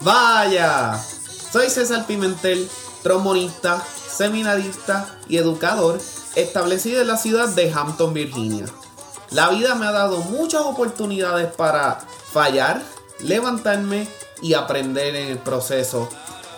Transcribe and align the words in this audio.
Vaya, 0.00 0.98
soy 1.52 1.70
César 1.70 2.06
Pimentel, 2.06 2.68
trombonista, 3.02 3.82
seminarista 4.10 5.08
y 5.28 5.36
educador 5.36 6.00
establecido 6.34 7.00
en 7.00 7.08
la 7.08 7.16
ciudad 7.16 7.48
de 7.48 7.72
Hampton, 7.72 8.14
Virginia. 8.14 8.66
La 9.30 9.48
vida 9.50 9.74
me 9.74 9.86
ha 9.86 9.92
dado 9.92 10.18
muchas 10.18 10.62
oportunidades 10.62 11.52
para 11.54 12.00
fallar, 12.32 12.82
levantarme 13.20 14.08
y 14.42 14.54
aprender 14.54 15.14
en 15.16 15.28
el 15.28 15.38
proceso. 15.38 16.08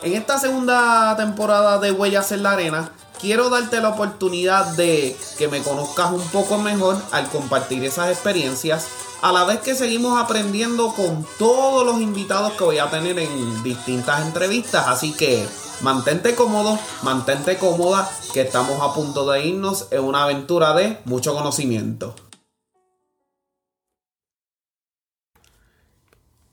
En 0.02 0.14
esta 0.14 0.38
segunda 0.38 1.16
temporada 1.16 1.78
de 1.78 1.92
Huellas 1.92 2.32
en 2.32 2.42
la 2.42 2.52
Arena, 2.52 2.90
quiero 3.20 3.48
darte 3.48 3.80
la 3.80 3.90
oportunidad 3.90 4.66
de 4.76 5.16
que 5.38 5.48
me 5.48 5.62
conozcas 5.62 6.12
un 6.12 6.26
poco 6.28 6.58
mejor 6.58 6.96
al 7.12 7.28
compartir 7.28 7.84
esas 7.84 8.10
experiencias, 8.10 8.86
a 9.24 9.32
la 9.32 9.44
vez 9.44 9.60
que 9.60 9.74
seguimos 9.74 10.22
aprendiendo 10.22 10.92
con 10.92 11.26
todos 11.38 11.86
los 11.86 11.98
invitados 12.02 12.52
que 12.52 12.64
voy 12.64 12.76
a 12.76 12.90
tener 12.90 13.18
en 13.18 13.62
distintas 13.62 14.20
entrevistas. 14.26 14.86
Así 14.86 15.14
que 15.14 15.46
mantente 15.80 16.34
cómodo, 16.34 16.78
mantente 17.02 17.56
cómoda, 17.56 18.06
que 18.34 18.42
estamos 18.42 18.82
a 18.82 18.92
punto 18.92 19.30
de 19.30 19.46
irnos 19.46 19.88
en 19.92 20.04
una 20.04 20.24
aventura 20.24 20.74
de 20.74 20.98
mucho 21.06 21.34
conocimiento. 21.34 22.14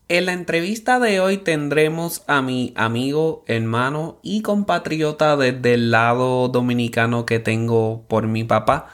En 0.07 0.25
la 0.25 0.31
entrevista 0.31 0.99
de 0.99 1.19
hoy 1.19 1.39
tendremos 1.39 2.23
a 2.27 2.41
mi 2.41 2.71
amigo, 2.77 3.43
hermano 3.47 4.17
y 4.21 4.43
compatriota 4.43 5.35
desde 5.35 5.73
el 5.73 5.91
lado 5.91 6.47
dominicano 6.47 7.25
que 7.25 7.39
tengo 7.39 8.05
por 8.07 8.27
mi 8.27 8.45
papá, 8.45 8.87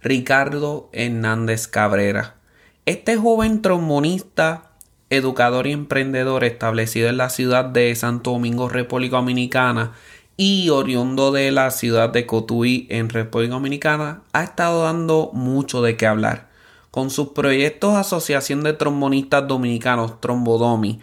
Ricardo 0.00 0.88
Hernández 0.94 1.66
Cabrera. 1.66 2.39
Este 2.86 3.16
joven 3.16 3.60
trombonista, 3.60 4.70
educador 5.10 5.66
y 5.66 5.72
emprendedor 5.72 6.44
establecido 6.44 7.08
en 7.08 7.18
la 7.18 7.28
ciudad 7.28 7.66
de 7.66 7.94
Santo 7.94 8.32
Domingo, 8.32 8.68
República 8.68 9.16
Dominicana, 9.16 9.92
y 10.38 10.70
oriundo 10.70 11.30
de 11.30 11.50
la 11.50 11.70
ciudad 11.70 12.08
de 12.08 12.24
Cotuí 12.24 12.86
en 12.88 13.10
República 13.10 13.52
Dominicana, 13.52 14.22
ha 14.32 14.42
estado 14.42 14.84
dando 14.84 15.30
mucho 15.34 15.82
de 15.82 15.98
qué 15.98 16.06
hablar. 16.06 16.48
Con 16.90 17.10
sus 17.10 17.28
proyectos 17.28 17.94
Asociación 17.94 18.62
de 18.62 18.72
Trombonistas 18.72 19.46
Dominicanos, 19.46 20.18
Trombodomi, 20.20 21.00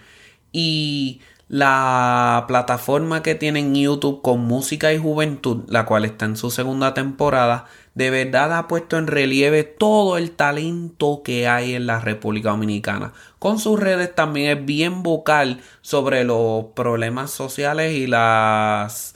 y 0.51 1.21
la 1.49 2.43
plataforma 2.47 3.23
que 3.23 3.35
tiene 3.35 3.59
en 3.59 3.75
YouTube 3.75 4.21
con 4.21 4.41
música 4.41 4.91
y 4.93 4.97
juventud, 4.97 5.63
la 5.67 5.85
cual 5.85 6.03
está 6.03 6.25
en 6.25 6.35
su 6.35 6.51
segunda 6.51 6.93
temporada, 6.93 7.65
de 7.95 8.09
verdad 8.09 8.57
ha 8.57 8.67
puesto 8.67 8.97
en 8.97 9.07
relieve 9.07 9.63
todo 9.63 10.17
el 10.17 10.31
talento 10.31 11.21
que 11.23 11.47
hay 11.47 11.73
en 11.73 11.87
la 11.87 11.99
República 11.99 12.49
Dominicana. 12.49 13.13
Con 13.39 13.59
sus 13.59 13.79
redes 13.79 14.13
también 14.13 14.57
es 14.57 14.65
bien 14.65 15.03
vocal 15.03 15.61
sobre 15.81 16.23
los 16.23 16.65
problemas 16.75 17.31
sociales 17.31 17.93
y 17.93 18.07
las 18.07 19.15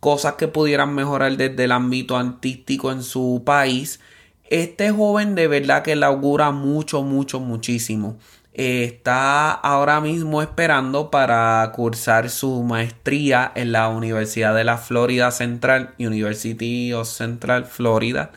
cosas 0.00 0.34
que 0.34 0.48
pudieran 0.48 0.94
mejorar 0.94 1.36
desde 1.36 1.64
el 1.64 1.72
ámbito 1.72 2.16
artístico 2.16 2.90
en 2.90 3.02
su 3.02 3.42
país 3.44 4.00
este 4.50 4.90
joven 4.90 5.36
de 5.36 5.46
verdad 5.46 5.82
que 5.84 5.94
le 5.94 6.04
augura 6.04 6.50
mucho, 6.50 7.02
mucho, 7.02 7.38
muchísimo. 7.38 8.18
Está 8.52 9.52
ahora 9.52 10.00
mismo 10.00 10.42
esperando 10.42 11.10
para 11.10 11.70
cursar 11.74 12.30
su 12.30 12.62
maestría 12.62 13.52
en 13.54 13.72
la 13.72 13.88
Universidad 13.88 14.54
de 14.54 14.64
la 14.64 14.78
Florida 14.78 15.30
Central, 15.30 15.94
University 15.98 16.92
of 16.92 17.08
Central 17.08 17.64
Florida. 17.64 18.32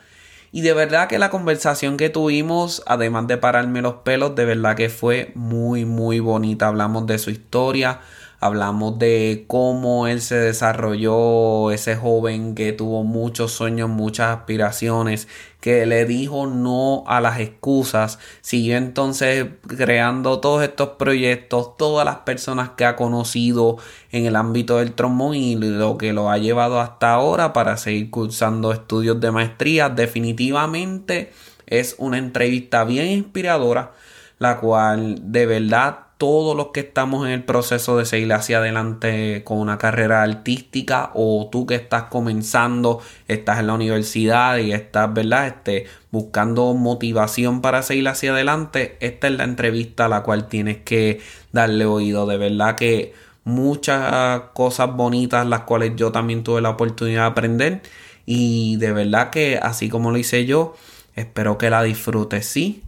Y 0.52 0.62
de 0.62 0.74
verdad 0.74 1.08
que 1.08 1.18
la 1.18 1.32
conversación 1.32 1.98
que 1.98 2.10
tuvimos, 2.10 2.84
además 2.86 3.26
de 3.26 3.38
pararme 3.38 3.82
los 3.82 3.96
pelos, 3.96 4.36
de 4.36 4.46
verdad 4.46 4.76
que 4.76 4.90
fue 4.90 5.32
muy, 5.34 5.84
muy 5.84 6.20
bonita. 6.20 6.68
Hablamos 6.68 7.08
de 7.08 7.18
su 7.18 7.32
historia, 7.32 8.02
hablamos 8.44 9.00
de 9.00 9.46
cómo 9.48 10.06
él 10.06 10.20
se 10.20 10.36
desarrolló, 10.36 11.72
ese 11.72 11.96
joven 11.96 12.56
que 12.56 12.74
tuvo 12.74 13.06
muchos 13.06 13.54
sueños, 13.54 13.90
muchas 13.90 14.38
aspiraciones, 14.38 15.30
que 15.62 15.86
le 15.86 16.04
dijo 16.04 16.46
no 16.46 17.06
a 17.08 17.22
las 17.22 17.40
excusas, 17.40 18.20
siguió 18.42 18.76
entonces 18.76 19.48
creando 19.66 20.42
todos 20.42 20.62
estos 20.62 20.90
proyectos, 20.90 21.78
todas 21.78 22.04
las 22.04 22.18
personas 22.18 22.72
que 22.72 22.84
ha 22.84 22.98
conocido 22.98 23.78
en 24.12 24.26
el 24.26 24.36
ámbito 24.36 24.80
del 24.80 24.92
trombón 24.92 25.36
y 25.36 25.56
lo 25.56 25.98
que 25.98 26.12
lo 26.12 26.30
ha 26.30 26.38
llevado 26.38 26.82
hasta 26.82 27.14
ahora 27.14 27.54
para 27.54 27.78
seguir 27.78 28.10
cursando 28.10 28.74
estudios 28.74 29.22
de 29.22 29.32
maestría, 29.32 29.88
definitivamente 29.88 31.32
es 31.66 31.96
una 31.98 32.18
entrevista 32.18 32.84
bien 32.84 33.08
inspiradora, 33.08 33.94
la 34.38 34.60
cual 34.60 35.32
de 35.32 35.46
verdad 35.46 36.00
todos 36.24 36.56
los 36.56 36.68
que 36.68 36.80
estamos 36.80 37.28
en 37.28 37.34
el 37.34 37.44
proceso 37.44 37.98
de 37.98 38.06
seguir 38.06 38.32
hacia 38.32 38.60
adelante 38.60 39.44
con 39.44 39.58
una 39.58 39.78
carrera 39.78 40.24
artística 40.24 41.12
o 41.16 41.50
tú 41.52 41.66
que 41.66 41.76
estás 41.76 42.04
comenzando, 42.04 43.02
estás 43.28 43.60
en 43.60 43.68
la 43.68 43.74
universidad 43.74 44.58
y 44.60 44.72
estás, 44.72 45.14
¿verdad? 45.14 45.48
Este, 45.48 45.86
buscando 46.12 46.74
motivación 46.76 47.60
para 47.60 47.84
seguir 47.84 48.08
hacia 48.08 48.32
adelante, 48.32 48.96
esta 49.02 49.28
es 49.28 49.34
la 49.34 49.44
entrevista 49.44 50.06
a 50.06 50.08
la 50.08 50.24
cual 50.24 50.48
tienes 50.48 50.78
que 50.78 51.20
darle 51.52 51.84
oído. 51.84 52.26
De 52.26 52.38
verdad 52.38 52.78
que 52.78 53.14
muchas 53.44 54.44
cosas 54.54 54.96
bonitas 54.96 55.46
las 55.46 55.64
cuales 55.64 55.92
yo 55.98 56.14
también 56.14 56.46
tuve 56.46 56.62
la 56.62 56.70
oportunidad 56.70 57.24
de 57.24 57.28
aprender 57.28 57.82
y 58.26 58.78
de 58.78 58.94
verdad 58.94 59.30
que 59.30 59.60
así 59.62 59.90
como 59.90 60.10
lo 60.10 60.18
hice 60.18 60.46
yo, 60.46 60.74
espero 61.18 61.58
que 61.58 61.70
la 61.70 61.84
disfrutes. 61.84 62.46
Sí, 62.46 62.82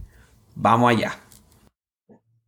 vamos 0.54 0.90
allá. 0.90 1.25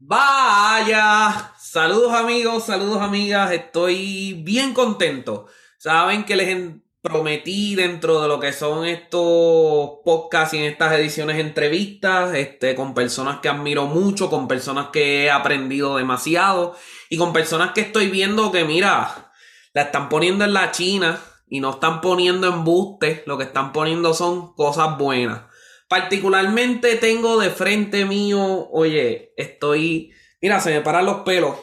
Vaya, 0.09 1.53
saludos 1.59 2.15
amigos, 2.15 2.65
saludos 2.65 3.03
amigas, 3.03 3.53
estoy 3.53 4.41
bien 4.43 4.73
contento. 4.73 5.49
Saben 5.77 6.25
que 6.25 6.35
les 6.35 6.77
prometí 7.03 7.75
dentro 7.75 8.23
de 8.23 8.29
lo 8.29 8.41
que 8.41 8.55
son 8.55 8.87
estos 8.87 9.99
podcasts 10.07 10.55
y 10.55 10.61
en 10.61 10.65
estas 10.65 10.95
ediciones 10.95 11.39
entrevistas, 11.39 12.35
este, 12.35 12.75
con 12.75 12.95
personas 12.95 13.41
que 13.41 13.51
admiro 13.51 13.85
mucho, 13.85 14.31
con 14.31 14.49
personas 14.49 14.87
que 14.95 15.25
he 15.25 15.31
aprendido 15.31 15.99
demasiado 15.99 16.75
y 17.11 17.19
con 17.19 17.35
personas 17.35 17.73
que 17.75 17.83
estoy 17.83 18.09
viendo 18.09 18.51
que 18.51 18.65
mira, 18.65 19.31
la 19.75 19.83
están 19.83 20.09
poniendo 20.09 20.43
en 20.43 20.55
la 20.55 20.71
China 20.71 21.21
y 21.51 21.61
no 21.61 21.73
están 21.73 22.01
poniendo 22.01 22.47
embustes, 22.47 23.25
lo 23.27 23.37
que 23.37 23.45
están 23.45 23.75
poniendo 23.75 24.15
son 24.15 24.55
cosas 24.55 24.97
buenas. 24.97 25.48
Particularmente 25.89 26.97
tengo 26.97 27.41
de 27.41 27.51
frente 27.51 28.05
mío, 28.05 28.69
oye, 28.71 29.33
estoy, 29.37 30.13
mira, 30.43 30.61
se 30.61 30.71
me 30.71 30.83
paran 30.83 31.07
los 31.07 31.21
pelos. 31.21 31.57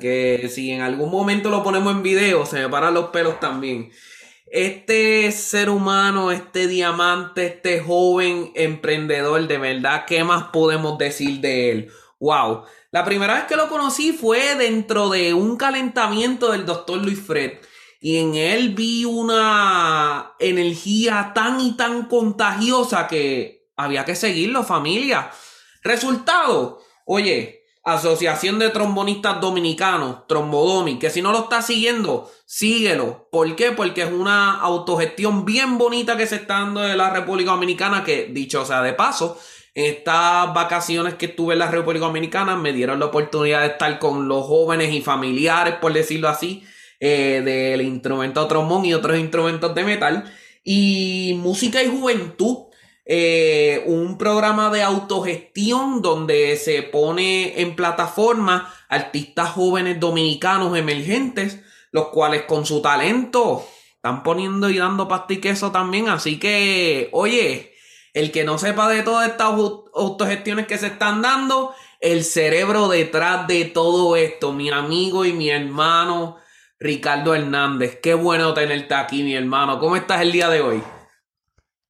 Que 0.00 0.50
si 0.52 0.72
en 0.72 0.80
algún 0.80 1.10
momento 1.10 1.50
lo 1.50 1.62
ponemos 1.62 1.92
en 1.92 2.02
video, 2.02 2.44
se 2.44 2.60
me 2.60 2.68
paran 2.68 2.94
los 2.94 3.10
pelos 3.10 3.38
también. 3.38 3.92
Este 4.50 5.30
ser 5.30 5.70
humano, 5.70 6.32
este 6.32 6.66
diamante, 6.66 7.46
este 7.46 7.80
joven 7.80 8.50
emprendedor, 8.56 9.46
de 9.46 9.58
verdad, 9.58 10.04
¿qué 10.06 10.24
más 10.24 10.44
podemos 10.52 10.98
decir 10.98 11.40
de 11.40 11.70
él? 11.70 11.92
Wow. 12.18 12.64
La 12.90 13.04
primera 13.04 13.34
vez 13.34 13.44
que 13.44 13.54
lo 13.54 13.68
conocí 13.68 14.12
fue 14.12 14.56
dentro 14.56 15.10
de 15.10 15.34
un 15.34 15.56
calentamiento 15.56 16.50
del 16.50 16.66
doctor 16.66 16.98
Luis 16.98 17.20
Fred. 17.20 17.58
Y 18.00 18.16
en 18.16 18.34
él 18.34 18.74
vi 18.74 19.04
una 19.04 20.32
energía 20.40 21.32
tan 21.34 21.60
y 21.60 21.76
tan 21.76 22.06
contagiosa 22.06 23.06
que 23.06 23.57
había 23.78 24.04
que 24.04 24.14
seguirlo, 24.14 24.64
familia. 24.64 25.30
Resultado, 25.82 26.80
oye, 27.06 27.58
Asociación 27.84 28.58
de 28.58 28.68
Trombonistas 28.68 29.40
Dominicanos, 29.40 30.26
Trombodomi, 30.26 30.98
que 30.98 31.08
si 31.08 31.22
no 31.22 31.32
lo 31.32 31.44
estás 31.44 31.68
siguiendo, 31.68 32.30
síguelo. 32.44 33.28
¿Por 33.32 33.56
qué? 33.56 33.70
Porque 33.70 34.02
es 34.02 34.12
una 34.12 34.60
autogestión 34.60 35.46
bien 35.46 35.78
bonita 35.78 36.16
que 36.18 36.26
se 36.26 36.36
está 36.36 36.58
dando 36.58 36.80
de 36.80 36.96
la 36.96 37.08
República 37.10 37.52
Dominicana, 37.52 38.04
que 38.04 38.26
dicho 38.26 38.66
sea 38.66 38.82
de 38.82 38.92
paso, 38.92 39.40
estas 39.72 40.52
vacaciones 40.52 41.14
que 41.14 41.26
estuve 41.26 41.54
en 41.54 41.60
la 41.60 41.70
República 41.70 42.06
Dominicana 42.06 42.56
me 42.56 42.72
dieron 42.72 42.98
la 42.98 43.06
oportunidad 43.06 43.60
de 43.60 43.68
estar 43.68 43.98
con 43.98 44.28
los 44.28 44.44
jóvenes 44.44 44.92
y 44.92 45.00
familiares, 45.00 45.76
por 45.80 45.92
decirlo 45.92 46.28
así, 46.28 46.64
eh, 47.00 47.42
del 47.44 47.80
instrumento 47.82 48.46
trombón 48.48 48.84
y 48.84 48.92
otros 48.92 49.16
instrumentos 49.18 49.74
de 49.74 49.84
metal. 49.84 50.34
Y 50.64 51.38
música 51.40 51.82
y 51.82 51.88
juventud 51.88 52.67
eh, 53.10 53.84
un 53.86 54.18
programa 54.18 54.68
de 54.68 54.82
autogestión 54.82 56.02
donde 56.02 56.58
se 56.58 56.82
pone 56.82 57.58
en 57.62 57.74
plataforma 57.74 58.70
artistas 58.90 59.48
jóvenes 59.52 59.98
dominicanos 59.98 60.76
emergentes, 60.76 61.58
los 61.90 62.08
cuales 62.08 62.42
con 62.42 62.66
su 62.66 62.82
talento 62.82 63.66
están 63.94 64.22
poniendo 64.22 64.68
y 64.68 64.76
dando 64.76 65.08
pastiqueso 65.08 65.72
también. 65.72 66.10
Así 66.10 66.38
que, 66.38 67.08
oye, 67.12 67.72
el 68.12 68.30
que 68.30 68.44
no 68.44 68.58
sepa 68.58 68.90
de 68.90 69.02
todas 69.02 69.26
estas 69.26 69.54
autogestiones 69.94 70.66
que 70.66 70.76
se 70.76 70.88
están 70.88 71.22
dando, 71.22 71.74
el 72.00 72.24
cerebro 72.24 72.88
detrás 72.88 73.48
de 73.48 73.64
todo 73.64 74.16
esto, 74.16 74.52
mi 74.52 74.68
amigo 74.68 75.24
y 75.24 75.32
mi 75.32 75.48
hermano 75.48 76.36
Ricardo 76.78 77.34
Hernández. 77.34 78.00
Qué 78.02 78.12
bueno 78.12 78.52
tenerte 78.52 78.94
aquí, 78.94 79.22
mi 79.22 79.34
hermano. 79.34 79.78
¿Cómo 79.78 79.96
estás 79.96 80.20
el 80.20 80.30
día 80.30 80.50
de 80.50 80.60
hoy? 80.60 80.82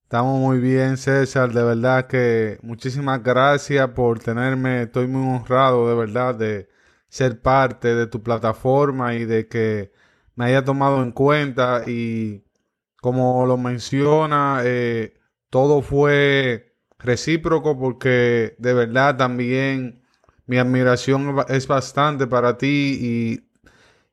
Estamos 0.08 0.38
muy 0.40 0.58
bien, 0.58 0.96
César. 0.96 1.52
De 1.52 1.62
verdad 1.62 2.06
que 2.06 2.58
muchísimas 2.62 3.22
gracias 3.22 3.90
por 3.90 4.18
tenerme. 4.20 4.84
Estoy 4.84 5.06
muy 5.06 5.36
honrado, 5.36 5.86
de 5.86 5.94
verdad, 5.94 6.34
de, 6.34 6.66
ser 7.10 7.42
parte 7.42 7.94
de 7.94 8.06
tu 8.06 8.22
plataforma 8.22 9.14
y 9.14 9.26
de 9.26 9.48
que 9.48 9.92
me 10.34 10.46
haya 10.46 10.64
tomado 10.64 11.02
en 11.02 11.12
cuenta 11.12 11.82
y 11.86 12.42
como 13.02 13.44
lo 13.46 13.58
menciona, 13.58 14.62
eh, 14.64 15.14
todo 15.50 15.82
fue 15.82 16.74
recíproco 16.98 17.78
porque 17.78 18.56
de 18.58 18.74
verdad 18.74 19.16
también 19.18 20.02
mi 20.46 20.58
admiración 20.58 21.36
es 21.48 21.66
bastante 21.68 22.26
para 22.26 22.56
ti 22.58 23.44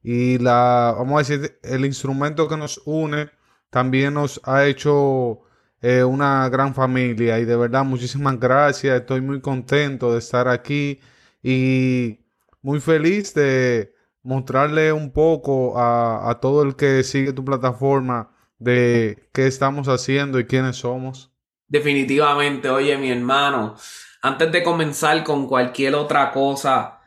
y, 0.04 0.34
y 0.36 0.40
la, 0.40 0.94
vamos 0.98 1.16
a 1.16 1.34
decir, 1.34 1.60
el 1.64 1.86
instrumento 1.86 2.50
que 2.50 2.58
nos 2.58 2.82
une 2.86 3.30
también 3.70 4.16
nos 4.16 4.42
ha 4.44 4.66
hecho 4.66 5.45
eh, 5.82 6.04
una 6.04 6.50
gran 6.50 6.74
familia. 6.74 7.40
Y 7.40 7.46
de 7.46 7.56
verdad 7.56 7.84
muchísimas 7.84 8.40
gracias, 8.40 9.02
estoy 9.02 9.22
muy 9.22 9.42
contento 9.42 10.12
de 10.12 10.20
estar 10.20 10.48
aquí 10.48 11.00
y 11.44 12.20
muy 12.62 12.80
feliz 12.80 13.34
de 13.34 13.94
mostrarle 14.24 14.92
un 14.92 15.12
poco 15.12 15.78
a, 15.78 16.30
a 16.30 16.40
todo 16.40 16.64
el 16.64 16.76
que 16.76 17.04
sigue 17.04 17.34
tu 17.34 17.46
plataforma 17.46 18.32
de 18.58 19.30
qué 19.34 19.48
estamos 19.48 19.88
haciendo 19.88 20.40
y 20.40 20.46
quiénes 20.46 20.78
somos. 20.78 21.32
Definitivamente, 21.68 22.70
oye 22.70 22.98
mi 22.98 23.12
hermano, 23.12 23.76
antes 24.22 24.52
de 24.52 24.64
comenzar 24.64 25.24
con 25.24 25.48
cualquier 25.48 25.96
otra 25.96 26.32
cosa, 26.32 27.00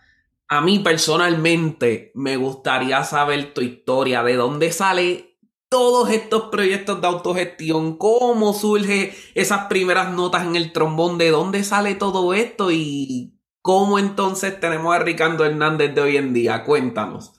a 0.48 0.60
mí 0.60 0.78
personalmente 0.78 2.10
me 2.14 2.36
gustaría 2.36 3.04
saber 3.04 3.52
tu 3.52 3.60
historia, 3.60 4.22
de 4.22 4.34
dónde 4.34 4.72
sale 4.72 5.27
todos 5.68 6.10
estos 6.10 6.44
proyectos 6.50 7.00
de 7.00 7.06
autogestión, 7.06 7.96
cómo 7.98 8.54
surge 8.54 9.14
esas 9.34 9.66
primeras 9.66 10.12
notas 10.12 10.46
en 10.46 10.56
el 10.56 10.72
trombón, 10.72 11.18
de 11.18 11.30
dónde 11.30 11.64
sale 11.64 11.94
todo 11.94 12.32
esto 12.34 12.70
y 12.70 13.38
cómo 13.60 13.98
entonces 13.98 14.58
tenemos 14.60 14.94
a 14.94 15.00
Ricardo 15.00 15.44
Hernández 15.44 15.94
de 15.94 16.00
hoy 16.00 16.16
en 16.16 16.32
día. 16.32 16.64
Cuéntanos. 16.64 17.34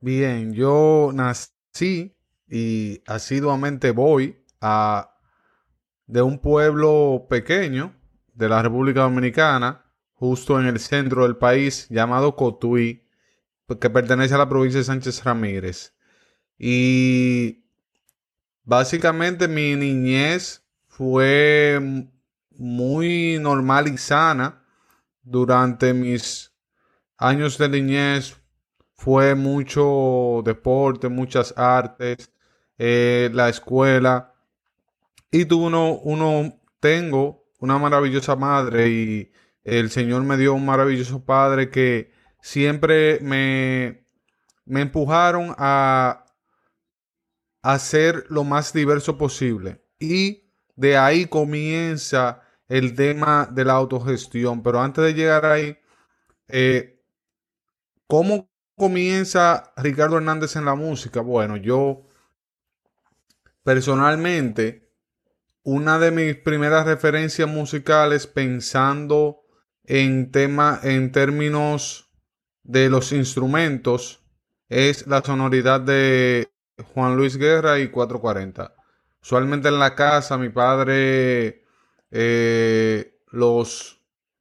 Bien, 0.00 0.52
yo 0.52 1.10
nací 1.12 2.16
y 2.48 3.02
asiduamente 3.06 3.90
voy 3.90 4.44
a 4.60 5.10
de 6.06 6.22
un 6.22 6.38
pueblo 6.38 7.26
pequeño 7.28 7.94
de 8.32 8.48
la 8.48 8.62
República 8.62 9.02
Dominicana, 9.02 9.84
justo 10.14 10.58
en 10.58 10.66
el 10.66 10.78
centro 10.78 11.24
del 11.24 11.36
país, 11.36 11.86
llamado 11.90 12.34
Cotuí, 12.34 13.04
que 13.80 13.90
pertenece 13.90 14.34
a 14.34 14.38
la 14.38 14.48
provincia 14.48 14.78
de 14.78 14.84
Sánchez 14.84 15.24
Ramírez. 15.24 15.97
Y 16.58 17.64
básicamente 18.64 19.46
mi 19.46 19.76
niñez 19.76 20.64
fue 20.88 21.80
muy 22.50 23.38
normal 23.40 23.88
y 23.88 23.96
sana. 23.96 24.64
Durante 25.22 25.94
mis 25.94 26.52
años 27.16 27.58
de 27.58 27.68
niñez 27.68 28.36
fue 28.94 29.34
mucho 29.34 30.42
deporte, 30.44 31.08
muchas 31.08 31.54
artes, 31.56 32.32
eh, 32.78 33.30
la 33.32 33.48
escuela. 33.48 34.34
Y 35.30 35.44
tuve 35.44 35.66
uno, 35.66 35.92
uno, 36.02 36.58
tengo 36.80 37.44
una 37.60 37.78
maravillosa 37.78 38.34
madre 38.36 38.88
y 38.88 39.32
el 39.64 39.90
Señor 39.90 40.22
me 40.22 40.36
dio 40.36 40.54
un 40.54 40.64
maravilloso 40.64 41.24
padre 41.24 41.70
que 41.70 42.10
siempre 42.40 43.20
me, 43.20 44.06
me 44.64 44.80
empujaron 44.80 45.54
a, 45.58 46.24
a 47.62 47.78
ser 47.78 48.24
lo 48.28 48.44
más 48.44 48.72
diverso 48.72 49.18
posible. 49.18 49.82
Y 49.98 50.50
de 50.76 50.96
ahí 50.96 51.26
comienza 51.26 52.42
el 52.68 52.94
tema 52.94 53.48
de 53.50 53.64
la 53.64 53.74
autogestión. 53.74 54.62
Pero 54.62 54.80
antes 54.80 55.04
de 55.04 55.14
llegar 55.14 55.44
ahí, 55.46 55.78
eh, 56.48 57.02
¿cómo 58.06 58.50
comienza 58.76 59.72
Ricardo 59.76 60.16
Hernández 60.16 60.56
en 60.56 60.64
la 60.64 60.74
música? 60.74 61.20
Bueno, 61.20 61.56
yo 61.56 62.08
Personalmente, 63.68 64.90
una 65.62 65.98
de 65.98 66.10
mis 66.10 66.34
primeras 66.36 66.86
referencias 66.86 67.46
musicales 67.46 68.26
pensando 68.26 69.42
en 69.84 70.30
tema, 70.30 70.80
en 70.82 71.12
términos 71.12 72.10
de 72.62 72.88
los 72.88 73.12
instrumentos, 73.12 74.24
es 74.70 75.06
la 75.06 75.20
sonoridad 75.20 75.82
de 75.82 76.48
Juan 76.94 77.16
Luis 77.16 77.36
Guerra 77.36 77.78
y 77.78 77.88
440. 77.88 78.74
Usualmente 79.22 79.68
en 79.68 79.78
la 79.78 79.94
casa, 79.94 80.38
mi 80.38 80.48
padre, 80.48 81.64
eh, 82.10 83.18
los 83.30 84.00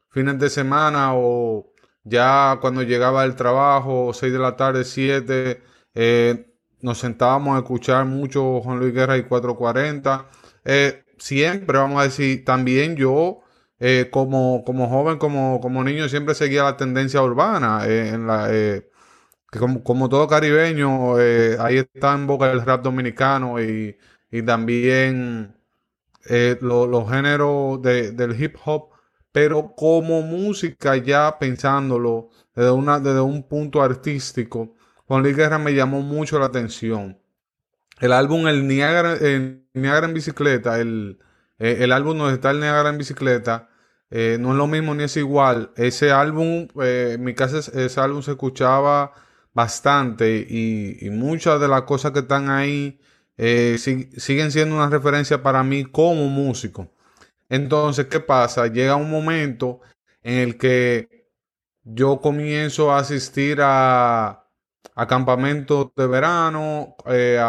fines 0.09 0.39
de 0.39 0.49
semana 0.49 1.13
o 1.13 1.71
ya 2.03 2.59
cuando 2.61 2.83
llegaba 2.83 3.25
el 3.25 3.35
trabajo, 3.35 4.13
6 4.13 4.31
de 4.31 4.39
la 4.39 4.55
tarde, 4.55 4.85
7, 4.85 5.61
eh, 5.93 6.53
nos 6.81 6.99
sentábamos 6.99 7.55
a 7.55 7.59
escuchar 7.59 8.05
mucho 8.05 8.61
Juan 8.61 8.79
Luis 8.79 8.93
Guerra 8.93 9.17
y 9.17 9.23
440. 9.23 10.27
Eh, 10.63 11.03
siempre, 11.17 11.77
vamos 11.77 11.99
a 11.99 12.03
decir, 12.03 12.45
también 12.45 12.95
yo, 12.95 13.41
eh, 13.79 14.09
como, 14.11 14.63
como 14.65 14.87
joven, 14.87 15.17
como, 15.17 15.59
como 15.59 15.83
niño, 15.83 16.07
siempre 16.07 16.35
seguía 16.35 16.63
la 16.63 16.77
tendencia 16.77 17.21
urbana. 17.21 17.85
En 17.85 18.27
la, 18.27 18.49
que 19.51 19.59
como, 19.59 20.09
todo 20.09 20.27
caribeño, 20.27 21.15
ahí 21.15 21.77
está 21.77 22.13
en 22.13 22.27
boca 22.27 22.51
el 22.51 22.61
rap 22.65 22.81
dominicano 22.83 23.61
y, 23.61 23.97
y 24.31 24.41
también 24.43 25.55
los 26.61 27.09
géneros 27.09 27.81
del 27.81 28.41
hip 28.41 28.55
hop. 28.65 28.89
Pero 29.31 29.73
como 29.75 30.21
música, 30.21 30.95
ya 30.97 31.37
pensándolo 31.39 32.29
desde, 32.55 32.71
una, 32.71 32.99
desde 32.99 33.21
un 33.21 33.43
punto 33.47 33.81
artístico, 33.83 34.73
Juan 35.05 35.21
Luis 35.23 35.37
Guerra 35.37 35.59
me 35.59 35.73
llamó 35.73 36.01
mucho 36.01 36.39
la 36.39 36.47
atención. 36.47 37.19
El 37.99 38.11
álbum 38.13 38.47
El 38.47 38.67
Niágara, 38.67 39.17
en 39.21 40.13
bicicleta, 40.13 40.79
el, 40.79 41.19
eh, 41.59 41.77
el 41.81 41.91
álbum 41.91 42.17
donde 42.17 42.35
está 42.35 42.51
el 42.51 42.59
Niágara 42.59 42.89
en 42.89 42.97
bicicleta, 42.97 43.69
eh, 44.09 44.37
no 44.39 44.51
es 44.51 44.57
lo 44.57 44.67
mismo 44.67 44.95
ni 44.95 45.03
es 45.03 45.17
igual. 45.17 45.71
Ese 45.75 46.11
álbum, 46.11 46.67
eh, 46.81 47.13
en 47.15 47.23
mi 47.23 47.33
casa 47.33 47.59
ese 47.59 47.99
álbum 47.99 48.21
se 48.21 48.31
escuchaba 48.31 49.13
bastante 49.57 50.45
y, 50.47 51.09
muchas 51.09 51.59
de 51.59 51.67
las 51.67 51.81
cosas 51.81 52.11
que 52.11 52.19
están 52.19 52.49
ahí 52.51 52.99
siguen 53.37 54.51
siendo 54.51 54.75
una 54.75 54.87
referencia 54.89 55.41
para 55.41 55.63
mí 55.63 55.83
como 55.85 56.27
músico. 56.27 56.91
Entonces, 57.49 58.05
¿qué 58.05 58.19
pasa? 58.19 58.67
Llega 58.67 58.95
un 58.95 59.09
momento 59.09 59.81
en 60.21 60.35
el 60.39 60.57
que 60.59 61.27
yo 61.83 62.21
comienzo 62.21 62.91
a 62.91 62.99
asistir 62.99 63.59
a, 63.61 64.43
campamentos 65.07 65.87
de 65.95 66.07
verano, 66.07 66.95
eh, 67.07 67.39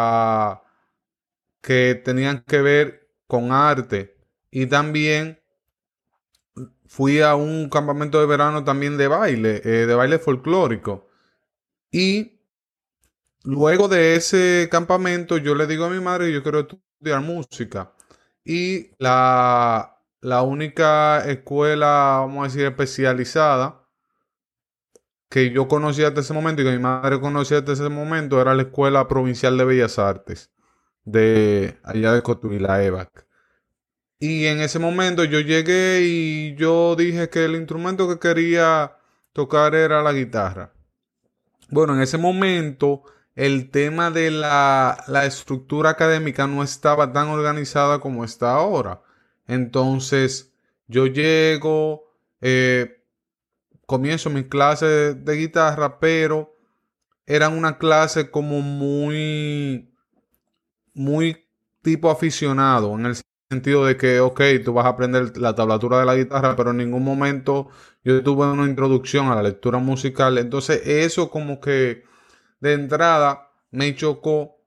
que 1.61 2.01
tenían 2.03 2.43
que 2.47 2.61
ver 2.61 3.09
con 3.27 3.51
arte. 3.51 4.17
Y 4.49 4.65
también 4.65 5.39
fui 6.87 7.21
a 7.21 7.35
un 7.35 7.69
campamento 7.69 8.19
de 8.19 8.25
verano 8.25 8.63
también 8.63 8.97
de 8.97 9.07
baile, 9.07 9.61
eh, 9.63 9.85
de 9.85 9.95
baile 9.95 10.17
folclórico. 10.17 11.08
Y 11.91 12.39
luego 13.43 13.87
de 13.87 14.15
ese 14.15 14.67
campamento 14.71 15.37
yo 15.37 15.55
le 15.55 15.67
digo 15.67 15.85
a 15.85 15.89
mi 15.89 15.99
madre 15.99 16.27
que 16.27 16.33
yo 16.33 16.43
quiero 16.43 16.59
estudiar 16.61 17.21
música. 17.21 17.93
Y 18.43 18.91
la, 18.99 19.97
la 20.21 20.41
única 20.43 21.19
escuela, 21.29 22.17
vamos 22.21 22.41
a 22.45 22.47
decir, 22.47 22.65
especializada 22.65 23.87
que 25.29 25.51
yo 25.51 25.67
conocía 25.67 26.07
hasta 26.09 26.21
ese 26.21 26.33
momento 26.33 26.61
y 26.61 26.65
que 26.65 26.71
mi 26.71 26.79
madre 26.79 27.19
conocía 27.19 27.59
hasta 27.59 27.73
ese 27.73 27.89
momento 27.89 28.41
era 28.41 28.55
la 28.55 28.63
Escuela 28.63 29.07
Provincial 29.07 29.57
de 29.57 29.65
Bellas 29.65 29.99
Artes 29.99 30.51
de 31.05 31.77
allá 31.83 32.13
de 32.13 32.21
Cotuí, 32.21 32.59
la 32.59 32.83
EVAC. 32.83 33.27
Y 34.19 34.45
en 34.47 34.61
ese 34.61 34.79
momento 34.79 35.23
yo 35.25 35.39
llegué 35.41 36.01
y 36.03 36.55
yo 36.55 36.95
dije 36.95 37.29
que 37.29 37.45
el 37.45 37.55
instrumento 37.55 38.07
que 38.09 38.19
quería 38.19 38.97
tocar 39.33 39.75
era 39.75 40.01
la 40.03 40.13
guitarra. 40.13 40.73
Bueno, 41.71 41.95
en 41.95 42.01
ese 42.01 42.17
momento 42.17 43.03
el 43.35 43.69
tema 43.69 44.11
de 44.11 44.31
la, 44.31 45.03
la 45.07 45.25
estructura 45.25 45.91
académica 45.91 46.47
no 46.47 46.63
estaba 46.63 47.13
tan 47.13 47.29
organizada 47.29 47.99
como 47.99 48.25
está 48.25 48.53
ahora. 48.53 49.01
Entonces 49.47 50.51
yo 50.89 51.05
llego, 51.05 52.11
eh, 52.41 53.03
comienzo 53.85 54.29
mi 54.29 54.43
clase 54.43 55.13
de, 55.13 55.35
guitarra, 55.35 55.99
pero 55.99 56.55
eran 57.27 57.55
una 57.57 57.77
clase 57.77 58.31
como 58.31 58.61
muy, 58.61 59.93
muy 60.93 61.47
tipo 61.83 62.09
aficionado, 62.09 62.97
en 62.97 63.05
el 63.05 63.15
sentido 63.49 63.85
de 63.85 63.97
que, 63.97 64.19
ok, 64.19 64.41
tú 64.63 64.73
vas 64.73 64.85
a 64.85 64.89
aprender 64.89 65.35
la 65.37 65.55
tablatura 65.55 65.99
de 65.99 66.05
la 66.05 66.15
guitarra, 66.15 66.55
pero 66.55 66.69
en 66.69 66.77
ningún 66.77 67.03
momento 67.03 67.69
yo 68.03 68.21
tuve 68.23 68.45
una 68.45 68.65
introducción 68.65 69.27
a 69.27 69.35
la 69.35 69.41
lectura 69.43 69.79
musical. 69.79 70.37
Entonces 70.37 70.81
eso 70.85 71.31
como 71.31 71.59
que 71.59 72.03
de 72.59 72.73
entrada 72.73 73.51
me 73.71 73.95
chocó. 73.95 74.61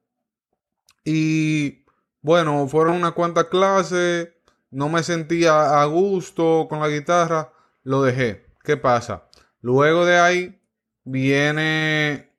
Y 1.05 1.85
bueno, 2.23 2.67
fueron 2.69 2.97
unas 2.97 3.13
cuantas 3.13 3.45
clases, 3.45 4.31
no 4.71 4.89
me 4.89 5.03
sentía 5.05 5.81
a 5.81 5.85
gusto 5.87 6.67
con 6.69 6.81
la 6.81 6.89
guitarra, 6.89 7.53
lo 7.85 8.03
dejé. 8.03 8.47
¿Qué 8.65 8.77
pasa? 8.77 9.29
Luego 9.61 10.05
de 10.05 10.19
ahí, 10.19 10.61
viene 11.05 12.33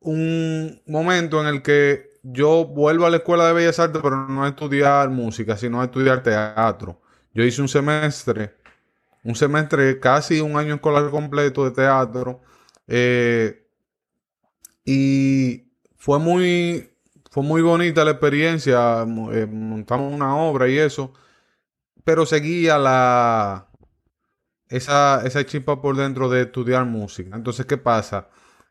un 0.00 0.82
momento 0.86 1.40
en 1.42 1.46
el 1.48 1.62
que 1.62 2.07
yo 2.32 2.64
vuelvo 2.66 3.06
a 3.06 3.10
la 3.10 3.18
escuela 3.18 3.46
de 3.46 3.52
Bellas 3.54 3.78
Artes, 3.78 4.00
pero 4.02 4.28
no 4.28 4.44
a 4.44 4.48
estudiar 4.48 5.08
música, 5.10 5.56
sino 5.56 5.80
a 5.80 5.84
estudiar 5.84 6.22
teatro. 6.22 7.00
Yo 7.32 7.44
hice 7.44 7.62
un 7.62 7.68
semestre, 7.68 8.56
un 9.24 9.34
semestre, 9.34 9.98
casi 10.00 10.40
un 10.40 10.56
año 10.56 10.74
escolar 10.74 11.10
completo 11.10 11.64
de 11.64 11.70
teatro. 11.70 12.40
Eh, 12.86 13.66
y 14.84 15.70
fue 15.96 16.18
muy, 16.18 16.90
fue 17.30 17.42
muy 17.42 17.62
bonita 17.62 18.04
la 18.04 18.12
experiencia. 18.12 19.02
Eh, 19.32 19.46
montamos 19.46 20.12
una 20.12 20.36
obra 20.36 20.68
y 20.68 20.78
eso. 20.78 21.12
Pero 22.04 22.26
seguía 22.26 22.78
la, 22.78 23.68
esa, 24.68 25.22
esa 25.26 25.44
chispa 25.44 25.80
por 25.80 25.96
dentro 25.96 26.28
de 26.28 26.42
estudiar 26.42 26.84
música. 26.86 27.36
Entonces, 27.36 27.66
¿qué 27.66 27.76
pasa? 27.76 28.28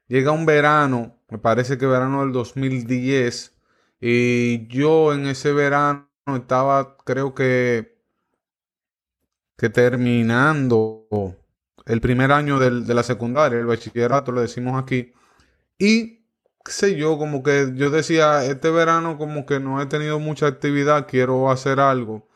Llega 0.08 0.32
un 0.32 0.46
verano, 0.46 1.17
me 1.30 1.38
parece 1.40 1.78
que 1.78 1.86
verano 1.86 2.22
del 2.22 2.32
2010, 2.32 3.58
y 4.00 4.68
yo 4.68 5.14
en 5.14 5.28
ese 5.28 5.54
verano 5.54 6.08
estaba, 6.36 6.98
creo 7.06 7.34
que, 7.36 7.98
que 9.58 9.70
terminando 9.70 11.08
el 11.86 12.02
primer 12.02 12.32
año 12.32 12.60
de 12.60 12.94
la 12.94 13.04
secundaria, 13.04 13.60
el 13.60 13.66
bachillerato, 13.66 14.32
le 14.32 14.42
decimos 14.42 14.82
aquí, 14.82 15.14
y 15.80 16.20
qué 16.66 16.72
sé 16.72 16.98
yo, 16.98 17.18
como 17.18 17.44
que 17.44 17.74
yo 17.76 17.90
decía, 17.92 18.46
este 18.46 18.72
verano 18.72 19.18
como 19.18 19.46
que 19.46 19.60
no 19.60 19.82
he 19.82 19.88
tenido 19.88 20.20
mucha 20.20 20.48
actividad, 20.48 21.08
quiero 21.10 21.52
hacer 21.52 21.80
algo. 21.80 22.28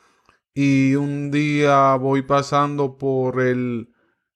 Y 0.53 0.95
un 0.95 1.31
día 1.31 1.95
voy 1.95 2.24
pasando 2.24 2.98
por 2.98 3.41
el 3.41 3.93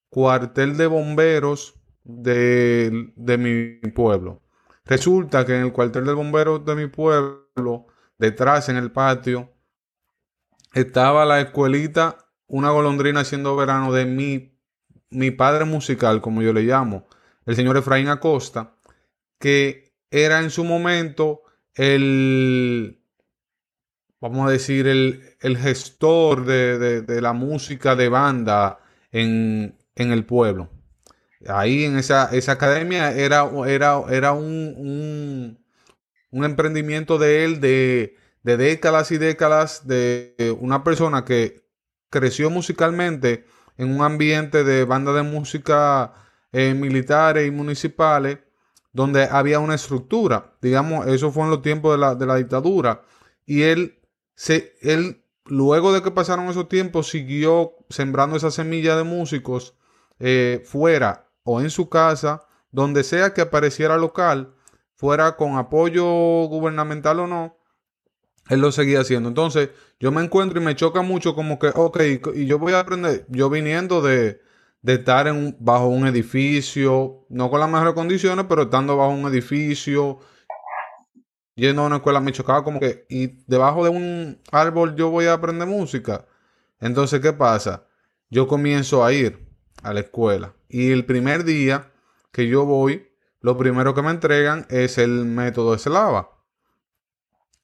cuartel 0.09 0.77
de 0.77 0.87
bomberos 0.87 1.75
de, 2.03 3.13
de 3.17 3.37
mi 3.39 3.91
pueblo. 3.91 4.41
Resulta 4.85 5.45
que 5.45 5.55
en 5.55 5.63
el 5.63 5.73
cuartel 5.73 6.05
de 6.05 6.13
bomberos 6.13 6.63
de 6.63 6.75
mi 6.75 6.87
pueblo, 6.87 7.87
detrás 8.17 8.69
en 8.69 8.77
el 8.77 8.91
patio, 8.91 9.51
estaba 10.73 11.25
la 11.25 11.41
escuelita, 11.41 12.17
una 12.47 12.69
golondrina 12.69 13.21
haciendo 13.21 13.55
verano 13.55 13.91
de 13.91 14.05
mi, 14.05 14.59
mi 15.09 15.31
padre 15.31 15.65
musical, 15.65 16.21
como 16.21 16.41
yo 16.41 16.53
le 16.53 16.63
llamo, 16.63 17.07
el 17.45 17.55
señor 17.55 17.77
Efraín 17.77 18.09
Acosta, 18.09 18.75
que 19.39 19.93
era 20.11 20.39
en 20.39 20.51
su 20.51 20.63
momento 20.63 21.41
el, 21.73 23.01
vamos 24.21 24.47
a 24.47 24.51
decir, 24.51 24.87
el, 24.87 25.23
el 25.41 25.57
gestor 25.57 26.45
de, 26.45 27.01
de, 27.01 27.21
la 27.21 27.33
música 27.33 27.95
de 27.95 28.09
banda 28.09 28.79
en, 29.11 29.77
en 29.95 30.11
el 30.11 30.25
pueblo. 30.25 30.69
Ahí 31.47 31.83
en 31.83 31.97
esa, 31.97 32.29
esa 32.35 32.53
academia 32.53 33.11
era, 33.11 33.49
era, 33.67 34.01
era 34.09 34.33
un, 34.33 35.57
un, 36.31 36.45
emprendimiento 36.45 37.17
de 37.17 37.45
él 37.45 37.61
de, 37.61 38.17
de 38.43 38.57
décadas 38.57 39.11
y 39.11 39.17
décadas 39.17 39.87
de 39.87 40.55
una 40.59 40.83
persona 40.83 41.23
que 41.25 41.65
creció 42.09 42.49
musicalmente 42.49 43.45
en 43.77 43.91
un 43.91 44.01
ambiente 44.01 44.63
de 44.63 44.85
banda 44.85 45.13
de 45.13 45.23
música 45.23 46.13
eh, 46.51 46.73
militares 46.73 47.47
y 47.47 47.51
municipales 47.51 48.39
donde 48.93 49.25
había 49.25 49.59
una 49.59 49.75
estructura. 49.75 50.55
Digamos, 50.61 51.07
eso 51.07 51.31
fue 51.31 51.43
en 51.43 51.49
los 51.49 51.61
tiempos 51.61 51.91
de 51.93 51.97
la, 51.97 52.15
de 52.15 52.25
la 52.25 52.35
dictadura. 52.37 53.03
Y 53.45 53.63
él 53.63 53.99
se, 54.35 54.73
él, 54.81 55.25
luego 55.45 55.91
de 55.91 56.01
que 56.01 56.11
pasaron 56.11 56.47
esos 56.47 56.69
tiempos, 56.69 57.09
siguió 57.09 57.73
sembrando 57.89 58.37
esa 58.37 58.51
semilla 58.51 58.95
de 58.95 59.03
músicos 59.03 59.75
eh, 60.19 60.63
fuera 60.65 61.24
o 61.45 61.61
en 61.61 61.69
su 61.69 61.89
casa, 61.89 62.41
donde 62.71 63.03
sea 63.03 63.33
que 63.33 63.41
apareciera 63.41 63.97
local, 63.97 64.53
fuera 64.95 65.37
con 65.37 65.57
apoyo 65.57 66.05
gubernamental 66.47 67.21
o 67.21 67.27
no, 67.27 67.57
él 68.49 68.59
lo 68.59 68.71
seguía 68.71 69.01
haciendo. 69.01 69.29
Entonces, 69.29 69.69
yo 69.99 70.11
me 70.11 70.23
encuentro 70.23 70.59
y 70.59 70.63
me 70.63 70.75
choca 70.75 71.01
mucho 71.01 71.35
como 71.35 71.57
que, 71.59 71.71
ok, 71.73 71.99
y 72.35 72.45
yo 72.45 72.59
voy 72.59 72.73
a 72.73 72.79
aprender, 72.79 73.25
yo 73.29 73.49
viniendo 73.49 74.01
de, 74.01 74.41
de 74.81 74.93
estar 74.95 75.27
en, 75.27 75.55
bajo 75.59 75.87
un 75.87 76.07
edificio, 76.07 77.25
no 77.29 77.49
con 77.49 77.59
las 77.59 77.69
mejores 77.69 77.93
condiciones, 77.93 78.45
pero 78.49 78.63
estando 78.63 78.97
bajo 78.97 79.11
un 79.11 79.27
edificio, 79.27 80.19
yendo 81.55 81.83
a 81.83 81.85
una 81.85 81.97
escuela 81.97 82.19
me 82.19 82.31
chocaba 82.31 82.63
como 82.63 82.79
que, 82.79 83.05
y 83.09 83.27
debajo 83.45 83.83
de 83.83 83.91
un 83.91 84.41
árbol 84.51 84.95
yo 84.95 85.09
voy 85.11 85.25
a 85.25 85.33
aprender 85.33 85.67
música. 85.67 86.25
Entonces, 86.79 87.19
¿qué 87.21 87.33
pasa? 87.33 87.85
Yo 88.29 88.47
comienzo 88.47 89.05
a 89.05 89.13
ir 89.13 89.44
a 89.83 89.93
la 89.93 90.01
escuela 90.01 90.53
y 90.69 90.91
el 90.91 91.05
primer 91.05 91.43
día 91.43 91.91
que 92.31 92.47
yo 92.47 92.65
voy, 92.65 93.07
lo 93.41 93.57
primero 93.57 93.93
que 93.93 94.01
me 94.01 94.11
entregan 94.11 94.65
es 94.69 94.97
el 94.97 95.25
método 95.25 95.75
eslava 95.75 96.31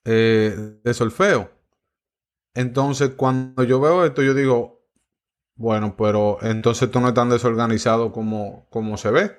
eh, 0.06 0.80
de 0.84 0.94
solfeo. 0.94 1.51
Entonces, 2.53 3.12
cuando 3.15 3.63
yo 3.63 3.80
veo 3.80 4.06
esto, 4.06 4.22
yo 4.22 4.34
digo, 4.34 4.82
bueno, 5.56 5.96
pero 5.98 6.39
entonces 6.41 6.84
esto 6.84 7.00
no 7.00 7.10
es 7.10 7.13
tan 7.13 7.30
desorganizado 7.30 8.12
como, 8.12 8.68
como 8.70 8.98
se 8.98 9.12
ve. 9.12 9.38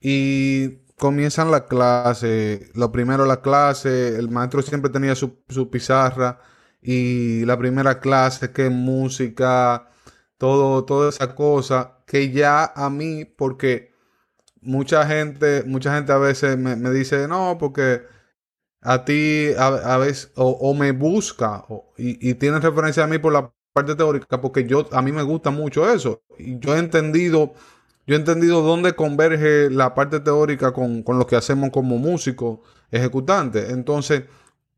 Y 0.00 0.84
comienzan 0.96 1.50
la 1.50 1.66
clase, 1.66 2.70
lo 2.74 2.92
primero 2.92 3.26
la 3.26 3.40
clase, 3.42 4.16
el 4.16 4.30
maestro 4.30 4.62
siempre 4.62 4.90
tenía 4.90 5.14
su, 5.14 5.42
pizarra 5.70 6.40
y 6.82 7.44
la 7.46 7.58
primera 7.58 8.00
clase 8.00 8.52
que 8.52 8.70
música, 8.70 9.88
todo, 10.38 10.84
toda 10.84 11.08
esa 11.10 11.34
cosa 11.34 11.98
que 12.06 12.30
ya 12.30 12.64
a 12.74 12.90
mí, 12.90 13.24
porque 13.24 13.92
mucha 14.60 15.06
gente, 15.06 15.64
mucha 15.64 15.94
gente 15.94 16.12
a 16.12 16.18
veces 16.18 16.56
me, 16.58 16.76
dice, 16.90 17.28
no, 17.28 17.56
porque 17.58 18.02
a 18.82 19.04
ti 19.04 19.48
a, 19.58 19.96
veces 19.98 20.32
o, 20.36 20.74
me 20.74 20.92
busca 20.92 21.64
y, 21.96 22.30
y 22.30 22.34
tiene 22.34 22.60
referencia 22.60 23.04
a 23.04 23.06
mí 23.06 23.18
por 23.18 23.32
la 23.32 23.52
parte 23.72 23.94
teórica, 23.96 24.40
porque 24.40 24.66
yo, 24.66 24.88
a 24.92 25.02
mí 25.02 25.12
me 25.12 25.22
gusta 25.22 25.50
mucho 25.50 25.90
eso. 25.90 26.22
Y 26.38 26.58
yo 26.58 26.74
he 26.76 26.78
entendido 26.78 27.54
yo 28.06 28.14
he 28.14 28.18
entendido 28.18 28.62
dónde 28.62 28.94
converge 28.94 29.70
la 29.70 29.94
parte 29.94 30.20
teórica 30.20 30.72
con, 30.72 31.04
lo 31.06 31.26
que 31.26 31.36
hacemos 31.36 31.70
como 31.70 31.96
músicos 31.98 32.58
ejecutantes. 32.90 33.70
Entonces, 33.70 34.24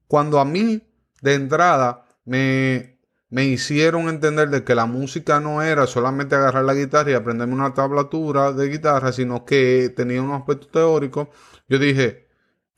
cuando 0.06 0.38
a 0.38 0.44
mí 0.44 0.82
de 1.22 1.34
entrada 1.34 2.06
me, 2.24 2.95
me 3.36 3.44
hicieron 3.44 4.08
entender 4.08 4.48
de 4.48 4.64
que 4.64 4.74
la 4.74 4.86
música 4.86 5.40
no 5.40 5.62
era 5.62 5.86
solamente 5.86 6.34
agarrar 6.34 6.64
la 6.64 6.74
guitarra 6.74 7.10
y 7.10 7.14
aprenderme 7.14 7.54
una 7.54 7.74
tablatura 7.74 8.52
de 8.52 8.68
guitarra, 8.68 9.12
sino 9.12 9.44
que 9.44 9.92
tenía 9.94 10.22
un 10.22 10.32
aspecto 10.32 10.68
teórico, 10.68 11.30
yo 11.68 11.78
dije, 11.78 12.28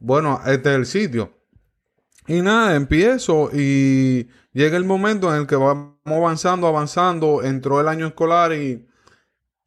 bueno, 0.01 0.41
este 0.47 0.71
es 0.71 0.77
el 0.77 0.87
sitio. 0.87 1.33
Y 2.27 2.43
nada, 2.43 2.75
empiezo 2.75 3.51
y 3.53 4.29
llega 4.53 4.77
el 4.77 4.85
momento 4.85 5.33
en 5.33 5.43
el 5.43 5.47
que 5.47 5.57
vamos 5.57 5.95
avanzando, 6.05 6.67
avanzando, 6.67 7.43
entró 7.45 7.81
el 7.81 7.89
año 7.89 8.09
escolar 8.09 8.53
y 8.53 8.89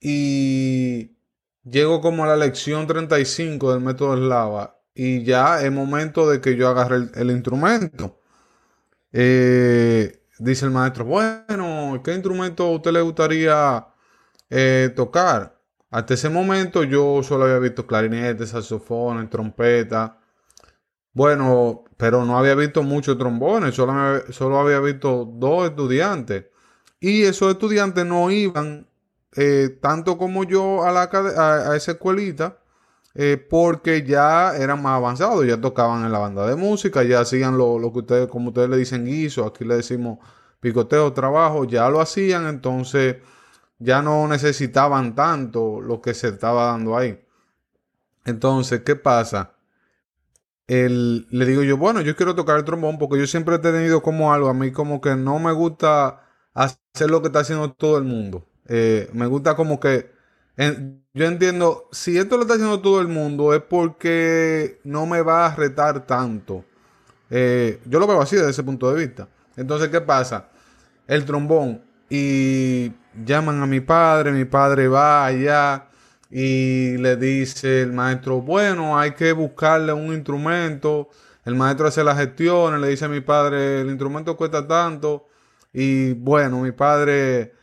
y 0.01 1.15
llego 1.63 2.01
como 2.01 2.23
a 2.23 2.27
la 2.27 2.35
lección 2.35 2.87
35 2.87 3.71
del 3.71 3.81
método 3.81 4.15
eslava 4.15 4.81
y 4.95 5.23
ya 5.23 5.63
es 5.63 5.71
momento 5.71 6.29
de 6.29 6.41
que 6.41 6.55
yo 6.55 6.67
agarre 6.67 7.09
el, 7.15 7.31
instrumento. 7.31 8.19
Eh, 9.13 10.20
dice 10.41 10.65
el 10.65 10.71
maestro, 10.71 11.05
bueno, 11.05 12.01
¿qué 12.03 12.13
instrumento 12.13 12.63
a 12.65 12.71
usted 12.71 12.91
le 12.91 13.01
gustaría 13.01 13.87
eh, 14.49 14.91
tocar? 14.95 15.59
Hasta 15.91 16.13
ese 16.13 16.29
momento 16.29 16.83
yo 16.83 17.21
solo 17.21 17.45
había 17.45 17.59
visto 17.59 17.85
clarinete, 17.85 18.47
saxofones, 18.47 19.29
trompeta. 19.29 20.17
Bueno, 21.13 21.83
pero 21.97 22.25
no 22.25 22.37
había 22.37 22.55
visto 22.55 22.81
muchos 22.83 23.17
trombones, 23.17 23.75
solo, 23.75 24.21
solo 24.31 24.59
había 24.59 24.79
visto 24.79 25.25
dos 25.25 25.69
estudiantes. 25.69 26.45
Y 26.99 27.23
esos 27.23 27.51
estudiantes 27.51 28.05
no 28.05 28.31
iban 28.31 28.87
eh, 29.35 29.77
tanto 29.81 30.17
como 30.17 30.43
yo 30.43 30.83
a, 30.83 30.91
la, 30.91 31.03
a, 31.03 31.75
esa 31.75 31.91
escuelita, 31.91 32.60
eh, 33.13 33.37
porque 33.49 34.03
ya 34.03 34.55
eran 34.55 34.81
más 34.81 34.97
avanzados, 34.97 35.45
ya 35.45 35.59
tocaban 35.59 36.05
en 36.05 36.11
la 36.11 36.19
banda 36.19 36.47
de 36.47 36.55
música, 36.55 37.03
ya 37.03 37.21
hacían 37.21 37.57
lo, 37.57 37.79
que 37.91 37.99
ustedes, 37.99 38.27
como 38.27 38.49
ustedes 38.49 38.69
le 38.69 38.77
dicen 38.77 39.05
guiso, 39.05 39.45
aquí 39.45 39.65
le 39.65 39.75
decimos 39.75 40.19
picoteo, 40.59 41.11
trabajo, 41.13 41.65
ya 41.65 41.89
lo 41.89 41.99
hacían, 41.99 42.47
entonces 42.47 43.17
ya 43.79 44.01
no 44.01 44.27
necesitaban 44.27 45.15
tanto 45.15 45.81
lo 45.81 46.01
que 46.01 46.13
se 46.13 46.29
estaba 46.29 46.67
dando 46.67 46.95
ahí. 46.97 47.19
Entonces, 48.25 48.81
¿qué 48.81 48.95
pasa? 48.95 49.55
Le 50.67 51.45
digo 51.45 51.63
yo, 51.63 51.75
bueno, 51.77 51.99
yo 52.01 52.15
quiero 52.15 52.33
tocar 52.35 52.57
el 52.57 52.63
trombón 52.63 52.97
porque 52.97 53.19
yo 53.19 53.27
siempre 53.27 53.55
he 53.55 53.59
tenido 53.59 54.01
como 54.01 54.33
algo, 54.33 54.47
a 54.47 54.53
mí 54.53 54.71
como 54.71 55.01
que 55.01 55.15
no 55.15 55.37
me 55.39 55.51
gusta 55.51 56.23
hacer 56.53 57.09
lo 57.09 57.21
que 57.21 57.27
está 57.27 57.39
haciendo 57.39 57.73
todo 57.73 57.97
el 57.97 58.05
mundo. 58.05 58.45
Eh, 58.67 59.09
me 59.13 59.25
gusta 59.25 59.55
como 59.55 59.79
que 59.81 60.10
yo 60.57 61.25
entiendo, 61.25 61.87
si 61.91 62.17
esto 62.17 62.35
lo 62.35 62.43
está 62.43 62.55
haciendo 62.55 62.81
todo 62.81 63.01
el 63.01 63.07
mundo 63.07 63.53
es 63.53 63.61
porque 63.61 64.79
no 64.83 65.05
me 65.05 65.21
va 65.21 65.47
a 65.47 65.55
retar 65.55 66.05
tanto. 66.05 66.65
Eh, 67.29 67.79
yo 67.85 67.99
lo 67.99 68.07
veo 68.07 68.21
así 68.21 68.35
desde 68.35 68.51
ese 68.51 68.63
punto 68.63 68.93
de 68.93 69.05
vista. 69.05 69.27
Entonces, 69.55 69.89
¿qué 69.89 70.01
pasa? 70.01 70.49
El 71.07 71.25
trombón 71.25 71.81
y 72.09 72.91
llaman 73.25 73.61
a 73.61 73.65
mi 73.65 73.79
padre, 73.79 74.31
mi 74.31 74.45
padre 74.45 74.87
va 74.87 75.25
allá 75.25 75.87
y 76.29 76.97
le 76.97 77.15
dice 77.15 77.81
el 77.81 77.93
maestro, 77.93 78.41
bueno, 78.41 78.97
hay 78.97 79.11
que 79.11 79.33
buscarle 79.33 79.93
un 79.93 80.13
instrumento. 80.13 81.09
El 81.43 81.55
maestro 81.55 81.87
hace 81.87 82.03
la 82.03 82.15
gestión, 82.15 82.79
le 82.79 82.87
dice 82.89 83.05
a 83.05 83.09
mi 83.09 83.21
padre, 83.21 83.81
el 83.81 83.89
instrumento 83.89 84.37
cuesta 84.37 84.67
tanto. 84.67 85.27
Y 85.73 86.13
bueno, 86.13 86.61
mi 86.61 86.71
padre 86.71 87.53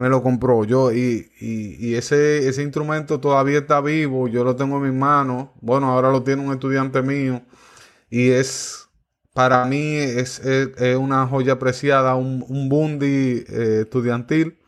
me 0.00 0.08
lo 0.08 0.22
compró 0.22 0.64
yo 0.64 0.92
y, 0.92 1.30
y, 1.40 1.94
ese, 1.94 2.48
ese 2.48 2.62
instrumento 2.62 3.20
todavía 3.20 3.58
está 3.58 3.80
vivo, 3.80 4.28
yo 4.28 4.42
lo 4.44 4.56
tengo 4.56 4.78
en 4.78 4.84
mis 4.84 5.00
manos. 5.00 5.50
Bueno, 5.60 5.92
ahora 5.92 6.10
lo 6.10 6.24
tiene 6.24 6.42
un 6.44 6.52
estudiante 6.52 7.02
mío 7.02 7.42
y 8.10 8.30
es, 8.30 8.88
para 9.34 9.64
mí, 9.66 9.96
es, 9.96 10.42
una 10.98 11.26
joya 11.28 11.54
apreciada, 11.54 12.16
un, 12.16 12.44
un 12.48 12.68
Bundy 12.68 13.44
eh, 13.48 13.80
estudiantil 13.82 14.58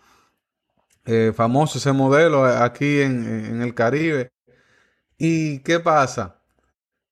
eh, 1.04 1.32
famoso 1.34 1.78
ese 1.78 1.92
modelo 1.92 2.44
aquí 2.44 3.00
en, 3.00 3.62
el 3.62 3.74
Caribe. 3.74 4.30
¿Y 5.18 5.60
qué 5.60 5.80
pasa? 5.80 6.42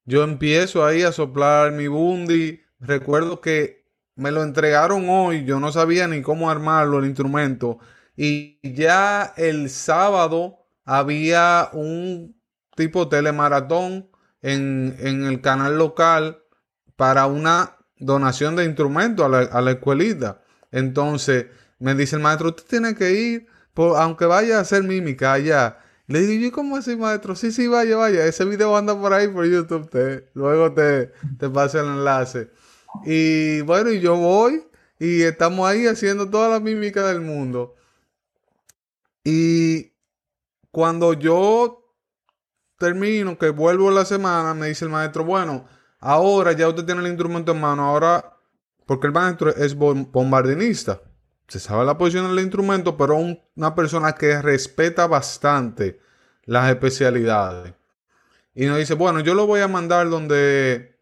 Yo 0.05 0.25
empiezo 0.25 0.85
ahí 0.85 1.03
a 1.03 1.12
soplar 1.12 1.73
mi 1.73 1.89
bundi. 1.89 2.62
Recuerdo 2.81 3.41
que 3.41 3.85
me 4.17 4.31
lo 4.33 4.43
entregaron 4.43 5.09
hoy. 5.09 5.45
Yo 5.45 5.61
no 5.61 5.73
sabía 5.73 6.09
ni 6.09 6.23
cómo 6.23 6.50
armarlo, 6.50 6.99
el 6.99 7.07
instrumento. 7.07 7.79
Y 8.23 8.61
ya 8.62 9.33
el 9.39 9.71
sábado 9.71 10.59
había 10.85 11.71
un 11.73 12.39
tipo 12.77 13.09
telemaratón 13.09 14.11
en, 14.43 14.95
en 14.99 15.25
el 15.25 15.41
canal 15.41 15.79
local 15.79 16.43
para 16.97 17.25
una 17.25 17.79
donación 17.97 18.57
de 18.57 18.67
instrumentos 18.67 19.25
a 19.25 19.31
la, 19.31 19.39
a 19.39 19.62
la 19.62 19.71
escuelita. 19.71 20.43
Entonces 20.71 21.47
me 21.79 21.95
dice 21.95 22.17
el 22.17 22.23
maestro, 22.23 22.50
usted 22.50 22.65
tiene 22.69 22.95
que 22.95 23.11
ir 23.11 23.47
aunque 23.75 24.27
vaya 24.27 24.59
a 24.59 24.61
hacer 24.61 24.83
mímica 24.83 25.33
allá. 25.33 25.79
Le 26.07 26.21
digo, 26.21 26.45
¿y 26.45 26.50
cómo 26.50 26.77
así, 26.77 26.97
maestro? 26.97 27.35
Sí, 27.35 27.53
sí, 27.53 27.69
vaya, 27.69 27.97
vaya. 27.97 28.27
Ese 28.27 28.45
video 28.45 28.77
anda 28.77 29.00
por 29.00 29.15
ahí 29.15 29.29
por 29.29 29.47
YouTube. 29.47 29.89
Te, 29.89 30.29
luego 30.35 30.75
te, 30.75 31.11
te 31.39 31.49
paso 31.49 31.81
el 31.81 31.87
enlace. 31.87 32.50
Y 33.07 33.62
bueno, 33.62 33.89
y 33.91 34.00
yo 34.00 34.15
voy 34.17 34.62
y 34.99 35.23
estamos 35.23 35.67
ahí 35.67 35.87
haciendo 35.87 36.29
toda 36.29 36.50
la 36.50 36.61
mímica 36.61 37.07
del 37.07 37.23
mundo. 37.23 37.77
Y 39.25 39.93
cuando 40.71 41.12
yo 41.12 41.95
termino, 42.79 43.39
que 43.39 43.50
vuelvo 43.50 43.91
la 43.91 44.05
semana, 44.05 44.55
me 44.55 44.69
dice 44.69 44.85
el 44.85 44.91
maestro, 44.91 45.25
bueno, 45.25 45.67
ahora 45.99 46.53
ya 46.53 46.69
usted 46.69 46.85
tiene 46.85 47.03
el 47.03 47.09
instrumento 47.09 47.53
en 47.53 47.61
mano, 47.61 47.85
ahora, 47.85 48.37
porque 48.87 49.07
el 49.07 49.12
maestro 49.12 49.50
es 49.50 49.75
bombardinista 49.75 51.00
se 51.50 51.59
sabe 51.59 51.85
la 51.85 51.99
posición 51.99 52.29
del 52.29 52.45
instrumento, 52.45 52.97
pero 52.97 53.17
una 53.17 53.75
persona 53.75 54.12
que 54.12 54.41
respeta 54.41 55.09
bastante 55.09 55.99
las 56.45 56.71
especialidades. 56.71 57.75
Y 58.55 58.67
nos 58.67 58.79
dice, 58.79 58.95
bueno, 58.95 59.19
yo 59.19 59.35
lo 59.35 59.49
voy 59.49 59.61
a 59.61 59.67
mandar 59.67 60.09
donde 60.11 60.97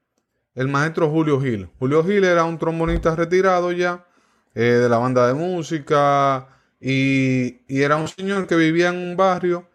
el 0.54 0.68
maestro 0.68 1.10
Julio 1.10 1.38
Gil. 1.38 1.68
Julio 1.78 2.02
Gil 2.02 2.24
era 2.24 2.44
un 2.44 2.58
trombonista 2.58 3.14
retirado 3.14 3.72
ya 3.72 4.06
eh, 4.54 4.62
de 4.62 4.88
la 4.88 4.96
banda 4.96 5.28
de 5.28 5.34
música 5.34 6.48
y, 6.80 7.60
era 7.68 7.96
un 7.96 8.08
señor 8.08 8.46
que 8.46 8.56
vivía 8.56 8.88
en 8.88 8.96
un 8.96 9.16
barrio 9.16 9.68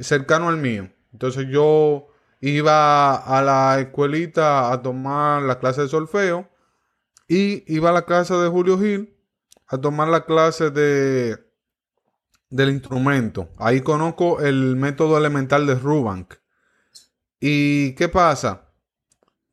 cercano 0.00 0.48
al 0.48 0.56
mío. 0.56 0.90
Entonces 1.12 1.46
yo 1.48 2.08
iba 2.40 3.16
a 3.16 3.42
la 3.42 3.80
escuelita 3.80 4.72
a 4.72 4.82
tomar 4.82 5.42
la 5.42 5.58
clase 5.58 5.82
de 5.82 5.88
solfeo 5.88 6.48
y 7.28 7.64
iba 7.72 7.90
a 7.90 7.92
la 7.92 8.06
casa 8.06 8.42
de 8.42 8.48
Julio 8.48 8.78
Gil 8.78 9.16
a 9.68 9.78
tomar 9.78 10.08
la 10.08 10.24
clase 10.24 10.70
de 10.70 11.38
del 12.50 12.70
instrumento. 12.70 13.48
Ahí 13.58 13.80
conozco 13.80 14.40
el 14.40 14.76
método 14.76 15.16
elemental 15.16 15.66
de 15.66 15.76
Rubank. 15.76 16.34
¿Y 17.40 17.94
qué 17.94 18.08
pasa? 18.08 18.72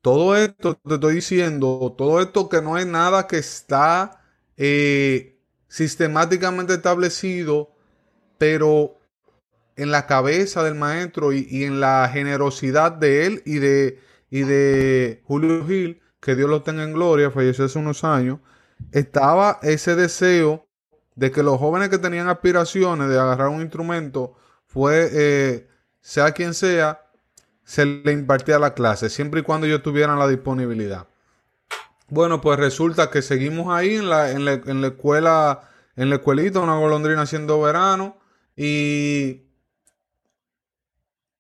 Todo 0.02 0.36
esto 0.36 0.76
te 0.76 0.96
estoy 0.96 1.16
diciendo, 1.16 1.94
todo 1.98 2.22
esto 2.22 2.50
que 2.50 2.62
no 2.62 2.78
es 2.78 2.88
nada 2.88 3.28
que 3.28 3.38
está 3.38 4.22
eh, 4.58 5.37
sistemáticamente 5.68 6.76
establecido, 6.76 7.72
pero 8.38 8.98
en 9.76 9.92
la 9.92 10.08
cabeza 10.08 10.64
del 10.64 10.76
maestro 10.76 11.34
y, 11.34 11.64
en 11.64 11.80
la 11.80 12.10
generosidad 12.12 12.92
de 12.92 13.26
él 13.26 13.44
y 13.46 13.60
de, 13.60 14.00
y 14.30 14.42
de 14.42 15.22
Julio 15.26 15.66
Gil, 15.66 16.02
que 16.20 16.36
Dios 16.36 16.50
lo 16.50 16.64
tenga 16.64 16.84
en 16.84 16.94
gloria, 16.94 17.32
falleció 17.32 17.66
hace 17.66 17.80
unos 17.80 18.04
años, 18.04 18.40
estaba 18.92 19.60
ese 19.62 19.96
deseo 19.96 20.68
de 21.16 21.32
que 21.32 21.44
los 21.44 21.58
jóvenes 21.58 21.90
que 21.90 21.98
tenían 21.98 22.28
aspiraciones 22.28 23.10
de 23.10 23.20
agarrar 23.20 23.50
un 23.50 23.62
instrumento, 23.62 24.36
fue, 24.66 25.10
eh, 25.12 25.68
sea 26.02 26.32
quien 26.32 26.54
sea, 26.54 27.02
se 27.64 27.86
le 27.86 28.12
impartía 28.12 28.60
la 28.60 28.74
clase, 28.74 29.10
siempre 29.10 29.42
y 29.42 29.44
cuando 29.44 29.68
ellos 29.68 29.82
tuvieran 29.82 30.20
la 30.20 30.28
disponibilidad. 30.28 31.08
Bueno, 32.10 32.40
pues 32.42 32.58
resulta 32.58 33.10
que 33.10 33.22
seguimos 33.22 33.74
ahí 33.76 33.96
en 33.96 34.10
la, 34.10 34.32
en 34.32 34.46
la, 34.46 34.54
en 34.54 34.82
la 34.82 34.88
escuela, 34.88 35.70
en 35.96 36.10
la 36.10 36.16
escuelita, 36.18 36.60
una 36.60 36.78
golondrina 36.78 37.24
haciendo 37.24 37.62
verano, 37.62 38.18
y 38.56 39.48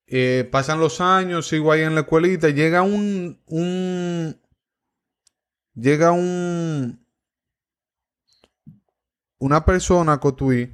eh, 0.07 0.47
pasan 0.51 0.79
los 0.79 1.01
años, 1.01 1.47
sigo 1.47 1.71
ahí 1.71 1.81
en 1.81 1.95
la 1.95 2.01
escuelita, 2.01 2.49
llega 2.49 2.81
un, 2.81 3.39
un 3.47 4.39
llega 5.73 6.11
un, 6.11 7.05
una 9.39 9.65
persona 9.65 10.13
a 10.13 10.19
Cotuí, 10.19 10.73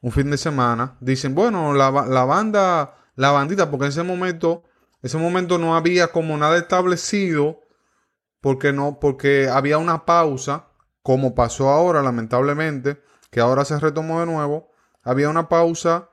un 0.00 0.12
fin 0.12 0.30
de 0.30 0.36
semana, 0.36 0.96
dicen, 1.00 1.34
bueno, 1.34 1.72
la, 1.72 1.90
banda, 1.90 2.94
la 3.16 3.30
bandita, 3.30 3.70
porque 3.70 3.86
en 3.86 3.90
ese 3.90 4.02
momento, 4.02 4.64
ese 5.02 5.18
momento 5.18 5.58
no 5.58 5.74
había 5.76 6.08
como 6.08 6.36
nada 6.36 6.58
establecido, 6.58 7.63
porque 8.44 8.74
no, 8.74 9.00
porque 9.00 9.48
había 9.48 9.78
una 9.78 10.04
pausa, 10.04 10.68
como 11.02 11.34
pasó 11.34 11.70
ahora, 11.70 12.02
lamentablemente, 12.02 13.02
que 13.30 13.40
ahora 13.40 13.64
se 13.64 13.80
retomó 13.80 14.20
de 14.20 14.26
nuevo, 14.26 14.70
había 15.02 15.30
una 15.30 15.48
pausa 15.48 16.10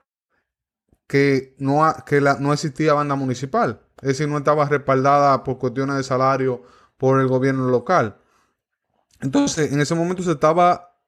que 1.08 1.58
no, 1.60 1.94
que 2.06 2.22
no 2.22 2.54
existía 2.54 2.94
banda 2.94 3.16
municipal, 3.16 3.82
es 4.02 4.08
decir, 4.08 4.30
no 4.30 4.38
estaba 4.38 4.64
respaldada 4.64 5.44
por 5.44 5.58
cuestiones 5.58 5.98
de 5.98 6.04
salario 6.04 6.64
por 6.96 7.20
el 7.20 7.28
gobierno 7.28 7.68
local. 7.68 8.22
Entonces, 9.20 9.74
en 9.74 9.82
ese 9.82 9.94
momento 9.94 10.24
se 10.24 10.32
estaba 10.32 11.02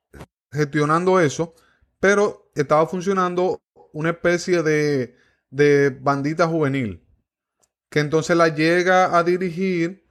gestionando 0.51 1.21
eso, 1.21 1.53
pero 2.01 2.51
estaba 2.53 2.85
funcionando 2.85 3.61
una 3.93 4.09
especie 4.09 4.61
de, 4.61 5.15
de 5.49 5.89
bandita 5.89 6.49
juvenil, 6.49 7.01
que 7.89 8.01
entonces 8.01 8.35
la 8.35 8.49
llega 8.49 9.17
a 9.17 9.23
dirigir 9.23 10.02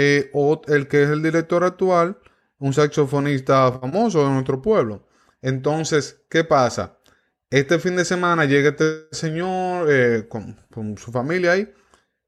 eh, 0.00 0.30
el 0.68 0.86
que 0.86 1.02
es 1.02 1.10
el 1.10 1.24
director 1.24 1.64
actual, 1.64 2.18
un 2.60 2.72
saxofonista 2.72 3.72
famoso 3.72 4.24
de 4.24 4.30
nuestro 4.30 4.62
pueblo. 4.62 5.08
Entonces, 5.42 6.22
¿qué 6.30 6.44
pasa? 6.44 6.98
Este 7.50 7.80
fin 7.80 7.96
de 7.96 8.04
semana 8.04 8.44
llega 8.44 8.68
este 8.70 9.08
señor 9.10 9.88
eh, 9.90 10.28
con, 10.28 10.96
su 10.98 11.10
familia 11.10 11.52
ahí 11.52 11.72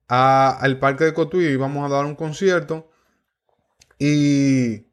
al 0.08 0.80
parque 0.80 1.04
de 1.04 1.14
Cotuí 1.14 1.46
y 1.46 1.56
vamos 1.56 1.88
a 1.88 1.94
dar 1.94 2.06
un 2.06 2.16
concierto. 2.16 2.90
Y 4.00 4.88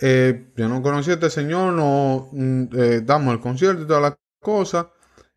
eh, 0.00 0.52
yo 0.56 0.68
no 0.68 0.82
conocí 0.82 1.12
a 1.12 1.14
este 1.14 1.30
señor, 1.30 1.72
no 1.74 2.30
mm, 2.32 3.04
damos 3.04 3.34
el 3.34 3.40
concierto 3.40 3.82
y 3.82 3.86
todas 3.86 4.02
las 4.02 4.16
cosas. 4.40 4.86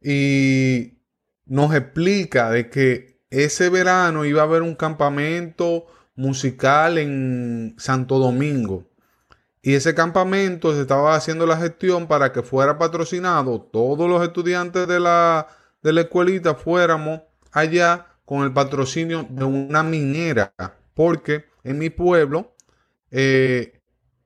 Y 0.02 1.00
nos 1.46 1.76
explica 1.76 2.50
de 2.50 2.72
que 2.72 3.13
ese 3.34 3.70
verano 3.70 4.26
iba 4.26 4.42
a 4.42 4.46
haber 4.46 4.62
un 4.62 4.76
campamento 4.76 5.86
musical 6.16 6.98
en 6.98 7.76
Santo 7.78 8.20
Domingo. 8.20 8.86
Y 9.62 9.76
ese 9.76 9.96
campamento 9.96 10.74
se 10.74 10.82
estaba 10.82 11.16
haciendo 11.16 11.46
la 11.46 11.58
gestión 11.58 12.08
para 12.08 12.32
que 12.32 12.44
fuera 12.44 12.78
patrocinado. 12.78 13.62
Todos 13.62 14.10
los 14.10 14.22
estudiantes 14.24 14.88
de 14.88 15.00
la, 15.00 15.48
de 15.82 15.94
la 15.94 16.02
escuelita 16.02 16.56
fuéramos 16.56 17.22
allá 17.52 18.08
con 18.26 18.44
el 18.44 18.54
patrocinio 18.54 19.26
de 19.30 19.46
una 19.46 19.84
minera. 19.84 20.54
Porque 20.94 21.46
en 21.64 21.80
mi 21.80 21.90
pueblo 21.90 22.54
eh, 23.16 23.80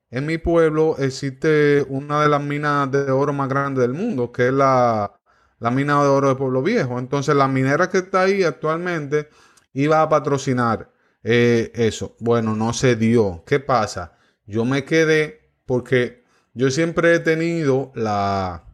en 0.10 0.26
mi 0.26 0.38
pueblo 0.38 0.96
existe 0.98 1.86
una 1.89 2.22
de 2.22 2.30
las 2.30 2.41
minas 2.41 2.89
de 2.89 3.12
oro 3.12 3.34
más 3.34 3.50
grandes 3.50 3.82
del 3.82 3.93
mundo, 3.93 4.32
que 4.32 4.48
es 4.48 4.54
la, 4.54 5.17
mina 5.60 6.02
de 6.02 6.10
oro 6.10 6.30
de 6.30 6.36
Pueblo 6.36 6.62
Viejo. 6.62 7.00
Entonces, 7.00 7.36
la 7.36 7.48
minera 7.48 7.89
que 7.89 8.00
está 8.00 8.22
ahí 8.22 8.43
actualmente 8.43 9.30
iba 9.74 10.02
a 10.02 10.10
patrocinar 10.10 10.91
eh, 11.24 11.72
eso. 11.76 12.15
Bueno, 12.20 12.56
no 12.56 12.74
se 12.74 12.96
dio. 12.96 13.43
¿Qué 13.46 13.60
pasa? 13.60 14.17
Yo 14.46 14.65
me 14.65 14.86
quedé 14.86 15.52
porque 15.65 16.24
yo 16.54 16.72
siempre 16.72 17.15
he 17.15 17.20
tenido 17.20 17.91
la, 17.96 18.65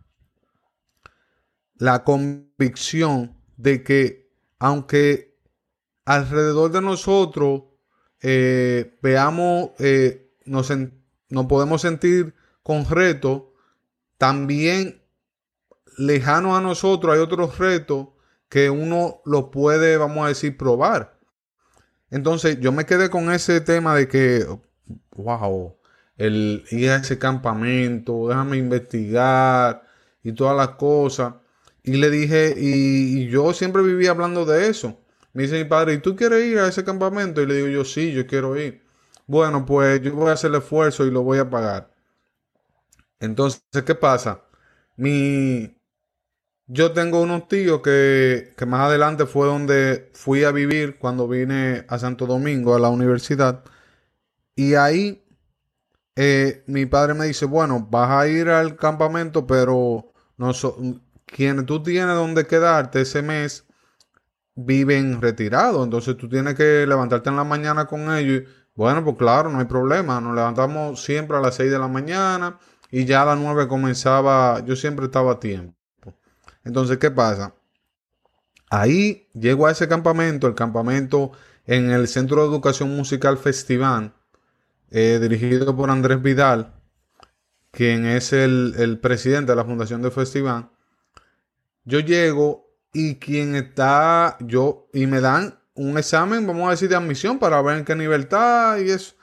la 1.75 2.03
convicción 2.03 3.37
de 3.57 3.83
que 3.83 4.31
aunque 4.59 5.37
alrededor 6.05 6.71
de 6.71 6.81
nosotros 6.81 7.63
eh, 8.21 8.97
veamos, 9.01 9.71
eh, 9.79 10.31
nos, 10.45 10.71
podemos 11.49 11.81
sentir 11.81 12.33
con 12.63 12.89
retos, 12.89 13.43
también 14.17 15.02
lejano 15.97 16.55
a 16.55 16.61
nosotros 16.61 17.13
hay 17.13 17.19
otros 17.19 17.57
retos 17.57 18.07
que 18.49 18.69
uno 18.69 19.21
lo 19.25 19.51
puede, 19.51 19.97
vamos 19.97 20.25
a 20.25 20.29
decir, 20.29 20.57
probar. 20.57 21.17
Entonces 22.11 22.59
yo 22.59 22.71
me 22.71 22.85
quedé 22.85 23.09
con 23.09 23.31
ese 23.31 23.61
tema 23.61 23.95
de 23.95 24.07
que, 24.07 24.45
wow, 25.15 25.75
el 26.17 26.63
ir 26.69 26.91
a 26.91 26.97
ese 26.97 27.17
campamento, 27.17 28.27
déjame 28.27 28.57
investigar 28.57 29.83
y 30.23 30.33
todas 30.33 30.55
las 30.55 30.75
cosas. 30.77 31.35
Y 31.83 31.93
le 31.97 32.09
dije, 32.09 32.53
y, 32.57 33.27
yo 33.29 33.53
siempre 33.53 33.81
vivía 33.83 34.11
hablando 34.11 34.45
de 34.45 34.67
eso. 34.69 34.99
Me 35.33 35.43
dice 35.43 35.57
mi 35.57 35.65
padre, 35.67 35.95
¿y 35.95 35.97
tú 35.99 36.15
quieres 36.15 36.45
ir 36.45 36.59
a 36.59 36.67
ese 36.67 36.83
campamento? 36.83 37.41
Y 37.41 37.47
le 37.47 37.55
digo 37.55 37.67
yo, 37.67 37.85
sí, 37.85 38.11
yo 38.13 38.27
quiero 38.27 38.55
ir. 38.59 38.83
Bueno, 39.27 39.65
pues 39.65 40.01
yo 40.01 40.13
voy 40.15 40.29
a 40.29 40.33
hacer 40.33 40.51
el 40.51 40.57
esfuerzo 40.57 41.05
y 41.05 41.11
lo 41.11 41.23
voy 41.23 41.39
a 41.39 41.49
pagar. 41.49 41.91
Entonces, 43.19 43.63
¿qué 43.85 43.95
pasa? 43.95 44.43
Mi, 44.97 45.75
yo 46.67 46.93
tengo 46.93 47.21
unos 47.21 47.47
tíos 47.47 47.81
que, 47.81 48.53
que, 48.57 48.65
más 48.65 48.81
adelante 48.81 49.25
fue 49.25 49.47
donde 49.47 50.11
fui 50.13 50.43
a 50.43 50.51
vivir 50.51 50.97
cuando 50.97 51.27
vine 51.27 51.85
a 51.89 51.99
Santo 51.99 52.25
Domingo, 52.25 52.75
a 52.75 52.79
la 52.79 52.89
universidad. 52.89 53.63
Y 54.55 54.75
ahí 54.75 55.23
eh, 56.15 56.63
mi 56.67 56.85
padre 56.85 57.13
me 57.15 57.25
dice, 57.25 57.45
bueno, 57.45 57.87
vas 57.89 58.11
a 58.11 58.27
ir 58.27 58.49
al 58.49 58.75
campamento, 58.75 59.47
pero 59.47 60.11
no 60.37 60.53
so, 60.53 60.77
quienes 61.25 61.65
tú 61.65 61.81
tienes 61.81 62.15
donde 62.15 62.45
quedarte 62.45 63.01
ese 63.01 63.21
mes 63.21 63.65
viven 64.55 65.21
retirados. 65.21 65.83
Entonces 65.83 66.17
tú 66.17 66.29
tienes 66.29 66.55
que 66.55 66.85
levantarte 66.87 67.29
en 67.29 67.35
la 67.37 67.43
mañana 67.43 67.85
con 67.87 68.13
ellos. 68.15 68.43
Bueno, 68.75 69.03
pues 69.03 69.17
claro, 69.17 69.49
no 69.49 69.59
hay 69.59 69.65
problema. 69.65 70.21
Nos 70.21 70.35
levantamos 70.35 71.03
siempre 71.03 71.37
a 71.37 71.41
las 71.41 71.55
6 71.55 71.71
de 71.71 71.79
la 71.79 71.87
mañana 71.87 72.59
y 72.91 73.05
ya 73.05 73.23
a 73.23 73.25
las 73.25 73.39
9 73.39 73.67
comenzaba, 73.67 74.63
yo 74.65 74.75
siempre 74.75 75.05
estaba 75.05 75.33
a 75.33 75.39
tiempo. 75.39 75.75
Entonces, 76.63 76.97
¿qué 76.97 77.11
pasa? 77.11 77.53
Ahí 78.69 79.29
llego 79.33 79.67
a 79.67 79.71
ese 79.71 79.87
campamento, 79.87 80.47
el 80.47 80.55
campamento 80.55 81.31
en 81.65 81.91
el 81.91 82.07
Centro 82.07 82.41
de 82.41 82.47
Educación 82.47 82.95
Musical 82.95 83.37
Festival, 83.37 84.13
eh, 84.91 85.19
dirigido 85.21 85.75
por 85.75 85.89
Andrés 85.89 86.21
Vidal, 86.21 86.73
quien 87.71 88.05
es 88.05 88.33
el, 88.33 88.99
presidente 89.01 89.51
de 89.51 89.55
la 89.55 89.65
Fundación 89.65 90.01
de 90.01 90.11
Festival. 90.11 90.69
Yo 91.85 91.99
llego 91.99 92.67
y 92.93 93.15
quien 93.15 93.55
está, 93.55 94.37
yo, 94.39 94.87
y 94.93 95.07
me 95.07 95.21
dan 95.21 95.59
un 95.75 95.97
examen, 95.97 96.45
vamos 96.45 96.67
a 96.67 96.71
decir, 96.71 96.89
de 96.89 96.95
admisión 96.95 97.39
para 97.39 97.61
ver 97.61 97.79
en 97.79 97.85
qué 97.85 97.95
nivel 97.95 98.21
está 98.21 98.77
y 98.79 98.89
eso. 98.89 99.15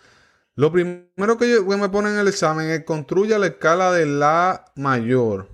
Lo 0.56 0.72
primero 0.72 1.38
que, 1.38 1.60
me 1.60 1.88
ponen 1.88 2.14
en 2.14 2.18
el 2.20 2.28
examen 2.28 2.68
es 2.70 2.84
construya 2.84 3.38
la 3.38 3.46
escala 3.46 3.92
de 3.92 4.06
la 4.06 4.64
mayor. 4.74 5.48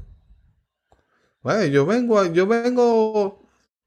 Yo 1.70 1.86
vengo, 1.86 2.24
yo 2.24 2.46
vengo, 2.46 3.38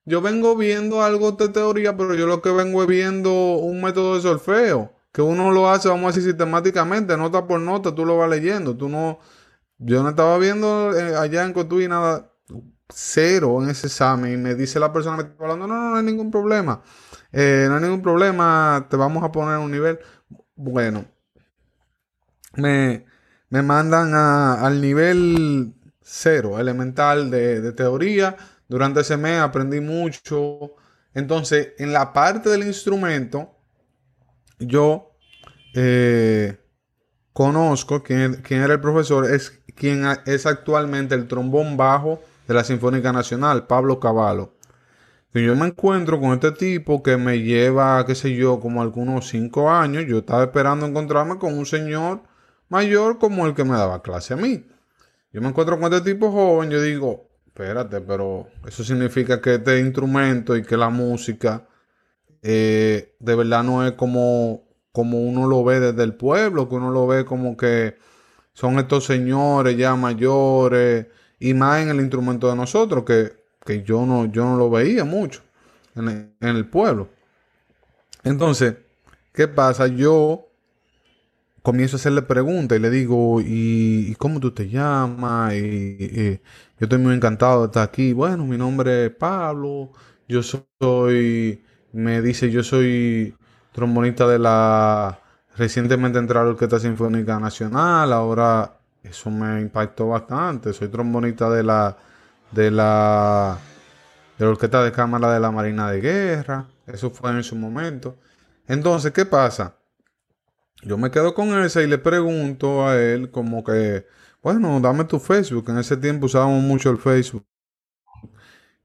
yo 0.06 0.22
vengo 0.22 0.56
viendo 0.56 1.04
algo 1.04 1.34
de 1.34 1.50
teoría, 1.50 1.98
pero 1.98 2.16
yo 2.16 2.26
lo 2.26 2.42
que 2.42 2.52
vengo 2.52 2.82
es 2.84 2.88
viendo 2.88 3.32
un 3.58 3.82
método 3.82 4.16
de 4.16 4.22
solfeo, 4.22 4.94
que 5.12 5.22
uno 5.22 5.52
lo 5.52 5.70
hace, 5.70 5.90
vamos 5.90 6.06
a 6.06 6.08
decir, 6.08 6.24
sistemáticamente, 6.24 7.18
nota 7.18 7.46
por 7.46 7.60
nota, 7.60 7.94
tú 7.94 8.06
lo 8.06 8.18
vas 8.18 8.30
leyendo, 8.30 8.78
tú 8.78 8.88
no, 8.88 9.20
yo 9.78 10.04
no 10.04 10.10
estaba 10.10 10.38
viendo 10.38 10.98
eh, 10.98 11.18
allá 11.18 11.44
en 11.44 11.52
Cotuí 11.54 11.88
nada, 11.90 12.32
cero 12.88 13.62
en 13.62 13.70
ese 13.70 13.88
examen, 13.88 14.34
y 14.34 14.38
me 14.38 14.56
dice 14.56 14.80
la 14.80 14.94
persona 14.94 15.18
que 15.18 15.24
está 15.32 15.44
hablando, 15.44 15.68
no, 15.68 15.76
no, 15.76 15.90
no 15.92 15.98
hay 15.98 16.04
ningún 16.04 16.32
problema, 16.32 16.82
eh, 17.34 17.66
no 17.68 17.76
hay 17.76 17.82
ningún 17.82 18.02
problema, 18.02 18.88
te 18.90 18.96
vamos 18.96 19.22
a 19.24 19.32
poner 19.34 19.58
un 19.58 19.72
nivel, 19.72 20.00
bueno, 20.56 21.06
me, 22.56 23.06
me 23.50 23.62
mandan 23.64 24.14
al 24.14 24.82
nivel 24.82 25.74
cero, 26.10 26.60
elemental 26.60 27.30
de, 27.30 27.72
teoría. 27.74 28.36
Durante 28.68 29.02
ese 29.02 29.18
mes 29.18 29.40
aprendí 29.40 29.80
mucho. 29.80 30.76
Entonces, 31.14 31.74
en 31.78 31.94
la 31.94 32.14
parte 32.14 32.50
del 32.50 32.64
instrumento, 32.64 33.56
yo 34.58 35.16
eh, 35.76 36.58
conozco 37.32 38.02
quién, 38.04 38.44
era 38.50 38.74
el 38.74 38.82
profesor, 38.82 39.32
es 39.32 39.62
quien 39.76 40.06
es 40.26 40.46
actualmente 40.46 41.16
el 41.16 41.28
trombón 41.28 41.78
bajo 41.78 42.22
de 42.48 42.54
la 42.54 42.64
Sinfónica 42.64 43.14
Nacional, 43.14 43.68
Pablo 43.68 44.00
Cavallo. 44.00 44.56
Y 45.34 45.46
yo 45.46 45.56
me 45.56 45.68
encuentro 45.68 46.20
con 46.20 46.34
este 46.34 46.52
tipo 46.52 47.04
que 47.04 47.18
me 47.18 47.40
lleva, 47.40 48.04
qué 48.08 48.16
sé 48.16 48.34
yo, 48.34 48.60
como 48.60 48.82
algunos 48.82 49.28
cinco 49.28 49.70
años. 49.70 50.06
Yo 50.08 50.20
estaba 50.20 50.44
esperando 50.44 50.88
encontrarme 50.88 51.38
con 51.38 51.56
un 51.56 51.68
señor 51.68 52.24
mayor 52.68 53.20
como 53.20 53.46
el 53.46 53.54
que 53.54 53.64
me 53.64 53.78
daba 53.78 54.02
clase 54.02 54.34
a 54.34 54.38
mí. 54.38 54.66
Yo 55.32 55.42
me 55.42 55.50
encuentro 55.50 55.80
con 55.80 55.94
este 55.94 56.14
tipo 56.14 56.32
joven, 56.32 56.70
yo 56.70 56.82
digo, 56.82 57.30
espérate, 57.46 58.02
pero 58.02 58.48
eso 58.68 58.84
significa 58.84 59.40
que 59.42 59.56
este 59.56 59.80
instrumento 59.80 60.58
y 60.58 60.64
que 60.64 60.76
la 60.76 60.90
música 60.90 61.68
eh, 62.42 63.16
de 63.20 63.36
verdad 63.36 63.64
no 63.64 63.86
es 63.86 63.94
como, 63.94 64.64
como 64.92 65.22
uno 65.22 65.48
lo 65.48 65.64
ve 65.64 65.80
desde 65.80 66.04
el 66.04 66.16
pueblo, 66.16 66.68
que 66.68 66.76
uno 66.76 66.90
lo 66.90 67.06
ve 67.06 67.26
como 67.26 67.58
que 67.58 67.98
son 68.54 68.80
estos 68.80 69.06
señores 69.06 69.78
ya 69.78 69.96
mayores 69.96 71.08
y 71.40 71.54
más 71.54 71.82
en 71.82 71.90
el 71.90 72.00
instrumento 72.00 72.50
de 72.50 72.56
nosotros, 72.56 73.04
que, 73.06 73.84
yo, 73.84 74.06
no, 74.06 74.26
yo 74.26 74.46
no 74.46 74.58
lo 74.58 74.70
veía 74.72 75.04
mucho 75.06 75.42
en 75.96 76.34
el 76.40 76.68
pueblo. 76.68 77.10
Entonces, 78.24 78.76
¿qué 79.32 79.48
pasa? 79.48 79.88
Yo 79.88 80.49
comienzo 81.62 81.96
a 81.98 82.00
hacerle 82.00 82.22
preguntas 82.24 82.78
y 82.78 82.82
le 82.82 82.90
digo, 82.90 83.42
¿y, 83.42 84.16
cómo 84.16 84.40
tú 84.40 84.52
te 84.52 84.70
llamas? 84.70 85.54
Y, 85.56 86.40
yo 86.80 86.86
estoy 86.86 87.00
muy 87.00 87.14
encantado 87.16 87.62
de 87.62 87.66
estar 87.68 87.84
aquí. 87.84 88.14
Bueno, 88.14 88.46
mi 88.46 88.58
nombre 88.58 89.06
es 89.08 89.12
Pablo, 89.12 89.92
yo 90.28 90.42
soy, 90.44 91.64
me 91.92 92.22
dice, 92.22 92.50
yo 92.52 92.64
soy 92.64 93.36
trombonista 93.72 94.28
de 94.28 94.40
la 94.40 95.20
recientemente 95.58 96.20
entrada 96.20 96.44
a 96.44 96.46
la 96.46 96.52
Orquesta 96.52 96.80
Sinfónica 96.80 97.40
Nacional, 97.40 98.14
ahora 98.14 98.80
eso 99.04 99.30
me 99.30 99.62
impactó 99.62 100.08
bastante, 100.10 100.74
soy 100.74 100.88
trombonista 100.88 101.50
de 101.50 101.64
la, 101.64 101.98
de 102.52 102.72
la, 102.72 103.58
de 104.38 104.46
la 104.46 104.52
Orquesta 104.52 104.84
de 104.84 104.92
Cámara 104.92 105.34
de 105.34 105.40
la 105.40 105.52
Marina 105.52 105.92
de 105.92 106.02
Guerra, 106.02 106.66
eso 106.88 107.10
fue 107.10 107.32
en 107.32 107.44
su 107.44 107.56
momento. 107.56 108.18
Entonces, 108.68 109.12
¿qué 109.12 109.26
pasa? 109.26 109.79
Yo 110.84 110.98
me 110.98 111.12
quedo 111.12 111.34
con 111.34 111.50
ese 111.62 111.84
y 111.84 111.88
le 111.88 111.98
pregunto 111.98 112.88
a 112.88 112.98
él 112.98 113.32
como 113.32 113.64
que, 113.64 114.06
bueno, 114.42 114.80
dame 114.80 115.04
tu 115.04 115.20
Facebook. 115.20 115.70
En 115.70 115.78
ese 115.78 115.98
tiempo 115.98 116.28
usábamos 116.28 116.64
mucho 116.64 116.90
el 116.90 116.98
Facebook. 116.98 117.46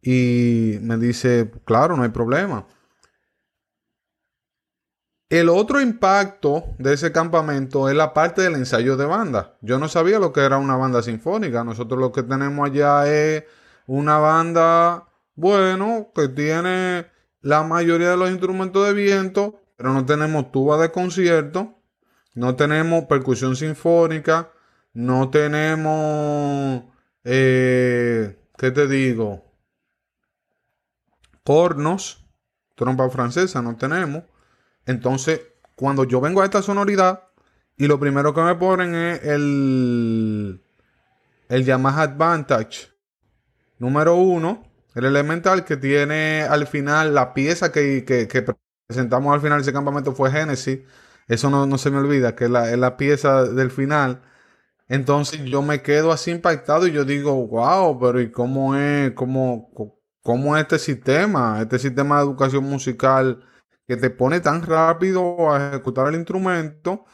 Y 0.02 0.78
me 0.82 0.98
dice, 0.98 1.50
claro, 1.64 1.96
no 1.96 2.02
hay 2.02 2.10
problema. 2.10 2.66
El 5.30 5.48
otro 5.48 5.80
impacto 5.80 6.64
de 6.78 6.94
ese 6.94 7.10
campamento 7.10 7.88
es 7.88 7.96
la 7.96 8.12
parte 8.12 8.42
del 8.42 8.54
ensayo 8.54 8.96
de 8.96 9.06
banda. 9.06 9.56
Yo 9.62 9.78
no 9.78 9.88
sabía 9.88 10.18
lo 10.18 10.32
que 10.32 10.40
era 10.40 10.58
una 10.58 10.76
banda 10.76 11.02
sinfónica. 11.02 11.64
Nosotros 11.64 11.98
lo 12.00 12.12
que 12.12 12.22
tenemos 12.22 12.68
allá 12.68 13.06
es 13.08 13.44
una 13.86 14.18
banda, 14.18 15.08
bueno, 15.34 16.10
que 16.14 16.28
tiene 16.28 17.06
la 17.40 17.62
mayoría 17.62 18.10
de 18.10 18.16
los 18.16 18.30
instrumentos 18.30 18.86
de 18.86 18.92
viento, 18.92 19.60
pero 19.76 19.92
no 19.92 20.04
tenemos 20.04 20.52
tuba 20.52 20.76
de 20.78 20.90
concierto 20.90 21.78
no 22.34 22.56
tenemos 22.56 23.04
percusión 23.04 23.56
sinfónica, 23.56 24.50
no 24.92 25.30
tenemos, 25.30 26.84
eh, 27.22 28.38
¿qué 28.58 28.70
te 28.70 28.88
digo? 28.88 29.44
Cornos, 31.44 32.24
trompa 32.74 33.08
francesa, 33.10 33.62
no 33.62 33.76
tenemos. 33.76 34.24
Entonces, 34.86 35.40
cuando 35.76 36.04
yo 36.04 36.20
vengo 36.20 36.42
a 36.42 36.44
esta 36.44 36.62
sonoridad, 36.62 37.24
y 37.76 37.86
lo 37.86 37.98
primero 37.98 38.34
que 38.34 38.42
me 38.42 38.54
ponen 38.54 38.94
es 38.94 39.24
el, 39.24 40.62
el 41.48 41.64
Yamaha 41.64 42.02
Advantage 42.02 42.92
número 43.78 44.14
uno, 44.14 44.64
el 44.94 45.04
elemental 45.04 45.64
que 45.64 45.76
tiene 45.76 46.42
al 46.42 46.66
final 46.66 47.14
la 47.14 47.34
pieza 47.34 47.72
que, 47.72 48.04
que 48.04 48.54
presentamos 48.86 49.34
al 49.34 49.40
final 49.40 49.58
de 49.58 49.62
ese 49.62 49.72
campamento 49.72 50.14
fue 50.14 50.30
Genesis 50.30 50.80
eso 51.28 51.50
no, 51.50 51.78
se 51.78 51.90
me 51.90 51.98
olvida, 51.98 52.34
que 52.36 52.44
es 52.44 52.50
la, 52.50 52.96
pieza 52.96 53.44
del 53.44 53.70
final. 53.70 54.22
Entonces 54.88 55.42
yo 55.44 55.62
me 55.62 55.82
quedo 55.82 56.12
así 56.12 56.30
impactado 56.30 56.86
y 56.86 56.92
yo 56.92 57.04
digo, 57.04 57.46
wow, 57.46 57.98
pero 57.98 58.20
¿y 58.20 58.30
cómo 58.30 58.76
es, 58.76 59.12
cómo, 59.12 59.70
cómo 60.22 60.56
es 60.56 60.62
este 60.62 60.78
sistema? 60.78 61.60
Este 61.60 61.78
sistema 61.78 62.18
de 62.18 62.24
educación 62.24 62.64
musical 62.64 63.42
que 63.86 63.96
te 63.96 64.10
pone 64.10 64.40
tan 64.40 64.62
rápido 64.62 65.52
a 65.52 65.68
ejecutar 65.68 66.08
el 66.08 66.16
instrumento, 66.16 67.04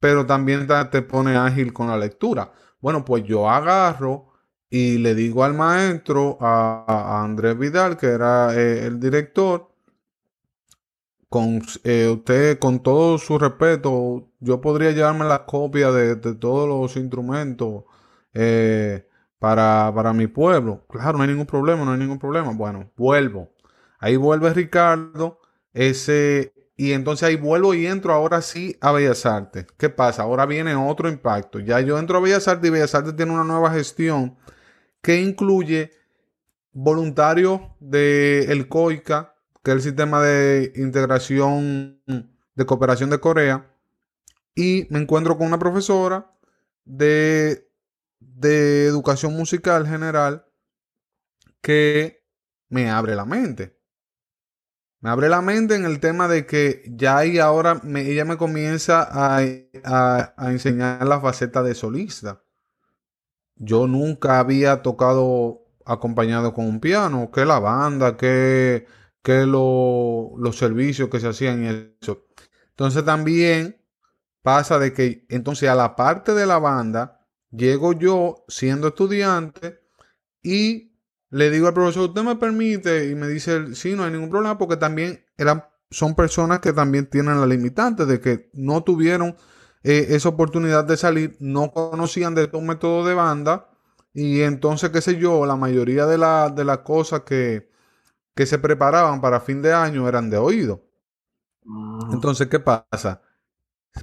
pero 0.00 0.26
también 0.26 0.66
te 0.90 1.02
pone 1.02 1.36
ágil 1.36 1.72
con 1.72 1.88
la 1.88 1.96
lectura. 1.96 2.52
Bueno, 2.80 3.04
pues 3.04 3.24
yo 3.24 3.48
agarro 3.48 4.32
y 4.68 4.98
le 4.98 5.14
digo 5.14 5.44
al 5.44 5.54
maestro, 5.54 6.38
a, 6.40 7.22
Andrés 7.22 7.58
Vidal, 7.58 7.96
que 7.96 8.06
era 8.06 8.54
eh, 8.54 8.86
el 8.86 8.98
director, 8.98 9.71
con 11.32 11.62
eh, 11.84 12.08
usted, 12.08 12.58
con 12.58 12.82
todo 12.82 13.16
su 13.16 13.38
respeto, 13.38 14.28
yo 14.38 14.60
podría 14.60 14.90
llevarme 14.90 15.24
la 15.24 15.46
copia 15.46 15.90
de, 15.90 16.14
todos 16.16 16.68
los 16.68 16.94
instrumentos 16.96 17.84
eh, 18.34 19.08
para, 19.38 19.90
para 19.94 20.12
mi 20.12 20.26
pueblo. 20.26 20.84
Claro, 20.90 21.16
no 21.16 21.24
hay 21.24 21.30
ningún 21.30 21.46
problema, 21.46 21.86
no 21.86 21.92
hay 21.92 21.98
ningún 21.98 22.18
problema. 22.18 22.52
Bueno, 22.52 22.90
vuelvo. 22.98 23.48
Ahí 23.98 24.16
vuelve 24.16 24.52
Ricardo, 24.52 25.40
ese, 25.72 26.52
y 26.76 26.92
entonces 26.92 27.26
ahí 27.26 27.36
vuelvo 27.36 27.72
y 27.72 27.86
entro 27.86 28.12
ahora 28.12 28.42
sí 28.42 28.76
a 28.82 28.92
Bellas 28.92 29.24
Artes. 29.24 29.64
¿Qué 29.78 29.88
pasa? 29.88 30.24
Ahora 30.24 30.44
viene 30.44 30.74
otro 30.74 31.08
impacto. 31.08 31.60
Ya 31.60 31.80
yo 31.80 31.98
entro 31.98 32.18
a 32.18 32.20
Bellas 32.20 32.46
Artes 32.46 32.68
y 32.68 32.72
Bellas 32.72 32.94
Artes 32.94 33.16
tiene 33.16 33.32
una 33.32 33.44
nueva 33.44 33.72
gestión 33.72 34.36
que 35.00 35.18
incluye 35.22 35.92
voluntarios 36.72 37.62
del 37.80 38.50
el 38.50 38.68
COICA, 38.68 39.31
que 39.62 39.70
es 39.70 39.76
el 39.76 39.82
sistema 39.82 40.22
de 40.22 40.72
integración 40.76 42.00
de 42.54 42.66
cooperación 42.66 43.10
de 43.10 43.20
Corea, 43.20 43.70
y 44.54 44.86
me 44.90 44.98
encuentro 44.98 45.38
con 45.38 45.46
una 45.46 45.58
profesora 45.58 46.30
de, 46.84 47.70
de 48.20 48.86
educación 48.86 49.34
musical 49.34 49.86
general 49.86 50.44
que 51.60 52.22
me 52.68 52.90
abre 52.90 53.14
la 53.14 53.24
mente. 53.24 53.78
Me 55.00 55.10
abre 55.10 55.28
la 55.28 55.42
mente 55.42 55.74
en 55.74 55.84
el 55.84 55.98
tema 55.98 56.28
de 56.28 56.46
que 56.46 56.82
ya 56.86 57.24
y 57.26 57.38
ahora 57.38 57.80
ella 57.96 58.24
me 58.24 58.36
comienza 58.36 59.02
a, 59.02 59.40
a, 59.84 60.50
enseñar 60.52 61.06
la 61.06 61.20
faceta 61.20 61.62
de 61.62 61.74
solista. 61.74 62.42
Yo 63.56 63.86
nunca 63.88 64.38
había 64.38 64.82
tocado 64.82 65.64
acompañado 65.84 66.54
con 66.54 66.66
un 66.66 66.80
piano, 66.80 67.30
que 67.32 67.44
la 67.44 67.58
banda, 67.58 68.16
que 68.16 68.86
que 69.22 69.46
los 69.46 70.56
servicios 70.56 71.08
que 71.08 71.20
se 71.20 71.28
hacían 71.28 71.64
y 71.64 71.96
eso. 72.00 72.26
Entonces 72.70 73.04
también 73.04 73.80
pasa 74.42 74.78
de 74.78 74.92
que 74.92 75.24
entonces 75.28 75.68
a 75.68 75.74
la 75.74 75.94
parte 75.94 76.34
de 76.34 76.46
la 76.46 76.58
banda 76.58 77.26
llego 77.50 77.92
yo 77.92 78.44
siendo 78.48 78.88
estudiante 78.88 79.80
y 80.42 80.92
le 81.30 81.50
digo 81.50 81.68
al 81.68 81.74
profesor, 81.74 82.08
¿usted 82.08 82.22
me 82.22 82.36
permite? 82.36 83.08
Y 83.08 83.14
me 83.14 83.28
dice, 83.28 83.74
sí, 83.74 83.94
no 83.94 84.04
hay 84.04 84.12
ningún 84.12 84.30
problema 84.30 84.58
porque 84.58 84.76
también 84.76 85.24
eran, 85.38 85.64
son 85.90 86.14
personas 86.14 86.60
que 86.60 86.72
también 86.72 87.06
tienen 87.06 87.40
la 87.40 87.46
limitante 87.46 88.04
de 88.04 88.20
que 88.20 88.50
no 88.52 88.82
tuvieron 88.82 89.36
eh, 89.82 90.08
esa 90.10 90.28
oportunidad 90.28 90.84
de 90.84 90.96
salir, 90.96 91.36
no 91.40 91.72
conocían 91.72 92.34
de 92.34 92.44
estos 92.44 92.62
métodos 92.62 93.06
de 93.06 93.14
banda 93.14 93.70
y 94.12 94.42
entonces, 94.42 94.90
qué 94.90 95.00
sé 95.00 95.16
yo, 95.16 95.46
la 95.46 95.56
mayoría 95.56 96.06
de, 96.06 96.18
la, 96.18 96.50
de 96.50 96.64
las 96.64 96.78
cosas 96.78 97.22
que, 97.22 97.71
que 98.34 98.46
se 98.46 98.58
preparaban 98.58 99.20
para 99.20 99.40
fin 99.40 99.62
de 99.62 99.72
año 99.72 100.08
eran 100.08 100.30
de 100.30 100.38
oído. 100.38 100.82
Entonces, 102.12 102.48
¿qué 102.48 102.58
pasa? 102.58 103.22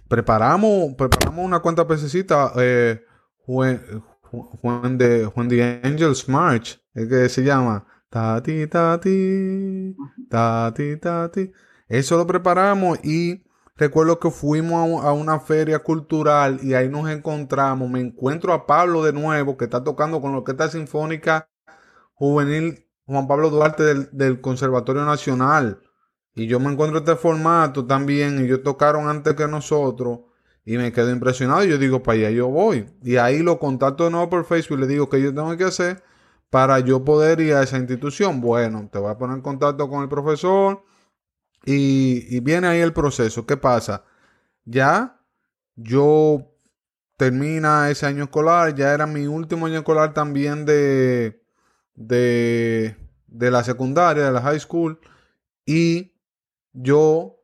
Preparamos, 0.08 0.94
preparamos 0.96 1.46
una 1.46 1.60
cuenta 1.60 1.88
pececita, 1.88 2.54
eh, 2.58 3.04
Juan, 3.46 4.98
de 4.98 5.26
Juan 5.26 5.50
de 5.50 5.82
Angels 5.84 6.30
March, 6.30 6.80
es 6.94 7.08
que 7.08 7.28
se 7.30 7.44
llama 7.44 7.86
Tati 8.10 8.68
Tati, 8.68 9.96
Tati 10.30 10.98
Tati. 10.98 11.52
Eso 11.88 12.18
lo 12.18 12.28
preparamos 12.28 13.04
y 13.04 13.44
recuerdo 13.76 14.20
que 14.20 14.30
fuimos 14.30 15.04
a, 15.04 15.10
a, 15.10 15.14
una 15.14 15.40
feria 15.40 15.80
cultural 15.80 16.60
y 16.62 16.76
ahí 16.76 16.88
nos 16.88 17.10
encontramos. 17.10 17.90
Me 17.90 18.00
encuentro 18.00 18.54
a 18.54 18.68
Pablo 18.68 19.04
de 19.04 19.14
nuevo, 19.14 19.58
que 19.58 19.66
está 19.66 19.84
tocando 19.84 20.22
con 20.22 20.32
la 20.32 20.38
Orquesta 20.38 20.70
Sinfónica 20.70 21.50
Juvenil 22.14 22.89
Juan 23.10 23.28
Pablo 23.28 23.50
Duarte 23.50 23.84
del, 24.12 24.40
Conservatorio 24.40 25.04
Nacional. 25.04 25.82
Y 26.36 26.46
yo 26.46 26.60
me 26.60 26.72
encuentro 26.72 27.00
este 27.00 27.16
formato 27.16 27.86
también. 27.86 28.40
Y 28.40 28.44
ellos 28.44 28.62
tocaron 28.64 29.10
antes 29.10 29.34
que 29.34 29.48
nosotros. 29.48 30.20
Y 30.64 30.78
me 30.78 30.92
quedo 30.92 31.10
impresionado. 31.10 31.64
Y 31.64 31.70
yo 31.70 31.80
digo, 31.80 32.04
para 32.04 32.20
allá 32.20 32.30
yo 32.30 32.50
voy. 32.50 32.86
Y 33.02 33.18
ahí 33.18 33.40
lo 33.40 33.58
contacto 33.58 34.04
de 34.04 34.12
nuevo 34.12 34.30
por 34.30 34.46
Facebook 34.46 34.78
y 34.78 34.82
le 34.82 34.88
digo 34.88 35.10
que 35.10 35.20
yo 35.20 35.34
tengo 35.34 35.58
que 35.58 35.64
hacer 35.64 36.04
para 36.52 36.80
yo 36.80 37.04
poder 37.04 37.42
ir 37.42 37.56
a 37.56 37.64
esa 37.64 37.78
institución. 37.80 38.42
Bueno, 38.42 38.88
te 38.92 39.00
voy 39.00 39.10
a 39.10 39.18
poner 39.18 39.38
en 39.38 39.42
contacto 39.42 39.90
con 39.90 40.04
el 40.04 40.10
profesor. 40.10 40.84
Y, 41.66 42.28
y 42.30 42.40
viene 42.42 42.68
ahí 42.68 42.80
el 42.80 42.94
proceso. 42.94 43.44
¿Qué 43.48 43.58
pasa? 43.58 44.04
Ya 44.66 45.20
yo 45.76 46.54
termina 47.18 47.90
ese 47.90 48.06
año 48.06 48.26
escolar. 48.26 48.76
Ya 48.76 48.94
era 48.94 49.08
mi 49.08 49.26
último 49.26 49.66
año 49.66 49.80
escolar 49.80 50.14
también 50.14 50.64
de 50.66 51.39
de, 52.00 52.96
la 53.28 53.64
secundaria, 53.64 54.26
de 54.26 54.32
la 54.32 54.42
high 54.42 54.60
school, 54.60 55.00
y 55.66 56.14
yo 56.74 57.44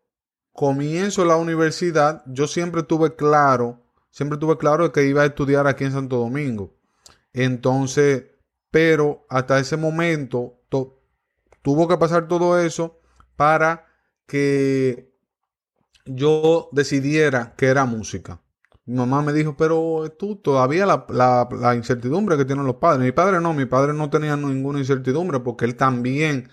comienzo 0.53 1.25
la 1.25 1.35
universidad, 1.35 2.23
yo 2.25 2.47
siempre 2.47 2.81
tuve 2.83 3.15
claro, 3.15 3.83
siempre 4.09 4.39
tuve 4.39 4.57
claro 4.57 4.91
que 4.91 5.05
iba 5.05 5.21
a 5.21 5.25
estudiar 5.25 5.67
aquí 5.67 5.83
en 5.83 5.91
Santo 5.91 6.17
Domingo. 6.17 6.73
Entonces, 7.33 8.23
pero 8.71 9.25
hasta 9.29 9.59
ese 9.59 9.77
momento 9.77 10.61
tuvo 11.61 11.87
que 11.87 11.97
pasar 11.97 12.27
todo 12.27 12.59
eso 12.59 12.99
para 13.35 13.85
que 14.25 15.13
yo 16.05 16.69
decidiera 16.71 17.53
que 17.57 17.65
era 17.67 17.85
música. 17.85 18.39
Mi 18.87 18.95
mamá 18.97 19.23
me 19.23 19.33
dijo, 19.33 19.57
pero 19.57 20.11
tú 20.17 20.35
todavía 20.37 20.85
la, 20.85 21.75
incertidumbre 21.75 22.37
que 22.37 22.45
tienen 22.45 22.65
los 22.65 22.75
padres. 22.75 23.03
Mi 23.03 23.11
padre 23.11 23.41
no, 23.41 23.53
mi 23.53 23.65
padre 23.65 23.93
no 23.93 24.09
tenía 24.11 24.35
ninguna 24.37 24.77
incertidumbre 24.79 25.39
porque 25.39 25.65
él 25.65 25.75
también, 25.75 26.49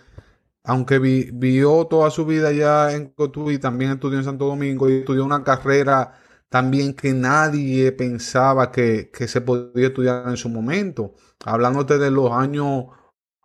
aunque 0.65 0.99
vio 0.99 1.87
toda 1.89 2.11
su 2.11 2.25
vida 2.25 2.53
ya 2.53 2.93
en 2.93 3.09
Cotuí, 3.11 3.59
también 3.59 3.93
estudió 3.93 4.19
en 4.19 4.25
Santo 4.25 4.47
Domingo 4.47 4.89
y 4.89 5.01
estudió 5.01 5.25
una 5.25 5.45
carrera 5.45 6.15
también 6.49 6.95
que 6.95 7.13
nadie 7.13 7.93
pensaba 7.93 8.73
que, 8.73 9.11
que 9.13 9.29
se 9.29 9.43
podía 9.43 9.89
estudiar 9.89 10.29
en 10.29 10.37
su 10.39 10.49
momento. 10.49 11.15
Hablándote 11.45 11.99
de 11.99 12.11
los 12.11 12.31
años 12.33 12.87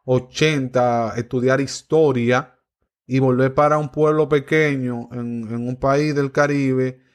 80, 0.05 1.15
estudiar 1.17 1.59
historia 1.61 2.57
y 3.05 3.19
volver 3.19 3.53
para 3.53 3.77
un 3.77 3.89
pueblo 3.89 4.29
pequeño 4.29 5.09
en 5.11 5.67
un 5.67 5.75
país 5.77 6.15
del 6.15 6.31
Caribe 6.31 7.06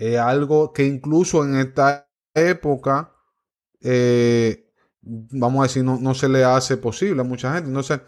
es 0.00 0.18
algo 0.18 0.72
que 0.72 0.86
incluso 0.86 1.44
en 1.44 1.56
esta 1.56 2.08
época, 2.32 3.12
eh, 3.82 4.72
vamos 5.02 5.60
a 5.60 5.62
decir, 5.64 5.84
no, 5.84 6.14
se 6.14 6.26
le 6.26 6.42
hace 6.42 6.78
posible 6.78 7.20
a 7.20 7.24
mucha 7.24 7.52
gente. 7.52 7.68
Entonces, 7.68 8.00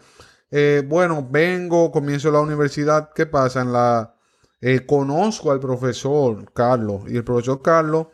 eh, 0.49 0.83
bueno, 0.87 1.27
vengo, 1.29 1.91
comienzo 1.91 2.31
la 2.31 2.39
universidad, 2.39 3.11
¿qué 3.13 3.27
pasa? 3.27 3.61
En 3.61 3.73
la, 3.73 4.15
eh, 4.59 4.87
conozco 4.87 5.51
al 5.51 5.59
profesor 5.59 6.51
Carlos 6.51 7.03
y 7.07 7.15
el 7.15 7.23
profesor 7.23 7.61
Carlos, 7.61 8.07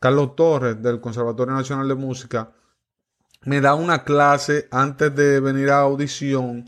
Carlos 0.00 0.34
Torres 0.34 0.82
del 0.82 0.98
Conservatorio 0.98 1.54
Nacional 1.54 1.86
de 1.86 1.96
Música, 1.96 2.54
me 3.42 3.60
da 3.60 3.74
una 3.74 4.04
clase 4.04 4.68
antes 4.70 5.14
de 5.14 5.40
venir 5.40 5.68
a 5.70 5.80
audición 5.80 6.64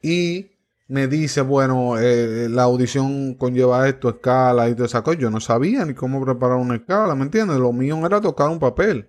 y 0.00 0.57
me 0.88 1.06
dice, 1.06 1.42
bueno, 1.42 1.98
eh, 1.98 2.48
la 2.48 2.64
audición 2.64 3.34
conlleva 3.34 3.88
esto, 3.88 4.08
escala 4.10 4.68
y 4.68 4.74
todo 4.74 4.86
esa. 4.86 5.02
Yo 5.18 5.30
no 5.30 5.40
sabía 5.40 5.84
ni 5.84 5.94
cómo 5.94 6.24
preparar 6.24 6.56
una 6.58 6.76
escala, 6.76 7.14
¿me 7.14 7.24
entiendes? 7.24 7.58
Lo 7.58 7.72
mío 7.72 8.04
era 8.06 8.20
tocar 8.20 8.48
un 8.50 8.58
papel. 8.58 9.06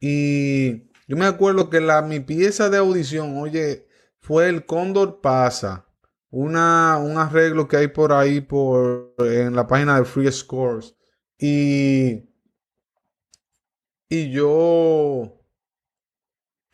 Y 0.00 0.90
yo 1.08 1.16
me 1.16 1.26
acuerdo 1.26 1.70
que 1.70 1.80
la, 1.80 2.02
mi 2.02 2.20
pieza 2.20 2.70
de 2.70 2.78
audición, 2.78 3.38
oye, 3.38 3.86
fue 4.20 4.48
el 4.48 4.66
Cóndor 4.66 5.20
Pasa. 5.20 5.86
Una, 6.30 6.98
un 6.98 7.18
arreglo 7.18 7.68
que 7.68 7.76
hay 7.76 7.88
por 7.88 8.12
ahí 8.12 8.40
por, 8.40 9.14
en 9.18 9.54
la 9.54 9.66
página 9.66 9.98
de 9.98 10.04
Free 10.06 10.32
Scores. 10.32 10.96
Y, 11.38 12.24
y 14.08 14.30
yo, 14.30 15.40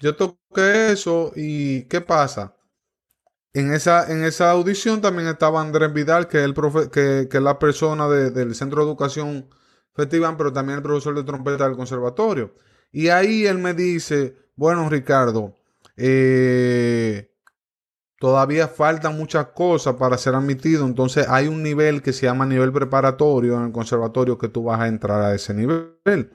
yo 0.00 0.16
toqué 0.16 0.92
eso 0.92 1.32
y 1.36 1.84
¿qué 1.84 2.00
pasa? 2.00 2.54
En 3.58 3.72
esa, 3.72 4.08
en 4.12 4.22
esa 4.22 4.52
audición 4.52 5.00
también 5.00 5.26
estaba 5.26 5.60
Andrés 5.60 5.92
Vidal, 5.92 6.28
que 6.28 6.38
es, 6.38 6.44
el 6.44 6.54
profe, 6.54 6.90
que, 6.90 7.22
es 7.22 7.42
la 7.42 7.58
persona 7.58 8.06
del 8.06 8.54
Centro 8.54 8.78
de 8.78 8.86
Educación 8.86 9.48
Festival, 9.94 10.36
pero 10.36 10.52
también 10.52 10.76
el 10.76 10.82
profesor 10.84 11.16
de 11.16 11.24
trompeta 11.24 11.64
del 11.66 11.76
conservatorio. 11.76 12.54
Y 12.92 13.08
ahí 13.08 13.46
él 13.46 13.58
me 13.58 13.74
dice, 13.74 14.36
bueno, 14.54 14.88
Ricardo, 14.88 15.56
eh, 15.96 17.34
todavía 18.20 18.68
faltan 18.68 19.16
muchas 19.16 19.46
cosas 19.48 19.96
para 19.96 20.18
ser 20.18 20.36
admitido, 20.36 20.86
entonces 20.86 21.26
hay 21.28 21.48
un 21.48 21.60
nivel 21.60 22.00
que 22.00 22.12
se 22.12 22.26
llama 22.26 22.46
nivel 22.46 22.72
preparatorio 22.72 23.56
en 23.56 23.64
el 23.64 23.72
conservatorio 23.72 24.38
que 24.38 24.48
tú 24.48 24.62
vas 24.62 24.78
a 24.80 24.86
entrar 24.86 25.20
a 25.20 25.34
ese 25.34 25.52
nivel, 25.52 25.96
en 26.04 26.30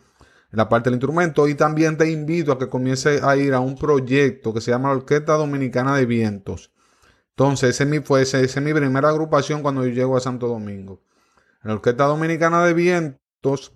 la 0.52 0.68
parte 0.68 0.90
del 0.90 0.96
instrumento, 0.96 1.48
y 1.48 1.56
también 1.56 1.98
te 1.98 2.12
invito 2.12 2.52
a 2.52 2.60
que 2.60 2.68
comiences 2.68 3.24
a 3.24 3.38
ir 3.38 3.54
a 3.54 3.62
un 3.62 3.76
proyecto 3.76 4.54
que 4.54 4.60
se 4.60 4.72
llama 4.72 4.90
la 4.90 4.96
Orquesta 4.96 5.38
Dominicana 5.38 5.96
de 5.96 6.06
Vientos 6.06 6.73
entonces, 7.36 7.72
ese 7.72 7.86
mi, 7.86 8.00
fue, 8.00 8.26
mi 8.62 8.74
primera 8.74 9.10
agrupación 9.10 9.62
cuando 9.62 9.86
yo 9.86 9.92
llego 9.94 10.18
a 10.18 10.20
Santo 10.20 10.48
Domingo. 10.48 11.02
En 11.64 11.70
la 11.70 11.76
Orquesta 11.76 12.06
Dominicana 12.06 12.64
de 12.66 12.74
Vientos, 12.74 13.74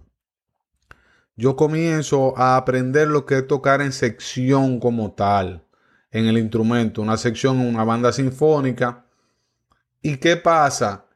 yo 1.36 1.56
comienzo 1.56 2.38
a 2.38 2.58
aprender 2.58 3.08
lo 3.08 3.26
que 3.26 3.40
es 3.40 3.48
tocar 3.48 3.82
en 3.82 3.92
sección 3.92 4.80
como 4.80 5.14
tal, 5.14 5.66
en 6.12 6.26
el 6.28 6.38
instrumento, 6.38 7.02
una 7.02 7.18
sección, 7.18 7.60
una 7.60 7.84
banda 7.84 8.12
sinfónica. 8.12 9.06
¿Y 10.02 10.18
qué 10.18 10.38
pasa? 10.38 11.08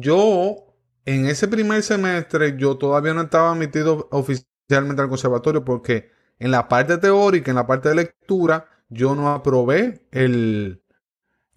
yo 0.00 0.74
en 1.04 1.26
ese 1.26 1.48
primer 1.48 1.82
semestre 1.82 2.56
yo 2.58 2.76
todavía 2.76 3.14
no 3.14 3.22
estaba 3.22 3.52
admitido 3.52 4.08
oficialmente 4.10 5.02
al 5.02 5.08
conservatorio 5.08 5.64
porque 5.64 6.10
en 6.38 6.50
la 6.50 6.68
parte 6.68 6.98
teórica, 6.98 7.50
en 7.50 7.56
la 7.56 7.66
parte 7.66 7.90
de 7.90 7.94
lectura, 7.94 8.66
yo 8.88 9.14
no 9.14 9.30
aprobé 9.32 10.06
el, 10.10 10.82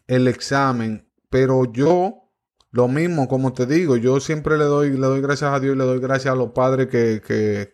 el 0.07 0.27
examen, 0.27 1.09
pero 1.29 1.65
yo 1.71 2.27
lo 2.71 2.87
mismo, 2.87 3.27
como 3.27 3.53
te 3.53 3.65
digo, 3.65 3.97
yo 3.97 4.19
siempre 4.19 4.57
le 4.57 4.65
doy, 4.65 4.91
le 4.91 5.07
doy 5.07 5.21
gracias 5.21 5.53
a 5.53 5.59
Dios 5.59 5.75
y 5.75 5.79
le 5.79 5.85
doy 5.85 5.99
gracias 5.99 6.33
a 6.33 6.37
los 6.37 6.51
padres 6.51 6.87
que, 6.87 7.21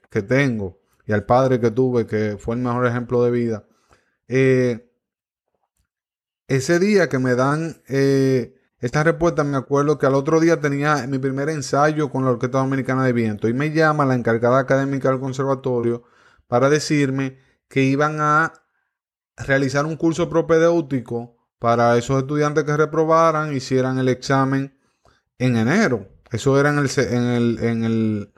que, 0.10 0.22
tengo 0.22 0.80
y 1.06 1.14
al 1.14 1.26
padre 1.26 1.60
que 1.60 1.72
tuve, 1.72 2.06
que 2.06 2.38
fue 2.40 2.56
el 2.56 2.62
mejor 2.62 2.88
ejemplo 2.88 3.24
de 3.24 3.32
vida. 3.32 3.66
Eh, 4.28 4.90
ese 6.48 6.80
día 6.80 7.10
que 7.10 7.20
me 7.20 7.36
dan 7.36 7.82
eh, 7.88 8.56
esta 8.80 9.04
respuesta, 9.04 9.44
me 9.44 9.58
acuerdo 9.58 9.98
que 9.98 10.06
al 10.06 10.16
otro 10.16 10.40
día 10.40 10.60
tenía 10.60 11.08
mi 11.08 11.18
primer 11.18 11.50
ensayo 11.50 12.10
con 12.10 12.26
la 12.26 12.32
Orquesta 12.32 12.60
Dominicana 12.60 13.06
de 13.06 13.14
Viento 13.14 13.48
y 13.48 13.54
me 13.54 13.72
llama 13.72 14.06
la 14.06 14.16
encargada 14.16 14.60
académica 14.60 15.10
del 15.10 15.20
conservatorio 15.20 16.04
para 16.48 16.70
decirme 16.70 17.40
que 17.68 17.84
iban 17.84 18.22
a 18.22 18.54
realizar 19.38 19.86
un 19.86 19.96
curso 19.96 20.30
propedéutico 20.30 21.43
para 21.64 21.98
esos 21.98 22.20
estudiantes 22.20 22.66
que 22.66 22.76
reprobaran, 22.76 23.56
hicieran 23.56 23.98
el 23.98 24.10
examen 24.10 24.78
en 25.40 25.56
enero. 25.56 26.10
Eso 26.30 26.60
era 26.60 26.72
en 26.72 26.80
el, 26.80 26.90
en 26.98 27.24
el, 27.24 27.60
en 27.64 27.84
el, 27.86 28.34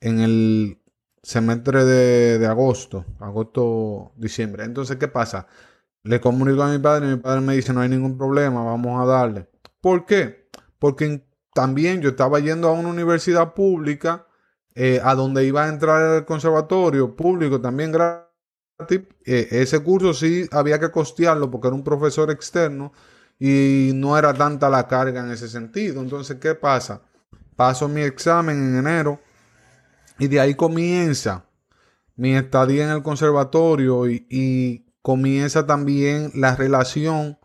en 0.00 0.20
el 0.20 0.78
semestre 1.22 1.86
de, 1.86 2.38
de 2.38 2.46
agosto, 2.46 3.06
agosto, 3.20 4.12
diciembre. 4.16 4.64
Entonces, 4.64 4.98
¿qué 4.98 5.08
pasa? 5.08 5.46
Le 6.02 6.20
comunico 6.20 6.62
a 6.62 6.70
mi 6.70 6.78
padre 6.78 7.06
y 7.06 7.10
mi 7.12 7.16
padre 7.16 7.40
me 7.40 7.56
dice, 7.56 7.72
no 7.72 7.80
hay 7.80 7.88
ningún 7.88 8.18
problema, 8.18 8.62
vamos 8.62 9.00
a 9.00 9.06
darle. 9.06 9.48
¿Por 9.80 10.04
qué? 10.04 10.50
Porque 10.78 11.26
también 11.54 12.02
yo 12.02 12.10
estaba 12.10 12.38
yendo 12.38 12.68
a 12.68 12.72
una 12.72 12.90
universidad 12.90 13.54
pública 13.54 14.26
eh, 14.74 15.00
a 15.02 15.14
donde 15.14 15.42
iba 15.46 15.64
a 15.64 15.68
entrar 15.70 16.16
el 16.16 16.26
conservatorio 16.26 17.16
público 17.16 17.62
también. 17.62 17.94
Eh, 18.88 19.48
ese 19.50 19.82
curso 19.82 20.14
sí 20.14 20.48
había 20.52 20.78
que 20.78 20.90
costearlo 20.90 21.50
porque 21.50 21.66
era 21.66 21.74
un 21.74 21.82
profesor 21.82 22.30
externo 22.30 22.92
y 23.38 23.90
no 23.94 24.16
era 24.16 24.32
tanta 24.32 24.70
la 24.70 24.86
carga 24.86 25.20
en 25.20 25.30
ese 25.32 25.48
sentido. 25.48 26.00
Entonces, 26.00 26.36
¿qué 26.40 26.54
pasa? 26.54 27.02
Paso 27.56 27.88
mi 27.88 28.02
examen 28.02 28.56
en 28.56 28.76
enero 28.76 29.20
y 30.18 30.28
de 30.28 30.40
ahí 30.40 30.54
comienza 30.54 31.44
mi 32.16 32.34
estadía 32.34 32.84
en 32.84 32.90
el 32.90 33.02
conservatorio 33.02 34.08
y, 34.08 34.84
comienza 35.00 35.64
también 35.64 36.32
la 36.34 36.54
relación 36.54 37.38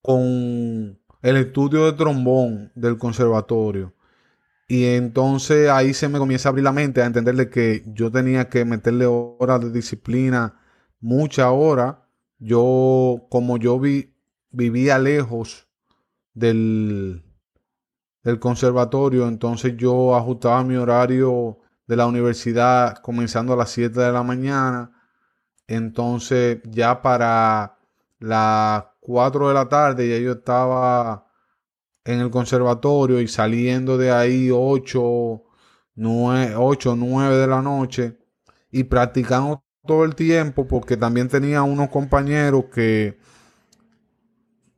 con 0.00 0.98
el 1.20 1.36
estudio 1.36 1.84
de 1.84 1.92
trombón 1.92 2.72
del 2.74 2.96
conservatorio. 2.96 3.92
Y 4.70 4.84
entonces 4.84 5.68
ahí 5.68 5.92
se 5.94 6.08
me 6.08 6.20
comienza 6.20 6.48
a 6.48 6.50
abrir 6.50 6.62
la 6.62 6.70
mente 6.70 7.02
a 7.02 7.06
entenderle 7.06 7.50
que 7.50 7.82
yo 7.88 8.12
tenía 8.12 8.48
que 8.48 8.64
meterle 8.64 9.04
horas 9.04 9.60
de 9.62 9.72
disciplina, 9.72 10.60
mucha 11.00 11.50
hora. 11.50 12.06
Yo, 12.38 13.26
como 13.30 13.56
yo 13.56 13.80
vi, 13.80 14.14
vivía 14.52 15.00
lejos 15.00 15.66
del, 16.34 17.24
del 18.22 18.38
conservatorio, 18.38 19.26
entonces 19.26 19.76
yo 19.76 20.14
ajustaba 20.14 20.62
mi 20.62 20.76
horario 20.76 21.58
de 21.88 21.96
la 21.96 22.06
universidad 22.06 22.98
comenzando 22.98 23.54
a 23.54 23.56
las 23.56 23.70
7 23.70 23.98
de 23.98 24.12
la 24.12 24.22
mañana. 24.22 24.92
Entonces 25.66 26.60
ya 26.62 27.02
para 27.02 27.76
las 28.20 28.84
4 29.00 29.48
de 29.48 29.54
la 29.54 29.68
tarde 29.68 30.08
ya 30.08 30.18
yo 30.18 30.30
estaba 30.34 31.26
en 32.04 32.20
el 32.20 32.30
conservatorio 32.30 33.20
y 33.20 33.28
saliendo 33.28 33.98
de 33.98 34.10
ahí 34.10 34.50
8, 34.52 35.42
9, 35.94 36.54
8, 36.56 36.96
9 36.96 37.36
de 37.36 37.46
la 37.46 37.62
noche 37.62 38.18
y 38.70 38.84
practicando 38.84 39.64
todo 39.86 40.04
el 40.04 40.14
tiempo 40.14 40.66
porque 40.66 40.96
también 40.96 41.28
tenía 41.28 41.62
unos 41.62 41.90
compañeros 41.90 42.66
que 42.72 43.18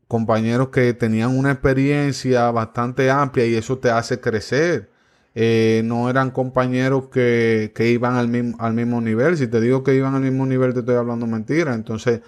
compañeros 0.08 0.68
que 0.68 0.92
tenían 0.94 1.37
una 1.38 1.52
experiencia 1.52 2.50
bastante 2.50 3.11
amplia 3.11 3.46
y 3.46 3.54
eso 3.54 3.78
te 3.78 3.90
hace 3.90 4.20
crecer. 4.20 4.90
Eh, 5.35 5.80
no 5.87 6.11
eran 6.11 6.30
compañeros 6.30 7.08
que, 7.08 7.72
que 7.74 7.88
iban 7.90 8.16
al 8.16 8.28
mismo, 8.28 8.56
al 8.61 8.74
mismo 8.74 9.00
nivel. 9.00 9.38
Si 9.38 9.46
te 9.48 9.61
digo 9.61 9.82
que 9.82 9.94
iban 9.94 10.14
al 10.14 10.20
mismo 10.22 10.44
nivel, 10.44 10.74
te 10.74 10.80
estoy 10.80 10.96
hablando 10.96 11.26
mentira. 11.26 11.74
Entonces, 11.74 12.20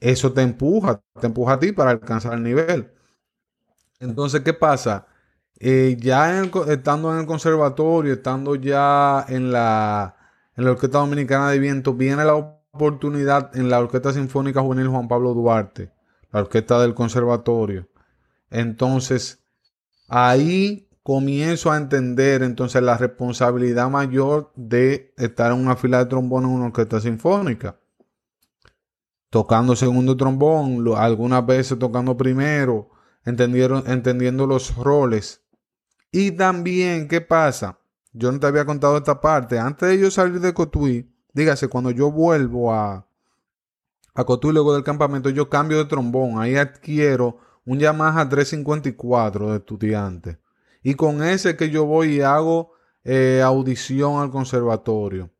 eso 0.00 0.32
te 0.32 0.42
empuja, 0.42 1.02
te 1.20 1.26
empuja 1.26 1.54
a 1.54 1.60
ti 1.60 1.72
para 1.72 1.90
alcanzar 1.90 2.34
el 2.34 2.42
nivel. 2.42 2.90
Entonces, 4.00 4.42
¿qué 4.42 4.52
pasa? 4.52 5.06
Eh, 5.58 5.96
ya 5.98 6.42
estando 6.68 7.12
en 7.12 7.20
el 7.20 7.26
conservatorio, 7.26 8.12
estando 8.12 8.56
ya 8.56 9.24
en 9.28 9.52
la, 9.52 10.16
en 10.54 10.64
la 10.64 10.72
Orquesta 10.72 10.98
Dominicana 10.98 11.50
de 11.50 11.58
Viento, 11.58 11.94
viene 11.94 12.24
la 12.24 12.34
oportunidad 12.34 13.56
en 13.56 13.70
la 13.70 13.80
Orquesta 13.80 14.12
Sinfónica 14.12 14.60
Juvenil 14.60 14.88
Juan 14.88 15.08
Pablo 15.08 15.32
Duarte, 15.32 15.90
la 16.30 16.40
orquesta 16.40 16.78
del 16.80 16.94
conservatorio. 16.94 17.88
Entonces, 18.50 19.42
ahí 20.08 20.88
comienzo 21.02 21.70
a 21.70 21.76
entender 21.76 22.42
entonces 22.42 22.82
la 22.82 22.98
responsabilidad 22.98 23.88
mayor 23.88 24.52
de 24.56 25.14
estar 25.16 25.52
en 25.52 25.58
una 25.58 25.76
fila 25.76 25.98
de 25.98 26.06
trombón 26.06 26.44
en 26.44 26.50
una 26.50 26.66
orquesta 26.66 27.00
sinfónica. 27.00 27.76
Tocando 29.30 29.74
segundo 29.74 30.16
trombón, 30.16 30.84
algunas 30.96 31.46
veces 31.46 31.78
tocando 31.78 32.16
primero, 32.16 32.90
entendiendo 33.26 34.46
los 34.46 34.74
roles. 34.76 35.42
Y 36.10 36.30
también, 36.30 37.08
¿qué 37.08 37.20
pasa? 37.20 37.78
Yo 38.12 38.32
no 38.32 38.40
te 38.40 38.46
había 38.46 38.64
contado 38.64 38.96
esta 38.96 39.20
parte. 39.20 39.58
Antes 39.58 39.90
de 39.90 39.98
yo 39.98 40.10
salir 40.10 40.40
de 40.40 40.54
Cotuí, 40.54 41.12
dígase, 41.34 41.68
cuando 41.68 41.90
yo 41.90 42.10
vuelvo 42.10 42.72
a, 42.72 43.06
a 44.14 44.24
Cotuí 44.24 44.52
luego 44.52 44.72
del 44.72 44.84
campamento, 44.84 45.28
yo 45.28 45.50
cambio 45.50 45.76
de 45.76 45.84
trombón. 45.84 46.40
Ahí 46.40 46.56
adquiero 46.56 47.38
un 47.66 47.78
Yamaha 47.78 48.28
354 48.28 49.50
de 49.50 49.56
estudiante. 49.58 50.38
Y 50.82 50.94
con 50.94 51.22
ese 51.22 51.56
que 51.56 51.68
yo 51.68 51.84
voy 51.84 52.14
y 52.16 52.20
hago 52.22 52.72
eh, 53.04 53.42
audición 53.44 54.22
al 54.22 54.30
conservatorio. 54.30 55.30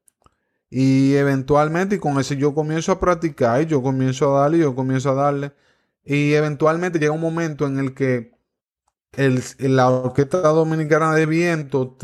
Y 0.68 1.14
eventualmente, 1.14 1.96
y 1.96 1.98
con 1.98 2.18
ese 2.18 2.36
yo 2.36 2.52
comienzo 2.54 2.92
a 2.92 3.00
practicar, 3.00 3.62
y 3.62 3.66
yo 3.66 3.82
comienzo 3.82 4.36
a 4.36 4.40
darle, 4.40 4.58
y 4.58 4.60
yo 4.60 4.74
comienzo 4.74 5.10
a 5.10 5.14
darle. 5.14 5.52
Y 6.06 6.34
eventualmente 6.34 7.00
llega 7.00 7.12
un 7.12 7.20
momento 7.20 7.66
en 7.66 7.80
el 7.80 7.92
que 7.92 8.30
el, 9.12 9.42
la 9.58 9.90
Orquesta 9.90 10.38
Dominicana 10.38 11.12
de 11.14 11.26
Viento 11.26 11.96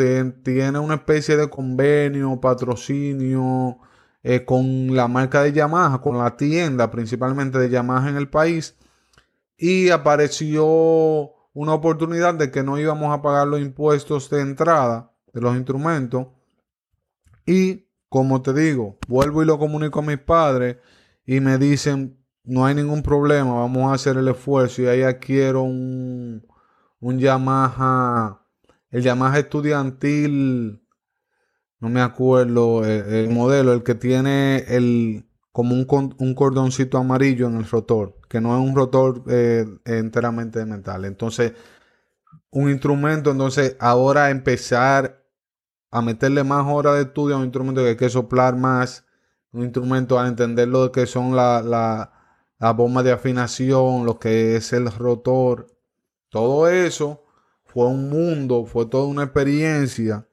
tiene 0.43 0.79
una 0.81 0.95
especie 0.95 1.37
de 1.37 1.49
convenio, 1.49 2.41
patrocinio 2.41 3.79
eh, 4.25 4.45
con 4.45 4.95
la 4.97 5.07
marca 5.07 5.43
de 5.43 5.53
Yamaha, 5.53 6.01
con 6.01 6.19
la 6.19 6.37
tienda 6.37 6.91
principalmente 6.91 7.59
de 7.59 7.71
Yamaha 7.71 8.09
en 8.09 8.17
el 8.17 8.29
país. 8.29 8.77
Y 9.57 9.91
apareció 9.91 10.65
una 11.55 11.75
oportunidad 11.75 12.35
de 12.35 12.51
que 12.51 12.65
no 12.65 12.79
íbamos 12.79 13.17
a 13.17 13.23
pagar 13.23 13.47
los 13.47 13.61
impuestos 13.61 14.29
de 14.31 14.41
entrada 14.41 15.13
de 15.33 15.41
los 15.41 15.55
instrumentos. 15.55 16.27
Y 17.47 17.87
como 18.09 18.43
te 18.43 18.53
digo, 18.53 18.99
vuelvo 19.07 19.45
y 19.45 19.47
lo 19.47 19.61
comunico 19.61 20.01
a 20.01 20.03
mis 20.03 20.19
padres 20.19 20.79
y 21.25 21.39
me 21.39 21.59
dicen, 21.59 22.22
no 22.45 22.65
hay 22.65 22.75
ningún 22.75 23.03
problema, 23.03 23.55
vamos 23.55 23.91
a 23.91 23.95
hacer 23.95 24.17
el 24.17 24.29
esfuerzo 24.29 24.83
y 24.83 24.87
ahí 24.87 25.03
adquiero 25.03 25.63
un, 25.63 26.47
un 27.01 27.19
Yamaha, 27.19 28.43
el 28.91 29.03
Yamaha 29.03 29.39
estudiantil, 29.39 30.83
no 31.79 31.89
me 31.89 32.01
acuerdo 32.01 32.85
el, 32.85 33.31
modelo, 33.31 33.73
el 33.73 33.83
que 33.83 33.95
tiene 33.95 34.65
el 34.69 35.27
como 35.51 35.75
un, 35.75 36.15
un, 36.19 36.35
cordoncito 36.35 36.97
amarillo 36.99 37.47
en 37.47 37.57
el 37.57 37.69
rotor, 37.69 38.19
que 38.29 38.41
no 38.41 38.57
es 38.57 38.67
un 38.67 38.75
rotor 38.75 39.23
eh, 39.29 39.67
enteramente 39.85 40.61
de 40.61 40.65
metal. 40.65 41.05
Entonces, 41.05 41.53
un 42.51 42.71
instrumento, 42.71 43.31
entonces 43.31 43.77
ahora 43.79 44.31
empezar 44.31 45.23
a 45.91 46.01
meterle 46.01 46.43
más 46.43 46.65
horas 46.67 46.95
de 46.95 47.03
estudio 47.03 47.35
a 47.35 47.39
un 47.39 47.45
instrumento 47.45 47.83
que 47.83 47.91
hay 47.91 47.97
que 47.97 48.09
soplar 48.09 48.57
más, 48.57 49.05
un 49.53 49.65
instrumento 49.65 50.19
a 50.19 50.27
entender 50.27 50.69
lo 50.69 50.91
que 50.91 51.07
son 51.07 51.37
la 51.37 52.22
la 52.63 52.73
bomba 52.73 53.03
de 53.03 53.11
afinación, 53.11 54.07
lo 54.07 54.21
que 54.21 54.55
es 54.55 54.73
el 54.73 54.89
rotor, 54.93 55.67
todo 56.29 56.69
eso 56.69 57.25
fue 57.65 57.89
un 57.89 58.09
mundo, 58.09 58.67
fue 58.67 58.87
toda 58.87 59.07
una 59.07 59.25
experiencia. 59.25 60.29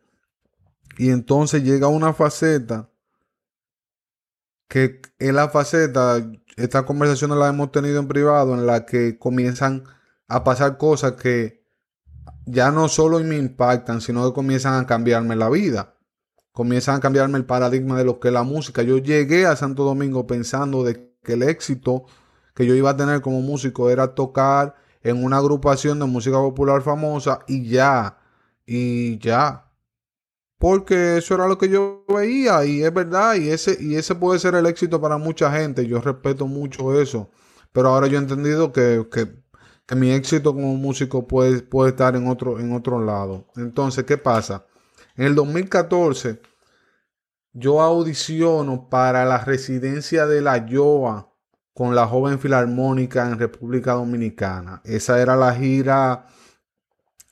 Y 1.00 1.10
entonces 1.10 1.64
llega 1.64 1.88
una 1.88 2.14
faceta 2.14 2.88
que 4.68 5.02
en 5.18 5.36
la 5.38 5.50
faceta, 5.50 6.24
esta 6.56 6.86
conversación 6.86 7.38
la 7.40 7.48
hemos 7.48 7.72
tenido 7.72 8.00
en 8.00 8.08
privado, 8.08 8.54
en 8.54 8.68
la 8.68 8.86
que 8.86 9.18
comienzan 9.18 9.86
a 10.28 10.44
pasar 10.44 10.78
cosas 10.78 11.14
que 11.14 11.66
ya 12.46 12.70
no 12.70 12.90
solo 12.90 13.20
me 13.22 13.38
impactan, 13.38 14.02
sino 14.02 14.28
que 14.28 14.36
comienzan 14.36 14.76
a 14.76 14.86
cambiarme 14.86 15.36
la 15.36 15.50
vida. 15.50 15.96
Comienzan 16.52 16.98
a 16.98 17.00
cambiarme 17.00 17.40
el 17.40 17.46
paradigma 17.46 17.98
de 17.98 18.06
lo 18.06 18.20
que 18.20 18.28
es 18.28 18.34
la 18.36 18.44
música. 18.44 18.84
Yo 18.84 19.00
llegué 19.00 19.48
a 19.48 19.56
Santo 19.56 19.84
Domingo 19.84 20.28
pensando 20.28 20.84
de 20.84 21.09
que 21.24 21.34
el 21.34 21.44
éxito 21.44 22.06
que 22.54 22.66
yo 22.66 22.76
iba 22.76 22.90
a 22.90 22.98
tener 22.98 23.22
como 23.22 23.42
músico 23.42 23.90
era 23.90 24.14
tocar 24.16 24.76
en 25.02 25.24
una 25.24 25.38
agrupación 25.38 26.00
de 26.00 26.06
música 26.06 26.38
popular 26.38 26.82
famosa 26.82 27.40
y 27.48 27.68
ya, 27.70 28.18
y 28.66 29.18
ya. 29.20 29.66
Porque 30.58 31.18
eso 31.18 31.36
era 31.36 31.48
lo 31.48 31.58
que 31.58 31.70
yo 31.70 32.04
veía 32.10 32.66
y 32.66 32.84
es 32.84 32.94
verdad 32.94 33.36
y 33.36 33.50
ese, 33.50 33.78
y 33.80 33.96
ese 33.96 34.14
puede 34.16 34.40
ser 34.40 34.56
el 34.56 34.66
éxito 34.66 35.00
para 35.00 35.18
mucha 35.18 35.52
gente. 35.52 35.88
Yo 35.88 36.02
respeto 36.02 36.48
mucho 36.48 37.00
eso. 37.00 37.30
Pero 37.72 37.90
ahora 37.90 38.08
yo 38.08 38.18
he 38.18 38.22
entendido 38.22 38.74
que, 38.74 39.08
que, 39.12 39.96
mi 39.96 40.12
éxito 40.12 40.54
como 40.54 40.76
músico 40.76 41.28
puede, 41.28 41.62
puede 41.62 41.92
estar 41.92 42.16
en 42.16 42.28
otro, 42.28 42.60
en 42.60 42.74
otro 42.74 43.04
lado. 43.04 43.46
Entonces, 43.56 44.04
¿qué 44.04 44.18
pasa? 44.18 44.66
En 45.16 45.26
el 45.26 45.36
2014 45.36 46.42
yo 47.54 47.82
audiciono 47.82 48.90
para 48.90 49.26
la 49.26 49.40
residencia 49.40 50.26
de 50.26 50.42
la 50.42 50.66
YOA 50.66 51.34
con 51.74 51.96
la 51.96 52.08
joven 52.08 52.40
filarmónica 52.40 53.28
en 53.28 53.40
República 53.40 53.94
Dominicana. 53.94 54.82
Esa 54.84 55.22
era 55.22 55.36
la 55.36 55.54
gira 55.56 56.28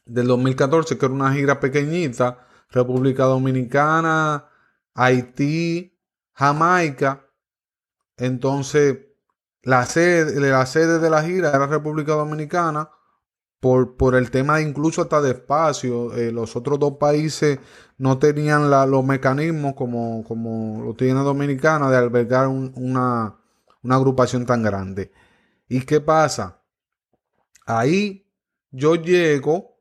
del 0.06 0.28
2014, 0.28 0.98
que 0.98 1.06
era 1.06 1.14
una 1.14 1.34
gira 1.34 1.60
pequeñita. 1.60 2.46
República 2.70 3.26
Dominicana, 3.26 4.46
Haití, 4.94 5.98
Jamaica. 6.34 7.26
Entonces, 8.18 9.00
la 9.64 9.86
sede, 9.86 10.40
la 10.40 10.66
sede 10.66 11.00
de 11.00 11.10
la 11.10 11.24
gira 11.24 11.50
era 11.50 11.68
República 11.68 12.14
Dominicana. 12.14 12.90
Por, 13.60 13.98
por 13.98 14.16
el 14.16 14.30
tema 14.30 14.62
incluso 14.62 15.02
hasta 15.02 15.20
de 15.22 15.32
espacio, 15.32 16.14
eh, 16.14 16.32
los 16.32 16.56
otros 16.56 16.78
dos 16.80 16.98
países 17.00 17.60
no 17.98 18.20
tenían 18.20 18.70
los 18.70 19.04
mecanismos 19.04 19.74
como, 19.74 20.24
como 20.24 20.84
lo 20.84 20.94
tiene 20.94 21.22
Dominicana 21.22 21.90
de 21.90 21.98
albergar 21.98 22.48
una, 22.48 23.40
una 23.82 23.96
agrupación 23.96 24.46
tan 24.46 24.62
grande. 24.62 25.12
¿Y 25.68 25.82
qué 25.82 26.00
pasa? 26.00 26.62
Ahí 27.66 28.28
yo 28.72 28.96
llego 28.96 29.78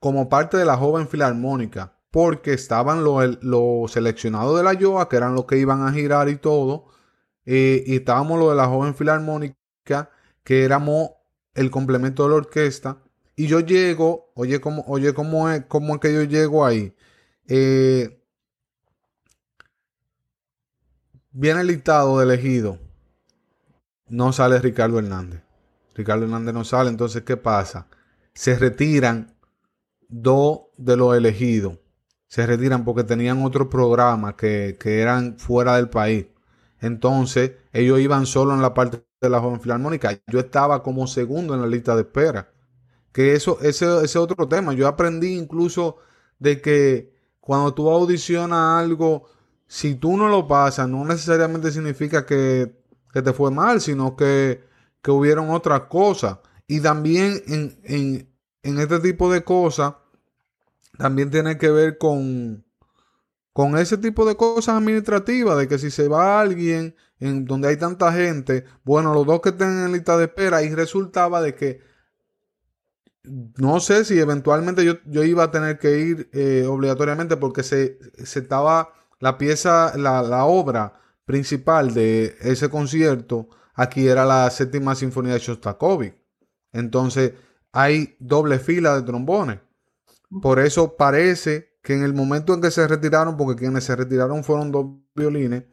como 0.00 0.28
parte 0.28 0.56
de 0.56 0.64
la 0.64 0.76
joven 0.76 1.08
filarmónica, 1.08 1.98
porque 2.10 2.54
estaban 2.54 3.04
los, 3.04 3.92
seleccionados 3.92 4.56
de 4.56 4.64
la 4.64 4.72
YOA, 4.72 5.08
que 5.08 5.16
eran 5.16 5.34
los 5.34 5.44
que 5.44 5.58
iban 5.58 5.82
a 5.82 5.92
girar 5.92 6.28
y 6.28 6.36
todo, 6.36 6.86
eh, 7.44 7.84
y 7.86 7.96
estábamos 7.96 8.38
los 8.38 8.50
de 8.50 8.56
la 8.56 8.66
joven 8.66 8.94
filarmónica, 8.94 10.10
que 10.42 10.64
éramos 10.64 11.10
el 11.54 11.70
complemento 11.70 12.24
de 12.24 12.30
la 12.30 12.36
orquesta, 12.36 13.02
y 13.36 13.46
yo 13.46 13.60
llego, 13.60 14.30
oye, 14.34 14.60
¿cómo, 14.60 14.84
oye, 14.86 15.14
cómo 15.14 15.48
es, 15.48 15.64
cómo 15.66 15.94
es 15.94 16.00
que 16.00 16.12
yo 16.12 16.24
llego 16.24 16.66
ahí? 16.66 16.94
Eh, 17.48 18.22
viene 21.30 21.62
el 21.62 21.68
listado 21.68 22.18
de 22.18 22.24
elegido. 22.24 22.78
No 24.08 24.32
sale 24.32 24.58
Ricardo 24.58 24.98
Hernández. 24.98 25.42
Ricardo 25.94 26.24
Hernández 26.24 26.52
no 26.52 26.64
sale. 26.64 26.90
Entonces, 26.90 27.22
¿qué 27.22 27.36
pasa? 27.36 27.86
Se 28.34 28.58
retiran 28.58 29.34
dos 30.08 30.62
de 30.76 30.96
los 30.96 31.16
elegidos. 31.16 31.78
Se 32.26 32.46
retiran 32.46 32.84
porque 32.84 33.04
tenían 33.04 33.42
otro 33.42 33.70
programa 33.70 34.36
que, 34.36 34.76
que 34.78 35.00
eran 35.00 35.38
fuera 35.38 35.76
del 35.76 35.88
país. 35.88 36.26
Entonces, 36.80 37.52
ellos 37.72 38.00
iban 38.00 38.26
solo 38.26 38.54
en 38.54 38.62
la 38.62 38.74
parte 38.74 39.04
de 39.20 39.28
la 39.28 39.40
joven 39.40 39.60
filarmónica. 39.60 40.18
Yo 40.26 40.40
estaba 40.40 40.82
como 40.82 41.06
segundo 41.06 41.54
en 41.54 41.60
la 41.60 41.66
lista 41.66 41.94
de 41.94 42.02
espera. 42.02 42.50
Que 43.12 43.34
eso, 43.34 43.58
ese 43.60 44.04
es 44.04 44.16
otro 44.16 44.48
tema. 44.48 44.72
Yo 44.72 44.88
aprendí 44.88 45.36
incluso 45.36 45.96
de 46.38 46.60
que 46.60 47.12
cuando 47.40 47.74
tú 47.74 47.90
audicionas 47.90 48.82
algo, 48.82 49.24
si 49.66 49.94
tú 49.94 50.16
no 50.16 50.28
lo 50.28 50.46
pasas, 50.48 50.88
no 50.88 51.04
necesariamente 51.04 51.70
significa 51.70 52.24
que, 52.24 52.72
te 53.12 53.32
fue 53.32 53.50
mal, 53.50 53.80
sino 53.80 54.16
que, 54.16 54.62
que 55.02 55.10
hubieron 55.10 55.50
otras 55.50 55.82
cosas. 55.82 56.38
Y 56.66 56.80
también 56.80 57.42
en, 57.46 58.28
este 58.62 59.00
tipo 59.00 59.32
de 59.32 59.42
cosas, 59.42 59.94
también 60.96 61.30
tiene 61.30 61.58
que 61.58 61.70
ver 61.70 61.98
con, 61.98 62.64
con 63.52 63.76
ese 63.76 63.98
tipo 63.98 64.24
de 64.24 64.36
cosas 64.36 64.76
administrativas, 64.76 65.58
de 65.58 65.68
que 65.68 65.78
si 65.78 65.90
se 65.90 66.08
va 66.08 66.40
alguien 66.40 66.94
en 67.18 67.44
donde 67.44 67.68
hay 67.68 67.76
tanta 67.76 68.12
gente, 68.12 68.64
bueno, 68.84 69.12
los 69.12 69.26
dos 69.26 69.40
que 69.40 69.50
estén 69.50 69.84
en 69.84 69.92
lista 69.92 70.16
de 70.16 70.24
espera, 70.24 70.62
y 70.62 70.74
resultaba 70.74 71.42
de 71.42 71.54
que 71.54 71.80
no 73.22 73.80
sé 73.80 74.04
si 74.04 74.18
eventualmente 74.18 74.84
yo, 74.84 75.24
iba 75.24 75.44
a 75.44 75.50
tener 75.50 75.78
que 75.78 75.98
ir 75.98 76.30
eh, 76.32 76.64
obligatoriamente 76.66 77.36
porque 77.36 77.62
se, 77.62 77.98
estaba 78.16 78.94
la 79.18 79.36
pieza, 79.36 79.96
la, 79.96 80.44
obra 80.44 81.00
principal 81.26 81.92
de 81.92 82.36
ese 82.40 82.70
concierto, 82.70 83.48
aquí 83.74 84.08
era 84.08 84.24
la 84.24 84.48
séptima 84.50 84.94
sinfonía 84.94 85.34
de 85.34 85.40
Shostakovich. 85.40 86.14
Entonces 86.72 87.34
hay 87.72 88.16
doble 88.18 88.58
fila 88.58 88.96
de 88.96 89.02
trombones. 89.02 89.60
Por 90.42 90.58
eso 90.58 90.96
parece 90.96 91.69
que 91.82 91.94
en 91.94 92.04
el 92.04 92.14
momento 92.14 92.54
en 92.54 92.60
que 92.60 92.70
se 92.70 92.86
retiraron, 92.86 93.36
porque 93.36 93.60
quienes 93.60 93.84
se 93.84 93.96
retiraron 93.96 94.44
fueron 94.44 94.70
dos 94.70 94.86
violines, 95.14 95.64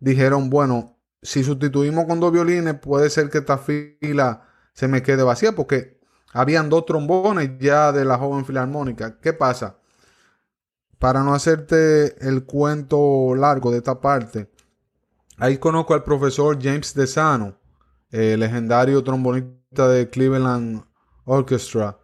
dijeron, 0.00 0.50
bueno, 0.50 0.98
si 1.22 1.44
sustituimos 1.44 2.06
con 2.06 2.20
dos 2.20 2.32
violines, 2.32 2.74
puede 2.74 3.10
ser 3.10 3.30
que 3.30 3.38
esta 3.38 3.58
fila 3.58 4.48
se 4.72 4.88
me 4.88 5.02
quede 5.02 5.22
vacía, 5.22 5.52
porque 5.52 6.00
habían 6.32 6.68
dos 6.68 6.86
trombones 6.86 7.50
ya 7.60 7.92
de 7.92 8.04
la 8.04 8.18
joven 8.18 8.44
filarmónica. 8.44 9.18
¿Qué 9.20 9.32
pasa? 9.32 9.78
Para 10.98 11.22
no 11.22 11.34
hacerte 11.34 12.26
el 12.26 12.44
cuento 12.44 13.34
largo 13.34 13.70
de 13.70 13.78
esta 13.78 14.00
parte, 14.00 14.50
ahí 15.36 15.58
conozco 15.58 15.94
al 15.94 16.04
profesor 16.04 16.58
James 16.60 16.94
DeSano, 16.94 17.56
el 18.10 18.40
legendario 18.40 19.02
trombonista 19.02 19.88
de 19.88 20.08
Cleveland 20.08 20.82
Orchestra. 21.24 21.98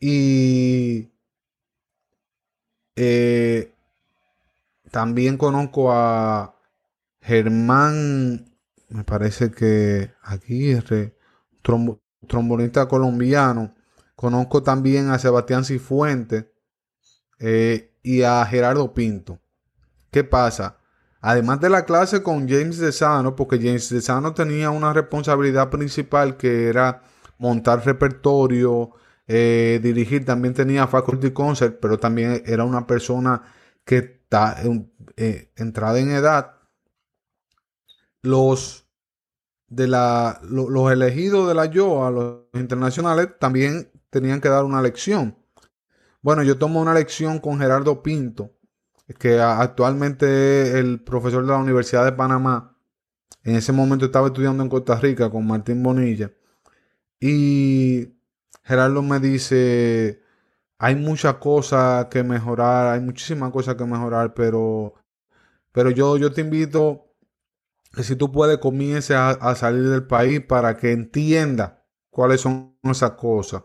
Y 0.00 1.07
eh, 3.00 3.72
también 4.90 5.36
conozco 5.36 5.92
a 5.92 6.56
Germán, 7.20 8.56
me 8.88 9.04
parece 9.04 9.52
que 9.52 10.10
aquí 10.20 10.76
trombo, 11.62 12.00
trombonista 12.26 12.88
colombiano. 12.88 13.72
Conozco 14.16 14.64
también 14.64 15.10
a 15.10 15.18
Sebastián 15.20 15.64
Cifuentes 15.64 16.46
eh, 17.38 17.94
y 18.02 18.22
a 18.22 18.44
Gerardo 18.46 18.92
Pinto. 18.92 19.38
¿Qué 20.10 20.24
pasa? 20.24 20.78
Además 21.20 21.60
de 21.60 21.70
la 21.70 21.84
clase 21.84 22.24
con 22.24 22.48
James 22.48 22.78
Desano, 22.78 23.36
porque 23.36 23.58
James 23.58 23.90
Desano 23.90 24.34
tenía 24.34 24.70
una 24.70 24.92
responsabilidad 24.92 25.70
principal 25.70 26.36
que 26.36 26.68
era 26.68 27.02
montar 27.38 27.86
repertorio, 27.86 28.90
eh, 29.28 29.78
dirigir, 29.82 30.24
también 30.24 30.54
tenía 30.54 30.86
faculty 30.86 31.32
concert, 31.32 31.78
pero 31.80 31.98
también 31.98 32.42
era 32.46 32.64
una 32.64 32.86
persona 32.86 33.42
que 33.84 33.98
está 33.98 34.56
eh, 35.16 35.52
entrada 35.56 35.98
en 35.98 36.10
edad. 36.10 36.56
Los 38.22 38.88
de 39.68 39.86
la, 39.86 40.40
los 40.42 40.90
elegidos 40.90 41.46
de 41.46 41.54
la 41.54 41.66
YOA, 41.66 42.10
los 42.10 42.38
internacionales, 42.54 43.28
también 43.38 43.90
tenían 44.08 44.40
que 44.40 44.48
dar 44.48 44.64
una 44.64 44.80
lección. 44.80 45.36
Bueno, 46.22 46.42
yo 46.42 46.58
tomo 46.58 46.80
una 46.80 46.94
lección 46.94 47.38
con 47.38 47.58
Gerardo 47.58 48.02
Pinto, 48.02 48.50
que 49.18 49.40
actualmente 49.40 50.62
es 50.62 50.74
el 50.76 51.02
profesor 51.02 51.44
de 51.44 51.52
la 51.52 51.58
Universidad 51.58 52.04
de 52.06 52.12
Panamá. 52.12 52.76
En 53.42 53.56
ese 53.56 53.72
momento 53.72 54.06
estaba 54.06 54.28
estudiando 54.28 54.62
en 54.62 54.70
Costa 54.70 54.96
Rica 54.96 55.30
con 55.30 55.46
Martín 55.46 55.82
Bonilla. 55.82 56.32
Y 57.20 58.17
Gerardo 58.68 59.02
me 59.02 59.18
dice, 59.18 60.20
hay 60.76 60.94
muchas 60.94 61.36
cosas 61.36 62.06
que 62.10 62.22
mejorar, 62.22 62.92
hay 62.92 63.00
muchísimas 63.00 63.50
cosas 63.50 63.76
que 63.76 63.86
mejorar, 63.86 64.34
pero, 64.34 64.94
pero 65.72 65.88
yo, 65.90 66.18
yo 66.18 66.34
te 66.34 66.42
invito 66.42 67.06
que 67.94 68.02
si 68.02 68.14
tú 68.14 68.30
puedes 68.30 68.58
comience 68.58 69.14
a, 69.14 69.54
salir 69.54 69.88
del 69.88 70.06
país 70.06 70.42
para 70.42 70.76
que 70.76 70.92
entienda 70.92 71.82
cuáles 72.10 72.42
son 72.42 72.76
esas 72.82 73.12
cosas 73.12 73.62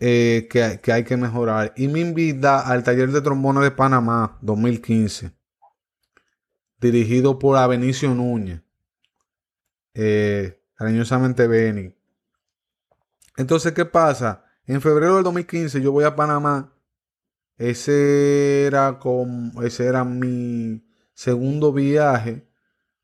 eh, 0.00 0.48
que, 0.50 0.92
hay 0.92 1.04
que 1.04 1.18
mejorar. 1.18 1.74
Y 1.76 1.88
me 1.88 2.00
invita 2.00 2.60
al 2.60 2.84
taller 2.84 3.12
de 3.12 3.20
trombones 3.20 3.64
de 3.64 3.70
Panamá 3.70 4.38
2015, 4.40 5.32
dirigido 6.80 7.38
por 7.38 7.68
Benicio 7.68 8.14
Núñez, 8.14 8.62
eh, 9.92 10.58
cariñosamente 10.74 11.46
Beni. 11.46 11.95
Entonces, 13.36 13.72
¿qué 13.72 13.84
pasa? 13.84 14.44
En 14.66 14.80
febrero 14.80 15.16
del 15.16 15.24
2015 15.24 15.80
yo 15.80 15.92
voy 15.92 16.04
a 16.04 16.16
Panamá. 16.16 16.72
Ese 17.58 18.66
era, 18.66 18.98
como, 18.98 19.62
ese 19.62 19.86
era 19.86 20.04
mi 20.04 20.84
segundo 21.14 21.72
viaje 21.72 22.48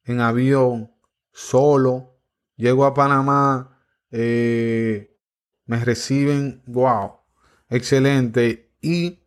en 0.05 0.21
avión, 0.21 0.93
solo. 1.33 2.19
Llego 2.57 2.85
a 2.85 2.95
Panamá, 2.95 3.79
eh, 4.11 5.19
me 5.67 5.85
reciben, 5.85 6.63
wow, 6.67 7.21
excelente. 7.69 8.75
Y 8.81 9.21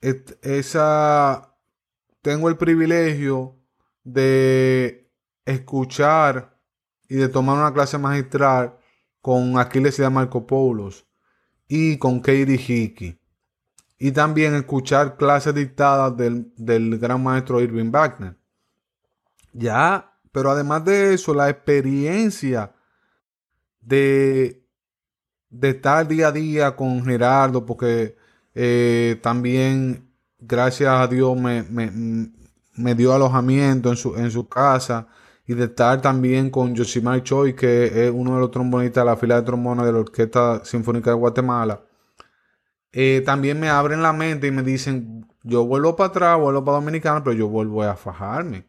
esa, 0.00 1.54
tengo 2.22 2.48
el 2.48 2.56
privilegio 2.56 3.56
de 4.04 5.10
escuchar 5.44 6.55
y 7.08 7.16
de 7.16 7.28
tomar 7.28 7.58
una 7.58 7.72
clase 7.72 7.98
magistral 7.98 8.76
con 9.20 9.58
Aquiles 9.58 9.98
y 9.98 10.02
Marco 10.02 10.46
Poulos 10.46 11.06
y 11.68 11.98
con 11.98 12.20
Katie 12.20 12.54
Hickey. 12.54 13.18
Y 13.98 14.12
también 14.12 14.54
escuchar 14.54 15.16
clases 15.16 15.54
dictadas 15.54 16.16
del, 16.16 16.52
del 16.56 16.98
gran 16.98 17.22
maestro 17.22 17.60
Irving 17.60 17.90
Wagner. 17.90 18.36
Ya, 19.52 20.12
pero 20.32 20.50
además 20.50 20.84
de 20.84 21.14
eso, 21.14 21.32
la 21.32 21.48
experiencia 21.48 22.74
de, 23.80 24.62
de 25.48 25.70
estar 25.70 26.06
día 26.06 26.28
a 26.28 26.32
día 26.32 26.76
con 26.76 27.02
Gerardo, 27.04 27.64
porque 27.64 28.16
eh, 28.54 29.18
también, 29.22 30.12
gracias 30.38 30.90
a 30.90 31.06
Dios, 31.06 31.36
me, 31.38 31.62
me, 31.62 32.94
dio 32.94 33.14
alojamiento 33.14 33.90
en 33.90 33.96
su, 33.96 34.14
en 34.16 34.30
su 34.30 34.46
casa 34.46 35.08
y 35.46 35.54
de 35.54 35.64
estar 35.64 36.00
también 36.00 36.50
con 36.50 36.76
Josimar 36.76 37.22
Choi, 37.22 37.54
que 37.54 38.06
es 38.06 38.10
uno 38.12 38.34
de 38.34 38.40
los 38.40 38.50
trombonistas 38.50 39.04
de 39.04 39.10
la 39.10 39.16
fila 39.16 39.36
de 39.36 39.42
trombones 39.42 39.86
de 39.86 39.92
la 39.92 40.00
Orquesta 40.00 40.64
Sinfónica 40.64 41.10
de 41.10 41.16
Guatemala. 41.16 41.82
Eh, 42.92 43.22
también 43.24 43.60
me 43.60 43.68
abren 43.68 44.02
la 44.02 44.12
mente 44.12 44.48
y 44.48 44.50
me 44.50 44.62
dicen, 44.62 45.28
yo 45.42 45.64
vuelvo 45.64 45.94
para 45.94 46.08
atrás, 46.08 46.40
vuelvo 46.40 46.64
para 46.64 46.78
Dominicana, 46.78 47.22
pero 47.22 47.36
yo 47.36 47.48
vuelvo 47.48 47.82
a 47.82 47.94
fajarme. 47.94 48.66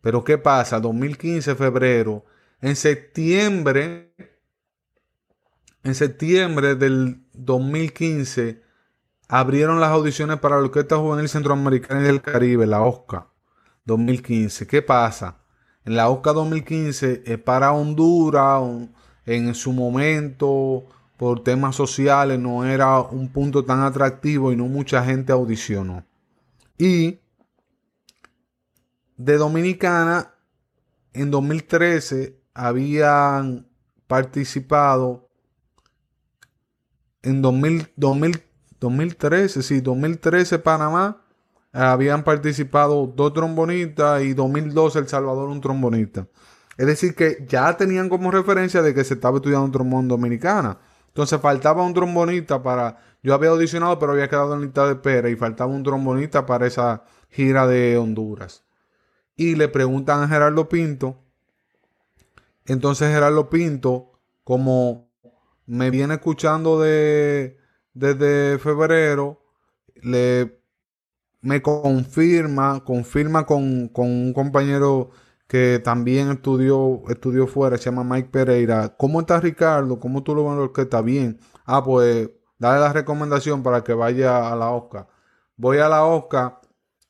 Pero 0.00 0.24
¿qué 0.24 0.38
pasa? 0.38 0.80
2015, 0.80 1.54
febrero, 1.54 2.24
en 2.60 2.76
septiembre, 2.76 4.14
en 5.82 5.94
septiembre 5.94 6.76
del 6.76 7.24
2015, 7.34 8.62
abrieron 9.28 9.80
las 9.80 9.90
audiciones 9.90 10.38
para 10.38 10.56
la 10.56 10.62
Orquesta 10.62 10.96
Juvenil 10.96 11.28
Centroamericana 11.28 12.00
y 12.00 12.04
del 12.04 12.22
Caribe, 12.22 12.66
la 12.66 12.82
OSCA 12.82 13.28
2015. 13.84 14.66
¿Qué 14.66 14.80
pasa? 14.80 15.43
En 15.84 15.96
la 15.96 16.08
OSCA 16.08 16.32
2015 16.32 17.22
es 17.26 17.38
para 17.38 17.72
Honduras, 17.72 18.62
en 19.26 19.54
su 19.54 19.72
momento, 19.72 20.84
por 21.16 21.42
temas 21.42 21.76
sociales, 21.76 22.38
no 22.38 22.64
era 22.64 23.00
un 23.00 23.28
punto 23.28 23.64
tan 23.64 23.80
atractivo 23.80 24.52
y 24.52 24.56
no 24.56 24.66
mucha 24.66 25.04
gente 25.04 25.32
audicionó. 25.32 26.04
Y 26.78 27.20
de 29.16 29.36
Dominicana, 29.36 30.34
en 31.12 31.30
2013 31.30 32.40
habían 32.54 33.66
participado 34.06 35.28
en 37.22 37.40
2000, 37.40 37.92
2000 37.96 38.44
2013, 38.84 39.62
sí, 39.62 39.80
2013 39.80 40.58
Panamá 40.58 41.23
habían 41.74 42.22
participado 42.22 43.06
dos 43.06 43.32
trombonistas 43.32 44.22
y 44.22 44.32
2012 44.32 45.00
El 45.00 45.08
Salvador 45.08 45.48
un 45.48 45.60
trombonista. 45.60 46.28
Es 46.76 46.86
decir, 46.86 47.14
que 47.14 47.44
ya 47.48 47.76
tenían 47.76 48.08
como 48.08 48.30
referencia 48.30 48.80
de 48.80 48.94
que 48.94 49.04
se 49.04 49.14
estaba 49.14 49.36
estudiando 49.36 49.66
un 49.66 49.72
trombón 49.72 50.08
dominicana. 50.08 50.78
Entonces 51.08 51.40
faltaba 51.40 51.84
un 51.84 51.94
trombonista 51.94 52.62
para... 52.62 52.98
Yo 53.22 53.34
había 53.34 53.50
audicionado, 53.50 53.98
pero 53.98 54.12
había 54.12 54.28
quedado 54.28 54.54
en 54.54 54.62
lista 54.62 54.86
de 54.86 54.92
espera 54.92 55.28
y 55.30 55.36
faltaba 55.36 55.72
un 55.72 55.82
trombonista 55.82 56.46
para 56.46 56.66
esa 56.66 57.04
gira 57.30 57.66
de 57.66 57.96
Honduras. 57.96 58.64
Y 59.36 59.56
le 59.56 59.68
preguntan 59.68 60.22
a 60.22 60.28
Gerardo 60.28 60.68
Pinto. 60.68 61.16
Entonces 62.66 63.12
Gerardo 63.12 63.50
Pinto, 63.50 64.12
como 64.44 65.08
me 65.66 65.90
viene 65.90 66.14
escuchando 66.14 66.80
de, 66.80 67.56
desde 67.94 68.58
febrero, 68.58 69.40
le 70.02 70.63
me 71.44 71.60
confirma, 71.62 72.82
confirma 72.84 73.44
con, 73.46 73.90
un 73.94 74.32
compañero 74.32 75.10
que 75.46 75.78
también 75.84 76.30
estudió, 76.30 77.02
estudió 77.08 77.46
fuera, 77.46 77.76
se 77.76 77.84
llama 77.84 78.02
Mike 78.02 78.30
Pereira. 78.30 78.96
¿Cómo 78.96 79.20
está 79.20 79.40
Ricardo? 79.40 80.00
¿Cómo 80.00 80.22
tú 80.22 80.34
lo 80.34 80.56
ves 80.56 80.70
que 80.74 80.82
está 80.82 81.02
bien? 81.02 81.38
Ah, 81.66 81.84
pues 81.84 82.30
dale 82.58 82.80
la 82.80 82.92
recomendación 82.94 83.62
para 83.62 83.84
que 83.84 83.92
vaya 83.92 84.50
a 84.50 84.56
la 84.56 84.70
OSCA. 84.70 85.06
Voy 85.56 85.78
a 85.78 85.88
la 85.88 86.04
OSCA 86.06 86.60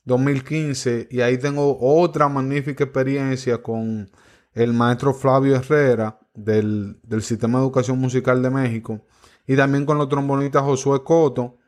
2015 0.04 1.08
y 1.10 1.20
ahí 1.20 1.38
tengo 1.38 1.78
otra 1.80 2.28
magnífica 2.28 2.84
experiencia 2.84 3.62
con 3.62 4.10
el 4.52 4.72
maestro 4.72 5.14
Flavio 5.14 5.54
Herrera 5.56 6.18
del, 6.34 6.98
del 7.04 7.22
Sistema 7.22 7.58
de 7.58 7.64
Educación 7.66 7.98
Musical 8.00 8.42
de 8.42 8.50
México 8.50 9.00
y 9.46 9.56
también 9.56 9.86
con 9.86 9.98
los 9.98 10.08
trombonistas 10.08 10.62
Josué 10.62 11.04
Coto 11.04 11.58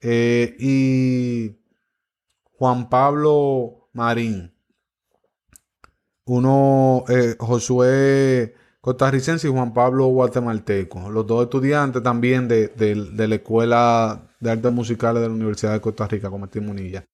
eh, 0.00 0.56
y 0.58 1.57
Juan 2.58 2.88
Pablo 2.88 3.88
Marín. 3.92 4.52
Uno, 6.24 7.04
eh, 7.08 7.36
Josué 7.38 8.54
costarricense 8.80 9.48
y 9.48 9.50
Juan 9.50 9.72
Pablo 9.72 10.06
guatemalteco. 10.06 11.10
Los 11.10 11.26
dos 11.26 11.44
estudiantes 11.44 12.02
también 12.02 12.48
de, 12.48 12.72
la 13.16 13.34
Escuela 13.34 14.22
de 14.40 14.50
Artes 14.50 14.72
Musicales 14.72 15.22
de 15.22 15.28
la 15.28 15.34
Universidad 15.34 15.72
de 15.72 15.80
Costa 15.80 16.06
Rica, 16.06 16.30
como 16.30 16.48
Munilla. 16.60 17.04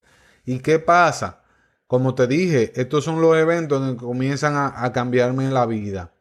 ¿Y 0.45 0.59
qué 0.61 0.79
pasa? 0.79 1.43
Como 1.87 2.15
te 2.15 2.27
dije, 2.27 2.73
estos 2.81 3.05
son 3.05 3.21
los 3.21 3.37
eventos 3.37 3.93
que 3.93 3.97
comienzan 3.97 4.55
a, 4.57 4.85
a 4.85 4.93
cambiarme 4.93 5.51
la 5.51 5.67
vida. 5.67 6.13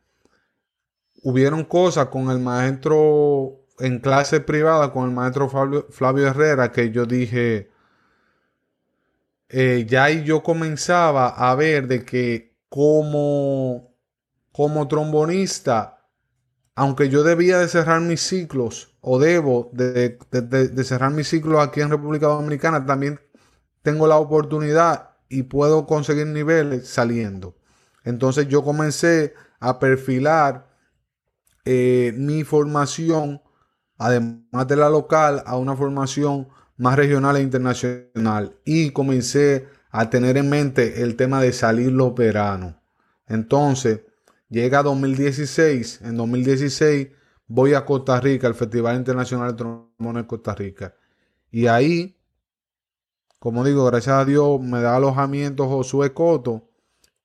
Hubieron 1.24 1.64
cosas 1.64 2.08
con 2.08 2.30
el 2.30 2.40
maestro 2.40 3.64
en 3.80 4.00
clase 4.00 4.40
privada 4.40 4.92
con 4.92 5.10
el 5.10 5.16
maestro 5.16 5.50
Flavio, 5.50 6.28
Herrera 6.28 6.72
que 6.72 6.92
yo 6.92 7.06
dije, 7.06 7.70
eh, 9.54 9.86
ya 9.88 10.10
yo 10.10 10.42
comenzaba 10.42 11.30
a 11.30 11.54
ver 11.56 11.88
de 11.88 12.04
que 12.04 12.58
como, 12.70 13.96
como 14.52 14.88
trombonista, 14.88 16.10
aunque 16.76 17.10
yo 17.10 17.24
debía 17.24 17.60
de 17.60 17.68
cerrar 17.68 18.02
mis 18.02 18.22
ciclos, 18.22 18.98
o 19.00 19.20
debo 19.20 19.70
de, 19.74 20.18
de 20.32 20.84
cerrar 20.84 21.12
mis 21.12 21.28
ciclos 21.28 21.62
aquí 21.62 21.82
en 21.82 21.92
República 21.92 22.28
Dominicana, 22.28 22.86
también 22.86 23.20
tengo 23.84 24.08
la 24.08 24.18
oportunidad 24.18 25.12
y 25.30 25.44
puedo 25.44 25.86
conseguir 25.86 26.26
niveles 26.28 26.88
saliendo. 26.88 27.56
Entonces 28.04 28.48
yo 28.48 28.64
comencé 28.64 29.36
a 29.60 29.78
perfilar 29.78 30.68
eh, 31.66 32.14
mi 32.18 32.44
formación 32.44 33.42
además 33.98 34.68
de 34.68 34.76
la 34.76 34.90
local, 34.90 35.44
a 35.46 35.58
una 35.58 35.76
formación 35.76 36.50
más 36.78 36.96
regional 36.96 37.38
e 37.38 37.42
internacional. 37.42 38.56
Y 38.66 38.92
comencé 38.92 39.68
a 39.92 40.10
tener 40.10 40.38
en 40.38 40.50
mente 40.50 41.02
el 41.02 41.16
tema 41.16 41.42
de 41.42 41.54
salir 41.54 41.92
los 41.92 42.16
veranos. 42.16 42.76
Entonces, 43.28 44.02
llega 44.50 44.84
2016. 44.84 46.02
En 46.04 46.18
2016 46.18 47.10
voy 47.48 47.74
a 47.74 47.86
Costa 47.86 48.20
Rica, 48.20 48.48
al 48.48 48.56
Festival 48.56 48.98
Internacional 48.98 49.52
de 49.52 49.58
Trombón 49.58 50.16
de 50.16 50.28
Costa 50.28 50.56
Rica. 50.56 50.96
Y 51.52 51.68
ahí, 51.68 52.18
como 53.40 53.64
digo, 53.64 53.86
gracias 53.86 54.16
a 54.16 54.26
Dios, 54.26 54.60
me 54.62 54.82
da 54.82 54.96
alojamiento 54.96 55.68
Josué 55.68 56.14
Coto. 56.14 56.70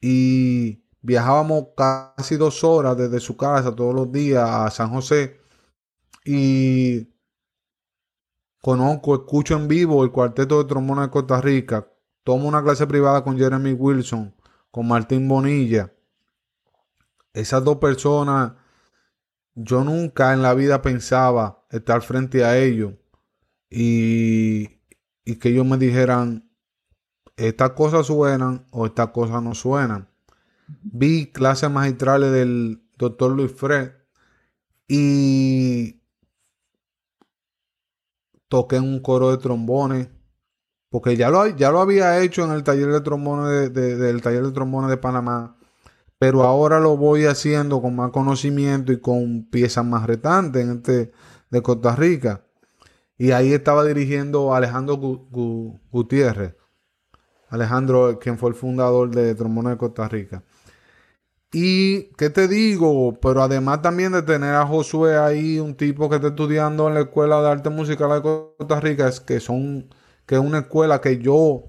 Y 0.01 0.85
viajábamos 1.01 1.69
casi 1.77 2.37
dos 2.37 2.63
horas 2.65 2.97
desde 2.97 3.21
su 3.21 3.37
casa 3.37 3.75
todos 3.75 3.95
los 3.95 4.13
días 4.13 4.49
a 4.49 4.71
San 4.71 4.91
José 4.91 5.39
y 6.25 7.09
conozco, 8.69 9.15
escucho 9.15 9.57
en 9.57 9.67
vivo 9.67 10.05
el 10.05 10.11
cuarteto 10.11 10.59
de 10.59 10.69
trombona 10.69 11.05
de 11.05 11.11
Costa 11.11 11.41
Rica, 11.41 11.91
tomo 12.23 12.47
una 12.47 12.63
clase 12.63 12.87
privada 12.87 13.25
con 13.25 13.39
Jeremy 13.39 13.73
Wilson, 13.73 14.35
con 14.71 14.87
Martín 14.87 15.27
Bonilla. 15.27 15.95
Esas 17.33 17.65
dos 17.65 17.79
personas, 17.79 18.53
yo 19.55 19.85
nunca 19.85 20.35
en 20.35 20.43
la 20.43 20.53
vida 20.53 20.83
pensaba 20.83 21.65
estar 21.71 22.03
frente 22.03 22.45
a 22.45 22.59
ellos 22.59 22.93
y, 23.71 24.69
y 25.25 25.37
que 25.37 25.49
ellos 25.49 25.65
me 25.65 25.79
dijeran, 25.79 26.53
estas 27.39 27.71
cosas 27.71 28.07
suenan 28.07 28.67
o 28.71 28.85
estas 28.85 29.09
cosas 29.13 29.43
no 29.43 29.55
suenan. 29.55 30.11
Vi 30.83 31.33
clases 31.33 31.71
magistrales 31.71 32.33
del 32.33 32.83
doctor 32.99 33.31
Luis 33.33 33.51
Fred 33.51 33.93
y 34.87 35.98
toqué 38.49 38.81
un 38.81 39.01
coro 39.01 39.31
de 39.31 39.39
trombones, 39.39 40.09
porque 40.91 41.17
ya 41.17 41.31
lo, 41.31 41.47
ya 41.47 41.71
lo 41.71 41.81
había 41.81 42.21
hecho 42.21 42.45
en 42.45 42.53
el 42.53 42.65
taller 42.65 42.91
de 42.93 43.01
trombones 43.01 43.73
del 43.73 44.23
taller 44.23 44.45
de 44.45 44.53
trombones 44.53 44.91
de 44.91 44.97
Panamá, 44.97 45.59
pero 46.19 46.43
ahora 46.43 46.81
lo 46.81 46.97
voy 46.97 47.27
haciendo 47.27 47.81
con 47.81 47.95
más 47.95 48.11
conocimiento 48.11 48.93
y 48.93 49.01
con 49.01 49.49
piezas 49.51 49.85
más 49.85 50.07
retantes 50.07 50.65
en 50.65 50.79
este 50.79 51.13
de 51.51 51.63
Costa 51.63 51.95
Rica. 51.95 52.45
Y 53.17 53.33
ahí 53.33 53.53
estaba 53.53 53.85
dirigiendo 53.85 54.55
Alejandro 54.55 54.97
Gutiérrez. 54.97 56.55
Alejandro, 57.49 58.19
quien 58.19 58.39
fue 58.39 58.51
el 58.51 58.55
fundador 58.55 59.11
de 59.11 59.35
Trombones 59.35 59.73
de 59.73 59.79
Costa 59.79 60.09
Rica. 60.09 60.45
Y, 61.53 62.11
¿qué 62.17 62.29
te 62.31 62.47
digo? 62.47 63.19
Pero 63.21 63.43
además 63.43 63.81
también 63.81 64.13
de 64.13 64.23
tener 64.23 64.55
a 64.55 64.67
Josué 64.67 65.17
ahí, 65.17 65.59
un 65.59 65.75
tipo 65.75 66.09
que 66.11 66.17
está 66.17 66.29
estudiando 66.29 66.89
en 66.89 66.95
la 66.95 67.01
Escuela 67.01 67.41
de 67.41 67.49
Arte 67.51 67.71
Musical 67.71 68.11
de 68.11 68.23
Costa 68.23 68.81
Rica, 68.81 69.09
es 69.09 69.21
que 69.21 69.41
son, 69.41 69.89
que 70.27 70.35
es 70.35 70.41
una 70.41 70.59
escuela 70.61 71.01
que 71.01 71.19
yo 71.19 71.65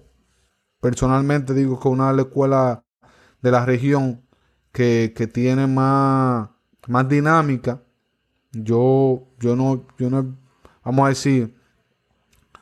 personalmente 0.82 1.54
digo 1.54 1.80
que 1.80 1.88
es 1.88 1.94
una 1.94 2.10
de 2.12 2.18
las 2.18 2.26
escuelas 2.28 2.80
de 3.42 3.52
la 3.52 3.66
región 3.66 4.26
que, 4.72 5.14
que 5.16 5.28
tiene 5.28 5.68
más, 5.68 6.50
más 6.88 7.08
dinámica. 7.10 7.82
Yo, 8.52 9.28
yo 9.40 9.56
no, 9.56 9.88
yo 9.98 10.10
no, 10.10 10.38
vamos 10.84 11.06
a 11.06 11.10
decir, 11.10 11.56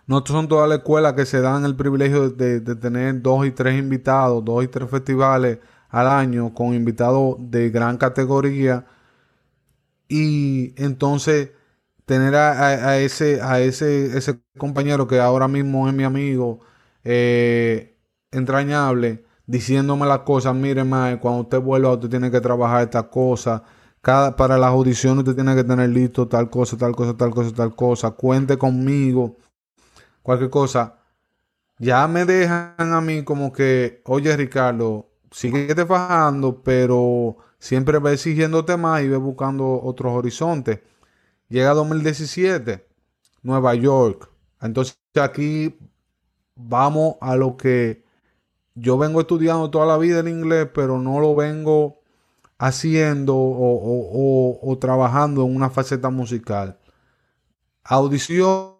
no 0.07 0.23
son 0.25 0.47
todas 0.47 0.69
las 0.69 0.79
escuelas 0.79 1.13
que 1.13 1.25
se 1.25 1.41
dan 1.41 1.65
el 1.65 1.75
privilegio 1.75 2.29
de, 2.29 2.61
tener 2.61 3.21
dos 3.21 3.45
y 3.45 3.51
tres 3.51 3.77
invitados, 3.77 4.43
dos 4.43 4.63
y 4.63 4.67
tres 4.67 4.89
festivales 4.89 5.59
al 5.89 6.07
año 6.07 6.53
con 6.53 6.73
invitados 6.73 7.37
de 7.39 7.69
gran 7.69 7.97
categoría. 7.97 8.85
Y 10.09 10.73
entonces 10.81 11.51
tener 12.05 12.35
a, 12.35 12.97
ese, 12.99 13.41
a 13.41 13.59
ese, 13.59 14.17
ese 14.17 14.39
compañero 14.57 15.07
que 15.07 15.19
ahora 15.19 15.47
mismo 15.47 15.87
es 15.87 15.93
mi 15.93 16.03
amigo, 16.05 16.61
eh, 17.03 17.97
entrañable, 18.31 19.25
diciéndome 19.45 20.05
las 20.07 20.19
cosas, 20.19 20.55
mire, 20.55 20.83
mae, 20.83 21.19
cuando 21.19 21.41
usted 21.43 21.59
vuelva, 21.59 21.93
usted 21.93 22.09
tiene 22.09 22.31
que 22.31 22.41
trabajar 22.41 22.83
esta 22.83 23.09
cosa. 23.09 23.63
Cada, 24.01 24.35
para 24.35 24.57
las 24.57 24.69
audiciones 24.69 25.19
usted 25.19 25.35
tiene 25.35 25.55
que 25.55 25.63
tener 25.65 25.89
listo 25.89 26.27
tal 26.27 26.49
cosa, 26.49 26.77
tal 26.77 26.95
cosa, 26.95 27.15
tal 27.17 27.31
cosa, 27.31 27.53
tal 27.53 27.75
cosa. 27.75 28.11
Cuente 28.11 28.57
conmigo 28.57 29.37
cualquier 30.23 30.49
cosa, 30.49 30.97
ya 31.79 32.07
me 32.07 32.25
dejan 32.25 32.75
a 32.77 33.01
mí 33.01 33.23
como 33.23 33.53
que, 33.53 34.01
oye 34.05 34.35
Ricardo, 34.35 35.06
sigue 35.31 35.73
te 35.75 35.85
fajando, 35.85 36.61
pero 36.63 37.37
siempre 37.59 37.99
ve 37.99 38.13
exigiéndote 38.13 38.77
más 38.77 39.03
y 39.03 39.07
ve 39.09 39.17
buscando 39.17 39.81
otros 39.81 40.13
horizontes. 40.13 40.79
Llega 41.49 41.73
2017, 41.73 42.87
Nueva 43.43 43.75
York. 43.75 44.29
Entonces 44.61 44.97
aquí 45.21 45.77
vamos 46.55 47.15
a 47.21 47.35
lo 47.35 47.57
que 47.57 48.03
yo 48.75 48.97
vengo 48.97 49.21
estudiando 49.21 49.69
toda 49.69 49.85
la 49.85 49.97
vida 49.97 50.19
en 50.19 50.27
inglés, 50.27 50.69
pero 50.73 50.99
no 50.99 51.19
lo 51.19 51.35
vengo 51.35 52.01
haciendo 52.57 53.35
o, 53.35 54.59
o 54.61 54.77
trabajando 54.77 55.43
en 55.43 55.55
una 55.55 55.69
faceta 55.69 56.09
musical. 56.09 56.79
Audición 57.83 58.77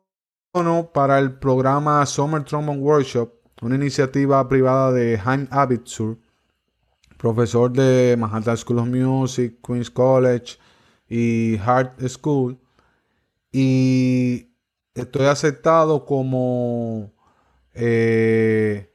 para 0.93 1.19
el 1.19 1.37
programa 1.37 2.05
Summer 2.05 2.43
Trombone 2.43 2.81
Workshop, 2.81 3.31
una 3.61 3.75
iniciativa 3.75 4.47
privada 4.47 4.91
de 4.91 5.21
Haim 5.23 5.47
Abitsur, 5.51 6.17
profesor 7.17 7.71
de 7.71 8.15
Manhattan 8.17 8.57
School 8.57 8.79
of 8.79 8.87
Music, 8.87 9.59
Queens 9.65 9.89
College 9.89 10.57
y 11.09 11.57
Hart 11.57 11.99
School. 12.07 12.59
Y 13.51 14.51
estoy 14.93 15.25
aceptado 15.25 16.05
como... 16.05 17.11
Eh, 17.73 18.91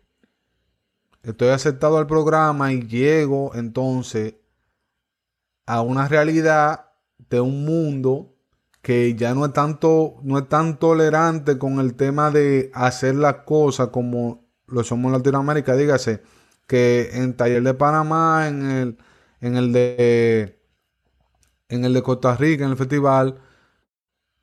estoy 1.22 1.48
aceptado 1.48 1.98
al 1.98 2.06
programa 2.06 2.72
y 2.72 2.82
llego 2.82 3.52
entonces 3.54 4.34
a 5.66 5.82
una 5.82 6.08
realidad 6.08 6.90
de 7.30 7.40
un 7.40 7.64
mundo 7.64 8.34
que 8.82 9.14
ya 9.14 9.32
no 9.34 9.46
es 9.46 9.52
tanto, 9.52 10.16
no 10.24 10.38
es 10.38 10.48
tan 10.48 10.78
tolerante 10.78 11.56
con 11.56 11.78
el 11.78 11.94
tema 11.94 12.32
de 12.32 12.72
hacer 12.74 13.14
las 13.14 13.36
cosas 13.44 13.88
como 13.88 14.44
lo 14.66 14.82
somos 14.82 15.10
en 15.10 15.18
Latinoamérica, 15.18 15.76
dígase, 15.76 16.22
que 16.66 17.10
en 17.14 17.36
Taller 17.36 17.62
de 17.62 17.74
Panamá, 17.74 18.48
en 18.48 18.70
el, 18.70 18.98
en 19.40 19.56
el 19.56 19.72
de 19.72 20.62
en 21.68 21.84
el 21.86 21.94
de 21.94 22.02
Costa 22.02 22.36
Rica, 22.36 22.64
en 22.64 22.70
el 22.70 22.76
festival, 22.76 23.40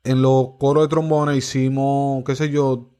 en 0.02 0.20
los 0.20 0.56
coros 0.58 0.84
de 0.84 0.88
trombones 0.88 1.36
hicimos, 1.36 2.24
qué 2.24 2.34
sé 2.34 2.50
yo, 2.50 2.90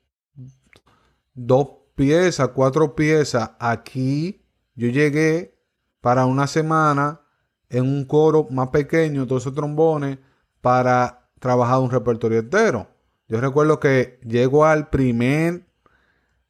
dos 1.35 1.69
piezas, 1.97 2.51
cuatro 2.55 2.95
piezas. 2.95 3.53
Aquí 3.59 4.47
yo 4.75 4.89
llegué 4.89 5.59
para 6.01 6.27
una 6.27 6.47
semana 6.47 7.23
en 7.69 7.85
un 7.85 8.05
coro 8.05 8.47
más 8.51 8.69
pequeño, 8.69 9.27
todos 9.27 9.43
esos 9.43 9.55
trombones, 9.55 10.19
para 10.61 11.31
trabajado 11.41 11.83
un 11.83 11.91
repertorio 11.91 12.39
entero. 12.39 12.89
Yo 13.29 13.41
recuerdo 13.41 13.81
que 13.81 14.21
llego 14.25 14.65
al 14.65 14.91
primer, 14.91 15.67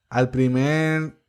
al 0.09 0.31
primer 0.31 1.20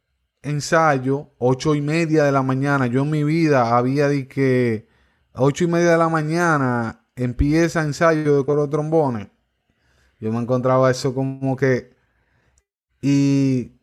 ensayo, 0.44 1.32
ocho 1.38 1.76
y 1.76 1.82
media 1.82 2.24
de 2.24 2.32
la 2.32 2.44
mañana. 2.44 2.88
Yo 2.88 3.04
en 3.04 3.12
mi 3.12 3.24
vida 3.24 3.78
había 3.78 4.08
de 4.10 4.28
que 4.28 4.88
ocho 5.34 5.64
y 5.66 5.68
media 5.68 5.92
de 5.92 5.98
la 5.98 6.10
mañana 6.10 7.06
empieza 7.16 7.84
ensayo 7.84 8.38
de 8.38 8.46
coro 8.46 8.70
trombones. 8.70 9.28
Yo 10.20 10.32
me 10.32 10.40
encontraba 10.40 10.92
eso 10.92 11.14
como 11.16 11.56
que 11.56 11.96
y 13.02 13.74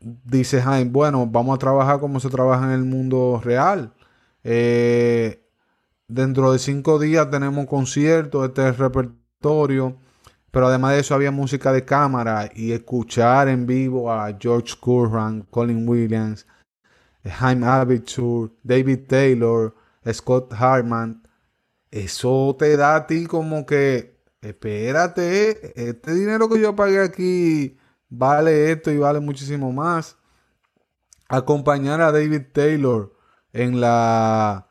dice 0.00 0.60
Jaime, 0.62 0.90
bueno, 0.90 1.26
vamos 1.26 1.56
a 1.56 1.58
trabajar 1.58 2.00
como 2.00 2.20
se 2.20 2.30
trabaja 2.30 2.64
en 2.66 2.72
el 2.72 2.84
mundo 2.84 3.40
real. 3.44 3.94
Eh, 4.44 5.42
Dentro 6.12 6.52
de 6.52 6.58
cinco 6.58 6.98
días 6.98 7.30
tenemos 7.30 7.64
conciertos, 7.64 8.46
este 8.46 8.70
repertorio. 8.72 9.96
Pero 10.52 10.68
además 10.68 10.92
de 10.92 11.00
eso 11.00 11.14
había 11.14 11.30
música 11.30 11.72
de 11.72 11.84
cámara 11.84 12.50
y 12.54 12.72
escuchar 12.72 13.48
en 13.48 13.66
vivo 13.66 14.12
a 14.12 14.36
George 14.38 14.74
Curran, 14.78 15.42
Colin 15.50 15.88
Williams, 15.88 16.46
Jaime 17.24 17.66
Abitur, 17.66 18.52
David 18.62 19.06
Taylor, 19.08 19.74
Scott 20.12 20.52
Hartman. 20.52 21.26
Eso 21.90 22.54
te 22.58 22.76
da 22.76 22.96
a 22.96 23.06
ti 23.06 23.26
como 23.26 23.64
que, 23.64 24.20
espérate, 24.42 25.90
este 25.90 26.12
dinero 26.14 26.48
que 26.50 26.60
yo 26.60 26.76
pagué 26.76 27.00
aquí 27.00 27.78
vale 28.10 28.72
esto 28.72 28.90
y 28.90 28.98
vale 28.98 29.20
muchísimo 29.20 29.72
más. 29.72 30.18
Acompañar 31.28 32.02
a 32.02 32.12
David 32.12 32.42
Taylor 32.52 33.14
en 33.54 33.80
la 33.80 34.68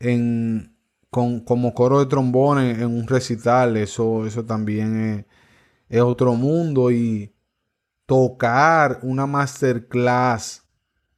en 0.00 0.71
con, 1.12 1.40
como 1.40 1.74
coro 1.74 2.00
de 2.00 2.06
trombones 2.06 2.78
en 2.78 2.86
un 2.86 3.06
recital, 3.06 3.76
eso, 3.76 4.24
eso 4.26 4.46
también 4.46 5.26
es, 5.90 6.00
otro 6.00 6.34
mundo. 6.34 6.90
Y 6.90 7.34
tocar 8.06 9.00
una 9.02 9.26
masterclass. 9.26 10.66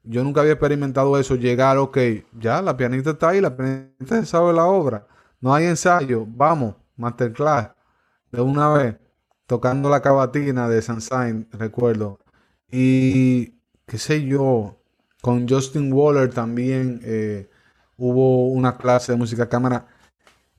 Yo 0.02 0.24
nunca 0.24 0.40
había 0.40 0.54
experimentado 0.54 1.16
eso. 1.18 1.36
Llegar, 1.36 1.78
ok, 1.78 1.98
ya 2.40 2.60
la 2.60 2.76
pianista 2.76 3.10
está 3.10 3.28
ahí, 3.30 3.40
la 3.40 3.56
pianista 3.56 4.24
sabe 4.26 4.52
la 4.52 4.66
obra. 4.66 5.06
No 5.40 5.54
hay 5.54 5.66
ensayo, 5.66 6.26
vamos, 6.28 6.74
masterclass. 6.96 7.70
De 8.32 8.40
una 8.42 8.70
vez, 8.70 8.96
tocando 9.46 9.88
la 9.90 10.02
cavatina 10.02 10.68
de 10.68 10.82
Sunshine, 10.82 11.48
recuerdo. 11.52 12.18
Y 12.70 13.60
qué 13.86 13.98
sé 13.98 14.24
yo, 14.24 14.76
con 15.22 15.48
Justin 15.48 15.92
Waller 15.92 16.30
también. 16.34 17.00
Eh, 17.04 17.48
hubo 17.96 18.48
una 18.48 18.76
clase 18.76 19.12
de 19.12 19.18
música 19.18 19.48
cámara. 19.48 19.86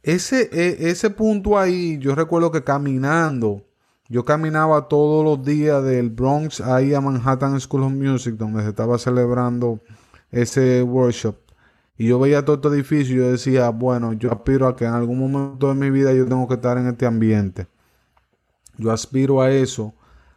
Ese, 0.03 0.49
e, 0.51 0.89
ese 0.89 1.09
punto 1.09 1.57
ahí, 1.57 1.97
yo 1.97 2.13
recuerdo 2.15 2.51
que 2.51 2.63
caminando, 2.63 3.63
yo 4.07 4.23
caminaba 4.23 4.87
todos 4.87 5.25
los 5.25 5.43
días 5.45 5.83
del 5.83 6.09
Bronx 6.11 6.61
ahí 6.61 6.93
a 6.93 7.01
Manhattan 7.01 7.59
School 7.59 7.83
of 7.83 7.91
Music, 7.91 8.35
donde 8.35 8.61
se 8.61 8.69
estaba 8.69 8.97
celebrando 8.99 9.79
ese 10.31 10.83
workshop. 10.83 11.35
Y 11.97 12.07
yo 12.07 12.19
veía 12.19 12.43
todo 12.43 12.57
este 12.57 12.67
edificio 12.67 13.15
y 13.15 13.19
yo 13.19 13.31
decía, 13.31 13.69
bueno, 13.69 14.13
yo 14.13 14.31
aspiro 14.31 14.67
a 14.67 14.75
que 14.75 14.85
en 14.85 14.93
algún 14.93 15.17
momento 15.17 15.69
de 15.69 15.75
mi 15.75 15.89
vida 15.89 16.13
yo 16.13 16.27
tengo 16.27 16.47
que 16.47 16.55
estar 16.55 16.77
en 16.77 16.87
este 16.87 17.05
ambiente. 17.05 17.67
Yo 18.77 18.91
aspiro 18.91 19.41
a 19.41 19.49
eso, 19.51 19.93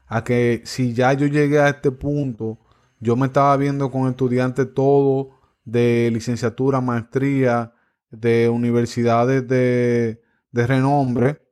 a 0.07 0.23
que 0.23 0.63
si 0.65 0.95
ya 0.95 1.13
yo 1.13 1.27
llegué 1.27 1.59
a 1.61 1.69
este 1.69 1.91
punto, 1.91 2.59
yo 3.01 3.17
me 3.17 3.27
estaba 3.27 3.57
viendo 3.57 3.91
con 3.91 4.09
estudiantes 4.09 4.73
todos 4.73 5.29
de 5.71 6.11
licenciatura, 6.13 6.81
maestría, 6.81 7.73
de 8.11 8.49
universidades 8.49 9.47
de, 9.47 10.23
de 10.51 10.67
renombre 10.67 11.43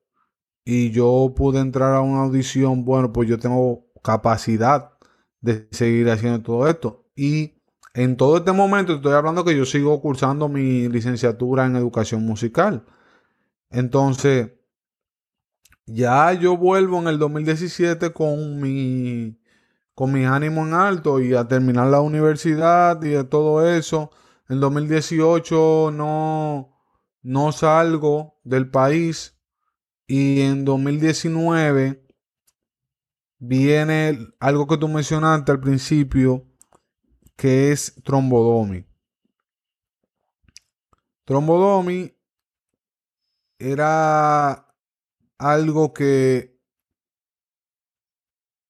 y 0.65 0.91
yo 0.91 1.33
pude 1.37 1.61
entrar 1.61 1.95
a 1.95 2.01
una 2.01 2.23
audición, 2.23 2.85
bueno, 2.85 3.13
pues 3.13 3.29
yo 3.29 3.39
tengo 3.39 3.87
capacidad 4.03 4.93
de 5.41 5.69
seguir 5.71 6.11
haciendo 6.11 6.43
todo 6.43 6.69
esto. 6.69 7.07
Y 7.15 7.63
en 7.95 8.17
todo 8.17 8.39
este 8.39 8.53
momento 8.53 8.95
estoy 8.95 9.13
hablando 9.13 9.45
que 9.45 9.57
yo 9.57 9.65
sigo 9.65 10.01
cursando 10.01 10.49
mi 10.49 10.89
licenciatura 10.89 11.67
en 11.67 11.77
educación 11.77 12.25
musical. 12.25 12.85
Entonces, 13.71 14.53
ya 15.87 16.33
yo 16.33 16.57
vuelvo 16.57 16.99
en 16.99 17.09
el 17.09 17.19
2017 17.19 18.13
con 18.13 18.61
mi 18.61 19.39
con 19.97 20.13
mis 20.13 20.27
ánimos 20.27 20.69
en 20.69 20.75
alto 20.75 21.21
y 21.21 21.35
a 21.35 21.49
terminar 21.49 21.87
la 21.87 22.03
universidad 22.03 23.03
y 23.03 23.09
de 23.09 23.25
todo 23.25 23.67
eso. 23.67 24.11
En 24.47 24.61
2018 24.61 25.91
no, 25.91 26.79
no 27.23 27.53
salgo 27.53 28.39
del 28.45 28.71
país 28.71 29.41
y 30.07 30.43
en 30.43 30.67
2019 30.67 32.07
viene 33.39 34.19
algo 34.39 34.67
que 34.67 34.77
tú 34.77 34.87
mencionaste 34.87 35.51
al 35.51 35.61
principio, 35.61 36.47
que 37.35 37.73
es 37.73 37.95
trombodomi. 38.05 38.85
Trombodomi 41.25 42.15
era 43.59 44.75
algo 45.39 45.95
que 45.95 46.56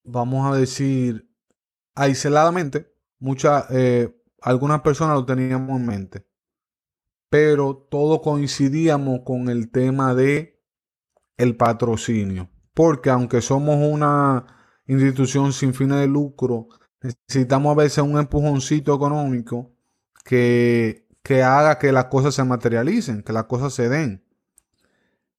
vamos 0.07 0.51
a 0.53 0.57
decir, 0.59 1.29
aisladamente, 1.95 2.93
muchas, 3.19 3.67
eh, 3.71 4.15
algunas 4.41 4.81
personas 4.83 5.17
lo 5.17 5.27
teníamos 5.27 5.81
en 5.81 5.87
mente. 5.87 6.27
pero 7.29 7.77
todos 7.91 8.21
coincidíamos 8.23 9.21
con 9.25 9.49
el 9.49 9.71
tema 9.71 10.15
de 10.15 10.63
el 11.37 11.57
patrocinio, 11.57 12.49
porque 12.75 13.11
aunque 13.11 13.41
somos 13.43 13.77
una 13.77 14.47
institución 14.87 15.53
sin 15.53 15.75
fines 15.75 15.99
de 15.99 16.07
lucro, 16.07 16.69
necesitamos 17.03 17.73
a 17.73 17.83
veces 17.83 17.99
un 18.05 18.19
empujoncito 18.19 18.95
económico 18.95 19.73
que, 20.25 21.07
que 21.23 21.43
haga 21.43 21.79
que 21.79 21.93
las 21.93 22.07
cosas 22.07 22.35
se 22.35 22.45
materialicen, 22.45 23.23
que 23.23 23.33
las 23.33 23.45
cosas 23.45 23.75
se 23.75 23.89
den. 23.89 24.25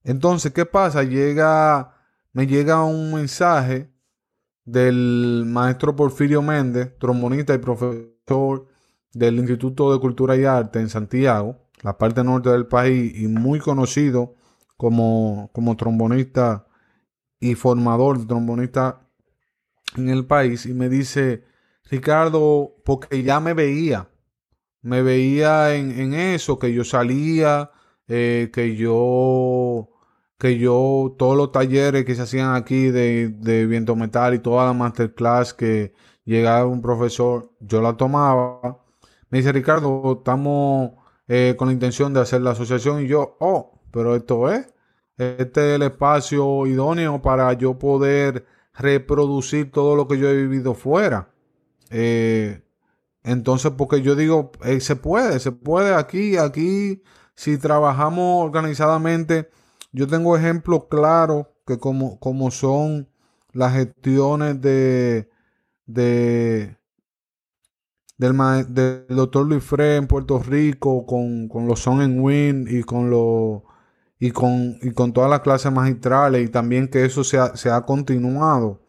Entonces, 0.03 0.53
¿qué 0.53 0.65
pasa? 0.65 1.03
Llega, 1.03 1.95
me 2.33 2.47
llega 2.47 2.83
un 2.83 3.13
mensaje 3.13 3.91
del 4.67 5.45
maestro 5.47 5.95
Porfirio 5.95 6.41
Méndez, 6.41 6.93
trombonista 6.99 7.55
y 7.55 7.57
profesor 7.57 8.67
del 9.13 9.39
Instituto 9.39 9.93
de 9.93 9.99
Cultura 9.99 10.35
y 10.35 10.43
Arte 10.43 10.81
en 10.81 10.89
Santiago, 10.89 11.57
la 11.83 11.97
parte 11.97 12.21
norte 12.21 12.49
del 12.49 12.67
país, 12.67 13.17
y 13.17 13.27
muy 13.27 13.59
conocido 13.59 14.35
como, 14.75 15.49
como 15.53 15.77
trombonista 15.77 16.67
y 17.39 17.55
formador 17.55 18.19
de 18.19 18.25
trombonista 18.25 19.07
en 19.95 20.09
el 20.09 20.25
país, 20.25 20.65
y 20.65 20.73
me 20.73 20.89
dice, 20.89 21.45
Ricardo, 21.85 22.75
porque 22.83 23.23
ya 23.23 23.39
me 23.39 23.53
veía, 23.53 24.09
me 24.81 25.01
veía 25.01 25.75
en, 25.75 26.13
eso, 26.13 26.59
que 26.59 26.73
yo 26.73 26.83
salía, 26.83 27.71
eh, 28.09 28.49
que 28.51 28.75
yo 28.75 29.96
que 30.37 30.57
yo, 30.59 31.15
todos 31.17 31.35
los 31.37 31.51
talleres 31.51 32.05
que 32.05 32.15
se 32.15 32.21
hacían 32.23 32.55
aquí 32.55 32.89
de, 32.89 33.29
de 33.29 33.65
viento 33.65 33.95
metal 33.95 34.33
y 34.35 34.39
toda 34.39 34.65
la 34.65 34.73
masterclass 34.73 35.53
que 35.53 35.93
llegaba 36.25 36.65
un 36.65 36.81
profesor, 36.81 37.51
yo 37.59 37.81
la 37.81 37.97
tomaba. 37.97 38.85
Me 39.29 39.39
dice, 39.39 39.51
Ricardo, 39.51 40.17
estamos 40.19 40.91
eh, 41.27 41.55
con 41.57 41.67
la 41.67 41.73
intención 41.73 42.13
de 42.13 42.21
hacer 42.21 42.41
la 42.41 42.51
asociación 42.51 43.01
y 43.03 43.07
yo, 43.07 43.37
oh, 43.39 43.81
pero 43.91 44.15
esto 44.15 44.51
es, 44.51 44.73
este 45.17 45.71
es 45.71 45.75
el 45.75 45.83
espacio 45.83 46.67
idóneo 46.67 47.21
para 47.21 47.51
yo 47.53 47.77
poder 47.79 48.45
reproducir 48.73 49.71
todo 49.71 49.95
lo 49.95 50.07
que 50.07 50.19
yo 50.19 50.29
he 50.29 50.35
vivido 50.35 50.73
fuera. 50.73 51.29
Eh, 51.89 52.61
entonces, 53.23 53.71
porque 53.77 54.01
yo 54.01 54.15
digo, 54.15 54.51
eh, 54.63 54.79
se 54.79 54.95
puede, 54.95 55.39
se 55.39 55.51
puede 55.51 55.93
aquí, 55.95 56.37
aquí, 56.37 57.03
si 57.35 57.57
trabajamos 57.57 58.45
organizadamente 58.45 59.49
yo 59.97 60.07
tengo 60.07 60.37
ejemplos 60.37 60.83
claros 60.89 61.47
que 61.65 61.79
como, 61.79 62.19
como 62.19 62.51
son 62.51 63.09
las 63.51 63.73
gestiones 63.73 64.61
de, 64.61 65.27
de 65.87 66.77
del, 68.17 69.07
doctor 69.09 69.47
Luis 69.47 69.63
Frey 69.63 69.97
en 69.97 70.07
Puerto 70.07 70.39
Rico 70.39 71.05
con, 71.05 71.49
los 71.67 71.79
Son 71.79 72.01
en 72.01 72.19
Win 72.19 72.67
y 72.69 72.83
con 72.83 73.09
los 73.09 73.63
y 74.19 74.31
con, 74.31 74.77
y 74.81 74.91
con 74.91 75.13
todas 75.13 75.29
las 75.29 75.41
clases 75.41 75.71
magistrales 75.71 76.45
y 76.45 76.49
también 76.49 76.87
que 76.87 77.03
eso 77.05 77.23
se 77.23 77.39
ha, 77.39 77.55
se 77.55 77.71
ha 77.71 77.81
continuado 77.81 78.81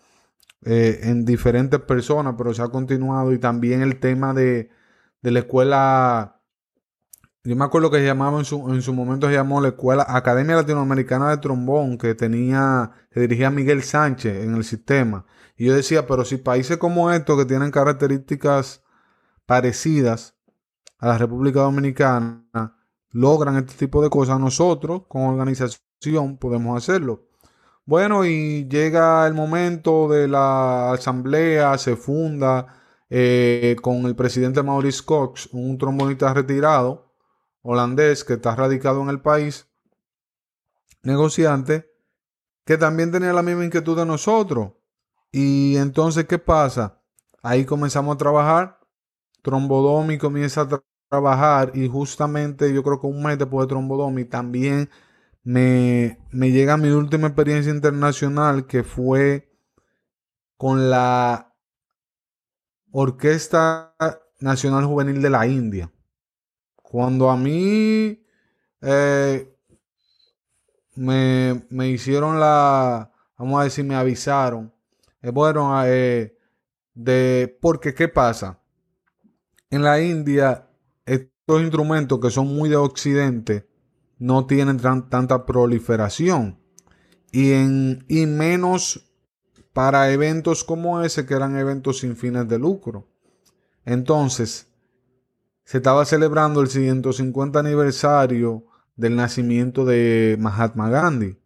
eh, 0.64 1.00
en 1.04 1.24
diferentes 1.24 1.80
personas, 1.80 2.34
pero 2.36 2.52
se 2.52 2.62
ha 2.62 2.68
continuado 2.68 3.32
y 3.32 3.38
también 3.38 3.80
el 3.80 3.98
tema 4.00 4.34
de, 4.34 4.70
de 5.22 5.30
la 5.30 5.38
escuela 5.40 6.37
yo 7.48 7.56
me 7.56 7.64
acuerdo 7.64 7.90
que 7.90 7.96
se 7.96 8.04
llamaba 8.04 8.38
en 8.38 8.44
su, 8.44 8.68
en 8.74 8.82
su 8.82 8.92
momento 8.92 9.26
se 9.26 9.32
llamó 9.32 9.62
la 9.62 9.68
Escuela 9.68 10.04
Academia 10.06 10.56
Latinoamericana 10.56 11.30
de 11.30 11.38
Trombón, 11.38 11.96
que 11.96 12.14
tenía, 12.14 12.90
que 13.10 13.20
dirigía 13.20 13.50
Miguel 13.50 13.82
Sánchez 13.82 14.44
en 14.44 14.54
el 14.54 14.64
sistema. 14.64 15.24
Y 15.56 15.64
yo 15.64 15.74
decía, 15.74 16.06
pero 16.06 16.26
si 16.26 16.36
países 16.36 16.76
como 16.76 17.10
estos 17.10 17.38
que 17.38 17.46
tienen 17.46 17.70
características 17.70 18.82
parecidas 19.46 20.36
a 20.98 21.08
la 21.08 21.16
República 21.16 21.60
Dominicana 21.60 22.76
logran 23.12 23.56
este 23.56 23.72
tipo 23.86 24.02
de 24.02 24.10
cosas, 24.10 24.38
nosotros 24.38 25.04
con 25.08 25.22
organización 25.22 26.36
podemos 26.36 26.76
hacerlo. 26.76 27.28
Bueno, 27.86 28.26
y 28.26 28.68
llega 28.68 29.26
el 29.26 29.32
momento 29.32 30.06
de 30.06 30.28
la 30.28 30.92
asamblea, 30.92 31.78
se 31.78 31.96
funda 31.96 32.66
eh, 33.08 33.74
con 33.80 34.04
el 34.04 34.14
presidente 34.14 34.62
Maurice 34.62 35.02
Cox, 35.02 35.48
un 35.52 35.78
trombonista 35.78 36.34
retirado 36.34 37.07
holandés 37.68 38.24
que 38.24 38.34
está 38.34 38.54
radicado 38.54 39.02
en 39.02 39.10
el 39.10 39.20
país, 39.20 39.68
negociante, 41.02 41.86
que 42.64 42.78
también 42.78 43.12
tenía 43.12 43.34
la 43.34 43.42
misma 43.42 43.66
inquietud 43.66 43.94
de 43.94 44.06
nosotros. 44.06 44.72
Y 45.30 45.76
entonces, 45.76 46.24
¿qué 46.24 46.38
pasa? 46.38 47.02
Ahí 47.42 47.66
comenzamos 47.66 48.14
a 48.14 48.18
trabajar, 48.18 48.80
Trombodomi 49.42 50.16
comienza 50.16 50.62
a 50.62 50.82
trabajar 51.10 51.72
y 51.74 51.88
justamente 51.88 52.72
yo 52.72 52.82
creo 52.82 53.00
que 53.00 53.06
un 53.06 53.22
mes 53.22 53.38
después 53.38 53.66
de 53.66 53.68
Trombodomi 53.68 54.24
también 54.24 54.88
me, 55.44 56.18
me 56.30 56.50
llega 56.50 56.78
mi 56.78 56.88
última 56.88 57.28
experiencia 57.28 57.72
internacional 57.72 58.66
que 58.66 58.82
fue 58.82 59.54
con 60.56 60.88
la 60.88 61.54
Orquesta 62.92 63.94
Nacional 64.40 64.86
Juvenil 64.86 65.20
de 65.20 65.30
la 65.30 65.46
India. 65.46 65.92
Cuando 66.90 67.28
a 67.28 67.36
mí 67.36 68.24
eh, 68.80 69.54
me, 70.94 71.88
hicieron 71.90 72.40
la, 72.40 73.12
vamos 73.36 73.60
a 73.60 73.64
decir, 73.64 73.84
me 73.84 73.94
avisaron, 73.94 74.72
eh, 75.20 75.30
bueno, 75.30 75.84
eh, 75.84 76.34
de, 76.94 77.58
porque 77.60 77.92
¿qué 77.92 78.08
pasa? 78.08 78.62
En 79.68 79.82
la 79.82 80.00
India, 80.00 80.66
estos 81.04 81.60
instrumentos 81.60 82.20
que 82.20 82.30
son 82.30 82.46
muy 82.56 82.70
de 82.70 82.76
occidente 82.76 83.68
no 84.16 84.46
tienen 84.46 84.78
tanta 84.78 85.44
proliferación 85.44 86.58
y, 87.30 87.52
en, 87.52 88.06
y 88.08 88.24
menos 88.24 89.12
para 89.74 90.10
eventos 90.10 90.64
como 90.64 91.02
ese 91.02 91.26
que 91.26 91.34
eran 91.34 91.58
eventos 91.58 91.98
sin 91.98 92.16
fines 92.16 92.48
de 92.48 92.58
lucro. 92.58 93.06
Entonces, 93.84 94.67
se 95.68 95.76
estaba 95.76 96.06
celebrando 96.06 96.62
el 96.62 96.68
150 96.68 97.58
aniversario 97.58 98.64
del 98.96 99.16
nacimiento 99.16 99.84
de 99.84 100.38
Mahatma 100.40 100.88
Gandhi 100.88 101.36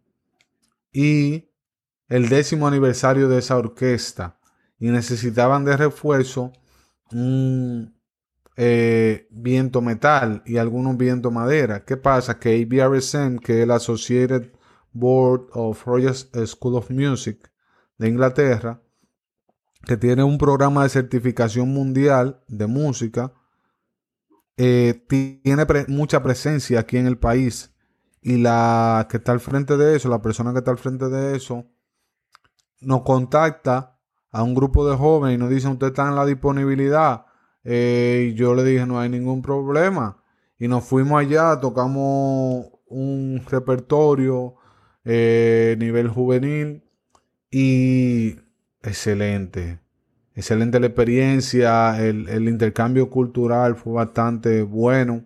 y 0.93 1.49
el 2.07 2.29
décimo 2.29 2.69
aniversario 2.69 3.27
de 3.27 3.39
esa 3.39 3.57
orquesta 3.57 4.39
y 4.79 4.87
necesitaban 4.87 5.65
de 5.65 5.75
refuerzo 5.75 6.53
un 7.11 7.93
eh, 8.55 9.27
viento 9.29 9.81
metal 9.81 10.41
y 10.45 10.55
algunos 10.55 10.95
viento 10.95 11.29
madera. 11.29 11.83
¿Qué 11.83 11.97
pasa? 11.97 12.39
Que 12.39 12.61
ABRSM, 12.63 13.39
que 13.39 13.57
es 13.57 13.63
el 13.63 13.71
Associated 13.71 14.53
Board 14.93 15.49
of 15.51 15.85
Royal 15.85 16.15
School 16.15 16.75
of 16.75 16.89
Music 16.91 17.51
de 17.97 18.07
Inglaterra, 18.07 18.81
que 19.85 19.97
tiene 19.97 20.23
un 20.23 20.37
programa 20.37 20.83
de 20.83 20.89
certificación 20.89 21.73
mundial 21.73 22.41
de 22.47 22.67
música, 22.67 23.33
eh, 24.57 25.05
tiene 25.07 25.65
mucha 25.87 26.21
presencia 26.21 26.79
aquí 26.79 26.97
en 26.97 27.07
el 27.07 27.17
país 27.17 27.73
y 28.21 28.37
la 28.37 29.07
que 29.09 29.17
está 29.17 29.33
al 29.33 29.41
frente 29.41 29.75
de 29.77 29.95
eso, 29.95 30.09
la 30.09 30.21
persona 30.21 30.53
que 30.53 30.59
está 30.59 30.71
al 30.71 30.77
frente 30.77 31.09
de 31.09 31.35
eso, 31.35 31.65
nos 32.79 33.01
contacta 33.01 33.99
a 34.31 34.43
un 34.43 34.55
grupo 34.55 34.87
de 34.89 34.95
jóvenes 34.95 35.35
y 35.35 35.37
nos 35.37 35.49
dice, 35.49 35.67
usted 35.67 35.87
está 35.87 36.07
en 36.07 36.15
la 36.15 36.25
disponibilidad. 36.25 37.25
Eh, 37.63 38.29
y 38.31 38.33
yo 38.35 38.55
le 38.55 38.63
dije, 38.63 38.85
no 38.85 38.99
hay 38.99 39.09
ningún 39.09 39.41
problema. 39.41 40.23
Y 40.57 40.67
nos 40.67 40.85
fuimos 40.85 41.19
allá, 41.19 41.59
tocamos 41.59 42.67
un 42.87 43.43
repertorio 43.49 44.55
eh, 45.03 45.75
nivel 45.79 46.07
juvenil 46.07 46.83
y 47.51 48.37
excelente. 48.81 49.82
Excelente 50.35 50.79
la 50.79 50.87
experiencia, 50.87 52.03
el, 52.03 52.49
intercambio 52.49 53.09
cultural 53.09 53.75
fue 53.75 53.93
bastante 53.93 54.63
bueno. 54.63 55.25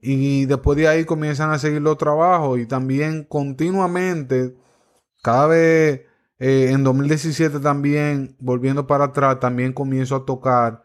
Y 0.00 0.44
después 0.44 0.76
de 0.76 0.88
ahí 0.88 1.04
comienzan 1.06 1.50
a 1.50 1.58
seguir 1.58 1.80
los 1.80 1.96
trabajos 1.96 2.58
y 2.58 2.66
también 2.66 3.24
continuamente, 3.24 4.54
cada 5.22 5.46
vez 5.46 6.02
eh, 6.38 6.70
en 6.72 6.84
2017 6.84 7.60
también, 7.60 8.36
volviendo 8.38 8.86
para 8.86 9.04
atrás, 9.04 9.40
también 9.40 9.72
comienzo 9.72 10.16
a 10.16 10.26
tocar 10.26 10.84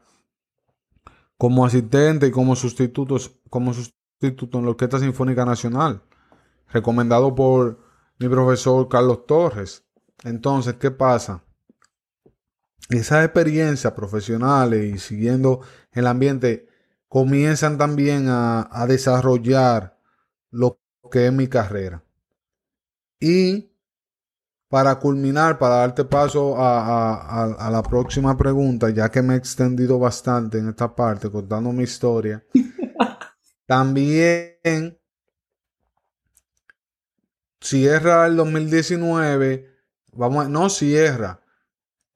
como 1.38 1.66
asistente 1.66 2.28
y 2.28 2.32
como 2.32 2.56
sustitutos, 2.56 3.38
como 3.50 3.74
sustituto 3.74 4.60
en 4.60 4.66
la 4.66 4.72
Orquesta 4.72 5.00
Sinfónica 5.00 5.44
Nacional, 5.44 6.04
recomendado 6.70 7.36
por 7.36 7.80
mi 8.20 8.30
profesor 8.30 8.88
Carlos 8.88 9.26
Torres. 9.26 9.86
Entonces, 10.24 10.76
¿qué 10.76 10.92
pasa? 10.92 11.44
Esas 12.90 13.26
experiencias 13.26 13.94
profesionales 13.94 14.96
y 14.96 14.98
siguiendo 14.98 15.62
el 15.92 16.08
ambiente 16.08 16.68
comienzan 17.08 17.78
también 17.78 18.28
a, 18.30 18.86
desarrollar 18.88 19.98
lo 20.52 20.80
que 21.12 21.28
es 21.28 21.34
mi 21.34 21.48
carrera. 21.48 22.04
Y 23.20 23.72
para 24.68 25.00
culminar, 25.00 25.58
para 25.58 25.78
darte 25.78 26.06
paso 26.06 26.56
a, 26.58 27.70
la 27.72 27.84
próxima 27.84 28.38
pregunta, 28.38 28.90
ya 28.90 29.10
que 29.10 29.22
me 29.22 29.34
he 29.34 29.38
extendido 29.38 29.98
bastante 29.98 30.60
en 30.60 30.70
esta 30.70 30.96
parte 30.96 31.32
contando 31.32 31.72
mi 31.72 31.84
historia, 31.84 32.44
También 33.70 35.00
cierra 37.62 38.26
el 38.26 38.36
2019, 38.36 39.70
vamos 40.14 40.48
a, 40.48 40.50
no 40.50 40.72
cierra, 40.72 41.40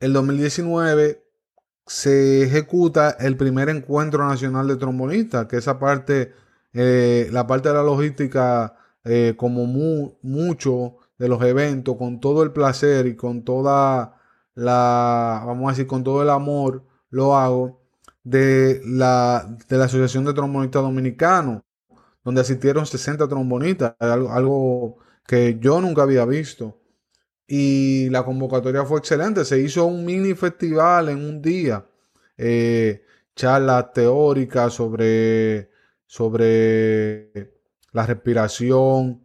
el 0.04 0.12
2019 0.12 1.24
se 1.88 2.44
ejecuta 2.44 3.12
el 3.12 3.38
primer 3.38 3.70
encuentro 3.70 4.28
nacional 4.28 4.68
de 4.68 4.76
trombonistas, 4.76 5.48
que 5.48 5.56
esa 5.56 5.80
parte, 5.80 6.34
eh, 6.74 7.30
la 7.32 7.48
parte 7.48 7.70
de 7.70 7.76
la 7.76 7.84
logística, 7.84 8.76
eh, 9.06 9.36
como 9.38 9.66
mucho 9.66 10.98
de 11.18 11.30
los 11.30 11.42
eventos, 11.44 11.96
con 11.96 12.20
todo 12.20 12.44
el 12.44 12.52
placer 12.52 13.08
y 13.08 13.16
con 13.16 13.46
toda 13.46 14.20
la, 14.56 15.42
vamos 15.46 15.68
a 15.68 15.72
decir, 15.72 15.88
con 15.88 16.04
todo 16.04 16.22
el 16.22 16.30
amor, 16.32 16.84
lo 17.10 17.38
hago, 17.38 17.80
de 18.24 18.82
la, 18.86 19.58
de 19.70 19.78
la 19.78 19.86
Asociación 19.86 20.26
de 20.26 20.34
Trombonistas 20.34 20.82
Dominicanos, 20.82 21.62
donde 22.26 22.42
asistieron 22.42 22.86
60 22.86 23.28
trombonistas, 23.30 23.96
algo 24.00 24.98
que 25.26 25.60
yo 25.62 25.80
nunca 25.80 26.04
había 26.04 26.26
visto. 26.26 26.78
Y 27.48 28.10
la 28.10 28.24
convocatoria 28.24 28.86
fue 28.86 29.00
excelente. 29.00 29.46
Se 29.46 29.60
hizo 29.60 29.86
un 29.86 30.06
mini 30.06 30.34
festival 30.34 31.10
en 31.10 31.18
un 31.18 31.42
día. 31.42 31.86
Eh, 32.38 33.04
charlas 33.36 33.92
teóricas 33.94 34.74
sobre, 34.74 35.70
sobre 36.06 37.52
la 37.92 38.06
respiración, 38.06 39.24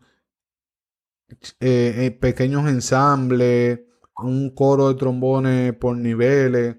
eh, 1.60 2.06
eh, 2.06 2.10
pequeños 2.10 2.68
ensambles, 2.68 3.80
un 4.16 4.50
coro 4.50 4.88
de 4.88 4.94
trombones 4.96 5.74
por 5.74 5.96
niveles. 5.96 6.76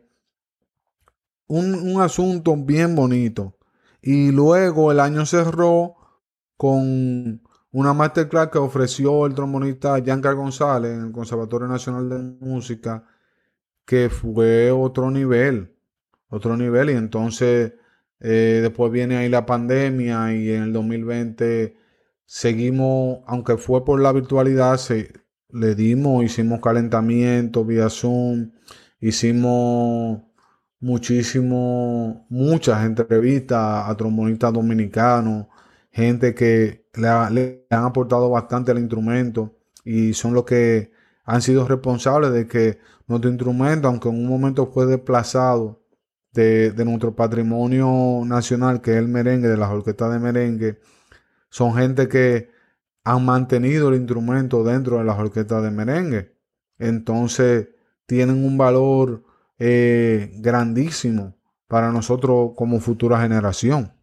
Un, 1.47 1.73
un 1.73 2.01
asunto 2.01 2.55
bien 2.57 2.95
bonito. 2.95 3.57
Y 4.01 4.31
luego 4.31 4.91
el 4.91 4.99
año 4.99 5.25
cerró 5.25 5.95
con 6.57 7.41
una 7.71 7.93
masterclass 7.93 8.49
que 8.49 8.57
ofreció 8.57 9.25
el 9.25 9.35
trombonista 9.35 9.99
Giancar 10.01 10.35
González 10.35 10.91
en 10.97 11.05
el 11.07 11.11
Conservatorio 11.11 11.67
Nacional 11.67 12.09
de 12.09 12.17
Música, 12.45 13.05
que 13.85 14.09
fue 14.09 14.71
otro 14.71 15.11
nivel, 15.11 15.75
otro 16.29 16.57
nivel. 16.57 16.89
Y 16.89 16.93
entonces 16.93 17.73
eh, 18.19 18.59
después 18.61 18.91
viene 18.91 19.17
ahí 19.17 19.29
la 19.29 19.45
pandemia 19.45 20.33
y 20.33 20.51
en 20.51 20.63
el 20.63 20.73
2020 20.73 21.77
seguimos, 22.25 23.19
aunque 23.27 23.57
fue 23.57 23.85
por 23.85 23.99
la 24.01 24.11
virtualidad, 24.11 24.79
le 25.51 25.75
dimos, 25.75 26.23
hicimos 26.23 26.61
calentamiento 26.61 27.65
vía 27.65 27.89
Zoom, 27.89 28.51
hicimos 28.99 30.21
muchísimo, 30.79 32.25
muchas 32.29 32.85
entrevistas 32.85 33.89
a 33.89 33.95
trombonistas 33.97 34.53
dominicanos 34.53 35.47
gente 35.91 36.35
que 36.35 36.85
le, 36.93 37.65
han 37.69 37.83
aportado 37.85 38.29
bastante 38.29 38.71
al 38.71 38.79
instrumento 38.79 39.57
y 39.83 40.13
son 40.13 40.33
los 40.33 40.45
que 40.45 40.91
han 41.25 41.41
sido 41.41 41.67
responsables 41.67 42.31
de 42.31 42.47
que 42.47 42.79
nuestro 43.07 43.29
instrumento, 43.29 43.87
aunque 43.87 44.09
en 44.09 44.15
un 44.15 44.27
momento 44.27 44.67
fue 44.67 44.85
desplazado 44.85 45.83
de, 46.33 46.73
nuestro 46.85 47.15
patrimonio 47.15 48.23
nacional, 48.25 48.81
que 48.81 48.91
es 48.91 48.97
el 48.97 49.07
merengue, 49.07 49.47
de 49.47 49.57
las 49.57 49.69
orquestas 49.69 50.11
de 50.11 50.19
merengue, 50.19 50.79
son 51.49 51.75
gente 51.75 52.07
que 52.07 52.49
han 53.03 53.25
mantenido 53.25 53.89
el 53.89 53.95
instrumento 53.95 54.63
dentro 54.63 54.99
de 54.99 55.03
las 55.03 55.17
orquestas 55.17 55.63
de 55.63 55.71
merengue. 55.71 56.35
Entonces 56.77 57.69
tienen 58.05 58.43
un 58.43 58.57
valor 58.57 59.23
eh, 59.57 60.31
grandísimo 60.37 61.35
para 61.67 61.91
nosotros 61.91 62.51
como 62.55 62.79
futura 62.79 63.21
generación. 63.21 63.93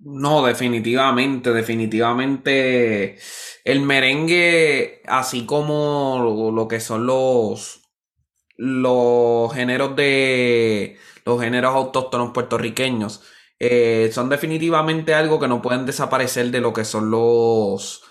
No, 0.00 0.44
definitivamente, 0.46 1.52
definitivamente. 1.52 3.18
El 3.64 3.80
merengue, 3.82 5.02
así 5.06 5.44
como 5.44 6.50
lo, 6.54 6.68
que 6.68 6.78
son 6.80 7.04
los, 7.06 7.82
los 8.56 9.52
géneros 9.54 9.96
de 9.96 10.98
los 11.24 11.40
géneros 11.42 11.74
autóctonos 11.74 12.32
puertorriqueños, 12.32 13.22
eh, 13.60 14.10
son 14.12 14.28
definitivamente 14.30 15.14
algo 15.14 15.40
que 15.40 15.48
no 15.48 15.62
pueden 15.62 15.86
desaparecer 15.86 16.50
de 16.50 16.60
lo 16.60 16.72
que 16.72 16.84
son 16.84 17.10
los, 17.10 18.02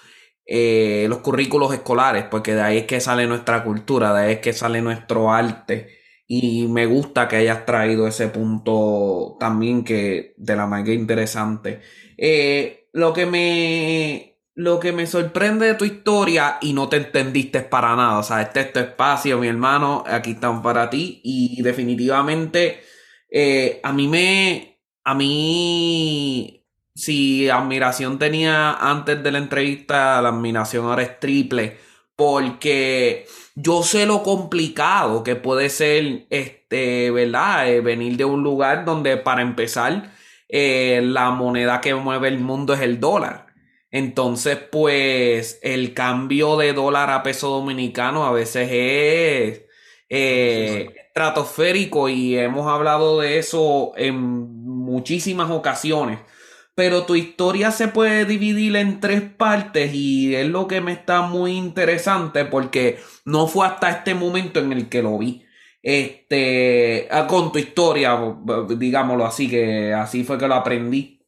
eh, 0.46 1.08
los 1.10 1.20
currículos 1.20 1.74
escolares, 1.74 2.26
porque 2.32 2.56
de 2.56 2.62
ahí 2.62 2.78
es 2.80 2.86
que 2.88 3.02
sale 3.02 3.28
nuestra 3.28 3.64
cultura, 3.64 4.14
de 4.14 4.24
ahí 4.28 4.34
es 4.36 4.40
que 4.42 4.54
sale 4.54 4.82
nuestro 4.82 5.32
arte. 5.32 5.97
Y 6.28 6.68
me 6.68 6.86
gusta 6.86 7.28
que 7.28 7.38
hayas 7.38 7.66
traído 7.66 8.08
ese 8.08 8.28
punto 8.28 9.38
también 9.40 9.84
que 9.84 10.34
de 10.38 10.56
la 10.56 10.68
manera 10.68 10.94
interesante. 10.94 11.82
Eh, 12.18 12.90
lo 12.92 13.14
que 13.14 13.26
me 13.26 14.38
lo 14.58 14.80
que 14.80 14.92
me 14.92 15.06
sorprende 15.06 15.68
de 15.68 15.76
tu 15.76 15.86
historia 15.86 16.58
y 16.62 16.74
no 16.74 16.90
te 16.90 16.98
entendiste 16.98 17.62
para 17.62 17.96
nada. 17.96 18.18
O 18.18 18.24
sea, 18.24 18.42
este 18.42 18.62
es 18.62 18.74
tu 18.74 18.80
espacio, 18.80 19.38
mi 19.38 19.48
hermano. 19.48 20.04
Aquí 20.08 20.32
están 20.32 20.64
para 20.64 20.90
ti. 20.90 21.22
Y 21.24 21.62
definitivamente, 21.62 22.82
eh, 23.30 23.80
a 23.84 23.94
mí 23.94 24.08
me. 24.08 24.82
A 25.04 25.14
mí. 25.14 26.66
Si 26.96 27.48
admiración 27.48 28.18
tenía 28.18 28.74
antes 28.74 29.22
de 29.22 29.32
la 29.32 29.38
entrevista, 29.38 30.20
la 30.24 30.30
admiración 30.30 30.86
ahora 30.86 31.04
es 31.04 31.20
triple. 31.20 31.78
Porque 32.16 33.28
yo 33.60 33.82
sé 33.82 34.06
lo 34.06 34.22
complicado 34.22 35.24
que 35.24 35.36
puede 35.36 35.70
ser, 35.70 36.28
este, 36.30 37.10
¿verdad? 37.10 37.68
Eh, 37.68 37.82
venir 37.82 38.16
de 38.16 38.24
un 38.24 38.44
lugar 38.44 38.86
donde 38.86 39.18
para 39.18 39.42
empezar 39.42 40.12
eh, 40.48 41.02
la 41.04 41.32
moneda 41.32 41.82
que 41.82 41.96
mueve 41.96 42.28
el 42.28 42.38
mundo 42.40 42.76
es 42.76 42.82
el 42.82 43.00
dólar. 43.00 43.48
Entonces, 43.90 44.58
pues 44.72 45.60
el 45.64 45.96
cambio 45.96 46.56
de 46.58 46.74
dólar 46.74 47.10
a 47.10 47.24
peso 47.24 47.50
dominicano 47.50 48.28
a 48.28 48.32
veces 48.32 48.70
es 48.72 49.62
eh, 50.10 50.90
estratosférico 51.08 52.10
y 52.10 52.38
hemos 52.38 52.68
hablado 52.68 53.22
de 53.22 53.40
eso 53.40 53.94
en 53.96 54.18
muchísimas 54.66 55.50
ocasiones 55.50 56.20
pero 56.78 57.08
tu 57.08 57.16
historia 57.16 57.72
se 57.72 57.88
puede 57.88 58.26
dividir 58.26 58.76
en 58.76 59.00
tres 59.00 59.24
partes 59.24 59.96
y 59.96 60.36
es 60.36 60.46
lo 60.46 60.68
que 60.68 60.80
me 60.80 60.92
está 60.92 61.24
muy 61.24 61.54
interesante 61.54 62.46
porque 62.46 63.00
no 63.26 63.48
fue 63.48 63.66
hasta 63.66 63.90
este 63.90 64.14
momento 64.14 64.60
en 64.60 64.72
el 64.72 64.88
que 64.88 65.02
lo 65.02 65.18
vi. 65.18 65.44
Este, 65.82 67.08
ah, 67.10 67.26
con 67.26 67.52
tu 67.52 67.58
historia, 67.58 68.16
digámoslo 68.78 69.26
así, 69.26 69.50
que 69.50 69.92
así 69.92 70.24
fue 70.24 70.38
que 70.38 70.48
lo 70.48 70.54
aprendí. 70.54 71.26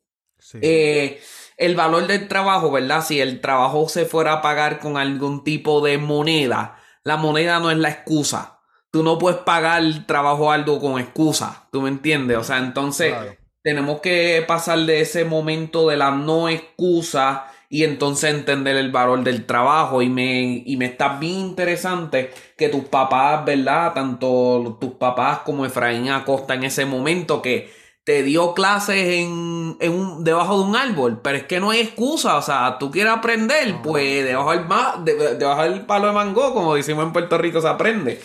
Eh, 0.61 1.19
el 1.57 1.75
valor 1.75 2.05
del 2.05 2.27
trabajo, 2.27 2.69
¿verdad? 2.69 3.03
Si 3.03 3.19
el 3.19 3.41
trabajo 3.41 3.89
se 3.89 4.05
fuera 4.05 4.33
a 4.33 4.41
pagar 4.43 4.77
con 4.77 4.97
algún 4.97 5.43
tipo 5.43 5.81
de 5.81 5.97
moneda, 5.97 6.79
la 7.03 7.17
moneda 7.17 7.59
no 7.59 7.71
es 7.71 7.77
la 7.79 7.89
excusa. 7.89 8.59
Tú 8.91 9.01
no 9.01 9.17
puedes 9.17 9.39
pagar 9.39 9.81
el 9.81 10.05
trabajo 10.05 10.51
algo 10.51 10.79
con 10.79 10.99
excusa, 10.99 11.67
¿tú 11.71 11.81
me 11.81 11.89
entiendes? 11.89 12.37
O 12.37 12.43
sea, 12.43 12.59
entonces 12.59 13.15
tenemos 13.63 14.01
que 14.01 14.43
pasar 14.47 14.79
de 14.79 15.01
ese 15.01 15.25
momento 15.25 15.89
de 15.89 15.97
la 15.97 16.11
no 16.11 16.49
excusa 16.49 17.51
y 17.69 17.83
entonces 17.83 18.33
entender 18.33 18.75
el 18.75 18.91
valor 18.91 19.23
del 19.23 19.45
trabajo. 19.45 20.01
Y 20.01 20.09
me, 20.09 20.63
y 20.65 20.77
me 20.77 20.85
está 20.85 21.19
bien 21.19 21.39
interesante 21.39 22.31
que 22.57 22.69
tus 22.69 22.85
papás, 22.85 23.45
¿verdad? 23.45 23.93
Tanto 23.93 24.77
tus 24.79 24.93
papás 24.93 25.39
como 25.39 25.65
Efraín 25.65 26.09
Acosta 26.09 26.55
en 26.55 26.63
ese 26.63 26.85
momento 26.85 27.41
que 27.41 27.71
te 28.03 28.23
dio 28.23 28.55
clases 28.55 29.19
en, 29.19 29.77
en 29.79 30.23
debajo 30.23 30.57
de 30.57 30.63
un 30.63 30.75
árbol, 30.75 31.21
pero 31.21 31.37
es 31.37 31.43
que 31.43 31.59
no 31.59 31.69
hay 31.69 31.81
excusa, 31.81 32.37
o 32.37 32.41
sea, 32.41 32.77
tú 32.79 32.89
quieres 32.89 33.13
aprender, 33.13 33.75
pues 33.83 34.25
debajo 34.25 34.51
del, 34.51 35.37
debajo 35.37 35.61
del 35.61 35.85
palo 35.85 36.07
de 36.07 36.13
mango, 36.13 36.55
como 36.55 36.73
decimos 36.73 37.05
en 37.05 37.13
Puerto 37.13 37.37
Rico, 37.37 37.61
se 37.61 37.67
aprende. 37.67 38.19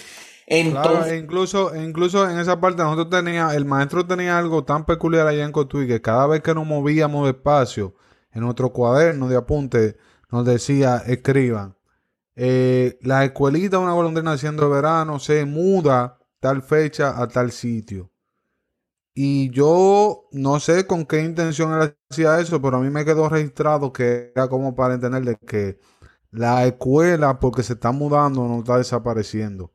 Entonces, 0.47 1.13
e 1.13 1.17
incluso, 1.17 1.75
e 1.75 1.83
incluso 1.83 2.29
en 2.29 2.39
esa 2.39 2.61
parte 2.61 2.83
nosotros 2.83 3.11
tenía, 3.11 3.55
el 3.55 3.65
maestro 3.65 4.07
tenía 4.07 4.39
algo 4.39 4.65
tan 4.65 4.85
peculiar 4.85 5.27
allá 5.27 5.45
en 5.45 5.53
Cotuí 5.53 5.87
que 5.87 6.03
cada 6.03 6.27
vez 6.27 6.43
que 6.43 6.55
nos 6.55 6.67
movíamos 6.67 7.27
despacio 7.27 7.95
en 8.33 8.43
nuestro 8.43 8.73
cuaderno 8.73 9.29
de 9.29 9.37
apunte 9.37 9.97
nos 10.31 10.45
decía 10.45 11.03
escriban 11.07 11.77
eh, 12.37 12.99
la 13.03 13.25
escuelita 13.25 13.77
de 13.77 13.85
una 13.85 13.93
golondrina 13.93 14.33
haciendo 14.33 14.69
verano 14.69 15.19
se 15.21 15.45
muda 15.45 16.19
tal 16.41 16.63
fecha 16.63 17.21
a 17.21 17.29
tal 17.29 17.53
sitio. 17.53 18.11
Y 19.15 19.51
yo 19.51 20.29
no 20.33 20.59
sé 20.59 20.87
con 20.87 21.07
qué 21.07 21.23
intención 21.23 21.73
él 21.81 21.97
hacía 22.11 22.41
eso, 22.41 22.61
pero 22.61 22.79
a 22.79 22.81
mí 22.81 22.91
me 22.91 23.05
quedó 23.05 23.29
registrado 23.29 23.93
que 23.93 24.33
era 24.35 24.49
como 24.49 24.75
para 24.75 24.95
entender 24.95 25.25
de 25.25 25.37
que 25.37 25.79
la 26.33 26.67
escuela, 26.67 27.39
porque 27.39 27.63
se 27.63 27.75
está 27.75 27.93
mudando, 27.93 28.49
no 28.49 28.59
está 28.59 28.79
desapareciendo. 28.79 29.73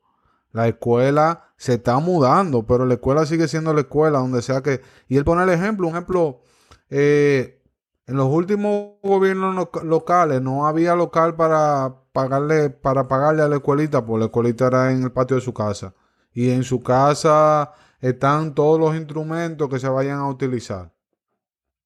La 0.52 0.68
escuela 0.68 1.52
se 1.56 1.74
está 1.74 1.98
mudando, 1.98 2.66
pero 2.66 2.86
la 2.86 2.94
escuela 2.94 3.26
sigue 3.26 3.48
siendo 3.48 3.72
la 3.72 3.82
escuela, 3.82 4.18
donde 4.18 4.42
sea 4.42 4.62
que... 4.62 4.80
Y 5.08 5.16
él 5.16 5.24
pone 5.24 5.42
el 5.42 5.50
ejemplo, 5.50 5.86
un 5.86 5.94
ejemplo, 5.94 6.40
eh, 6.88 7.62
en 8.06 8.16
los 8.16 8.26
últimos 8.26 8.94
gobiernos 9.02 9.68
locales 9.84 10.42
no 10.42 10.66
había 10.66 10.96
local 10.96 11.36
para 11.36 11.94
pagarle, 12.12 12.70
para 12.70 13.06
pagarle 13.06 13.42
a 13.42 13.48
la 13.48 13.56
escuelita, 13.56 14.04
porque 14.04 14.18
la 14.18 14.24
escuelita 14.26 14.66
era 14.66 14.90
en 14.90 15.04
el 15.04 15.12
patio 15.12 15.36
de 15.36 15.42
su 15.42 15.54
casa. 15.54 15.94
Y 16.32 16.50
en 16.50 16.64
su 16.64 16.82
casa 16.82 17.72
están 18.00 18.54
todos 18.54 18.80
los 18.80 18.96
instrumentos 18.96 19.68
que 19.68 19.78
se 19.78 19.88
vayan 19.88 20.18
a 20.18 20.28
utilizar. 20.28 20.92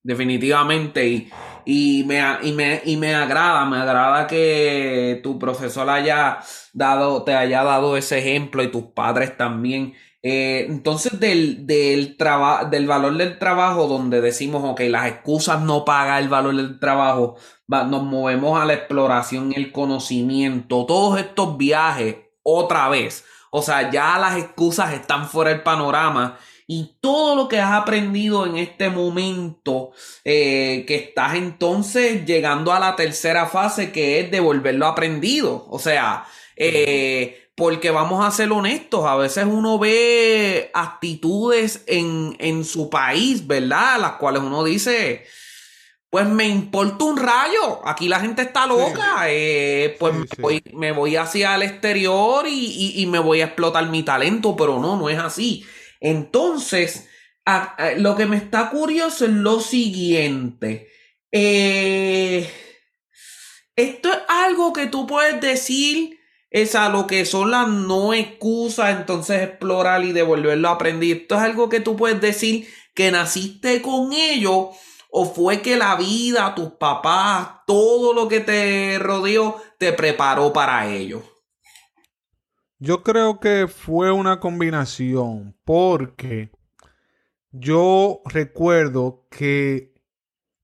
Definitivamente. 0.04 1.08
Y, 1.08 1.30
y, 1.64 2.04
me, 2.04 2.22
y, 2.42 2.52
me, 2.52 2.82
y 2.84 2.96
me 2.96 3.14
agrada, 3.14 3.64
me 3.64 3.78
agrada 3.78 4.28
que 4.28 5.18
tu 5.24 5.38
profesor 5.38 5.90
haya 5.90 6.38
dado, 6.72 7.24
te 7.24 7.34
haya 7.34 7.64
dado 7.64 7.96
ese 7.96 8.18
ejemplo 8.18 8.62
y 8.62 8.70
tus 8.70 8.84
padres 8.84 9.36
también. 9.36 9.94
Eh, 10.22 10.66
entonces, 10.70 11.20
del, 11.20 11.66
del, 11.66 12.16
del 12.70 12.86
valor 12.86 13.16
del 13.16 13.38
trabajo, 13.38 13.88
donde 13.88 14.20
decimos, 14.20 14.62
ok, 14.64 14.80
las 14.88 15.06
excusas 15.08 15.60
no 15.62 15.84
pagan 15.84 16.22
el 16.22 16.28
valor 16.28 16.56
del 16.56 16.78
trabajo, 16.78 17.36
nos 17.66 18.02
movemos 18.02 18.60
a 18.60 18.64
la 18.64 18.74
exploración 18.74 19.52
el 19.54 19.72
conocimiento, 19.72 20.86
todos 20.86 21.18
estos 21.18 21.58
viajes, 21.58 22.16
otra 22.42 22.88
vez. 22.88 23.24
O 23.50 23.62
sea, 23.62 23.90
ya 23.90 24.18
las 24.18 24.36
excusas 24.36 24.94
están 24.94 25.28
fuera 25.28 25.50
del 25.50 25.62
panorama 25.62 26.38
y 26.66 26.96
todo 27.00 27.36
lo 27.36 27.48
que 27.48 27.60
has 27.60 27.72
aprendido 27.72 28.46
en 28.46 28.56
este 28.56 28.88
momento, 28.88 29.92
eh, 30.24 30.84
que 30.86 30.96
estás 30.96 31.34
entonces 31.34 32.24
llegando 32.24 32.72
a 32.72 32.80
la 32.80 32.96
tercera 32.96 33.46
fase, 33.46 33.92
que 33.92 34.20
es 34.20 34.30
devolverlo 34.30 34.86
aprendido. 34.86 35.66
O 35.68 35.78
sea, 35.78 36.26
eh, 36.56 37.48
porque 37.54 37.90
vamos 37.90 38.24
a 38.24 38.30
ser 38.30 38.50
honestos, 38.50 39.04
a 39.04 39.16
veces 39.16 39.44
uno 39.44 39.78
ve 39.78 40.70
actitudes 40.74 41.84
en, 41.86 42.36
en 42.38 42.64
su 42.64 42.90
país, 42.90 43.46
¿verdad? 43.46 44.00
Las 44.00 44.12
cuales 44.12 44.42
uno 44.42 44.64
dice, 44.64 45.24
pues 46.14 46.28
me 46.28 46.46
importa 46.46 47.04
un 47.06 47.16
rayo. 47.16 47.80
Aquí 47.84 48.06
la 48.06 48.20
gente 48.20 48.42
está 48.42 48.68
loca. 48.68 49.24
Eh, 49.26 49.96
pues 49.98 50.14
me, 50.72 50.92
voy, 50.92 51.16
hacia 51.16 51.56
el 51.56 51.62
exterior 51.62 52.46
y, 52.48 53.04
me 53.10 53.18
voy 53.18 53.40
a 53.40 53.46
explotar 53.46 53.84
mi 53.88 54.04
talento, 54.04 54.54
pero 54.54 54.78
no, 54.78 54.96
no 54.96 55.08
es 55.08 55.18
así. 55.18 55.66
Entonces, 56.04 57.08
lo 57.96 58.14
que 58.14 58.26
me 58.26 58.36
está 58.36 58.68
curioso 58.68 59.24
es 59.24 59.30
lo 59.30 59.58
siguiente. 59.60 60.90
Eh, 61.32 62.46
esto 63.74 64.12
es 64.12 64.18
algo 64.28 64.74
que 64.74 64.86
tú 64.86 65.06
puedes 65.06 65.40
decir, 65.40 66.20
es 66.50 66.74
a 66.74 66.90
lo 66.90 67.06
que 67.06 67.24
son 67.24 67.50
las 67.50 67.68
no 67.68 68.12
excusas, 68.12 68.94
entonces 68.94 69.42
explorar 69.42 70.04
y 70.04 70.12
devolverlo 70.12 70.68
a 70.68 70.72
aprender. 70.72 71.16
Esto 71.16 71.36
es 71.36 71.40
algo 71.40 71.70
que 71.70 71.80
tú 71.80 71.96
puedes 71.96 72.20
decir 72.20 72.68
que 72.94 73.10
naciste 73.10 73.80
con 73.80 74.12
ello 74.12 74.72
o 75.10 75.24
fue 75.24 75.62
que 75.62 75.76
la 75.76 75.96
vida, 75.96 76.54
tus 76.54 76.72
papás, 76.72 77.62
todo 77.66 78.12
lo 78.12 78.28
que 78.28 78.40
te 78.40 78.98
rodeó 78.98 79.56
te 79.78 79.94
preparó 79.94 80.52
para 80.52 80.86
ello. 80.86 81.33
Yo 82.78 83.02
creo 83.02 83.40
que 83.40 83.68
fue 83.68 84.10
una 84.12 84.40
combinación 84.40 85.56
porque 85.64 86.50
yo 87.50 88.20
recuerdo 88.24 89.26
que 89.30 89.94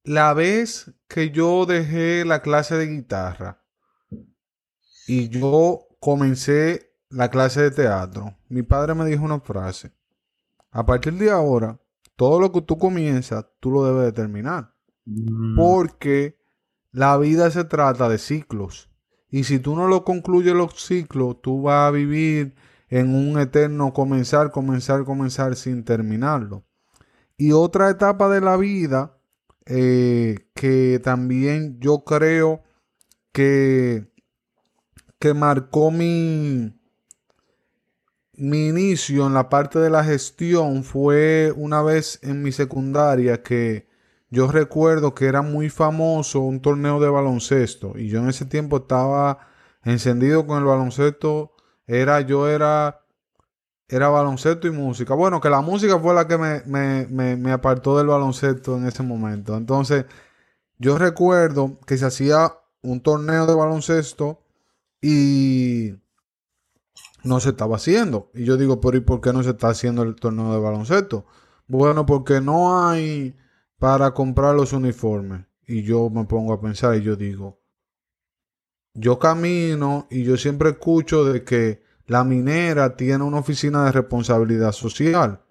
la 0.03 0.35
vez 0.35 0.93
que 1.09 1.31
yo 1.31 1.67
dejé 1.67 2.25
la 2.25 2.43
clase 2.43 2.77
de 2.77 2.89
guitarra 2.89 3.63
y 5.07 5.29
yo 5.29 5.87
comencé 6.01 6.95
la 7.09 7.31
clase 7.31 7.63
de 7.63 7.71
teatro, 7.71 8.37
mi 8.49 8.63
padre 8.63 8.95
me 8.95 9.05
dijo 9.05 9.25
una 9.25 9.41
frase. 9.41 9.93
A 10.73 10.87
partir 10.87 11.15
de 11.15 11.31
ahora, 11.31 11.81
todo 12.17 12.41
lo 12.41 12.53
que 12.53 12.63
tú 12.63 12.79
comienzas, 12.79 13.47
tú 13.61 13.71
lo 13.71 13.85
debes 13.85 14.05
de 14.05 14.13
terminar. 14.13 14.75
Mm. 15.05 15.57
Porque 15.57 16.39
la 16.93 17.17
vida 17.17 17.51
se 17.51 17.65
trata 17.65 18.09
de 18.09 18.19
ciclos. 18.19 18.89
Y 19.31 19.45
si 19.45 19.59
tú 19.61 19.76
no 19.76 19.87
lo 19.89 20.05
concluyes 20.05 20.55
los 20.55 20.74
ciclos, 20.85 21.41
tú 21.41 21.62
vas 21.62 21.89
a 21.89 21.91
vivir 21.91 22.55
en 22.89 23.14
un 23.14 23.39
eterno 23.39 23.93
comenzar, 23.93 24.51
comenzar, 24.51 25.05
comenzar 25.05 25.55
sin 25.57 25.85
terminarlo. 25.85 26.64
Y 27.37 27.53
otra 27.53 27.91
etapa 27.91 28.28
de 28.28 28.41
la 28.41 28.57
vida 28.57 29.16
eh, 29.66 30.51
que 30.55 31.01
también 31.03 31.78
yo 31.81 32.05
creo 32.05 32.62
que, 33.33 34.11
que 35.20 35.33
marcó 35.33 35.93
mi, 35.93 36.74
mi 38.35 38.68
inicio 38.68 39.26
en 39.26 39.35
la 39.35 39.49
parte 39.49 39.78
de 39.78 39.91
la 39.91 40.03
gestión 40.03 40.83
fue 40.83 41.53
una 41.55 41.83
vez 41.83 42.18
en 42.22 42.43
mi 42.43 42.53
secundaria 42.53 43.43
que 43.43 43.89
yo 44.31 44.51
recuerdo 44.51 45.14
que 45.14 45.26
era 45.26 45.43
muy 45.43 45.70
famoso 45.70 46.41
un 46.41 46.61
torneo 46.61 47.01
de 47.01 47.09
baloncesto 47.09 47.95
y 47.99 48.09
yo 48.09 48.20
en 48.20 48.28
ese 48.28 48.45
tiempo 48.47 48.78
estaba 48.78 49.51
encendido 49.85 50.47
con 50.47 50.59
el 50.59 50.64
baloncesto. 50.64 51.53
Era, 51.87 52.20
yo 52.20 52.49
era, 52.49 53.05
era 53.89 54.09
baloncesto 54.09 54.68
y 54.68 54.70
música. 54.70 55.14
Bueno, 55.14 55.41
que 55.41 55.51
la 55.51 55.61
música 55.61 55.99
fue 55.99 56.14
la 56.14 56.28
que 56.28 56.39
me, 56.39 56.62
me, 56.66 57.37
me, 57.37 57.53
apartó 57.53 57.99
del 57.99 58.07
baloncesto 58.07 58.76
en 58.76 58.87
ese 58.87 59.03
momento. 59.03 59.57
Entonces, 59.57 60.07
yo 60.78 60.99
recuerdo 60.99 61.78
que 61.87 61.99
se 61.99 62.07
hacía 62.07 62.53
un 62.83 63.03
torneo 63.03 63.47
de 63.47 63.55
baloncesto 63.55 64.43
y 65.03 65.95
no 67.24 67.41
se 67.41 67.51
estaba 67.51 67.76
haciendo. 67.76 68.31
Y 68.35 68.45
yo 68.45 68.57
digo, 68.57 68.81
pero 68.81 68.97
¿y 68.97 69.01
por 69.01 69.20
qué 69.20 69.33
no 69.33 69.43
se 69.43 69.51
está 69.51 69.68
haciendo 69.68 70.03
el 70.03 70.14
torneo 70.14 70.53
de 70.53 70.61
baloncesto? 70.61 71.26
Bueno, 71.66 72.07
porque 72.07 72.41
no 72.41 72.89
hay 72.89 73.37
para 73.81 74.12
comprar 74.12 74.55
los 74.55 74.72
uniformes. 74.72 75.47
Y 75.66 75.83
yo 75.83 76.11
me 76.11 76.24
pongo 76.26 76.53
a 76.53 76.61
pensar 76.61 76.97
y 76.97 77.03
yo 77.03 77.16
digo, 77.16 77.61
yo 78.95 79.18
camino 79.18 80.07
y 80.11 80.22
yo 80.22 80.37
siempre 80.37 80.70
escucho 80.70 81.24
de 81.24 81.43
que 81.43 81.83
la 82.07 82.22
minera 82.22 82.97
tiene 82.97 83.24
una 83.24 83.39
oficina 83.39 83.85
de 83.85 83.93
responsabilidad 83.93 84.72
social. 84.72 85.43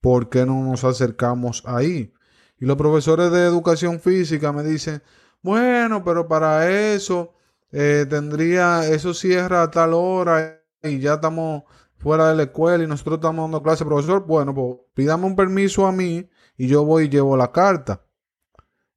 ¿Por 0.00 0.28
qué 0.28 0.44
no 0.44 0.62
nos 0.64 0.84
acercamos 0.84 1.62
ahí? 1.64 2.12
Y 2.58 2.66
los 2.66 2.76
profesores 2.76 3.32
de 3.32 3.44
educación 3.44 4.00
física 4.00 4.52
me 4.52 4.62
dicen, 4.62 5.02
bueno, 5.42 6.04
pero 6.04 6.28
para 6.28 6.68
eso 6.68 7.34
eh, 7.72 8.04
tendría, 8.08 8.86
eso 8.86 9.14
cierra 9.14 9.62
a 9.62 9.70
tal 9.70 9.94
hora 9.94 10.62
y 10.82 10.98
ya 10.98 11.14
estamos 11.14 11.62
fuera 11.96 12.28
de 12.28 12.36
la 12.36 12.42
escuela 12.44 12.84
y 12.84 12.86
nosotros 12.86 13.16
estamos 13.16 13.44
dando 13.44 13.62
clase, 13.62 13.84
profesor, 13.84 14.26
bueno, 14.26 14.54
pues 14.54 14.76
pídame 14.92 15.24
un 15.24 15.36
permiso 15.36 15.86
a 15.86 15.92
mí 15.92 16.28
y 16.56 16.68
yo 16.68 16.84
voy 16.84 17.04
y 17.04 17.08
llevo 17.08 17.36
la 17.36 17.52
carta. 17.52 18.02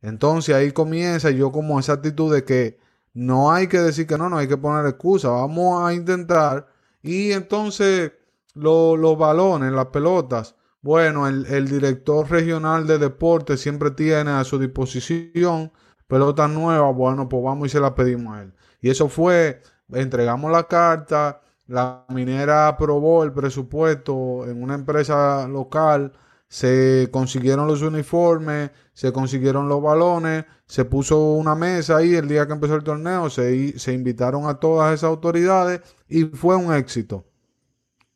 Entonces 0.01 0.55
ahí 0.55 0.72
comienza 0.72 1.30
yo 1.32 1.51
como 1.51 1.80
esa 1.80 1.93
actitud 1.93 2.34
de 2.34 2.43
que 2.45 2.80
no 3.14 3.51
hay 3.51 3.68
que 3.68 3.80
decir 3.80 4.07
que 4.07 4.18
no, 4.18 4.30
no 4.30 4.38
hay 4.38 4.47
que 4.47 4.57
poner 4.57 4.86
excusa, 4.86 5.30
vamos 5.30 5.84
a 5.84 5.93
intentar. 5.93 6.68
Y 7.01 7.32
entonces 7.32 8.12
los 8.53 9.18
balones, 9.18 9.72
las 9.72 9.88
pelotas, 9.88 10.55
bueno, 10.82 11.28
el, 11.28 11.45
el, 11.47 11.68
director 11.68 12.30
regional 12.30 12.88
de 12.88 12.97
deporte 12.97 13.57
siempre 13.57 13.91
tiene 13.91 14.32
a 14.32 14.43
su 14.45 14.57
disposición 14.57 15.72
pelotas 16.07 16.49
nuevas, 16.49 16.95
bueno, 16.95 17.28
pues 17.30 17.43
vamos 17.43 17.68
y 17.68 17.70
se 17.70 17.80
las 17.80 17.91
pedimos 17.91 18.36
a 18.38 18.41
él. 18.43 18.53
Y 18.82 18.89
eso 18.89 19.10
fue, 19.10 19.62
entregamos 19.91 20.51
la 20.51 20.64
carta, 20.68 21.41
la 21.68 22.05
minera 22.10 22.68
aprobó 22.68 23.24
el 23.24 23.32
presupuesto 23.32 24.45
en 24.47 24.64
una 24.64 24.76
empresa 24.76 25.47
local, 25.47 26.14
se 26.50 27.10
consiguieron 27.12 27.68
los 27.68 27.84
uniformes, 27.84 28.72
se 28.93 29.14
consiguieron 29.14 29.70
los 29.70 29.82
balones, 29.84 30.45
se 30.66 30.84
puso 30.84 31.34
una 31.34 31.54
mesa 31.54 31.97
ahí 31.97 32.16
el 32.16 32.28
día 32.28 32.47
que 32.47 32.54
empezó 32.54 32.76
el 32.76 32.84
torneo, 32.84 33.30
se, 33.30 33.93
invitaron 33.93 34.47
a 34.47 34.56
todas 34.56 34.93
esas 34.95 35.10
autoridades 35.10 35.82
y 36.08 36.26
fue 36.26 36.56
un 36.56 36.74
éxito. 36.74 37.28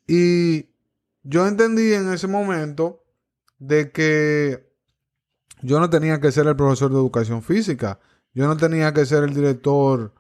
Y 0.08 0.72
yo 1.22 1.48
entendí 1.48 1.94
en 1.94 2.12
ese 2.12 2.28
momento 2.28 3.04
de 3.60 3.92
que 3.92 4.74
yo 5.62 5.80
no 5.80 5.90
tenía 5.92 6.20
que 6.20 6.32
ser 6.32 6.48
el 6.48 6.56
profesor 6.56 6.92
de 6.92 6.98
educación 6.98 7.44
física, 7.44 8.00
yo 8.34 8.48
no 8.48 8.58
tenía 8.58 8.94
que 8.94 9.06
ser 9.06 9.24
el 9.24 9.36
director 9.36 10.12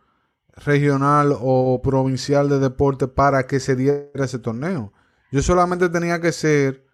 regional 0.55 1.36
o 1.41 1.82
provincial 1.82 2.47
de 2.47 2.59
deporte 2.59 3.07
para 3.07 3.47
que 3.47 3.59
se 3.59 3.76
diera 3.76 4.26
ese 4.26 4.38
torneo. 4.38 4.93
Yo 5.32 5.41
solamente 5.41 5.89
tenía 5.89 6.22
que 6.22 6.32
ser 6.32 6.86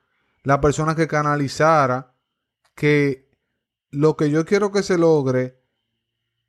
la 0.44 0.62
persona 0.62 0.96
que 0.96 1.08
canalizara 1.08 2.14
que 2.76 3.30
lo 3.92 4.16
que 4.16 4.30
yo 4.30 4.46
quiero 4.46 4.72
que 4.72 4.84
se 4.84 4.98
logre 4.98 5.60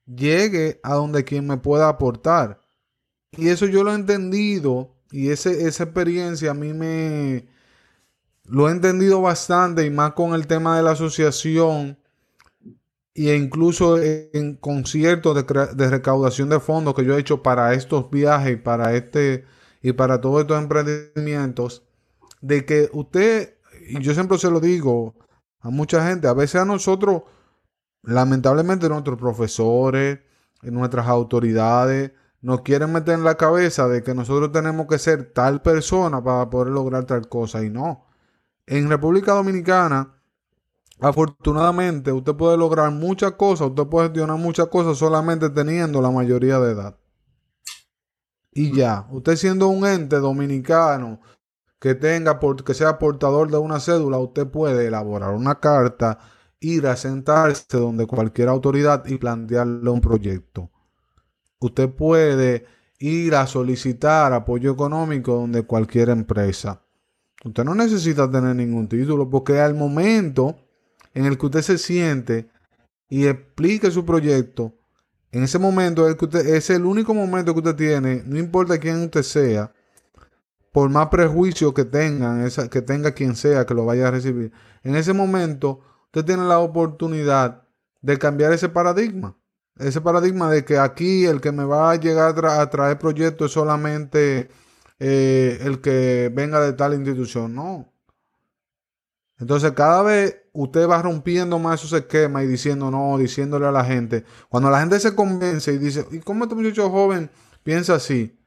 llegue 0.06 0.80
a 0.82 0.94
donde 0.94 1.24
quien 1.24 1.46
me 1.46 1.56
pueda 1.56 1.88
aportar. 1.88 2.60
Y 3.32 3.48
eso 3.48 3.66
yo 3.66 3.84
lo 3.84 3.92
he 3.92 3.94
entendido 3.94 4.96
y 5.10 5.30
ese, 5.30 5.66
esa 5.66 5.84
experiencia 5.84 6.50
a 6.52 6.54
mí 6.54 6.72
me 6.72 7.46
lo 8.44 8.68
he 8.68 8.72
entendido 8.72 9.20
bastante 9.20 9.84
y 9.84 9.90
más 9.90 10.12
con 10.12 10.34
el 10.34 10.46
tema 10.46 10.76
de 10.76 10.82
la 10.82 10.92
asociación 10.92 11.98
e 13.14 13.36
incluso 13.36 13.98
en 14.00 14.56
conciertos 14.56 15.34
de, 15.34 15.90
recaudación 15.90 16.48
de 16.48 16.60
fondos 16.60 16.94
que 16.94 17.04
yo 17.04 17.16
he 17.16 17.20
hecho 17.20 17.42
para 17.42 17.74
estos 17.74 18.10
viajes 18.10 18.54
y 18.54 18.56
para 18.56 18.94
este 18.94 19.44
y 19.82 19.92
para 19.92 20.20
todos 20.20 20.42
estos 20.42 20.58
emprendimientos, 20.60 21.82
de 22.40 22.64
que 22.64 22.88
usted, 22.92 23.56
y 23.90 24.00
yo 24.02 24.14
siempre 24.14 24.38
se 24.38 24.50
lo 24.50 24.60
digo 24.60 25.14
a 25.60 25.70
mucha 25.70 26.06
gente, 26.06 26.26
a 26.28 26.32
veces 26.32 26.60
a 26.60 26.64
nosotros, 26.64 27.22
lamentablemente 28.02 28.88
nuestros 28.88 29.18
profesores, 29.18 30.20
nuestras 30.62 31.06
autoridades, 31.06 32.12
nos 32.40 32.62
quieren 32.62 32.92
meter 32.92 33.14
en 33.14 33.24
la 33.24 33.34
cabeza 33.34 33.88
de 33.88 34.02
que 34.02 34.14
nosotros 34.14 34.52
tenemos 34.52 34.86
que 34.86 34.98
ser 34.98 35.32
tal 35.32 35.60
persona 35.60 36.22
para 36.22 36.48
poder 36.48 36.72
lograr 36.72 37.04
tal 37.04 37.28
cosa 37.28 37.62
y 37.62 37.68
no. 37.68 38.06
En 38.66 38.88
República 38.88 39.32
Dominicana, 39.32 40.14
afortunadamente 41.00 42.12
usted 42.12 42.34
puede 42.34 42.56
lograr 42.56 42.90
muchas 42.92 43.32
cosas, 43.32 43.68
usted 43.68 43.86
puede 43.86 44.08
gestionar 44.08 44.38
muchas 44.38 44.68
cosas 44.68 44.96
solamente 44.96 45.50
teniendo 45.50 46.00
la 46.00 46.10
mayoría 46.10 46.58
de 46.58 46.72
edad. 46.72 46.96
Y 48.52 48.74
ya, 48.74 49.06
usted 49.10 49.36
siendo 49.36 49.68
un 49.68 49.86
ente 49.86 50.16
dominicano 50.16 51.20
que 51.80 51.94
tenga, 51.94 52.38
que 52.64 52.74
sea 52.74 52.98
portador 52.98 53.50
de 53.50 53.56
una 53.56 53.80
cédula, 53.80 54.18
usted 54.18 54.46
puede 54.46 54.86
elaborar 54.86 55.34
una 55.34 55.58
carta, 55.60 56.18
ir 56.60 56.86
a 56.86 56.94
sentarse 56.94 57.78
donde 57.78 58.06
cualquier 58.06 58.48
autoridad 58.48 59.06
y 59.06 59.16
plantearle 59.16 59.88
un 59.90 60.02
proyecto. 60.02 60.70
Usted 61.58 61.88
puede 61.88 62.66
ir 62.98 63.34
a 63.34 63.46
solicitar 63.46 64.34
apoyo 64.34 64.70
económico 64.72 65.34
donde 65.34 65.62
cualquier 65.62 66.10
empresa. 66.10 66.82
Usted 67.42 67.64
no 67.64 67.74
necesita 67.74 68.30
tener 68.30 68.54
ningún 68.56 68.86
título 68.86 69.30
porque 69.30 69.58
al 69.58 69.74
momento 69.74 70.56
en 71.14 71.24
el 71.24 71.38
que 71.38 71.46
usted 71.46 71.62
se 71.62 71.78
siente 71.78 72.50
y 73.08 73.26
explique 73.26 73.90
su 73.90 74.04
proyecto, 74.04 74.74
en 75.32 75.44
ese 75.44 75.58
momento 75.58 76.06
es, 76.06 76.16
que 76.16 76.26
usted, 76.26 76.46
es 76.46 76.68
el 76.68 76.84
único 76.84 77.14
momento 77.14 77.54
que 77.54 77.60
usted 77.60 77.76
tiene, 77.76 78.22
no 78.26 78.38
importa 78.38 78.78
quién 78.78 79.02
usted 79.02 79.22
sea, 79.22 79.72
por 80.72 80.88
más 80.90 81.08
prejuicio 81.08 81.74
que 81.74 81.84
tengan, 81.84 82.48
que 82.70 82.82
tenga 82.82 83.12
quien 83.12 83.34
sea 83.36 83.66
que 83.66 83.74
lo 83.74 83.84
vaya 83.84 84.08
a 84.08 84.10
recibir, 84.10 84.52
en 84.82 84.96
ese 84.96 85.12
momento 85.12 85.80
usted 86.06 86.24
tiene 86.24 86.44
la 86.44 86.58
oportunidad 86.58 87.62
de 88.00 88.18
cambiar 88.18 88.52
ese 88.52 88.68
paradigma. 88.68 89.36
Ese 89.78 90.00
paradigma 90.00 90.50
de 90.50 90.64
que 90.64 90.78
aquí 90.78 91.24
el 91.24 91.40
que 91.40 91.52
me 91.52 91.64
va 91.64 91.90
a 91.90 91.96
llegar 91.96 92.44
a, 92.44 92.70
traer 92.70 92.98
proyectos 92.98 93.46
es 93.50 93.52
solamente 93.54 94.50
eh, 94.98 95.58
el 95.62 95.80
que 95.80 96.30
venga 96.32 96.60
de 96.60 96.74
tal 96.74 96.94
institución. 96.94 97.54
No. 97.54 97.90
Entonces 99.38 99.72
cada 99.72 100.02
vez 100.02 100.36
usted 100.52 100.86
va 100.86 101.00
rompiendo 101.00 101.58
más 101.58 101.80
esos 101.80 101.98
esquemas 101.98 102.44
y 102.44 102.46
diciendo 102.46 102.90
no, 102.90 103.16
diciéndole 103.16 103.66
a 103.66 103.72
la 103.72 103.84
gente. 103.84 104.24
Cuando 104.50 104.70
la 104.70 104.80
gente 104.80 105.00
se 105.00 105.14
convence 105.14 105.72
y 105.72 105.78
dice, 105.78 106.06
¿y 106.10 106.18
cómo 106.18 106.44
este 106.44 106.56
muchacho 106.56 106.90
joven 106.90 107.30
piensa 107.62 107.94
así? 107.94 108.38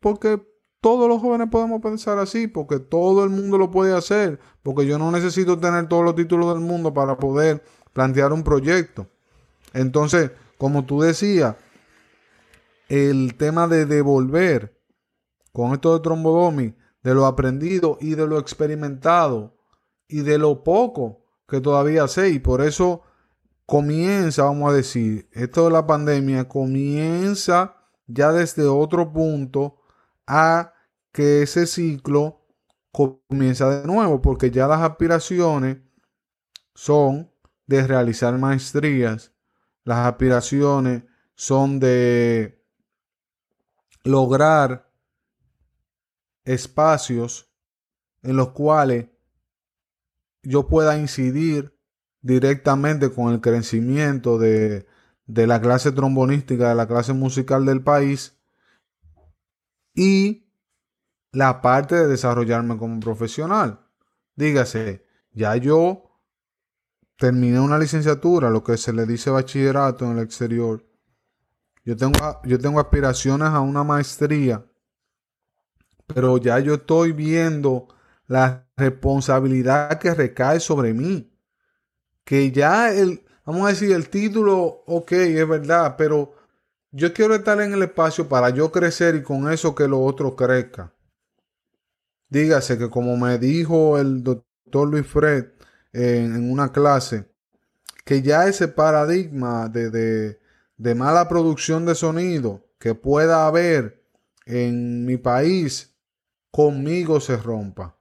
Porque 0.00 0.40
todos 0.82 1.08
los 1.08 1.22
jóvenes 1.22 1.48
podemos 1.48 1.80
pensar 1.80 2.18
así, 2.18 2.48
porque 2.48 2.80
todo 2.80 3.22
el 3.22 3.30
mundo 3.30 3.56
lo 3.56 3.70
puede 3.70 3.96
hacer, 3.96 4.40
porque 4.64 4.84
yo 4.84 4.98
no 4.98 5.12
necesito 5.12 5.56
tener 5.56 5.88
todos 5.88 6.04
los 6.04 6.16
títulos 6.16 6.52
del 6.52 6.60
mundo 6.60 6.92
para 6.92 7.16
poder 7.16 7.62
plantear 7.92 8.32
un 8.32 8.42
proyecto. 8.42 9.06
Entonces, 9.74 10.32
como 10.58 10.84
tú 10.84 11.00
decías, 11.00 11.54
el 12.88 13.36
tema 13.36 13.68
de 13.68 13.86
devolver 13.86 14.76
con 15.52 15.72
esto 15.72 15.94
de 15.94 16.00
trombodomi, 16.00 16.74
de 17.04 17.14
lo 17.14 17.26
aprendido 17.26 17.96
y 18.00 18.16
de 18.16 18.26
lo 18.26 18.40
experimentado 18.40 19.54
y 20.08 20.22
de 20.22 20.36
lo 20.36 20.64
poco 20.64 21.24
que 21.46 21.60
todavía 21.60 22.08
sé, 22.08 22.30
y 22.30 22.40
por 22.40 22.60
eso 22.60 23.02
comienza, 23.66 24.42
vamos 24.42 24.72
a 24.72 24.74
decir, 24.74 25.28
esto 25.30 25.66
de 25.66 25.70
la 25.70 25.86
pandemia 25.86 26.48
comienza 26.48 27.76
ya 28.08 28.32
desde 28.32 28.66
otro 28.66 29.12
punto 29.12 29.76
a 30.26 30.71
que 31.12 31.42
ese 31.42 31.66
ciclo 31.66 32.46
comienza 32.90 33.70
de 33.70 33.86
nuevo, 33.86 34.20
porque 34.20 34.50
ya 34.50 34.66
las 34.66 34.80
aspiraciones 34.80 35.78
son 36.74 37.30
de 37.66 37.86
realizar 37.86 38.36
maestrías, 38.38 39.32
las 39.84 40.06
aspiraciones 40.06 41.04
son 41.34 41.80
de 41.80 42.62
lograr 44.04 44.90
espacios 46.44 47.50
en 48.22 48.36
los 48.36 48.50
cuales 48.50 49.06
yo 50.42 50.66
pueda 50.66 50.98
incidir 50.98 51.78
directamente 52.20 53.12
con 53.12 53.32
el 53.32 53.40
crecimiento 53.40 54.38
de, 54.38 54.86
de 55.26 55.46
la 55.46 55.60
clase 55.60 55.92
trombonística, 55.92 56.68
de 56.68 56.74
la 56.74 56.88
clase 56.88 57.12
musical 57.12 57.64
del 57.64 57.82
país 57.82 58.38
y 59.94 60.51
la 61.32 61.62
parte 61.62 61.94
de 61.94 62.06
desarrollarme 62.06 62.76
como 62.76 63.00
profesional. 63.00 63.80
Dígase, 64.36 65.04
ya 65.32 65.56
yo 65.56 66.10
terminé 67.16 67.58
una 67.58 67.78
licenciatura, 67.78 68.50
lo 68.50 68.62
que 68.62 68.76
se 68.76 68.92
le 68.92 69.06
dice 69.06 69.30
bachillerato 69.30 70.04
en 70.04 70.18
el 70.18 70.24
exterior. 70.24 70.84
Yo 71.84 71.96
tengo, 71.96 72.40
yo 72.44 72.58
tengo 72.58 72.80
aspiraciones 72.80 73.48
a 73.48 73.60
una 73.60 73.82
maestría, 73.82 74.64
pero 76.06 76.36
ya 76.38 76.58
yo 76.60 76.74
estoy 76.74 77.12
viendo 77.12 77.88
la 78.26 78.66
responsabilidad 78.76 79.98
que 79.98 80.14
recae 80.14 80.60
sobre 80.60 80.94
mí. 80.94 81.28
Que 82.24 82.52
ya 82.52 82.92
el, 82.92 83.24
vamos 83.44 83.66
a 83.66 83.70
decir, 83.70 83.90
el 83.92 84.08
título, 84.08 84.84
ok, 84.86 85.12
es 85.12 85.48
verdad, 85.48 85.96
pero 85.96 86.34
yo 86.90 87.12
quiero 87.12 87.34
estar 87.34 87.60
en 87.60 87.72
el 87.72 87.82
espacio 87.82 88.28
para 88.28 88.50
yo 88.50 88.70
crecer 88.70 89.14
y 89.16 89.22
con 89.22 89.50
eso 89.50 89.74
que 89.74 89.88
lo 89.88 90.00
otro 90.02 90.36
crezca. 90.36 90.92
Dígase 92.32 92.78
que 92.78 92.88
como 92.88 93.18
me 93.18 93.36
dijo 93.36 93.98
el 93.98 94.22
doctor 94.22 94.88
Luis 94.88 95.06
Fred 95.06 95.48
en, 95.92 96.50
una 96.50 96.72
clase, 96.72 97.26
que 98.06 98.22
ya 98.22 98.48
ese 98.48 98.68
paradigma 98.68 99.68
de, 99.68 99.90
de, 99.90 100.40
de 100.78 100.94
mala 100.94 101.28
producción 101.28 101.84
de 101.84 101.94
sonido 101.94 102.64
que 102.78 102.94
pueda 102.94 103.46
haber 103.46 104.02
en 104.46 105.04
mi 105.04 105.18
país, 105.18 105.94
conmigo 106.50 107.20
se 107.20 107.36
rompa. 107.36 107.98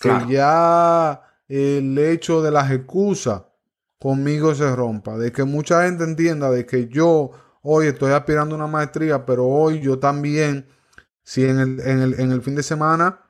Que 0.00 0.10
ya 0.28 1.22
el 1.46 1.96
hecho 1.98 2.42
de 2.42 2.50
las 2.50 2.68
excusas 2.72 3.42
conmigo 4.00 4.56
se 4.56 4.74
rompa, 4.74 5.16
de 5.16 5.30
que 5.30 5.44
mucha 5.44 5.84
gente 5.84 6.02
entienda 6.02 6.50
de 6.50 6.66
que 6.66 6.88
yo 6.88 7.30
hoy 7.62 7.86
estoy 7.86 8.10
aspirando 8.10 8.56
a 8.56 8.58
una 8.58 8.66
maestría, 8.66 9.24
pero 9.24 9.46
hoy 9.46 9.78
yo 9.78 10.00
también, 10.00 10.66
si 11.30 11.44
en 11.44 11.60
el, 11.60 11.80
en 12.18 12.32
el, 12.32 12.42
fin 12.42 12.56
de 12.56 12.64
semana 12.64 13.20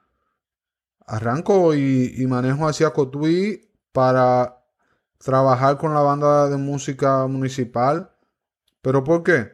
arranco 1.07 1.75
y, 1.75 2.27
manejo 2.27 2.67
hacia 2.67 2.95
Cotuí 2.95 3.71
para 3.93 4.65
trabajar 5.19 5.77
con 5.77 5.93
la 5.93 6.01
banda 6.01 6.49
de 6.49 6.57
música 6.57 7.27
municipal. 7.27 8.11
¿Pero 8.81 9.05
por 9.05 9.23
qué? 9.23 9.53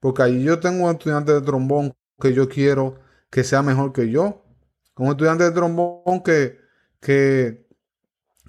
Porque 0.00 0.22
allí 0.22 0.42
yo 0.44 0.60
tengo 0.60 0.86
un 0.86 0.92
estudiante 0.92 1.34
de 1.34 1.42
trombón 1.42 1.92
que 2.18 2.32
yo 2.32 2.48
quiero 2.48 3.00
que 3.28 3.44
sea 3.44 3.60
mejor 3.60 3.92
que 3.92 4.08
yo. 4.08 4.42
Un 4.96 5.08
estudiante 5.08 5.44
de 5.44 5.50
trombón 5.50 6.22
que, 6.22 6.58
que 7.00 7.68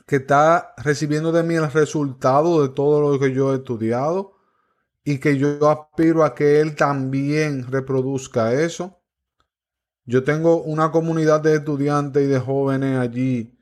que 0.07 0.15
está 0.17 0.73
recibiendo 0.77 1.33
de 1.33 1.43
mí 1.43 1.55
el 1.55 1.69
resultado 1.69 2.61
de 2.61 2.69
todo 2.69 3.01
lo 3.01 3.19
que 3.19 3.33
yo 3.33 3.51
he 3.51 3.57
estudiado 3.57 4.37
y 5.03 5.19
que 5.19 5.37
yo 5.37 5.69
aspiro 5.69 6.23
a 6.23 6.33
que 6.35 6.61
él 6.61 6.77
también 6.77 7.67
reproduzca 7.69 8.53
eso. 8.53 9.01
Yo 10.05 10.23
tengo 10.23 10.61
una 10.63 10.91
comunidad 10.91 11.41
de 11.41 11.55
estudiantes 11.55 12.23
y 12.23 12.27
de 12.27 12.39
jóvenes 12.39 12.99
allí 12.99 13.57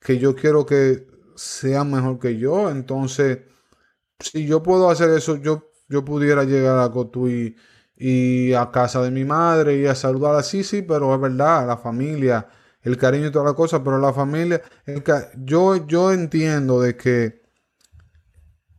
que 0.00 0.18
yo 0.18 0.34
quiero 0.36 0.64
que 0.66 1.06
sean 1.36 1.90
mejor 1.90 2.18
que 2.18 2.38
yo. 2.38 2.70
Entonces, 2.70 3.40
si 4.20 4.46
yo 4.46 4.62
puedo 4.62 4.90
hacer 4.90 5.10
eso, 5.10 5.36
yo, 5.36 5.70
yo 5.88 6.04
pudiera 6.04 6.44
llegar 6.44 6.78
a 6.80 6.90
Cotuí 6.90 7.56
y 7.96 8.52
a 8.54 8.70
casa 8.70 9.02
de 9.02 9.10
mi 9.10 9.24
madre 9.24 9.76
y 9.78 9.86
a 9.86 9.94
saludar 9.94 10.36
así, 10.36 10.64
sí, 10.64 10.82
pero 10.82 11.14
es 11.14 11.20
verdad, 11.20 11.66
la 11.66 11.76
familia 11.78 12.48
el 12.82 12.96
cariño 12.96 13.26
y 13.28 13.32
toda 13.32 13.46
la 13.46 13.54
cosa, 13.54 13.82
pero 13.82 13.98
la 13.98 14.12
familia, 14.12 14.62
yo, 15.36 15.86
yo 15.86 16.12
entiendo 16.12 16.80
de 16.80 16.96
que 16.96 17.42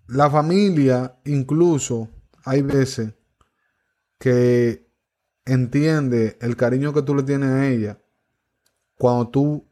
la 0.08 0.30
familia 0.30 1.20
incluso 1.26 2.10
hay 2.46 2.62
veces 2.62 3.14
que 4.18 4.89
entiende 5.46 6.38
el 6.42 6.56
cariño 6.56 6.94
que 6.94 7.02
tú 7.02 7.16
le 7.16 7.24
tienes 7.24 7.50
a 7.50 7.68
ella 7.68 8.00
cuando 8.98 9.30
tú 9.30 9.66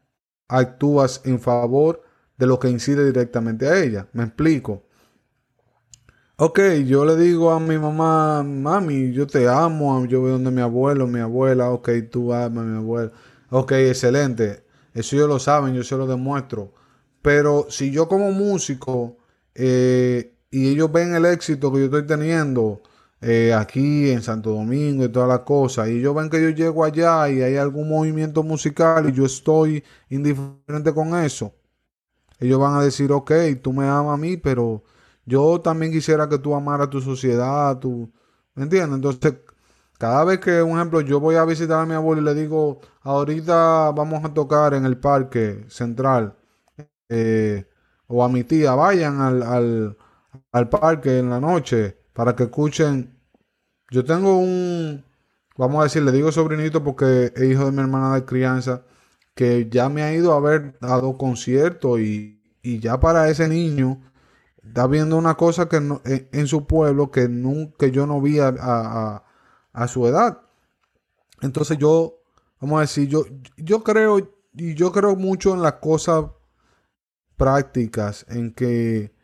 actúas 0.48 1.20
en 1.24 1.40
favor 1.40 2.02
de 2.38 2.46
lo 2.46 2.58
que 2.58 2.70
incide 2.70 3.04
directamente 3.04 3.68
a 3.68 3.78
ella. 3.82 4.08
Me 4.12 4.24
explico. 4.24 4.84
Ok, 6.36 6.60
yo 6.86 7.04
le 7.04 7.16
digo 7.16 7.50
a 7.50 7.58
mi 7.58 7.78
mamá, 7.78 8.44
mami, 8.44 9.12
yo 9.12 9.26
te 9.26 9.48
amo, 9.48 10.06
yo 10.06 10.20
voy 10.20 10.30
donde 10.30 10.52
mi 10.52 10.60
abuelo, 10.60 11.06
mi 11.06 11.18
abuela, 11.18 11.70
ok, 11.70 11.90
tú 12.10 12.32
amas 12.32 12.64
a 12.64 12.66
mi 12.66 12.76
abuelo. 12.78 13.10
Ok, 13.50 13.72
excelente. 13.72 14.64
Eso 14.94 15.16
ellos 15.16 15.28
lo 15.28 15.38
saben, 15.40 15.74
yo 15.74 15.82
se 15.82 15.96
lo 15.96 16.06
demuestro. 16.06 16.72
Pero 17.22 17.66
si 17.70 17.90
yo 17.90 18.08
como 18.08 18.30
músico 18.32 19.16
eh, 19.54 20.32
y 20.50 20.68
ellos 20.68 20.90
ven 20.92 21.14
el 21.14 21.24
éxito 21.26 21.72
que 21.72 21.80
yo 21.80 21.84
estoy 21.86 22.06
teniendo 22.06 22.82
eh, 23.20 23.52
aquí 23.54 24.10
en 24.10 24.22
Santo 24.22 24.50
Domingo 24.52 25.04
y 25.04 25.08
todas 25.10 25.28
las 25.28 25.40
cosas, 25.40 25.88
y 25.88 25.98
ellos 25.98 26.14
ven 26.14 26.30
que 26.30 26.40
yo 26.42 26.50
llego 26.50 26.84
allá 26.84 27.28
y 27.30 27.42
hay 27.42 27.56
algún 27.56 27.88
movimiento 27.88 28.42
musical 28.42 29.08
y 29.08 29.12
yo 29.12 29.24
estoy 29.26 29.84
indiferente 30.10 30.94
con 30.94 31.16
eso, 31.18 31.54
ellos 32.40 32.60
van 32.60 32.74
a 32.76 32.82
decir, 32.82 33.10
ok, 33.12 33.32
tú 33.62 33.72
me 33.72 33.86
amas 33.88 34.14
a 34.14 34.16
mí, 34.16 34.36
pero 34.36 34.84
yo 35.24 35.60
también 35.60 35.92
quisiera 35.92 36.28
que 36.28 36.38
tú 36.38 36.54
amaras 36.54 36.90
tu 36.90 37.00
sociedad, 37.00 37.78
tu... 37.78 38.10
¿Me 38.54 38.64
entiendes? 38.64 38.96
Entonces, 38.96 39.34
cada 39.98 40.24
vez 40.24 40.38
que, 40.40 40.62
un 40.62 40.76
ejemplo, 40.78 41.00
yo 41.00 41.20
voy 41.20 41.36
a 41.36 41.44
visitar 41.44 41.80
a 41.80 41.86
mi 41.86 41.94
abuelo 41.94 42.22
y 42.22 42.24
le 42.24 42.34
digo, 42.34 42.80
ahorita 43.02 43.92
vamos 43.92 44.24
a 44.24 44.32
tocar 44.34 44.74
en 44.74 44.84
el 44.86 44.98
parque 44.98 45.64
central. 45.68 46.36
eh, 47.08 47.66
o 48.08 48.24
a 48.24 48.28
mi 48.28 48.44
tía, 48.44 48.74
vayan 48.74 49.20
al, 49.20 49.96
al 50.52 50.68
parque 50.68 51.18
en 51.18 51.30
la 51.30 51.40
noche 51.40 51.97
para 52.18 52.34
que 52.34 52.42
escuchen. 52.42 53.16
Yo 53.92 54.04
tengo 54.04 54.38
un, 54.38 55.04
vamos 55.56 55.78
a 55.78 55.84
decir, 55.84 56.02
le 56.02 56.10
digo 56.10 56.32
sobrinito 56.32 56.82
porque 56.82 57.32
es 57.32 57.42
hijo 57.44 57.66
de 57.66 57.70
mi 57.70 57.78
hermana 57.78 58.16
de 58.16 58.24
crianza, 58.24 58.82
que 59.36 59.68
ya 59.70 59.88
me 59.88 60.02
ha 60.02 60.12
ido 60.12 60.32
a 60.32 60.40
ver 60.40 60.76
a 60.80 60.96
dos 60.96 61.14
conciertos 61.16 62.00
y, 62.00 62.42
y 62.60 62.80
ya 62.80 62.98
para 62.98 63.30
ese 63.30 63.48
niño 63.48 64.00
está 64.64 64.88
viendo 64.88 65.16
una 65.16 65.36
cosa 65.36 65.68
que 65.68 65.80
no, 65.80 66.02
en, 66.04 66.48
su 66.48 66.66
pueblo 66.66 67.12
que, 67.12 67.28
nunca, 67.28 67.86
yo 67.86 68.04
no 68.04 68.20
vi 68.20 68.40
a, 68.40 68.48
a, 68.48 69.24
a, 69.72 69.86
su 69.86 70.04
edad. 70.08 70.40
Entonces 71.40 71.78
yo, 71.78 72.16
vamos 72.60 72.78
a 72.78 72.80
decir, 72.80 73.08
yo, 73.08 73.26
yo 73.56 73.84
creo, 73.84 74.18
y 74.54 74.74
yo 74.74 74.90
creo 74.90 75.14
mucho 75.14 75.54
en 75.54 75.62
las 75.62 75.74
cosas 75.74 76.24
prácticas, 77.36 78.26
en 78.28 78.52
que, 78.52 79.16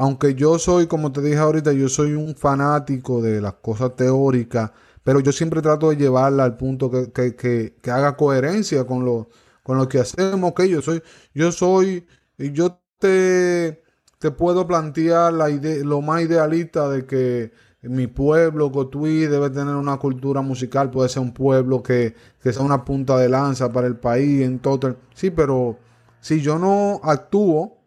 aunque 0.00 0.34
yo 0.34 0.58
soy, 0.58 0.86
como 0.86 1.12
te 1.12 1.20
dije 1.22 1.38
ahorita, 1.38 1.72
yo 1.72 1.88
soy 1.88 2.14
un 2.14 2.34
fanático 2.34 3.20
de 3.22 3.40
las 3.40 3.54
cosas 3.54 3.96
teóricas, 3.96 4.72
pero 5.04 5.20
yo 5.20 5.32
siempre 5.32 5.62
trato 5.62 5.90
de 5.90 5.96
llevarla 5.96 6.44
al 6.44 6.56
punto 6.56 6.90
que, 6.90 7.12
que, 7.12 7.36
que, 7.36 7.76
que 7.82 7.90
haga 7.90 8.16
coherencia 8.16 8.86
con 8.86 9.04
lo, 9.04 9.28
con 9.62 9.78
lo 9.78 9.88
que 9.88 10.00
hacemos, 10.00 10.52
que 10.54 10.68
yo 10.68 10.82
soy, 10.82 11.02
yo 11.34 11.52
soy, 11.52 12.06
yo 12.38 12.80
te 12.98 13.82
te 14.20 14.30
puedo 14.30 14.66
plantear 14.66 15.32
la 15.32 15.48
lo 15.48 16.02
más 16.02 16.22
idealista 16.22 16.90
de 16.90 17.06
que 17.06 17.52
mi 17.82 18.06
pueblo, 18.06 18.70
Cotuí, 18.70 19.26
debe 19.26 19.48
tener 19.48 19.74
una 19.74 19.96
cultura 19.96 20.42
musical, 20.42 20.90
puede 20.90 21.08
ser 21.08 21.22
un 21.22 21.32
pueblo 21.32 21.82
que, 21.82 22.14
sea 22.42 22.62
una 22.62 22.84
punta 22.84 23.16
de 23.16 23.30
lanza 23.30 23.72
para 23.72 23.86
el 23.86 23.96
país, 23.96 24.42
en 24.42 24.58
todo. 24.58 24.96
Sí, 25.14 25.30
pero 25.30 25.78
si 26.20 26.42
yo 26.42 26.58
no 26.58 27.00
actúo 27.02 27.79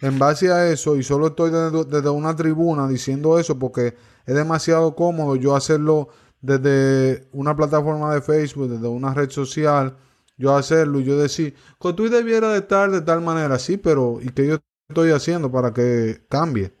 en 0.00 0.18
base 0.18 0.50
a 0.52 0.70
eso 0.70 0.96
y 0.96 1.02
solo 1.02 1.28
estoy 1.28 1.50
desde, 1.50 2.08
una 2.10 2.36
tribuna 2.36 2.88
diciendo 2.88 3.38
eso 3.38 3.58
porque 3.58 3.94
es 4.26 4.34
demasiado 4.34 4.94
cómodo 4.94 5.36
yo 5.36 5.56
hacerlo 5.56 6.08
desde 6.40 7.28
una 7.32 7.56
plataforma 7.56 8.14
de 8.14 8.20
Facebook, 8.20 8.68
desde 8.68 8.88
una 8.88 9.14
red 9.14 9.30
social, 9.30 9.96
yo 10.36 10.54
hacerlo 10.56 11.00
y 11.00 11.04
yo 11.04 11.18
decir, 11.18 11.54
Cotuí 11.78 12.10
debiera 12.10 12.50
de 12.50 12.58
estar 12.58 12.90
de 12.90 13.00
tal 13.00 13.22
manera, 13.22 13.58
sí, 13.58 13.76
pero 13.76 14.18
¿y 14.20 14.28
que 14.28 14.46
yo 14.46 14.58
estoy 14.88 15.10
haciendo 15.10 15.50
para 15.50 15.72
que 15.72 16.22
cambie? 16.28 16.74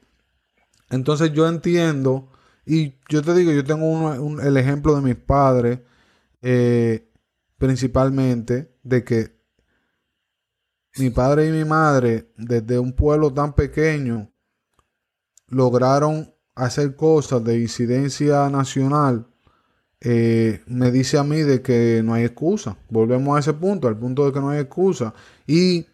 Entonces 0.90 1.32
yo 1.32 1.48
entiendo, 1.48 2.28
y 2.66 2.94
yo 3.08 3.22
te 3.22 3.34
digo, 3.34 3.52
yo 3.52 3.64
tengo 3.64 4.38
el 4.40 4.56
ejemplo 4.56 4.94
de 4.94 5.02
mis 5.02 5.16
padres, 5.16 5.80
eh, 6.42 7.10
principalmente, 7.58 8.76
de 8.82 9.02
que 9.02 9.34
mi 10.96 11.10
padre 11.10 11.48
y 11.48 11.50
mi 11.50 11.64
madre, 11.64 12.32
desde 12.36 12.78
un 12.78 12.92
pueblo 12.92 13.32
tan 13.32 13.52
pequeño, 13.52 14.30
lograron 15.48 16.32
hacer 16.54 16.94
cosas 16.96 17.42
de 17.44 17.60
incidencia 17.60 18.48
nacional, 18.48 19.26
eh, 20.00 20.62
me 20.66 20.90
dice 20.90 21.16
a 21.18 21.24
mí 21.24 21.40
de 21.40 21.62
que 21.62 22.02
no 22.04 22.14
hay 22.14 22.24
excusa. 22.24 22.76
Volvemos 22.90 23.36
a 23.36 23.40
ese 23.40 23.54
punto, 23.54 23.88
al 23.88 23.98
punto 23.98 24.26
de 24.26 24.32
que 24.32 24.40
no 24.40 24.50
hay 24.50 24.60
excusa. 24.60 25.14
Y 25.46 25.86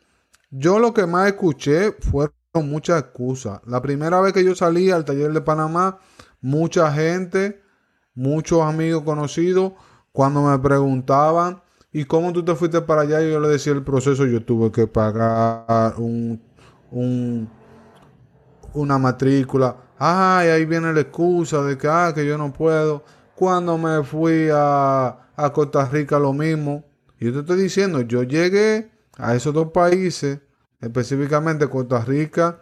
yo 0.51 0.81
lo 0.81 0.93
que 0.93 1.07
más 1.07 1.29
escuché 1.29 1.93
fueron 1.93 2.35
muchas 2.65 3.01
excusas. 3.01 3.61
La 3.67 3.81
primera 3.81 4.21
vez 4.21 4.33
que 4.33 4.45
yo 4.45 4.55
salí 4.57 4.91
al 4.91 5.05
taller 5.05 5.33
de 5.33 5.41
Panamá, 5.41 6.01
mucha 6.41 6.93
gente, 6.93 7.63
muchos 8.15 8.63
amigos 8.63 9.05
conocidos, 9.05 9.75
cuando 10.13 10.43
me 10.43 10.59
preguntaban, 10.59 11.63
¿y 11.93 12.05
cómo 12.05 12.33
tú 12.33 12.45
te 12.45 12.55
fuiste 12.55 12.81
para 12.83 13.03
allá? 13.03 13.21
Yo 13.23 13.41
le 13.41 13.49
decía 13.49 13.73
el 13.73 13.83
proceso, 13.83 14.27
yo 14.27 14.43
tuve 14.45 14.71
que 14.71 14.87
pagar 14.87 15.95
un, 15.99 16.41
una 18.75 18.99
matrícula. 18.99 19.77
Ay, 19.99 20.49
ahí 20.49 20.65
viene 20.65 20.93
la 20.93 21.01
excusa 21.01 21.63
de 21.63 21.77
que, 21.77 21.89
ah, 21.89 22.13
que 22.15 22.27
yo 22.27 22.39
no 22.39 22.53
puedo. 22.53 23.05
Cuando 23.35 23.77
me 23.79 24.03
fui 24.05 24.49
a, 24.53 25.29
a 25.37 25.53
Costa 25.53 25.87
Rica, 25.87 26.19
lo 26.19 26.33
mismo. 26.33 26.85
Yo 27.19 27.33
te 27.33 27.41
estoy 27.41 27.63
diciendo, 27.63 28.01
yo 28.01 28.23
llegué 28.23 28.91
a 29.19 29.35
esos 29.35 29.53
dos 29.53 29.71
países, 29.73 30.41
específicamente 30.81 31.69
Costa 31.69 32.03
Rica. 32.05 32.61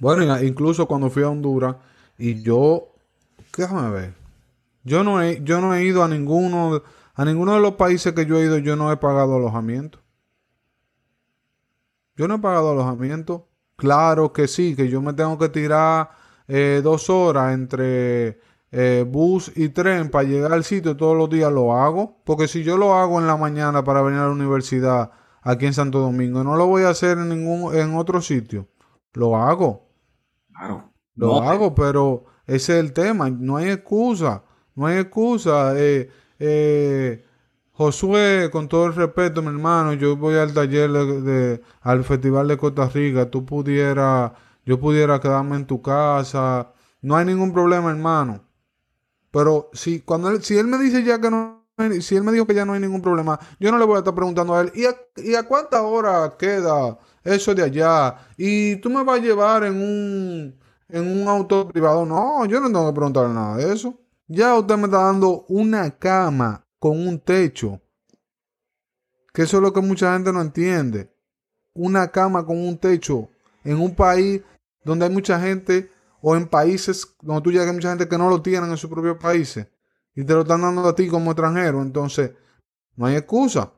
Bueno, 0.00 0.40
incluso 0.42 0.86
cuando 0.86 1.10
fui 1.10 1.24
a 1.24 1.28
Honduras 1.28 1.76
y 2.16 2.40
yo, 2.42 2.94
déjame 3.56 3.90
ver, 3.90 4.14
yo 4.84 5.02
no 5.02 5.20
he, 5.20 5.42
yo 5.42 5.60
no 5.60 5.74
he 5.74 5.84
ido 5.84 6.04
a 6.04 6.08
ninguno, 6.08 6.82
a 7.18 7.24
ninguno 7.24 7.54
de 7.54 7.60
los 7.60 7.74
países 7.74 8.12
que 8.12 8.26
yo 8.26 8.38
he 8.38 8.44
ido, 8.44 8.58
yo 8.58 8.76
no 8.76 8.92
he 8.92 8.96
pagado 8.96 9.34
alojamiento. 9.34 9.98
Yo 12.14 12.28
no 12.28 12.36
he 12.36 12.38
pagado 12.38 12.70
alojamiento. 12.70 13.48
Claro 13.74 14.32
que 14.32 14.46
sí, 14.46 14.76
que 14.76 14.88
yo 14.88 15.02
me 15.02 15.12
tengo 15.14 15.36
que 15.36 15.48
tirar 15.48 16.10
eh, 16.46 16.80
dos 16.80 17.10
horas 17.10 17.54
entre 17.54 18.38
eh, 18.70 19.04
bus 19.04 19.50
y 19.56 19.70
tren 19.70 20.10
para 20.12 20.28
llegar 20.28 20.52
al 20.52 20.62
sitio 20.62 20.96
todos 20.96 21.16
los 21.16 21.28
días 21.28 21.50
lo 21.50 21.76
hago. 21.76 22.22
Porque 22.22 22.46
si 22.46 22.62
yo 22.62 22.76
lo 22.76 22.94
hago 22.94 23.18
en 23.18 23.26
la 23.26 23.36
mañana 23.36 23.82
para 23.82 24.00
venir 24.00 24.20
a 24.20 24.26
la 24.26 24.30
universidad 24.30 25.10
aquí 25.42 25.66
en 25.66 25.74
Santo 25.74 25.98
Domingo, 25.98 26.44
no 26.44 26.54
lo 26.54 26.66
voy 26.66 26.84
a 26.84 26.90
hacer 26.90 27.18
en 27.18 27.30
ningún 27.30 27.74
en 27.74 27.96
otro 27.96 28.20
sitio. 28.20 28.68
Lo 29.14 29.36
hago. 29.36 29.88
Claro. 30.56 30.92
Lo 31.16 31.42
hago, 31.42 31.74
pero 31.74 32.26
ese 32.46 32.78
es 32.78 32.84
el 32.84 32.92
tema. 32.92 33.28
No 33.28 33.56
hay 33.56 33.70
excusa. 33.70 34.44
No 34.76 34.86
hay 34.86 34.98
excusa. 34.98 35.72
Eh, 35.76 36.08
eh, 36.38 37.24
Josué, 37.72 38.50
con 38.52 38.68
todo 38.68 38.86
el 38.86 38.94
respeto, 38.94 39.42
mi 39.42 39.48
hermano, 39.48 39.92
yo 39.94 40.16
voy 40.16 40.34
al 40.36 40.52
taller 40.52 40.90
de, 40.90 41.62
al 41.80 42.04
Festival 42.04 42.48
de 42.48 42.56
Costa 42.58 42.88
Rica. 42.88 43.30
Tú 43.30 43.44
pudiera, 43.46 44.34
yo 44.66 44.80
pudiera 44.80 45.20
quedarme 45.20 45.56
en 45.56 45.66
tu 45.66 45.80
casa. 45.82 46.72
No 47.02 47.16
hay 47.16 47.24
ningún 47.26 47.52
problema, 47.52 47.90
hermano. 47.90 48.44
Pero 49.30 49.70
si, 49.72 50.00
cuando 50.00 50.30
él, 50.30 50.42
si 50.42 50.56
él 50.56 50.66
me 50.66 50.78
dice 50.78 51.02
ya 51.04 51.20
que 51.20 51.30
no, 51.30 51.66
si 52.00 52.16
él 52.16 52.24
me 52.24 52.32
dijo 52.32 52.46
que 52.46 52.54
ya 52.54 52.64
no 52.64 52.72
hay 52.72 52.80
ningún 52.80 53.02
problema, 53.02 53.38
yo 53.60 53.70
no 53.70 53.78
le 53.78 53.84
voy 53.84 53.96
a 53.96 53.98
estar 53.98 54.14
preguntando 54.14 54.54
a 54.54 54.62
él, 54.62 54.72
¿y 54.74 54.84
a, 54.86 54.96
y 55.16 55.34
a 55.34 55.44
cuánta 55.44 55.82
hora 55.82 56.36
queda 56.38 56.98
eso 57.24 57.54
de 57.54 57.62
allá? 57.62 58.16
Y 58.36 58.76
tú 58.76 58.90
me 58.90 59.04
vas 59.04 59.18
a 59.20 59.22
llevar 59.22 59.64
en 59.64 59.74
un, 59.76 60.58
en 60.88 61.20
un 61.22 61.28
auto 61.28 61.68
privado. 61.68 62.04
No, 62.06 62.44
yo 62.46 62.60
no 62.60 62.66
tengo 62.68 62.88
que 62.88 62.94
preguntarle 62.94 63.34
nada 63.34 63.56
de 63.56 63.72
eso. 63.72 63.98
Ya 64.28 64.54
usted 64.56 64.76
me 64.76 64.84
está 64.84 65.04
dando 65.04 65.46
una 65.48 65.90
cama 65.90 66.66
con 66.78 67.06
un 67.06 67.18
techo. 67.18 67.80
Que 69.32 69.42
eso 69.42 69.56
es 69.56 69.62
lo 69.62 69.72
que 69.72 69.80
mucha 69.80 70.12
gente 70.12 70.32
no 70.32 70.42
entiende. 70.42 71.10
Una 71.74 72.08
cama 72.08 72.44
con 72.44 72.58
un 72.58 72.76
techo 72.78 73.30
en 73.64 73.80
un 73.80 73.94
país 73.94 74.42
donde 74.84 75.06
hay 75.06 75.10
mucha 75.10 75.40
gente 75.40 75.90
o 76.20 76.36
en 76.36 76.46
países 76.46 77.16
donde 77.22 77.42
tú 77.42 77.50
llegas 77.50 77.68
hay 77.68 77.74
mucha 77.74 77.90
gente 77.90 78.08
que 78.08 78.18
no 78.18 78.28
lo 78.28 78.42
tienen 78.42 78.70
en 78.70 78.76
sus 78.76 78.90
propios 78.90 79.16
países 79.18 79.66
y 80.14 80.24
te 80.24 80.32
lo 80.34 80.40
están 80.40 80.62
dando 80.62 80.86
a 80.86 80.94
ti 80.94 81.06
como 81.06 81.30
extranjero, 81.30 81.80
entonces 81.80 82.32
no 82.96 83.06
hay 83.06 83.16
excusa. 83.16 83.72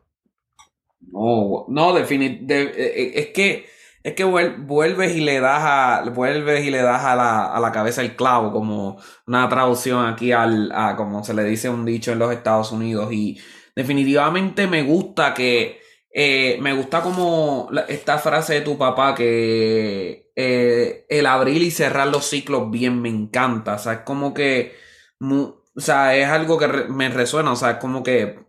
No, 1.01 1.67
no, 1.69 1.95
definitivamente, 1.95 2.63
eh, 2.63 3.03
eh, 3.03 3.13
es 3.17 3.27
que 3.29 3.67
es 4.03 4.15
que 4.15 4.25
vuelves 4.25 5.17
y 5.17 5.21
le 5.21 5.41
das 5.41 5.63
a 5.63 6.11
vuelves 6.11 6.65
y 6.65 6.71
le 6.71 6.83
das 6.83 7.05
a 7.05 7.15
la, 7.17 7.47
a 7.47 7.61
la 7.61 7.73
cabeza 7.73 8.03
el 8.03 8.17
clavo 8.17 8.53
como 8.53 8.99
una 9.27 9.49
traducción 9.49 10.07
aquí 10.07 10.33
al 10.33 10.73
a 10.73 10.97
como 10.97 11.23
se 11.25 11.35
le 11.35 11.45
dice 11.45 11.69
un 11.69 11.85
dicho 11.85 12.13
en 12.13 12.19
los 12.19 12.33
Estados 12.33 12.73
Unidos 12.73 13.13
y 13.13 13.39
definitivamente 13.77 14.67
me 14.67 14.83
gusta 14.83 15.35
que 15.35 15.81
eh, 16.13 16.59
me 16.61 16.73
gusta 16.73 17.03
como 17.03 17.71
esta 17.89 18.19
frase 18.19 18.55
de 18.55 18.61
tu 18.63 18.77
papá 18.77 19.15
que 19.15 20.31
eh, 20.35 21.07
el 21.09 21.27
abrir 21.27 21.63
y 21.63 21.71
cerrar 21.71 22.09
los 22.09 22.27
ciclos 22.27 22.71
bien 22.71 23.01
me 23.01 23.09
encanta. 23.09 23.75
O 23.75 23.79
sea, 23.79 23.93
es 23.95 24.01
como 24.01 24.35
que. 24.35 24.75
o 25.21 25.81
sea, 25.81 26.17
es 26.17 26.29
algo 26.29 26.59
que 26.59 26.69
me 26.69 27.09
resuena. 27.11 27.53
O 27.53 27.57
sea, 27.57 27.73
es 27.73 27.77
como 27.79 28.03
que 28.03 28.41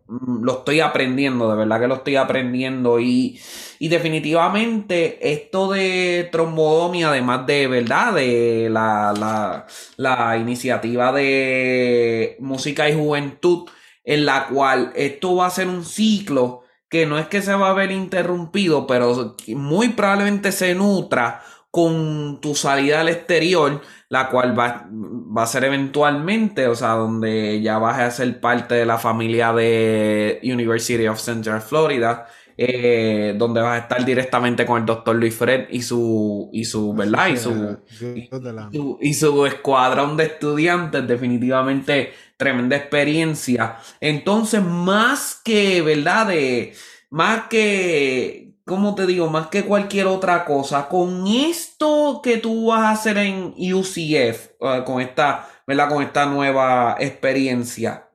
lo 0.41 0.59
estoy 0.59 0.81
aprendiendo, 0.81 1.49
de 1.49 1.57
verdad 1.57 1.79
que 1.79 1.87
lo 1.87 1.95
estoy 1.95 2.15
aprendiendo. 2.17 2.99
Y, 2.99 3.39
y 3.79 3.87
definitivamente 3.87 5.31
esto 5.31 5.71
de 5.71 6.27
trombodomia, 6.31 7.09
además 7.09 7.45
de 7.45 7.67
verdad, 7.67 8.13
de 8.13 8.69
la, 8.69 9.13
la, 9.17 9.67
la 9.97 10.37
iniciativa 10.37 11.11
de 11.11 12.35
música 12.39 12.89
y 12.89 12.95
juventud, 12.95 13.69
en 14.03 14.25
la 14.25 14.47
cual 14.47 14.91
esto 14.95 15.35
va 15.35 15.47
a 15.47 15.51
ser 15.51 15.67
un 15.67 15.85
ciclo 15.85 16.63
que 16.89 17.05
no 17.05 17.17
es 17.17 17.27
que 17.27 17.41
se 17.41 17.53
va 17.53 17.69
a 17.69 17.73
ver 17.73 17.89
interrumpido, 17.91 18.85
pero 18.85 19.37
muy 19.55 19.89
probablemente 19.89 20.51
se 20.51 20.75
nutra 20.75 21.41
con 21.71 22.41
tu 22.41 22.53
salida 22.53 22.99
al 22.99 23.09
exterior, 23.09 23.81
la 24.09 24.29
cual 24.29 24.57
va, 24.57 24.87
va, 24.91 25.43
a 25.43 25.47
ser 25.47 25.63
eventualmente, 25.63 26.67
o 26.67 26.75
sea, 26.75 26.89
donde 26.89 27.61
ya 27.61 27.77
vas 27.77 27.99
a 27.99 28.11
ser 28.11 28.41
parte 28.41 28.75
de 28.75 28.85
la 28.85 28.97
familia 28.97 29.53
de 29.53 30.41
University 30.43 31.07
of 31.07 31.19
Central 31.19 31.61
Florida, 31.61 32.27
eh, 32.57 33.33
donde 33.37 33.61
vas 33.61 33.79
a 33.79 33.83
estar 33.83 34.05
directamente 34.05 34.65
con 34.65 34.81
el 34.81 34.85
doctor 34.85 35.15
Luis 35.15 35.33
Fred 35.33 35.67
y 35.71 35.81
su, 35.81 36.49
y 36.51 36.65
su, 36.65 36.93
¿verdad? 36.93 37.29
Y 37.29 37.37
su, 37.37 38.97
y 38.99 39.13
su 39.13 39.45
escuadrón 39.45 40.17
de 40.17 40.25
estudiantes, 40.25 41.07
definitivamente 41.07 42.11
tremenda 42.35 42.75
experiencia. 42.75 43.77
Entonces, 44.01 44.61
más 44.61 45.39
que, 45.43 45.81
¿verdad? 45.81 46.27
De, 46.27 46.73
más 47.11 47.47
que, 47.49 48.40
como 48.65 48.95
te 48.95 49.05
digo, 49.05 49.29
más 49.29 49.47
que 49.47 49.65
cualquier 49.65 50.07
otra 50.07 50.45
cosa, 50.45 50.87
con 50.87 51.27
esto 51.27 52.21
que 52.23 52.37
tú 52.37 52.67
vas 52.67 52.81
a 52.81 52.91
hacer 52.91 53.17
en 53.17 53.53
UCF, 53.57 54.51
eh, 54.59 54.83
con 54.85 55.01
esta, 55.01 55.49
¿verdad? 55.65 55.89
Con 55.89 56.03
esta 56.03 56.25
nueva 56.25 56.95
experiencia, 56.99 58.09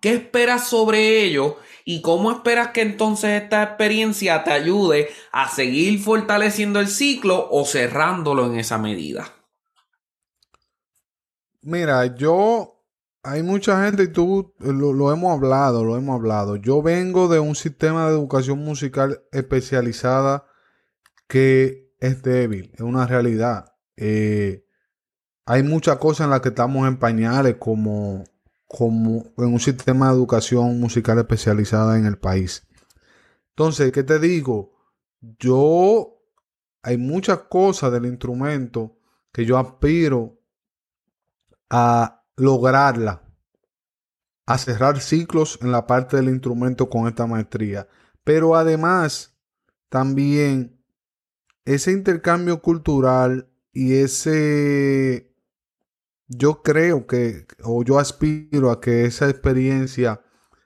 ¿qué 0.00 0.14
esperas 0.14 0.66
sobre 0.68 1.24
ello? 1.24 1.58
¿Y 1.84 2.00
cómo 2.00 2.30
esperas 2.30 2.68
que 2.68 2.80
entonces 2.80 3.42
esta 3.42 3.62
experiencia 3.62 4.42
te 4.42 4.52
ayude 4.52 5.10
a 5.32 5.48
seguir 5.50 6.00
fortaleciendo 6.00 6.80
el 6.80 6.88
ciclo 6.88 7.48
o 7.50 7.66
cerrándolo 7.66 8.46
en 8.46 8.58
esa 8.58 8.78
medida? 8.78 9.32
Mira, 11.60 12.14
yo 12.14 12.83
hay 13.24 13.42
mucha 13.42 13.82
gente 13.84 14.02
y 14.04 14.08
tú 14.08 14.54
eh, 14.60 14.72
lo, 14.72 15.10
hemos 15.10 15.32
hablado, 15.32 15.82
lo 15.82 15.96
hemos 15.96 16.14
hablado. 16.14 16.56
Yo 16.56 16.82
vengo 16.82 17.26
de 17.28 17.40
un 17.40 17.54
sistema 17.54 18.06
de 18.06 18.12
educación 18.12 18.58
musical 18.58 19.24
especializada 19.32 20.46
que 21.26 21.90
es 22.00 22.22
débil, 22.22 22.70
es 22.74 22.80
una 22.80 23.06
realidad. 23.06 23.74
Eh, 23.96 24.66
hay 25.46 25.62
muchas 25.62 25.96
cosas 25.96 26.26
en 26.26 26.30
las 26.30 26.42
que 26.42 26.50
estamos 26.50 26.86
en 26.86 26.98
pañales 26.98 27.56
como, 27.58 28.24
como 28.66 29.24
en 29.38 29.54
un 29.54 29.60
sistema 29.60 30.08
de 30.08 30.14
educación 30.14 30.78
musical 30.78 31.18
especializada 31.18 31.98
en 31.98 32.04
el 32.04 32.18
país. 32.18 32.66
Entonces, 33.50 33.90
¿qué 33.90 34.02
te 34.02 34.18
digo? 34.18 34.74
Yo, 35.38 36.20
hay 36.82 36.98
muchas 36.98 37.38
cosas 37.44 37.90
del 37.90 38.04
instrumento 38.04 38.98
que 39.32 39.46
yo 39.46 39.56
aspiro 39.56 40.38
a 41.70 42.23
lograrla, 42.36 43.22
a 44.46 44.58
cerrar 44.58 45.00
ciclos 45.00 45.58
en 45.62 45.72
la 45.72 45.86
parte 45.86 46.16
del 46.16 46.28
instrumento 46.28 46.88
con 46.88 47.08
esta 47.08 47.26
maestría. 47.26 47.88
Pero 48.24 48.56
además, 48.56 49.36
también 49.88 50.80
ese 51.64 51.92
intercambio 51.92 52.60
cultural 52.60 53.48
y 53.72 53.94
ese, 53.94 55.34
yo 56.28 56.62
creo 56.62 57.06
que, 57.06 57.46
o 57.62 57.82
yo 57.84 57.98
aspiro 57.98 58.70
a 58.70 58.80
que 58.80 59.04
esa 59.04 59.28
experiencia 59.28 60.20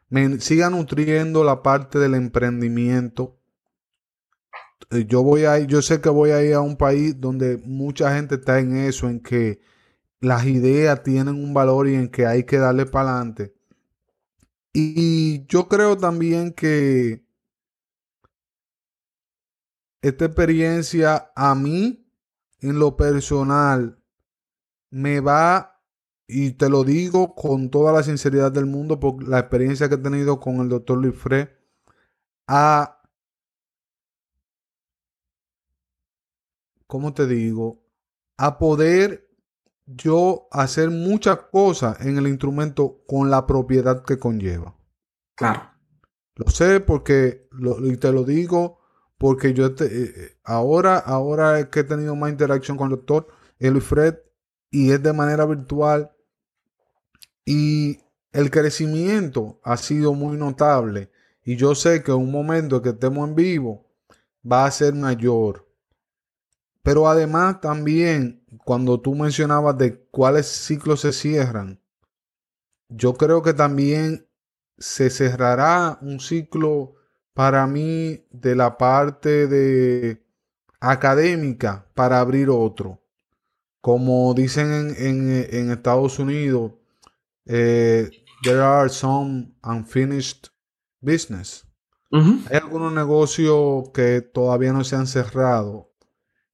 me 0.09 0.41
siga 0.41 0.71
nutriendo 0.71 1.45
la 1.45 1.63
parte 1.63 1.99
del 1.99 2.15
emprendimiento. 2.15 3.41
Eh, 4.91 5.07
yo 5.07 5.23
voy 5.23 5.45
a 5.45 5.59
yo 5.61 5.83
sé 5.83 6.01
que 6.01 6.09
voy 6.09 6.31
a 6.31 6.43
ir 6.43 6.55
a 6.55 6.61
un 6.61 6.77
país 6.77 7.21
donde 7.21 7.59
mucha 7.59 8.15
gente 8.15 8.37
está 8.37 8.59
en 8.61 8.77
eso, 8.77 9.09
en 9.09 9.21
que 9.21 9.61
las 10.21 10.47
ideas 10.47 11.03
tienen 11.03 11.35
un 11.37 11.55
valor 11.55 11.89
y 11.89 11.95
en 11.95 12.09
que 12.11 12.27
hay 12.27 12.45
que 12.45 12.59
darle 12.59 12.87
para 12.87 13.11
adelante. 13.11 13.55
Y 14.73 15.47
yo 15.47 15.69
creo 15.69 15.97
también 15.97 16.53
que 16.53 17.25
esta 20.03 20.25
experiencia 20.27 21.33
a 21.35 21.55
mí, 21.55 22.07
en 22.61 22.79
lo 22.79 22.97
personal, 22.97 23.99
me 24.91 25.21
va, 25.21 25.83
y 26.27 26.53
te 26.53 26.69
lo 26.69 26.85
digo 26.85 27.35
con 27.35 27.71
toda 27.71 27.93
la 27.93 28.03
sinceridad 28.03 28.53
del 28.53 28.67
mundo, 28.67 29.01
por 29.01 29.27
la 29.27 29.41
experiencia 29.41 29.89
que 29.89 29.97
he 29.97 29.99
tenido 29.99 30.41
con 30.41 30.57
el 30.57 30.69
doctor 30.69 30.99
Luis 30.99 31.17
a, 32.47 33.03
¿cómo 36.87 37.13
te 37.15 37.27
digo? 37.27 37.83
A 38.37 38.59
poder 38.59 39.28
yo 39.89 40.49
hacer 40.51 40.91
muchas 40.91 41.39
cosas 41.51 42.01
en 42.05 42.19
el 42.19 42.29
instrumento 42.29 43.03
con 43.07 43.31
la 43.31 43.47
propiedad 43.47 44.05
que 44.05 44.19
conlleva. 44.19 44.77
Claro. 45.35 45.63
Lo 46.35 46.51
sé 46.51 46.81
porque, 46.81 47.49
y 47.83 47.97
te 47.97 48.13
lo 48.13 48.25
digo 48.25 48.79
porque 49.17 49.55
yo 49.55 49.75
te, 49.75 49.87
eh, 49.87 50.13
eh, 50.17 50.37
ahora, 50.45 50.99
ahora 50.99 51.71
que 51.71 51.81
he 51.81 51.85
tenido 51.85 52.15
más 52.15 52.31
interacción 52.31 52.77
con 52.77 52.91
el 52.91 52.97
doctor 52.97 53.27
Fred 53.81 54.17
y 54.71 54.93
es 54.93 55.03
de 55.03 55.13
manera 55.13 55.45
virtual 55.47 56.13
y 57.45 57.99
el 58.31 58.51
crecimiento 58.51 59.59
ha 59.65 59.77
sido 59.77 60.13
muy 60.13 60.37
notable 60.37 61.11
y 61.43 61.57
yo 61.57 61.75
sé 61.75 62.03
que 62.03 62.13
un 62.13 62.31
momento 62.31 62.83
que 62.83 62.91
estemos 62.91 63.27
en 63.27 63.35
vivo 63.35 63.87
va 64.51 64.67
a 64.67 64.71
ser 64.71 64.95
mayor. 64.95 65.67
Pero 66.83 67.09
además 67.09 67.61
también 67.61 68.38
cuando 68.65 69.01
tú 69.01 69.15
mencionabas 69.15 69.77
de 69.79 69.99
cuáles 70.11 70.47
ciclos 70.47 71.01
se 71.01 71.13
cierran, 71.13 71.81
yo 72.89 73.15
creo 73.15 73.43
que 73.43 73.53
también 73.53 74.27
se 74.79 75.11
cerrará 75.11 75.99
un 76.01 76.21
ciclo 76.21 76.95
para 77.35 77.67
mí 77.67 78.25
de 78.31 78.57
la 78.57 78.79
parte 78.79 79.47
de 79.47 80.25
académica 80.81 81.87
para 81.95 82.21
abrir 82.21 82.51
otro. 82.51 83.01
Como 83.81 84.35
dicen 84.35 84.95
en, 84.99 85.71
Estados 85.71 86.19
Unidos, 86.19 86.73
eh, 87.47 88.11
there 88.43 88.61
are 88.61 88.89
some 88.89 89.53
unfinished 89.63 90.49
business. 91.01 91.65
Hay 92.11 92.57
algunos 92.57 92.93
negocios 92.93 93.91
que 93.93 94.23
todavía 94.23 94.73
no 94.73 94.83
se 94.83 94.97
han 94.97 95.07
cerrado 95.07 95.88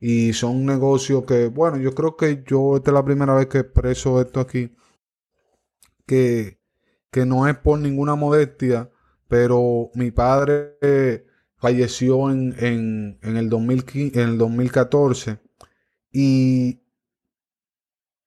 y 0.06 0.34
son 0.34 0.66
negocios 0.66 1.24
que, 1.24 1.46
bueno, 1.46 1.78
yo 1.78 1.94
creo 1.94 2.14
que 2.14 2.44
yo 2.46 2.76
esta 2.76 2.90
es 2.90 2.94
la 2.94 3.06
primera 3.06 3.32
vez 3.32 3.46
que 3.46 3.60
expreso 3.60 4.20
esto 4.20 4.38
aquí, 4.38 4.76
que, 6.04 6.60
que 7.10 7.24
no 7.24 7.48
es 7.48 7.56
por 7.56 7.78
ninguna 7.78 8.14
modestia, 8.14 8.90
pero 9.28 9.90
mi 9.94 10.10
padre 10.10 11.24
falleció 11.56 12.30
en, 12.30 12.54
en, 12.58 13.18
en, 13.22 13.38
el 13.38 13.48
2015, 13.48 14.20
en 14.20 14.28
el 14.28 14.36
2014 14.36 15.40
y 16.12 16.82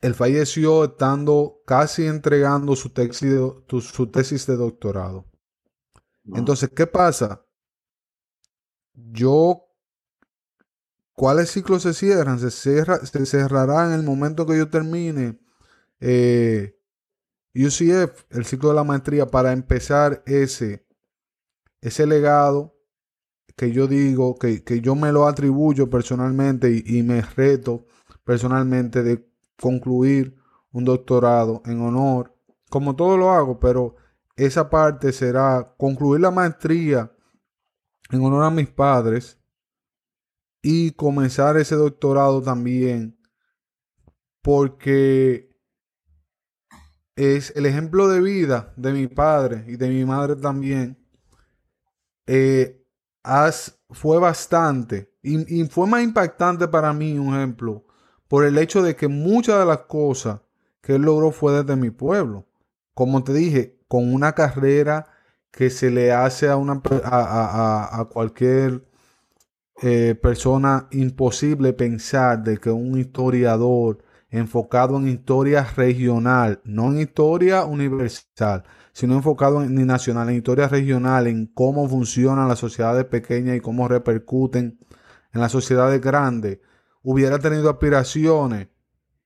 él 0.01 0.15
falleció 0.15 0.85
estando 0.85 1.61
casi 1.67 2.07
entregando 2.07 2.75
su 2.75 2.89
tesis 2.89 3.29
de, 3.29 3.81
su 3.81 4.07
tesis 4.07 4.47
de 4.47 4.55
doctorado. 4.55 5.27
Entonces, 6.33 6.71
¿qué 6.75 6.87
pasa? 6.87 7.45
Yo 8.95 9.66
¿Cuáles 11.17 11.49
ciclos 11.49 11.81
se 11.81 11.95
cierran? 11.95 12.39
Se, 12.39 12.51
cierra, 12.51 12.99
se 13.03 13.25
cerrará 13.25 13.87
en 13.87 13.93
el 13.93 14.03
momento 14.03 14.45
que 14.45 14.55
yo 14.55 14.69
termine 14.69 15.39
eh, 15.99 16.79
UCF, 17.55 18.25
el 18.29 18.45
ciclo 18.45 18.69
de 18.69 18.75
la 18.75 18.83
maestría, 18.83 19.25
para 19.25 19.51
empezar 19.51 20.21
ese, 20.27 20.85
ese 21.81 22.05
legado 22.05 22.77
que 23.55 23.71
yo 23.71 23.87
digo, 23.87 24.35
que, 24.35 24.61
yo 24.79 24.93
me 24.93 25.11
lo 25.11 25.27
atribuyo 25.27 25.89
personalmente 25.89 26.69
y, 26.69 26.83
y, 26.85 27.01
me 27.01 27.23
reto 27.23 27.87
personalmente 28.23 29.01
de 29.01 29.27
concluir 29.59 30.35
un 30.71 30.85
doctorado 30.85 31.63
en 31.65 31.81
honor, 31.81 32.31
como 32.69 32.95
todo 32.95 33.17
lo 33.17 33.31
hago, 33.31 33.59
pero 33.59 33.95
esa 34.35 34.69
parte 34.69 35.11
será 35.11 35.73
concluir 35.79 36.21
la 36.21 36.29
maestría 36.29 37.11
en 38.11 38.21
honor 38.21 38.43
a 38.43 38.51
mis 38.51 38.67
padres 38.67 39.39
y 40.61 40.91
comenzar 40.91 41.57
ese 41.57 41.75
doctorado 41.75 42.41
también, 42.41 43.17
porque 44.41 45.47
es 47.15 47.51
el 47.55 47.65
ejemplo 47.65 48.07
de 48.07 48.21
vida 48.21 48.73
de 48.77 48.93
mi 48.93 49.07
padre 49.07 49.65
y 49.67 49.75
de 49.75 49.89
mi 49.89 50.05
madre 50.05 50.35
también. 50.35 50.97
Eh, 52.27 52.83
fue 53.89 54.19
bastante 54.19 55.11
y, 55.21 55.65
fue 55.65 55.87
más 55.87 56.03
impactante 56.03 56.67
para 56.67 56.93
mí, 56.93 57.17
un 57.17 57.35
ejemplo, 57.35 57.85
por 58.27 58.45
el 58.45 58.57
hecho 58.57 58.81
de 58.81 58.95
que 58.95 59.07
muchas 59.07 59.59
de 59.59 59.65
las 59.65 59.79
cosas 59.79 60.41
que 60.81 60.95
él 60.95 61.01
logró 61.01 61.31
fue 61.31 61.53
desde 61.53 61.75
mi 61.75 61.89
pueblo. 61.89 62.47
Como 62.93 63.23
te 63.23 63.33
dije, 63.33 63.77
con 63.87 64.13
una 64.13 64.33
carrera 64.33 65.07
que 65.51 65.69
se 65.69 65.89
le 65.89 66.13
hace 66.13 66.49
a, 66.49 66.55
una, 66.55 66.81
a, 67.03 67.99
a 67.99 68.05
cualquier 68.05 68.86
eh, 69.81 70.15
persona 70.15 70.87
imposible 70.91 71.73
pensar 71.73 72.43
de 72.43 72.57
que 72.57 72.71
un 72.71 72.97
historiador 72.97 74.03
enfocado 74.29 74.97
en 74.97 75.07
historia 75.07 75.63
regional, 75.75 76.61
no 76.63 76.91
en 76.91 77.01
historia 77.01 77.63
universal, 77.65 78.63
sino 78.91 79.15
enfocado 79.15 79.63
en, 79.63 79.75
ni 79.75 79.83
nacional, 79.83 80.29
en 80.29 80.37
historia 80.37 80.67
regional, 80.67 81.27
en 81.27 81.45
cómo 81.47 81.87
funcionan 81.87 82.47
las 82.47 82.59
sociedades 82.59 83.05
pequeñas 83.05 83.55
y 83.55 83.61
cómo 83.61 83.87
repercuten 83.87 84.79
en 85.31 85.41
las 85.41 85.51
sociedades 85.51 86.01
grandes, 86.01 86.59
hubiera 87.03 87.39
tenido 87.39 87.69
aspiraciones. 87.69 88.69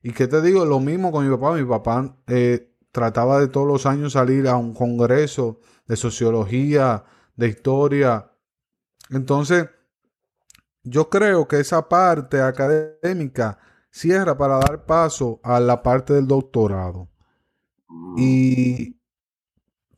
Y 0.03 0.11
que 0.11 0.27
te 0.27 0.41
digo, 0.41 0.65
lo 0.65 0.79
mismo 0.79 1.11
con 1.11 1.25
mi 1.25 1.35
papá. 1.35 1.55
Mi 1.55 1.63
papá 1.63 2.17
eh, 2.27 2.73
trataba 2.91 3.39
de 3.39 3.47
todos 3.47 3.67
los 3.67 3.85
años 3.85 4.13
salir 4.13 4.47
a 4.47 4.57
un 4.57 4.73
congreso 4.73 5.59
de 5.87 5.95
sociología, 5.95 7.05
de 7.35 7.47
historia. 7.47 8.31
Entonces, 9.09 9.69
yo 10.83 11.09
creo 11.09 11.47
que 11.47 11.59
esa 11.59 11.87
parte 11.87 12.41
académica 12.41 13.59
cierra 13.89 14.37
para 14.37 14.57
dar 14.57 14.85
paso 14.85 15.39
a 15.43 15.59
la 15.59 15.83
parte 15.83 16.13
del 16.13 16.27
doctorado. 16.27 17.09
Y 18.17 18.97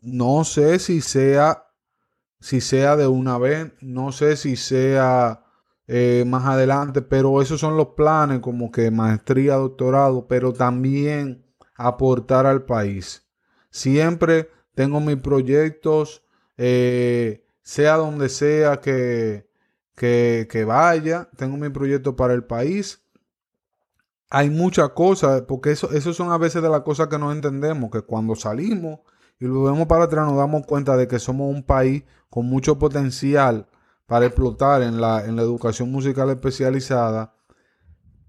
no 0.02 0.44
sé 0.44 0.80
si 0.80 1.02
sea, 1.02 1.68
si 2.40 2.60
sea 2.60 2.96
de 2.96 3.08
una 3.08 3.38
vez, 3.38 3.72
no 3.82 4.12
sé 4.12 4.36
si 4.36 4.56
sea 4.56 5.44
eh, 5.88 6.24
más 6.28 6.46
adelante, 6.46 7.02
pero 7.02 7.42
esos 7.42 7.60
son 7.60 7.78
los 7.78 7.90
planes 7.90 8.40
como 8.40 8.72
que 8.72 8.90
maestría, 8.92 9.56
doctorado, 9.56 10.28
pero 10.28 10.54
también 10.54 11.46
aportar 11.76 12.46
al 12.46 12.66
país. 12.66 13.28
Siempre 13.70 14.50
tengo 14.76 15.00
mis 15.00 15.18
proyectos, 15.18 16.24
eh, 16.58 17.46
sea 17.62 17.98
donde 17.98 18.30
sea 18.30 18.80
que, 18.80 19.48
que, 19.96 20.66
vaya, 20.66 21.30
tengo 21.38 21.58
mi 21.58 21.70
proyecto 21.70 22.16
para 22.16 22.34
el 22.34 22.44
país. 22.44 23.02
Hay 24.30 24.50
muchas 24.50 24.90
cosas, 24.90 25.44
porque 25.44 25.72
eso, 25.72 25.92
eso 25.92 26.14
son 26.14 26.32
a 26.32 26.38
veces 26.38 26.64
de 26.64 26.70
las 26.70 26.82
cosas 26.82 27.08
que 27.08 27.20
no 27.20 27.32
entendemos, 27.32 27.92
que 27.92 28.02
cuando 28.02 28.36
salimos 28.36 29.00
y 29.40 29.46
lo 29.46 29.64
vemos 29.64 29.88
para 29.88 30.06
atrás 30.06 30.26
nos 30.26 30.38
damos 30.38 30.66
cuenta 30.66 30.96
de 30.98 31.08
que 31.08 31.20
somos 31.20 31.54
un 31.54 31.64
país 31.64 32.04
con 32.30 32.46
mucho 32.46 32.80
potencial 32.80 33.68
para 34.06 34.26
explotar 34.26 34.82
en 34.82 35.02
la, 35.02 35.26
en 35.26 35.36
la 35.36 35.42
educación 35.42 35.92
musical 35.92 36.30
especializada, 36.30 37.36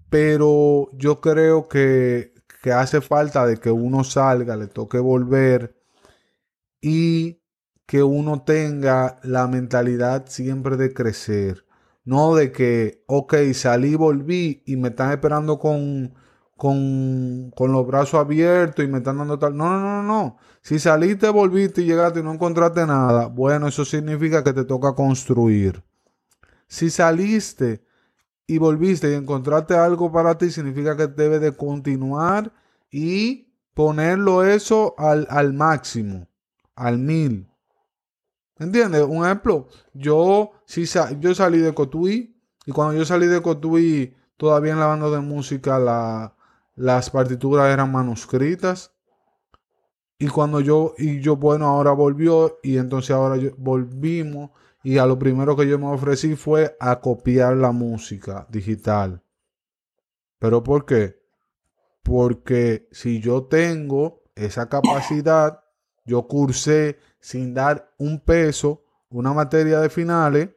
pero 0.09 0.89
yo 0.93 1.21
creo 1.21 1.67
que, 1.67 2.33
que 2.61 2.71
hace 2.71 3.01
falta 3.01 3.45
de 3.45 3.57
que 3.57 3.71
uno 3.71 4.03
salga, 4.03 4.55
le 4.55 4.67
toque 4.67 4.99
volver 4.99 5.81
y 6.81 7.41
que 7.85 8.03
uno 8.03 8.41
tenga 8.43 9.19
la 9.23 9.47
mentalidad 9.47 10.25
siempre 10.27 10.77
de 10.77 10.93
crecer. 10.93 11.65
No 12.03 12.35
de 12.35 12.51
que, 12.51 13.03
ok, 13.07 13.35
salí, 13.53 13.95
volví 13.95 14.63
y 14.65 14.77
me 14.77 14.89
están 14.89 15.11
esperando 15.11 15.57
con, 15.59 16.13
con, 16.55 17.51
con 17.55 17.71
los 17.71 17.85
brazos 17.87 18.19
abiertos 18.19 18.85
y 18.85 18.87
me 18.87 18.99
están 18.99 19.17
dando 19.17 19.39
tal. 19.39 19.57
No, 19.57 19.69
no, 19.69 19.79
no, 19.79 20.03
no. 20.03 20.37
Si 20.61 20.79
saliste, 20.79 21.29
volviste 21.29 21.81
y 21.81 21.85
llegaste 21.85 22.19
y 22.19 22.23
no 22.23 22.33
encontraste 22.33 22.85
nada, 22.85 23.27
bueno, 23.27 23.67
eso 23.67 23.85
significa 23.85 24.43
que 24.43 24.53
te 24.53 24.65
toca 24.65 24.93
construir. 24.95 25.83
Si 26.67 26.89
saliste 26.89 27.83
y 28.47 28.57
volviste 28.57 29.11
y 29.11 29.13
encontraste 29.15 29.75
algo 29.75 30.11
para 30.11 30.37
ti, 30.37 30.49
significa 30.51 30.97
que 30.97 31.07
debes 31.07 31.41
de 31.41 31.55
continuar 31.55 32.51
y 32.91 33.53
ponerlo 33.73 34.43
eso 34.43 34.95
al, 34.97 35.27
al 35.29 35.53
máximo, 35.53 36.27
al 36.75 36.97
mil. 36.97 37.47
¿Entiendes? 38.57 39.03
Un 39.03 39.25
ejemplo, 39.25 39.67
yo, 39.93 40.51
si 40.65 40.85
yo 41.19 41.35
salí 41.35 41.59
de 41.59 41.73
Cotuí 41.73 42.35
y 42.65 42.71
cuando 42.71 42.97
yo 42.97 43.05
salí 43.05 43.27
de 43.27 43.41
Cotuí, 43.41 44.15
todavía 44.37 44.73
en 44.73 44.79
la 44.79 44.87
banda 44.87 45.09
de 45.09 45.19
música 45.19 45.77
la, 45.77 46.35
las 46.75 47.09
partituras 47.09 47.71
eran 47.73 47.91
manuscritas. 47.91 48.91
Y 50.17 50.27
cuando 50.27 50.61
yo, 50.61 50.93
y 50.97 51.19
yo, 51.19 51.35
bueno, 51.35 51.67
ahora 51.67 51.91
volvió 51.91 52.59
y 52.63 52.77
entonces 52.77 53.11
ahora 53.11 53.41
volvimos 53.57 54.51
y 54.81 54.97
a 54.97 55.05
lo 55.05 55.19
primero 55.19 55.55
que 55.57 55.67
yo 55.67 55.77
me 55.77 55.87
ofrecí 55.87 56.35
fue 56.35 56.77
a 56.79 57.01
copiar 57.01 57.57
la 57.57 57.71
música 57.71 58.47
digital. 58.49 59.21
¿Pero 60.39 60.63
por 60.63 60.85
qué? 60.85 61.19
Porque 62.03 62.87
si 62.91 63.19
yo 63.19 63.43
tengo 63.45 64.21
esa 64.35 64.69
capacidad, 64.69 65.63
yo 66.05 66.27
cursé 66.27 66.99
sin 67.25 67.55
dar 67.55 67.91
un 67.97 68.19
peso, 68.19 68.83
una 69.09 69.33
materia 69.33 69.79
de 69.79 69.89
finales, 69.89 70.49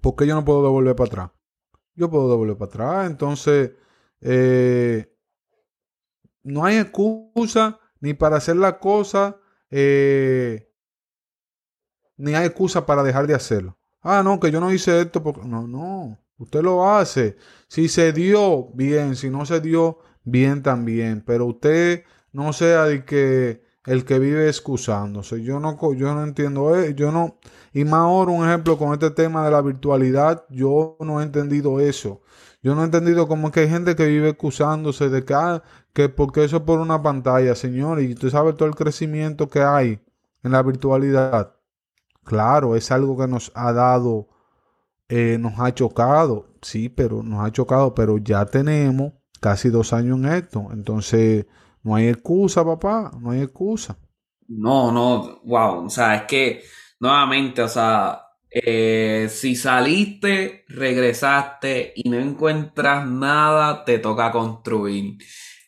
¿por 0.00 0.16
qué 0.16 0.26
yo 0.26 0.34
no 0.34 0.44
puedo 0.44 0.64
devolver 0.64 0.96
para 0.96 1.06
atrás? 1.06 1.30
Yo 1.94 2.10
puedo 2.10 2.28
devolver 2.28 2.58
para 2.58 2.68
atrás. 2.68 3.10
Entonces, 3.12 3.70
eh, 4.20 5.16
no 6.42 6.64
hay 6.64 6.78
excusa 6.78 7.78
ni 8.00 8.12
para 8.12 8.38
hacer 8.38 8.56
la 8.56 8.80
cosa, 8.80 9.36
eh, 9.70 10.68
ni 12.16 12.34
hay 12.34 12.46
excusa 12.46 12.84
para 12.84 13.04
dejar 13.04 13.28
de 13.28 13.34
hacerlo. 13.34 13.78
Ah, 14.00 14.24
no, 14.24 14.40
que 14.40 14.50
yo 14.50 14.58
no 14.58 14.72
hice 14.72 15.00
esto 15.00 15.22
porque... 15.22 15.42
No, 15.46 15.68
no, 15.68 16.18
usted 16.38 16.60
lo 16.60 16.90
hace. 16.90 17.36
Si 17.68 17.86
se 17.86 18.12
dio, 18.12 18.72
bien. 18.74 19.14
Si 19.14 19.30
no 19.30 19.46
se 19.46 19.60
dio, 19.60 20.00
bien 20.24 20.64
también. 20.64 21.22
Pero 21.24 21.46
usted 21.46 22.02
no 22.32 22.52
sea 22.52 22.86
de 22.86 23.04
que 23.04 23.65
el 23.86 24.04
que 24.04 24.18
vive 24.18 24.48
excusándose. 24.48 25.42
Yo 25.42 25.60
no, 25.60 25.78
yo 25.94 26.14
no 26.14 26.24
entiendo, 26.24 26.76
eh, 26.76 26.94
yo 26.94 27.12
no, 27.12 27.38
y 27.72 27.84
más 27.84 28.00
ahora 28.00 28.32
un 28.32 28.46
ejemplo 28.46 28.76
con 28.76 28.92
este 28.92 29.10
tema 29.10 29.44
de 29.44 29.52
la 29.52 29.62
virtualidad, 29.62 30.44
yo 30.50 30.96
no 31.00 31.20
he 31.20 31.24
entendido 31.24 31.80
eso. 31.80 32.20
Yo 32.62 32.74
no 32.74 32.82
he 32.82 32.86
entendido 32.86 33.28
cómo 33.28 33.48
es 33.48 33.54
que 33.54 33.60
hay 33.60 33.68
gente 33.68 33.94
que 33.94 34.06
vive 34.06 34.30
excusándose 34.30 35.08
de 35.08 35.24
que, 35.24 35.34
ah, 35.34 35.62
que 35.92 36.08
porque 36.08 36.44
eso 36.44 36.56
es 36.56 36.62
por 36.62 36.80
una 36.80 37.00
pantalla, 37.00 37.54
señor, 37.54 38.00
y 38.02 38.12
usted 38.12 38.30
sabe 38.30 38.54
todo 38.54 38.68
el 38.68 38.74
crecimiento 38.74 39.48
que 39.48 39.62
hay 39.62 40.00
en 40.42 40.52
la 40.52 40.62
virtualidad. 40.62 41.54
Claro, 42.24 42.74
es 42.74 42.90
algo 42.90 43.16
que 43.16 43.28
nos 43.28 43.52
ha 43.54 43.72
dado, 43.72 44.28
eh, 45.08 45.38
nos 45.38 45.60
ha 45.60 45.72
chocado, 45.72 46.48
sí, 46.60 46.88
pero 46.88 47.22
nos 47.22 47.46
ha 47.46 47.52
chocado, 47.52 47.94
pero 47.94 48.18
ya 48.18 48.44
tenemos 48.46 49.12
casi 49.40 49.68
dos 49.70 49.92
años 49.92 50.18
en 50.18 50.26
esto. 50.26 50.66
Entonces, 50.72 51.46
no 51.86 51.94
hay 51.94 52.08
excusa, 52.08 52.64
papá, 52.64 53.12
no 53.20 53.30
hay 53.30 53.42
excusa. 53.42 53.96
No, 54.48 54.90
no, 54.90 55.40
wow, 55.44 55.86
o 55.86 55.90
sea, 55.90 56.16
es 56.16 56.22
que 56.22 56.64
nuevamente, 56.98 57.62
o 57.62 57.68
sea, 57.68 58.22
eh, 58.50 59.28
si 59.30 59.54
saliste, 59.54 60.64
regresaste 60.68 61.92
y 61.94 62.10
no 62.10 62.18
encuentras 62.18 63.06
nada, 63.06 63.84
te 63.84 64.00
toca 64.00 64.32
construir. 64.32 65.18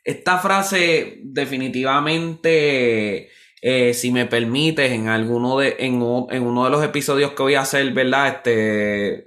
Esta 0.03 0.39
frase 0.39 1.21
definitivamente, 1.23 3.29
eh, 3.63 3.95
si 3.95 4.11
me 4.11 4.27
permites, 4.27 4.91
en 4.91 5.07
alguno 5.07 5.59
de, 5.59 5.77
en, 5.79 6.03
en, 6.31 6.43
uno 6.43 6.65
de 6.65 6.71
los 6.71 6.83
episodios 6.83 7.31
que 7.33 7.45
voy 7.45 7.55
a 7.55 7.61
hacer, 7.61 7.93
¿verdad? 7.93 8.29
Este, 8.29 9.25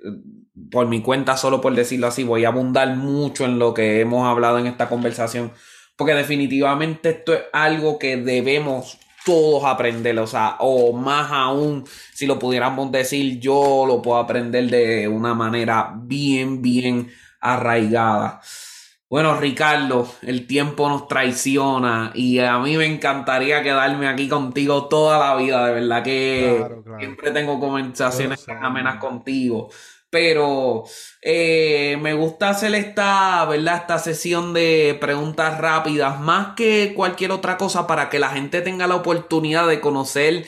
por 0.70 0.90
mi 0.90 1.02
cuenta, 1.02 1.38
solo 1.38 1.62
por 1.62 1.74
decirlo 1.74 2.08
así, 2.08 2.26
voy 2.26 2.44
a 2.44 2.50
abundar 2.50 2.98
mucho 2.98 3.46
en 3.46 3.60
lo 3.60 3.74
que 3.74 4.02
hemos 4.02 4.28
hablado 4.28 4.60
en 4.60 4.68
esta 4.68 4.90
conversación 4.90 5.54
porque 6.02 6.16
definitivamente 6.16 7.12
esto 7.12 7.32
es 7.32 7.42
algo 7.54 8.00
que 8.00 8.18
debemos 8.18 8.98
todos 9.24 9.64
aprender, 9.66 10.18
o 10.18 10.26
sea, 10.26 10.56
o 10.58 10.94
más 10.94 11.32
aún, 11.32 11.84
si 12.12 12.26
lo 12.26 12.40
pudiéramos 12.40 12.92
decir, 12.92 13.40
yo 13.40 13.86
lo 13.86 14.02
puedo 14.02 14.18
aprender 14.18 14.68
de 14.72 15.08
una 15.08 15.36
manera 15.36 15.94
bien, 15.96 16.60
bien 16.60 17.12
arraigada. 17.40 18.42
Bueno, 19.12 19.40
Ricardo, 19.40 20.12
el 20.24 20.48
tiempo 20.48 20.90
nos 20.90 21.08
traiciona 21.08 22.12
y 22.16 22.40
a 22.40 22.58
mí 22.58 22.78
me 22.78 22.88
encantaría 22.88 23.62
quedarme 23.62 24.08
aquí 24.08 24.28
contigo 24.28 24.88
toda 24.88 25.20
la 25.20 25.36
vida, 25.36 25.68
de 25.68 25.74
verdad 25.82 26.02
que 26.02 26.66
siempre 26.98 27.30
tengo 27.30 27.60
conversaciones 27.60 28.44
amenas 28.50 28.96
contigo 28.96 29.70
pero 30.12 30.84
eh, 31.22 31.98
me 32.02 32.14
gusta 32.14 32.50
hacer 32.50 32.76
esta, 32.76 33.46
¿verdad? 33.46 33.78
Esta 33.78 33.98
sesión 33.98 34.54
de 34.54 34.98
preguntas 35.00 35.58
rápidas, 35.58 36.20
más 36.20 36.54
que 36.56 36.94
cualquier 36.94 37.32
otra 37.32 37.58
cosa, 37.58 37.88
para 37.88 38.10
que 38.10 38.20
la 38.20 38.30
gente 38.30 38.62
tenga 38.62 38.88
la 38.88 38.98
oportunidad 38.98 39.68
de 39.68 39.80
conocer 39.80 40.46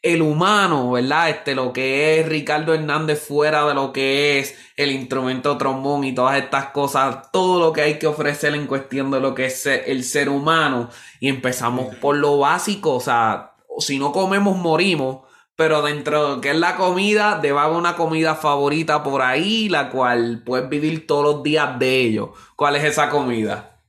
el 0.00 0.22
humano, 0.22 0.92
¿verdad? 0.92 1.28
Este, 1.28 1.54
lo 1.54 1.72
que 1.72 2.18
es 2.18 2.28
Ricardo 2.28 2.74
Hernández 2.74 3.20
fuera 3.20 3.66
de 3.68 3.74
lo 3.74 3.92
que 3.92 4.38
es 4.38 4.56
el 4.76 4.90
instrumento 4.90 5.58
trombón 5.58 6.04
y 6.04 6.14
todas 6.14 6.38
estas 6.38 6.70
cosas, 6.70 7.30
todo 7.32 7.60
lo 7.60 7.72
que 7.72 7.82
hay 7.82 7.98
que 7.98 8.06
ofrecer 8.06 8.54
en 8.54 8.66
cuestión 8.66 9.10
de 9.10 9.20
lo 9.20 9.34
que 9.34 9.44
es 9.46 9.66
el 9.66 10.04
ser 10.04 10.30
humano. 10.30 10.88
Y 11.20 11.28
empezamos 11.28 11.94
por 11.96 12.16
lo 12.16 12.38
básico, 12.38 12.94
o 12.96 13.00
sea, 13.00 13.52
si 13.78 13.98
no 13.98 14.10
comemos, 14.10 14.56
morimos 14.56 15.20
pero 15.62 15.80
dentro 15.80 16.40
que 16.40 16.50
es 16.50 16.56
la 16.56 16.74
comida, 16.74 17.38
debe 17.40 17.60
haber 17.60 17.76
una 17.76 17.94
comida 17.94 18.34
favorita 18.34 19.04
por 19.04 19.22
ahí, 19.22 19.68
la 19.68 19.90
cual 19.90 20.42
puedes 20.44 20.68
vivir 20.68 21.06
todos 21.06 21.36
los 21.36 21.42
días 21.44 21.78
de 21.78 22.00
ello. 22.00 22.32
¿Cuál 22.56 22.74
es 22.74 22.82
esa 22.82 23.08
comida? 23.08 23.80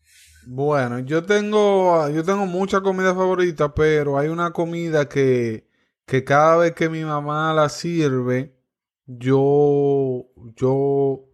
Bueno, 0.46 1.00
yo 1.00 1.24
tengo, 1.24 2.08
yo 2.10 2.24
tengo 2.24 2.46
mucha 2.46 2.82
comida 2.82 3.16
favorita, 3.16 3.74
pero 3.74 4.20
hay 4.20 4.28
una 4.28 4.52
comida 4.52 5.10
que, 5.10 5.68
que 6.06 6.24
cada 6.24 6.58
vez 6.58 6.74
que 6.74 6.90
mi 6.90 7.04
mamá 7.04 7.56
la 7.56 7.70
sirve, 7.70 8.56
yo, 9.08 10.28
yo, 10.56 11.26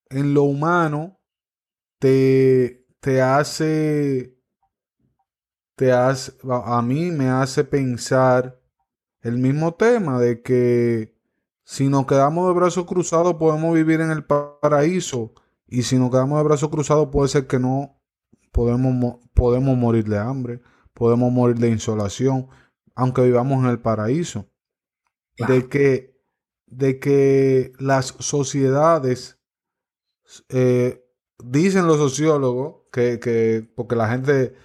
en 0.10 0.34
lo 0.34 0.44
humano 0.44 1.20
te, 2.00 2.86
te 3.00 3.22
hace, 3.22 4.38
te 5.76 5.92
hace, 5.92 6.34
a 6.50 6.82
mí 6.82 7.12
me 7.12 7.30
hace 7.30 7.64
pensar 7.64 8.60
el 9.22 9.38
mismo 9.38 9.74
tema 9.74 10.20
de 10.20 10.42
que 10.42 11.16
si 11.64 11.90
nos 11.90 12.06
quedamos 12.06 12.48
de 12.48 12.54
brazos 12.54 12.86
cruzados 12.86 13.36
podemos 13.36 13.74
vivir 13.74 14.02
en 14.02 14.12
el 14.12 14.24
paraíso 14.24 15.34
y 15.68 15.84
si 15.84 15.98
nos 15.98 16.12
quedamos 16.12 16.38
de 16.38 16.44
brazos 16.44 16.70
cruzados 16.70 17.10
puede 17.12 17.30
ser 17.30 17.48
que 17.48 17.60
no 17.60 18.00
podemos, 18.52 19.20
podemos 19.34 19.76
morir 19.76 20.08
de 20.08 20.20
hambre 20.20 20.62
podemos 20.96 21.32
morir 21.32 21.58
de 21.58 21.70
insolación, 21.70 22.48
aunque 22.96 23.22
vivamos 23.22 23.64
en 23.64 23.70
el 23.70 23.80
paraíso. 23.80 24.50
De, 25.38 25.68
que, 25.68 26.18
de 26.66 26.98
que 26.98 27.74
las 27.78 28.16
sociedades, 28.20 29.35
eh, 30.50 31.06
dicen 31.44 31.88
los 31.88 31.98
sociólogos, 31.98 32.84
que, 32.92 33.20
que, 33.20 33.68
porque 33.76 33.96
la 33.96 34.10
gente, 34.10 34.56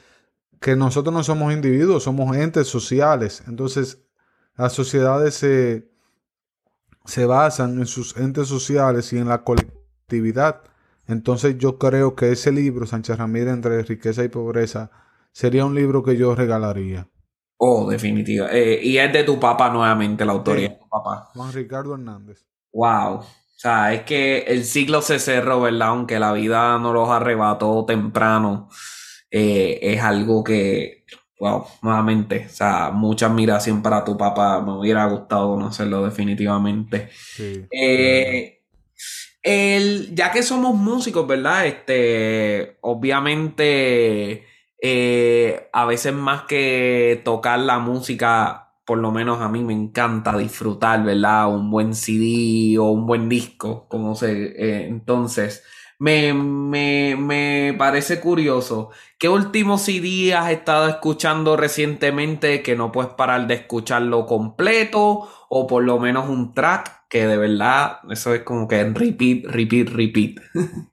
que 0.61 0.77
nosotros 0.77 1.15
no 1.15 1.23
somos 1.23 1.53
individuos, 1.53 2.05
somos 2.05 2.37
entes 2.37 2.69
sociales. 2.69 3.43
Entonces, 3.47 4.03
las 4.57 4.73
sociedades 4.73 5.35
se, 5.35 5.91
se 7.05 7.27
basan 7.27 7.79
en 7.79 7.87
sus 7.87 8.17
entes 8.17 8.49
sociales 8.49 9.13
y 9.13 9.19
en 9.19 9.29
la 9.29 9.43
colectividad. 9.43 10.63
Entonces 11.07 11.59
yo 11.59 11.79
creo 11.79 12.15
que 12.15 12.31
ese 12.33 12.53
libro, 12.53 12.87
Sánchez 12.87 13.19
Ramírez, 13.19 13.55
entre 13.55 13.83
riqueza 13.83 14.23
y 14.23 14.29
pobreza, 14.29 14.91
sería 15.33 15.65
un 15.65 15.75
libro 15.75 16.03
que 16.03 16.17
yo 16.17 16.35
regalaría. 16.35 17.09
Oh, 17.57 17.91
definitiva. 17.91 18.49
Eh, 18.53 18.81
y 18.83 18.97
es 18.97 19.13
de 19.13 19.25
tu 19.25 19.39
papá 19.39 19.71
nuevamente, 19.71 20.25
la 20.25 20.33
autoría 20.33 20.69
de 20.69 20.77
tu 20.77 20.89
papá. 20.89 21.31
Juan 21.35 21.53
Ricardo 21.53 21.95
Hernández. 21.95 22.47
Wow. 22.73 23.23
O 23.61 23.63
sea, 23.63 23.93
es 23.93 24.05
que 24.05 24.39
el 24.47 24.65
siglo 24.65 25.03
se 25.03 25.19
cerró, 25.19 25.61
¿verdad? 25.61 25.89
Aunque 25.89 26.19
la 26.19 26.33
vida 26.33 26.79
nos 26.79 26.95
los 26.95 27.11
arrebató 27.11 27.85
temprano, 27.85 28.71
eh, 29.31 29.79
es 29.83 30.01
algo 30.01 30.43
que, 30.43 31.05
wow, 31.39 31.67
nuevamente, 31.83 32.47
o 32.47 32.55
sea, 32.55 32.91
mucha 32.91 33.27
admiración 33.27 33.83
para 33.83 34.03
tu 34.03 34.17
papá. 34.17 34.63
Me 34.63 34.73
hubiera 34.73 35.05
gustado 35.05 35.51
conocerlo 35.51 36.03
definitivamente. 36.07 37.11
Sí. 37.13 37.67
Eh, 37.71 38.63
el, 39.43 40.15
ya 40.15 40.33
que 40.33 40.43
somos 40.43 40.75
músicos, 40.75 41.27
¿verdad? 41.27 41.67
Este, 41.67 42.79
obviamente 42.81 44.47
eh, 44.81 45.69
a 45.71 45.85
veces 45.85 46.15
más 46.15 46.45
que 46.45 47.21
tocar 47.27 47.59
la 47.59 47.79
música, 47.79 48.70
por 48.91 48.99
lo 48.99 49.13
menos 49.13 49.41
a 49.41 49.49
mí 49.49 49.63
me 49.63 49.73
encanta 49.73 50.37
disfrutar, 50.37 51.05
¿verdad? 51.05 51.49
Un 51.49 51.71
buen 51.71 51.95
CD 51.95 52.77
o 52.77 52.91
un 52.91 53.07
buen 53.07 53.29
disco, 53.29 53.87
como 53.87 54.17
se... 54.17 54.47
Eh, 54.47 54.89
entonces, 54.89 55.63
me, 56.01 56.35
me, 56.35 57.15
me, 57.15 57.73
parece 57.79 58.19
curioso. 58.19 58.91
¿Qué 59.17 59.29
último 59.29 59.79
CD 59.79 60.35
has 60.35 60.51
estado 60.51 60.89
escuchando 60.89 61.57
recientemente 61.57 62.65
que 62.65 62.75
no 62.75 62.91
puedes 62.91 63.13
parar 63.13 63.47
de 63.47 63.55
escucharlo 63.55 64.27
completo? 64.27 65.29
O 65.49 65.69
por 65.69 65.85
lo 65.85 66.01
menos 66.01 66.29
un 66.29 66.53
track 66.53 67.07
que 67.09 67.29
de 67.29 67.37
verdad, 67.37 67.99
eso 68.11 68.35
es 68.35 68.43
como 68.43 68.67
que 68.67 68.83
repeat, 68.83 69.45
repeat, 69.45 69.89
repeat. 69.91 70.41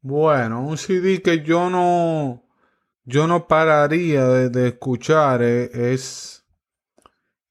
bueno, 0.00 0.62
un 0.62 0.78
CD 0.78 1.20
que 1.20 1.42
yo 1.42 1.68
no 1.68 2.42
yo 3.04 3.26
no 3.26 3.46
pararía 3.48 4.24
de, 4.26 4.68
escuchar 4.68 5.42
eh, 5.42 5.92
es 5.92 6.39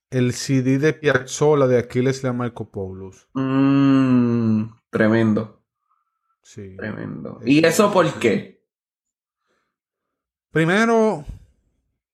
el 0.10 0.34
CD 0.34 0.80
de 0.80 0.94
Piazzolla 0.94 1.68
de 1.68 1.80
Aquiles 1.80 2.24
Lamarcopoulos. 2.24 3.28
Mm, 3.34 4.64
tremendo. 4.90 5.62
Sí. 6.42 6.76
Tremendo. 6.78 7.40
¿Y 7.46 7.66
eso 7.66 7.92
por 7.92 8.12
qué? 8.16 8.60
Primero, 10.52 11.26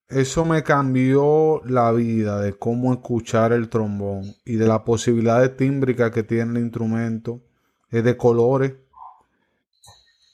eso 0.08 0.44
me 0.44 0.62
cambió 0.62 1.62
la 1.64 1.90
vida 1.92 2.40
de 2.40 2.52
cómo 2.52 2.92
escuchar 2.92 3.52
el 3.52 3.68
trombón 3.68 4.24
y 4.44 4.56
de 4.56 4.66
la 4.66 4.84
posibilidad 4.84 5.40
de 5.40 5.48
tímbrica 5.48 6.10
que 6.10 6.22
tiene 6.22 6.58
el 6.58 6.64
instrumento, 6.64 7.42
es 7.90 8.04
de 8.04 8.16
colores. 8.16 8.74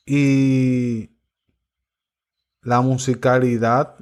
Y 0.05 1.17
la 2.61 2.81
musicalidad, 2.81 3.97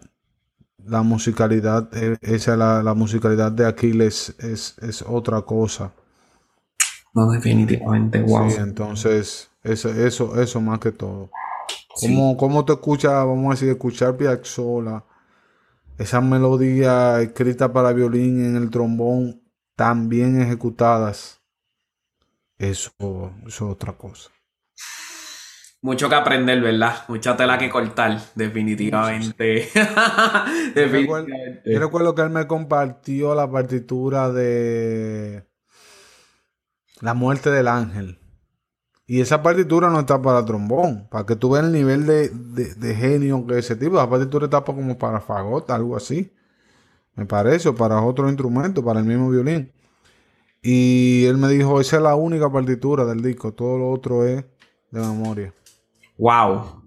la 0.86 1.02
musicalidad, 1.02 1.88
eh, 1.96 2.16
esa 2.20 2.56
la, 2.56 2.82
la 2.82 2.94
musicalidad 2.94 3.52
de 3.52 3.66
Aquiles 3.66 4.34
es, 4.38 4.76
es, 4.78 5.02
otra 5.02 5.42
cosa. 5.42 5.92
No, 7.14 7.30
definitivamente, 7.30 8.22
wow. 8.22 8.50
Sí, 8.50 8.56
entonces, 8.60 9.50
eso, 9.62 9.90
eso, 9.90 10.40
eso 10.40 10.60
más 10.60 10.78
que 10.78 10.92
todo. 10.92 11.30
¿Cómo, 12.00 12.36
¿Cómo, 12.36 12.64
te 12.64 12.72
escuchas, 12.72 13.12
vamos 13.12 13.46
a 13.46 13.50
decir, 13.50 13.68
escuchar 13.68 14.16
Piazzolla, 14.16 15.04
esas 15.98 16.22
melodías 16.22 17.20
escritas 17.20 17.70
para 17.70 17.92
violín 17.92 18.44
en 18.44 18.56
el 18.56 18.70
trombón, 18.70 19.42
tan 19.76 20.08
bien 20.08 20.40
ejecutadas? 20.40 21.40
Eso, 22.58 22.90
eso 23.00 23.32
es 23.48 23.60
otra 23.62 23.92
cosa. 23.94 24.30
Mucho 25.82 26.10
que 26.10 26.14
aprender, 26.14 26.60
¿verdad? 26.60 27.04
Mucha 27.08 27.36
tela 27.36 27.56
que 27.56 27.70
cortar, 27.70 28.20
definitivamente. 28.34 29.68
definitivamente. 30.74 31.62
Yo, 31.64 31.80
recuerdo, 31.80 32.14
que 32.14 32.20
él 32.20 32.30
me 32.30 32.46
compartió 32.46 33.34
la 33.34 33.50
partitura 33.50 34.30
de 34.30 35.46
La 37.00 37.14
muerte 37.14 37.50
del 37.50 37.68
ángel. 37.68 38.18
Y 39.06 39.22
esa 39.22 39.42
partitura 39.42 39.88
no 39.88 40.00
está 40.00 40.20
para 40.20 40.44
trombón. 40.44 41.08
Para 41.10 41.24
que 41.24 41.34
tú 41.34 41.50
veas 41.50 41.64
el 41.64 41.72
nivel 41.72 42.06
de, 42.06 42.94
genio 42.94 43.46
que 43.46 43.58
ese 43.58 43.74
tipo. 43.74 43.96
La 43.96 44.08
partitura 44.08 44.44
está 44.44 44.62
como 44.62 44.98
para 44.98 45.20
fagota, 45.20 45.74
algo 45.74 45.96
así. 45.96 46.30
Me 47.14 47.24
parece, 47.24 47.70
o 47.70 47.74
para 47.74 48.02
otro 48.02 48.28
instrumento, 48.28 48.84
para 48.84 49.00
el 49.00 49.06
mismo 49.06 49.30
violín. 49.30 49.72
Y 50.62 51.24
él 51.24 51.38
me 51.38 51.48
dijo, 51.48 51.80
esa 51.80 51.96
es 51.96 52.02
la 52.02 52.14
única 52.14 52.52
partitura 52.52 53.06
del 53.06 53.22
disco. 53.22 53.52
Todo 53.54 53.78
lo 53.78 53.90
otro 53.90 54.26
es 54.26 54.44
de 54.90 55.00
memoria. 55.00 55.54
Wow. 56.20 56.82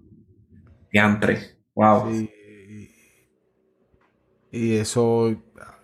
Diantre. 0.92 1.58
Wow. 1.74 2.08
y 4.52 4.74
eso 4.76 5.34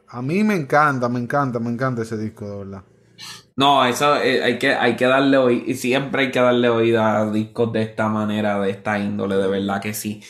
a 0.06 0.22
mí 0.22 0.44
me 0.44 0.55
encanta, 0.55 1.09
me 1.09 1.18
encanta, 1.18 1.59
me 1.59 1.70
encanta 1.70 2.02
ese 2.02 2.16
disco, 2.16 2.48
de 2.48 2.56
verdad. 2.59 2.85
No, 3.56 3.85
eso 3.85 4.16
eh, 4.16 4.43
hay, 4.44 4.59
que, 4.59 4.72
hay 4.72 4.94
que 4.94 5.06
darle 5.06 5.36
oído, 5.36 5.64
y 5.66 5.74
siempre 5.74 6.22
hay 6.22 6.31
que 6.31 6.40
darle 6.40 6.68
oído 6.68 7.02
a 7.02 7.28
discos 7.31 7.72
de 7.72 7.82
esta 7.82 8.09
manera, 8.09 8.60
de 8.60 8.70
esta 8.70 9.01
índole, 9.01 9.35
de 9.35 9.48
verdad 9.48 9.82
que 9.82 9.94
sí. 9.94 10.22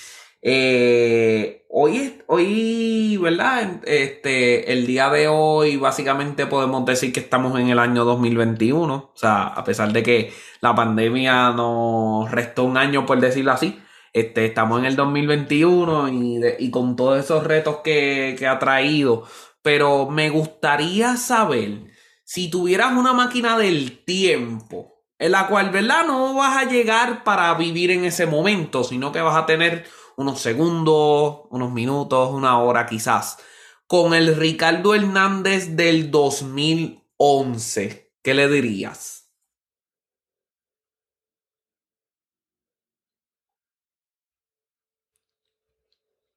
Eh, 0.42 1.66
hoy, 1.68 2.22
hoy, 2.26 3.16
¿verdad? 3.18 3.80
Este, 3.84 4.72
el 4.72 4.86
día 4.86 5.10
de 5.10 5.28
hoy, 5.28 5.76
básicamente 5.76 6.46
podemos 6.46 6.84
decir 6.86 7.12
que 7.12 7.20
estamos 7.20 7.58
en 7.58 7.68
el 7.68 7.78
año 7.78 8.04
2021. 8.04 8.94
O 8.94 9.12
sea, 9.14 9.48
a 9.48 9.64
pesar 9.64 9.92
de 9.92 10.02
que 10.02 10.32
la 10.60 10.74
pandemia 10.74 11.50
nos 11.50 12.30
restó 12.30 12.64
un 12.64 12.76
año, 12.76 13.04
por 13.06 13.20
decirlo 13.20 13.52
así, 13.52 13.78
este, 14.12 14.46
estamos 14.46 14.80
en 14.80 14.86
el 14.86 14.96
2021 14.96 16.08
y, 16.08 16.40
y 16.58 16.70
con 16.70 16.96
todos 16.96 17.22
esos 17.22 17.44
retos 17.44 17.78
que, 17.84 18.34
que 18.38 18.46
ha 18.46 18.58
traído. 18.58 19.24
Pero 19.62 20.08
me 20.08 20.30
gustaría 20.30 21.16
saber 21.16 21.90
si 22.24 22.50
tuvieras 22.50 22.92
una 22.92 23.12
máquina 23.12 23.58
del 23.58 24.04
tiempo, 24.04 25.04
en 25.18 25.32
la 25.32 25.48
cual, 25.48 25.70
¿verdad? 25.70 26.06
No 26.06 26.34
vas 26.34 26.56
a 26.56 26.68
llegar 26.68 27.24
para 27.24 27.52
vivir 27.54 27.90
en 27.90 28.04
ese 28.04 28.24
momento, 28.24 28.84
sino 28.84 29.12
que 29.12 29.20
vas 29.20 29.36
a 29.36 29.46
tener 29.46 29.84
unos 30.16 30.40
segundos, 30.40 31.42
unos 31.50 31.72
minutos, 31.72 32.30
una 32.32 32.60
hora 32.60 32.86
quizás, 32.86 33.38
con 33.86 34.14
el 34.14 34.36
Ricardo 34.36 34.94
Hernández 34.94 35.76
del 35.76 36.10
2011. 36.10 38.12
¿Qué 38.22 38.34
le 38.34 38.48
dirías? 38.48 39.20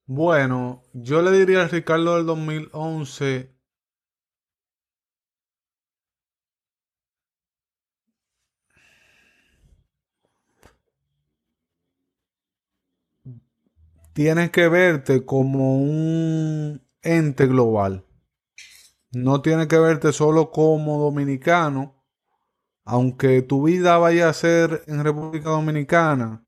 Bueno, 0.06 0.84
yo 0.94 1.22
le 1.22 1.32
diría 1.32 1.62
al 1.62 1.70
Ricardo 1.70 2.16
del 2.16 2.26
2011 2.26 3.53
tienes 14.14 14.52
que 14.52 14.70
verte 14.70 15.26
como 15.26 15.78
un 15.78 16.82
ente 17.02 17.48
global. 17.48 18.06
No 19.12 19.42
tienes 19.42 19.68
que 19.68 19.78
verte 19.78 20.14
solo 20.14 20.52
como 20.52 21.00
dominicano, 21.00 22.04
aunque 22.86 23.42
tu 23.42 23.64
vida 23.64 23.98
vaya 23.98 24.30
a 24.30 24.34
ser 24.34 24.84
en 24.88 25.04
República 25.04 25.50
Dominicana. 25.50 26.46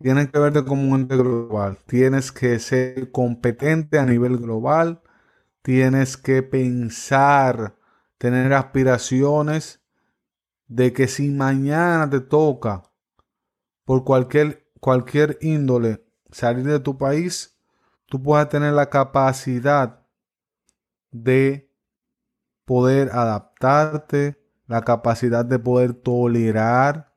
Tienes 0.00 0.30
que 0.30 0.38
verte 0.38 0.64
como 0.64 0.92
un 0.92 1.00
ente 1.00 1.16
global. 1.16 1.78
Tienes 1.86 2.30
que 2.30 2.58
ser 2.58 3.10
competente 3.10 3.98
a 3.98 4.06
nivel 4.06 4.38
global. 4.38 5.02
Tienes 5.62 6.16
que 6.16 6.42
pensar, 6.42 7.76
tener 8.16 8.52
aspiraciones 8.52 9.82
de 10.68 10.92
que 10.92 11.08
si 11.08 11.30
mañana 11.30 12.08
te 12.08 12.20
toca 12.20 12.84
por 13.84 14.04
cualquier, 14.04 14.70
cualquier 14.80 15.38
índole 15.40 16.07
salir 16.30 16.64
de 16.64 16.80
tu 16.80 16.98
país, 16.98 17.58
tú 18.06 18.22
puedas 18.22 18.48
tener 18.48 18.72
la 18.72 18.90
capacidad 18.90 20.06
de 21.10 21.70
poder 22.64 23.10
adaptarte, 23.12 24.38
la 24.66 24.82
capacidad 24.82 25.44
de 25.44 25.58
poder 25.58 25.94
tolerar 25.94 27.12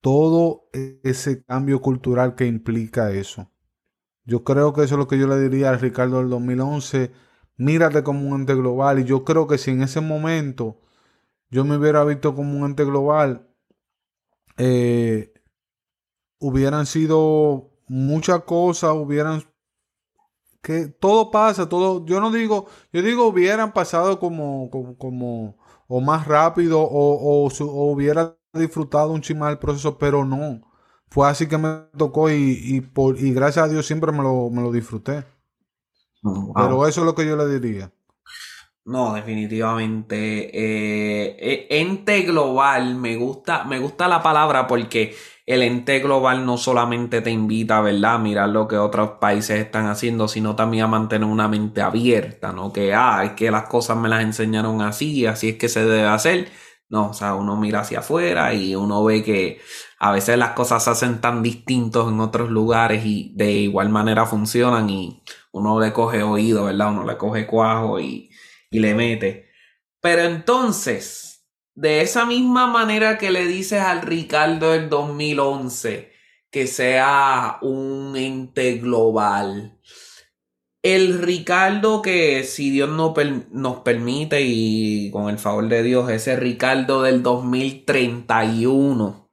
todo 0.00 0.68
ese 0.72 1.44
cambio 1.44 1.80
cultural 1.80 2.34
que 2.34 2.46
implica 2.46 3.10
eso. 3.12 3.50
Yo 4.24 4.44
creo 4.44 4.72
que 4.72 4.84
eso 4.84 4.94
es 4.94 4.98
lo 4.98 5.08
que 5.08 5.18
yo 5.18 5.26
le 5.26 5.38
diría 5.38 5.70
al 5.70 5.80
Ricardo 5.80 6.18
del 6.18 6.30
2011. 6.30 7.12
Mírate 7.56 8.02
como 8.02 8.28
un 8.28 8.40
ente 8.40 8.54
global. 8.54 9.00
Y 9.00 9.04
yo 9.04 9.24
creo 9.24 9.46
que 9.46 9.58
si 9.58 9.70
en 9.72 9.82
ese 9.82 10.00
momento 10.00 10.80
yo 11.50 11.64
me 11.64 11.76
hubiera 11.76 12.04
visto 12.04 12.34
como 12.34 12.58
un 12.58 12.66
ente 12.66 12.84
global, 12.84 13.48
eh, 14.56 15.29
hubieran 16.40 16.86
sido 16.86 17.70
muchas 17.86 18.42
cosas, 18.44 18.92
hubieran 18.94 19.44
que 20.62 20.88
todo 20.88 21.30
pasa, 21.30 21.68
todo, 21.68 22.04
yo 22.04 22.20
no 22.20 22.30
digo, 22.30 22.66
yo 22.92 23.02
digo 23.02 23.26
hubieran 23.28 23.72
pasado 23.72 24.18
como, 24.18 24.68
como, 24.98 25.56
o 25.88 26.00
más 26.00 26.26
rápido, 26.26 26.80
o, 26.82 27.48
hubiera 27.92 28.36
disfrutado 28.52 29.12
un 29.12 29.22
chimal 29.22 29.52
el 29.52 29.58
proceso, 29.58 29.96
pero 29.98 30.24
no. 30.24 30.60
Fue 31.08 31.28
así 31.28 31.48
que 31.48 31.58
me 31.58 31.86
tocó 31.96 32.30
y, 32.30 32.80
por, 32.80 33.18
y 33.18 33.32
gracias 33.32 33.64
a 33.64 33.68
Dios 33.68 33.86
siempre 33.86 34.12
me 34.12 34.22
lo, 34.22 34.50
me 34.50 34.62
lo 34.62 34.70
disfruté. 34.70 35.24
Pero 36.54 36.86
eso 36.86 37.00
es 37.00 37.06
lo 37.06 37.14
que 37.14 37.26
yo 37.26 37.36
le 37.36 37.58
diría. 37.58 37.90
No, 38.84 39.14
definitivamente. 39.14 40.16
Eh, 40.16 41.36
eh, 41.38 41.66
ente 41.70 42.22
global, 42.22 42.94
me 42.96 43.16
gusta, 43.16 43.64
me 43.64 43.78
gusta 43.78 44.08
la 44.08 44.22
palabra 44.22 44.66
porque 44.66 45.14
el 45.50 45.62
ente 45.62 45.98
global 46.00 46.46
no 46.46 46.56
solamente 46.56 47.22
te 47.22 47.30
invita, 47.30 47.80
¿verdad?, 47.80 48.14
a 48.14 48.18
mirar 48.18 48.48
lo 48.50 48.68
que 48.68 48.76
otros 48.78 49.12
países 49.20 49.60
están 49.60 49.86
haciendo, 49.86 50.28
sino 50.28 50.56
también 50.56 50.84
a 50.84 50.88
mantener 50.88 51.28
una 51.28 51.48
mente 51.48 51.82
abierta, 51.82 52.52
¿no? 52.52 52.72
Que, 52.72 52.94
ah, 52.94 53.22
es 53.24 53.32
que 53.32 53.50
las 53.50 53.64
cosas 53.64 53.96
me 53.96 54.08
las 54.08 54.22
enseñaron 54.22 54.82
así, 54.82 55.26
así 55.26 55.50
es 55.50 55.56
que 55.56 55.68
se 55.68 55.84
debe 55.84 56.06
hacer. 56.06 56.48
No, 56.88 57.10
o 57.10 57.14
sea, 57.14 57.34
uno 57.34 57.56
mira 57.56 57.80
hacia 57.80 58.00
afuera 58.00 58.52
y 58.52 58.74
uno 58.74 59.04
ve 59.04 59.22
que 59.22 59.60
a 59.98 60.12
veces 60.12 60.36
las 60.38 60.50
cosas 60.52 60.82
se 60.84 60.90
hacen 60.90 61.20
tan 61.20 61.42
distintos 61.42 62.10
en 62.10 62.20
otros 62.20 62.50
lugares 62.50 63.04
y 63.06 63.32
de 63.36 63.52
igual 63.52 63.90
manera 63.90 64.26
funcionan 64.26 64.90
y 64.90 65.22
uno 65.52 65.78
le 65.80 65.92
coge 65.92 66.22
oído, 66.22 66.64
¿verdad? 66.64 66.90
Uno 66.90 67.04
le 67.04 67.16
coge 67.16 67.46
cuajo 67.46 68.00
y, 68.00 68.30
y 68.70 68.80
le 68.80 68.94
mete. 68.94 69.50
Pero 70.00 70.22
entonces, 70.22 71.29
de 71.80 72.02
esa 72.02 72.26
misma 72.26 72.66
manera 72.66 73.16
que 73.16 73.30
le 73.30 73.46
dices 73.46 73.80
al 73.80 74.02
Ricardo 74.02 74.72
del 74.72 74.90
2011 74.90 76.12
que 76.50 76.66
sea 76.66 77.58
un 77.62 78.14
ente 78.16 78.74
global. 78.74 79.78
El 80.82 81.22
Ricardo 81.22 82.02
que 82.02 82.44
si 82.44 82.70
Dios 82.70 82.90
no 82.90 83.14
nos 83.52 83.78
permite 83.78 84.42
y 84.42 85.10
con 85.10 85.30
el 85.30 85.38
favor 85.38 85.68
de 85.68 85.82
Dios, 85.82 86.10
ese 86.10 86.36
Ricardo 86.36 87.02
del 87.02 87.22
2031. 87.22 89.30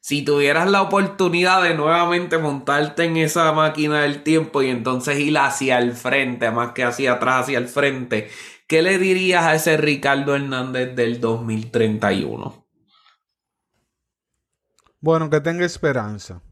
Si 0.00 0.22
tuvieras 0.22 0.70
la 0.70 0.82
oportunidad 0.82 1.64
de 1.64 1.74
nuevamente 1.74 2.38
montarte 2.38 3.04
en 3.04 3.16
esa 3.16 3.50
máquina 3.52 4.02
del 4.02 4.22
tiempo 4.22 4.62
y 4.62 4.70
entonces 4.70 5.18
ir 5.18 5.36
hacia 5.36 5.78
el 5.78 5.92
frente, 5.92 6.50
más 6.52 6.72
que 6.72 6.84
hacia 6.84 7.14
atrás, 7.14 7.42
hacia 7.42 7.58
el 7.58 7.66
frente, 7.66 8.30
¿Qué 8.68 8.82
le 8.82 8.98
dirías 8.98 9.44
a 9.44 9.54
ese 9.54 9.78
Ricardo 9.78 10.36
Hernández 10.36 10.94
del 10.94 11.22
2031? 11.22 12.66
Bueno, 15.00 15.30
que 15.30 15.40
tenga 15.40 15.64
esperanza. 15.64 16.42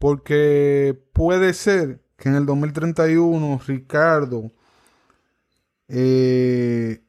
Porque 0.00 1.00
puede 1.12 1.54
ser 1.54 2.02
que 2.16 2.30
en 2.30 2.34
el 2.34 2.46
2031 2.46 3.60
Ricardo 3.64 4.50
eh, 5.86 7.00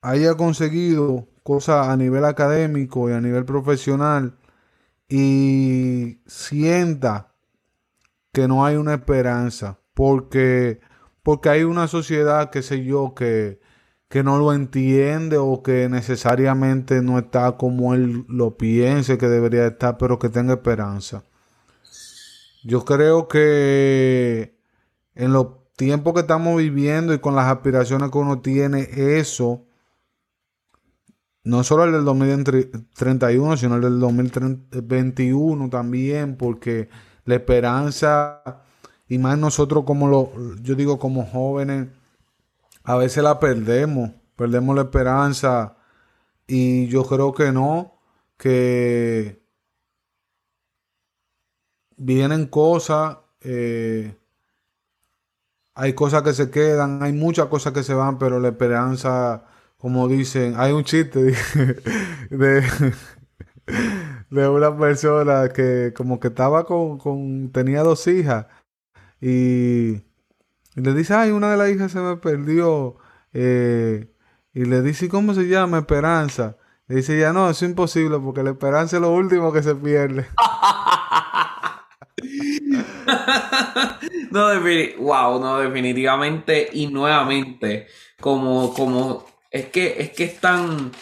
haya 0.00 0.34
conseguido 0.34 1.28
cosas 1.44 1.86
a 1.86 1.96
nivel 1.96 2.24
académico 2.24 3.08
y 3.08 3.12
a 3.12 3.20
nivel 3.20 3.44
profesional 3.44 4.36
y 5.08 6.18
sienta 6.26 7.34
que 8.32 8.48
no 8.48 8.66
hay 8.66 8.74
una 8.74 8.94
esperanza. 8.94 9.78
Porque 9.94 10.80
porque 11.28 11.50
hay 11.50 11.62
una 11.62 11.88
sociedad, 11.88 12.48
qué 12.48 12.62
sé 12.62 12.84
yo, 12.84 13.14
que, 13.14 13.60
que 14.08 14.22
no 14.22 14.38
lo 14.38 14.54
entiende 14.54 15.36
o 15.36 15.62
que 15.62 15.86
necesariamente 15.90 17.02
no 17.02 17.18
está 17.18 17.58
como 17.58 17.92
él 17.92 18.24
lo 18.30 18.56
piense 18.56 19.18
que 19.18 19.28
debería 19.28 19.66
estar, 19.66 19.98
pero 19.98 20.18
que 20.18 20.30
tenga 20.30 20.54
esperanza. 20.54 21.24
Yo 22.64 22.86
creo 22.86 23.28
que 23.28 24.58
en 25.14 25.34
los 25.34 25.48
tiempos 25.76 26.14
que 26.14 26.20
estamos 26.20 26.56
viviendo 26.56 27.12
y 27.12 27.18
con 27.18 27.36
las 27.36 27.52
aspiraciones 27.54 28.10
que 28.10 28.16
uno 28.16 28.40
tiene, 28.40 28.88
eso, 29.18 29.66
no 31.44 31.62
solo 31.62 31.84
el 31.84 31.92
del 31.92 32.06
2031, 32.06 33.58
sino 33.58 33.74
el 33.74 33.82
del 33.82 34.00
2021 34.00 35.68
también, 35.68 36.38
porque 36.38 36.88
la 37.26 37.34
esperanza 37.34 38.62
y 39.08 39.18
más 39.18 39.38
nosotros 39.38 39.84
como 39.84 40.08
lo, 40.08 40.32
yo 40.62 40.74
digo 40.74 40.98
como 40.98 41.24
jóvenes, 41.26 41.88
a 42.84 42.96
veces 42.96 43.22
la 43.22 43.40
perdemos, 43.40 44.10
perdemos 44.36 44.76
la 44.76 44.82
esperanza. 44.82 45.76
Y 46.46 46.88
yo 46.88 47.04
creo 47.04 47.34
que 47.34 47.52
no, 47.52 47.94
que 48.36 49.42
vienen 51.96 52.46
cosas, 52.46 53.18
eh, 53.42 54.16
hay 55.74 55.92
cosas 55.94 56.22
que 56.22 56.32
se 56.32 56.50
quedan, 56.50 57.02
hay 57.02 57.12
muchas 57.12 57.46
cosas 57.46 57.72
que 57.72 57.82
se 57.82 57.94
van, 57.94 58.18
pero 58.18 58.40
la 58.40 58.48
esperanza, 58.48 59.44
como 59.78 60.08
dicen, 60.08 60.54
hay 60.56 60.72
un 60.72 60.84
chiste 60.84 61.20
de, 62.30 62.62
de, 64.30 64.48
una 64.48 64.76
persona 64.78 65.50
que 65.50 65.92
como 65.96 66.20
que 66.20 66.28
estaba 66.28 66.64
con, 66.64 66.98
con 66.98 67.50
tenía 67.52 67.82
dos 67.82 68.06
hijas 68.06 68.46
y, 69.20 70.02
le 70.74 70.94
dice, 70.94 71.14
ay, 71.14 71.30
una 71.30 71.50
de 71.50 71.56
las 71.56 71.70
hijas 71.70 71.92
se 71.92 72.00
me 72.00 72.16
perdió 72.16 72.96
Eh, 73.34 74.08
y 74.54 74.64
le 74.64 74.82
dice, 74.82 75.08
¿cómo 75.08 75.34
se 75.34 75.48
llama? 75.48 75.78
Esperanza. 75.78 76.56
Le 76.86 76.96
dice, 76.96 77.18
ya 77.18 77.32
no, 77.32 77.50
es 77.50 77.62
imposible 77.62 78.18
porque 78.18 78.42
la 78.42 78.50
esperanza 78.50 78.96
es 78.96 79.02
lo 79.02 79.12
último 79.12 79.52
que 79.52 79.62
se 79.62 79.74
pierde. 79.74 80.26
no, 84.30 84.48
wow, 84.98 85.40
no, 85.40 85.58
definitivamente 85.58 86.68
y 86.72 86.88
nuevamente, 86.88 87.86
como, 88.20 88.74
como, 88.74 89.26
es 89.50 89.66
que, 89.66 89.96
es 89.98 90.10
que 90.10 90.24
es 90.24 90.40
tan, 90.40 90.92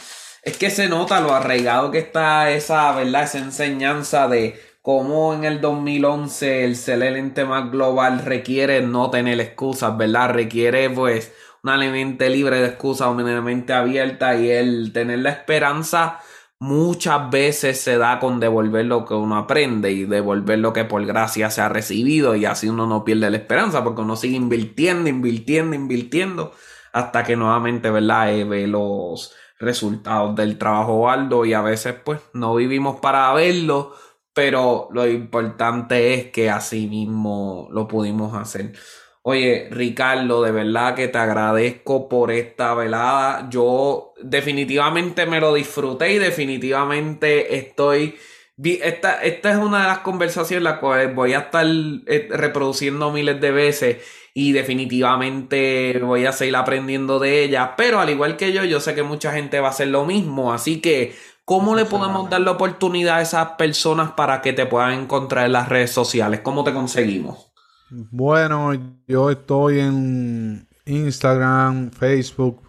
es 0.42 0.56
que 0.56 0.70
se 0.70 0.88
nota 0.88 1.20
lo 1.20 1.34
arraigado 1.34 1.90
que 1.90 1.98
está 1.98 2.50
esa, 2.50 2.92
¿verdad? 2.92 3.24
Esa 3.24 3.38
enseñanza 3.38 4.28
de 4.28 4.60
cómo 4.86 5.34
en 5.34 5.42
el 5.42 5.60
2011 5.60 6.64
el 6.64 6.76
ser 6.76 7.44
más 7.44 7.72
global 7.72 8.20
requiere 8.24 8.82
no 8.82 9.10
tener 9.10 9.40
excusas, 9.40 9.96
¿verdad? 9.96 10.30
Requiere, 10.30 10.88
pues, 10.90 11.34
una 11.64 11.76
mente 11.76 12.30
libre 12.30 12.60
de 12.60 12.68
excusas, 12.68 13.08
una 13.08 13.40
mente 13.40 13.72
abierta 13.72 14.36
y 14.36 14.48
el 14.48 14.92
tener 14.92 15.18
la 15.18 15.30
esperanza 15.30 16.20
muchas 16.60 17.30
veces 17.30 17.80
se 17.80 17.98
da 17.98 18.20
con 18.20 18.38
devolver 18.38 18.86
lo 18.86 19.04
que 19.04 19.14
uno 19.14 19.36
aprende 19.38 19.90
y 19.90 20.04
devolver 20.04 20.60
lo 20.60 20.72
que 20.72 20.84
por 20.84 21.04
gracia 21.04 21.50
se 21.50 21.62
ha 21.62 21.68
recibido 21.68 22.36
y 22.36 22.44
así 22.44 22.68
uno 22.68 22.86
no 22.86 23.02
pierde 23.02 23.28
la 23.28 23.38
esperanza 23.38 23.82
porque 23.82 24.02
uno 24.02 24.14
sigue 24.14 24.36
invirtiendo, 24.36 25.10
invirtiendo, 25.10 25.74
invirtiendo 25.74 26.52
hasta 26.92 27.24
que 27.24 27.34
nuevamente, 27.34 27.90
¿verdad? 27.90 28.32
Eh, 28.32 28.44
ve 28.44 28.68
los 28.68 29.34
resultados 29.58 30.36
del 30.36 30.58
trabajo 30.58 31.10
alto 31.10 31.44
y 31.44 31.54
a 31.54 31.62
veces 31.62 31.96
pues 32.04 32.20
no 32.34 32.54
vivimos 32.54 33.00
para 33.00 33.32
verlo, 33.32 33.94
pero 34.36 34.90
lo 34.92 35.08
importante 35.08 36.12
es 36.12 36.26
que 36.26 36.50
así 36.50 36.88
mismo 36.88 37.70
lo 37.72 37.88
pudimos 37.88 38.36
hacer. 38.36 38.74
Oye, 39.22 39.68
Ricardo, 39.70 40.42
de 40.42 40.52
verdad 40.52 40.94
que 40.94 41.08
te 41.08 41.16
agradezco 41.16 42.06
por 42.06 42.30
esta 42.30 42.74
velada. 42.74 43.48
Yo 43.48 44.12
definitivamente 44.22 45.24
me 45.24 45.40
lo 45.40 45.54
disfruté 45.54 46.12
y 46.12 46.18
definitivamente 46.18 47.56
estoy... 47.56 48.16
Esta, 48.62 49.22
esta 49.22 49.52
es 49.52 49.56
una 49.56 49.80
de 49.80 49.88
las 49.88 49.98
conversaciones 50.00 50.64
las 50.64 50.80
cuales 50.80 51.14
voy 51.14 51.32
a 51.32 51.38
estar 51.38 51.64
eh, 52.06 52.28
reproduciendo 52.30 53.10
miles 53.12 53.40
de 53.40 53.50
veces 53.52 53.96
y 54.34 54.52
definitivamente 54.52 55.98
voy 56.02 56.26
a 56.26 56.32
seguir 56.32 56.56
aprendiendo 56.56 57.18
de 57.18 57.42
ella. 57.42 57.74
Pero 57.74 58.00
al 58.00 58.10
igual 58.10 58.36
que 58.36 58.52
yo, 58.52 58.64
yo 58.64 58.80
sé 58.80 58.94
que 58.94 59.02
mucha 59.02 59.32
gente 59.32 59.60
va 59.60 59.68
a 59.68 59.70
hacer 59.70 59.88
lo 59.88 60.04
mismo. 60.04 60.52
Así 60.52 60.82
que, 60.82 61.14
¿cómo 61.46 61.76
le 61.76 61.86
podemos 61.86 62.28
dar 62.28 62.42
la 62.42 62.50
oportunidad 62.50 63.16
a 63.16 63.22
esas 63.22 63.52
personas 63.52 64.10
para 64.12 64.42
que 64.42 64.52
te 64.52 64.66
puedan 64.66 64.92
encontrar 64.92 65.46
en 65.46 65.52
las 65.52 65.70
redes 65.70 65.92
sociales? 65.92 66.40
¿Cómo 66.40 66.62
te 66.64 66.74
conseguimos? 66.74 67.50
Bueno, 67.88 68.72
yo 69.06 69.30
estoy 69.30 69.78
en 69.78 70.68
Instagram, 70.84 71.92
Facebook, 71.92 72.60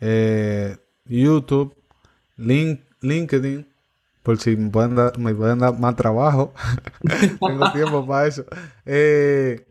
eh, 0.00 0.76
YouTube, 1.06 1.74
LinkedIn, 2.36 3.66
por 4.24 4.38
si 4.38 4.56
me 4.56 4.68
pueden 4.68 4.96
dar, 4.96 5.16
me 5.16 5.32
pueden 5.32 5.60
dar 5.60 5.78
más 5.78 5.94
trabajo. 5.94 6.52
Tengo 7.40 7.72
tiempo 7.72 8.04
para 8.04 8.26
eso. 8.26 8.44
Eh, 8.84 9.64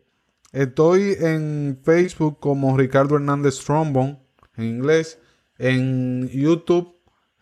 estoy 0.53 1.17
en 1.19 1.79
Facebook 1.83 2.39
como 2.39 2.77
Ricardo 2.77 3.15
Hernández 3.15 3.59
Trombone, 3.63 4.19
en 4.55 4.63
inglés. 4.63 5.19
En 5.59 6.29
YouTube, 6.29 6.96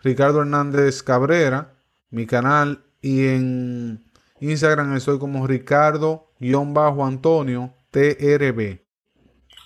Ricardo 0.06 0.42
Hernández 0.42 1.02
Cabrera, 1.02 1.74
mi 2.12 2.28
canal. 2.28 2.86
Y 3.02 3.26
en 3.26 4.06
Instagram 4.40 4.96
estoy 4.96 5.18
como 5.18 5.48
Ricardo 5.48 6.32
bajo 6.68 7.04
Antonio 7.04 7.74
TRB 7.90 8.82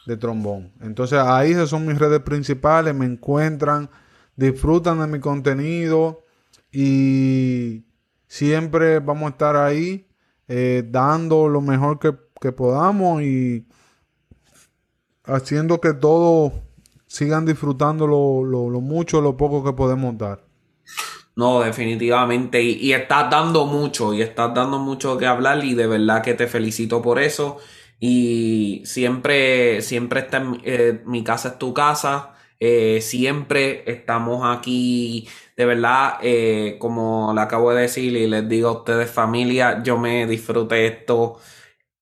de 0.06 0.18
trombón. 0.18 0.72
Entonces 0.80 1.20
ahí 1.20 1.53
son 1.68 1.86
mis 1.86 1.99
redes 1.99 2.22
principales, 2.22 2.95
me 2.95 3.06
encuentran, 3.06 3.90
disfrutan 4.38 4.99
de 4.99 5.07
mi 5.07 5.20
contenido 5.20 6.24
y 6.72 7.84
siempre 8.26 8.99
vamos 8.99 9.28
a 9.28 9.32
estar 9.32 9.57
ahí 9.57 10.07
eh, 10.48 10.88
dando 10.90 11.49
lo 11.49 11.60
mejor 11.60 11.99
que, 11.99 12.52
podamos 12.53 13.22
y 13.24 13.68
haciendo 15.26 15.82
que 15.82 15.94
todos 15.94 16.53
sigan 17.10 17.45
disfrutando 17.45 18.06
lo, 18.06 18.44
lo, 18.44 18.81
mucho, 18.81 19.19
lo 19.19 19.36
poco 19.36 19.64
que 19.64 19.73
podemos 19.73 20.18
dar. 20.18 20.45
No, 21.36 21.61
definitivamente. 21.61 22.61
Y, 22.61 22.94
estás 22.94 23.30
dando 23.30 23.65
mucho, 23.65 24.14
y 24.14 24.22
estás 24.22 24.53
dando 24.53 24.77
mucho 24.80 25.18
que 25.18 25.26
hablar, 25.26 25.64
y 25.65 25.73
de 25.73 25.88
verdad 25.88 26.22
que 26.22 26.36
te 26.36 26.48
felicito 26.48 27.02
por 27.02 27.19
eso. 27.19 27.57
Y 27.99 28.84
siempre, 28.86 29.81
siempre 29.81 30.22
está 30.22 30.38
en, 30.38 30.61
eh, 30.64 31.02
mi 31.06 31.23
casa 31.23 31.49
es 31.49 31.60
tu 31.60 31.73
casa. 31.73 32.36
Eh, 32.60 32.99
siempre 33.02 33.84
estamos 33.91 34.44
aquí, 34.45 35.27
de 35.57 35.65
verdad, 35.65 36.19
eh, 36.22 36.77
como 36.80 37.34
le 37.34 37.41
acabo 37.41 37.72
de 37.73 37.84
decir 37.84 38.15
y 38.15 38.27
les 38.27 38.48
digo 38.49 38.69
a 38.69 38.73
ustedes 38.73 39.10
familia, 39.10 39.81
yo 39.84 39.98
me 39.98 40.27
disfruté 40.27 40.86
esto 40.88 41.40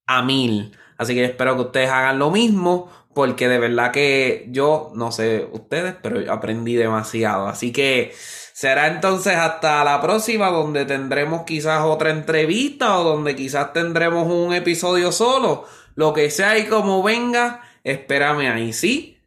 a 0.07 0.23
mil. 0.23 0.75
Así 0.97 1.13
que 1.13 1.25
espero 1.25 1.55
que 1.55 1.61
ustedes 1.61 1.89
hagan 1.91 2.19
lo 2.19 2.31
mismo, 2.31 2.89
porque 3.17 3.47
de 3.47 3.57
verdad 3.57 3.89
que 3.91 4.45
yo, 4.51 4.91
no 4.93 5.11
sé 5.11 5.49
ustedes, 5.51 5.95
pero 6.03 6.31
aprendí 6.31 6.75
demasiado. 6.75 7.47
Así 7.47 7.71
que... 7.71 8.13
Será 8.53 8.87
entonces 8.87 9.35
hasta 9.35 9.83
la 9.83 10.01
próxima 10.01 10.49
donde 10.49 10.85
tendremos 10.85 11.43
quizás 11.43 11.83
otra 11.83 12.09
entrevista 12.09 12.97
o 12.97 13.03
donde 13.03 13.35
quizás 13.35 13.71
tendremos 13.71 14.25
un 14.27 14.51
episodio 14.51 15.11
solo. 15.11 15.65
Lo 15.93 16.11
que 16.11 16.31
sea 16.31 16.57
y 16.57 16.65
como 16.65 17.03
venga, 17.03 17.61
espérame 17.83 18.51
ahí, 18.51 18.73
¿sí? 18.73 19.19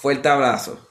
Fuerte 0.00 0.30
abrazo. 0.30 0.83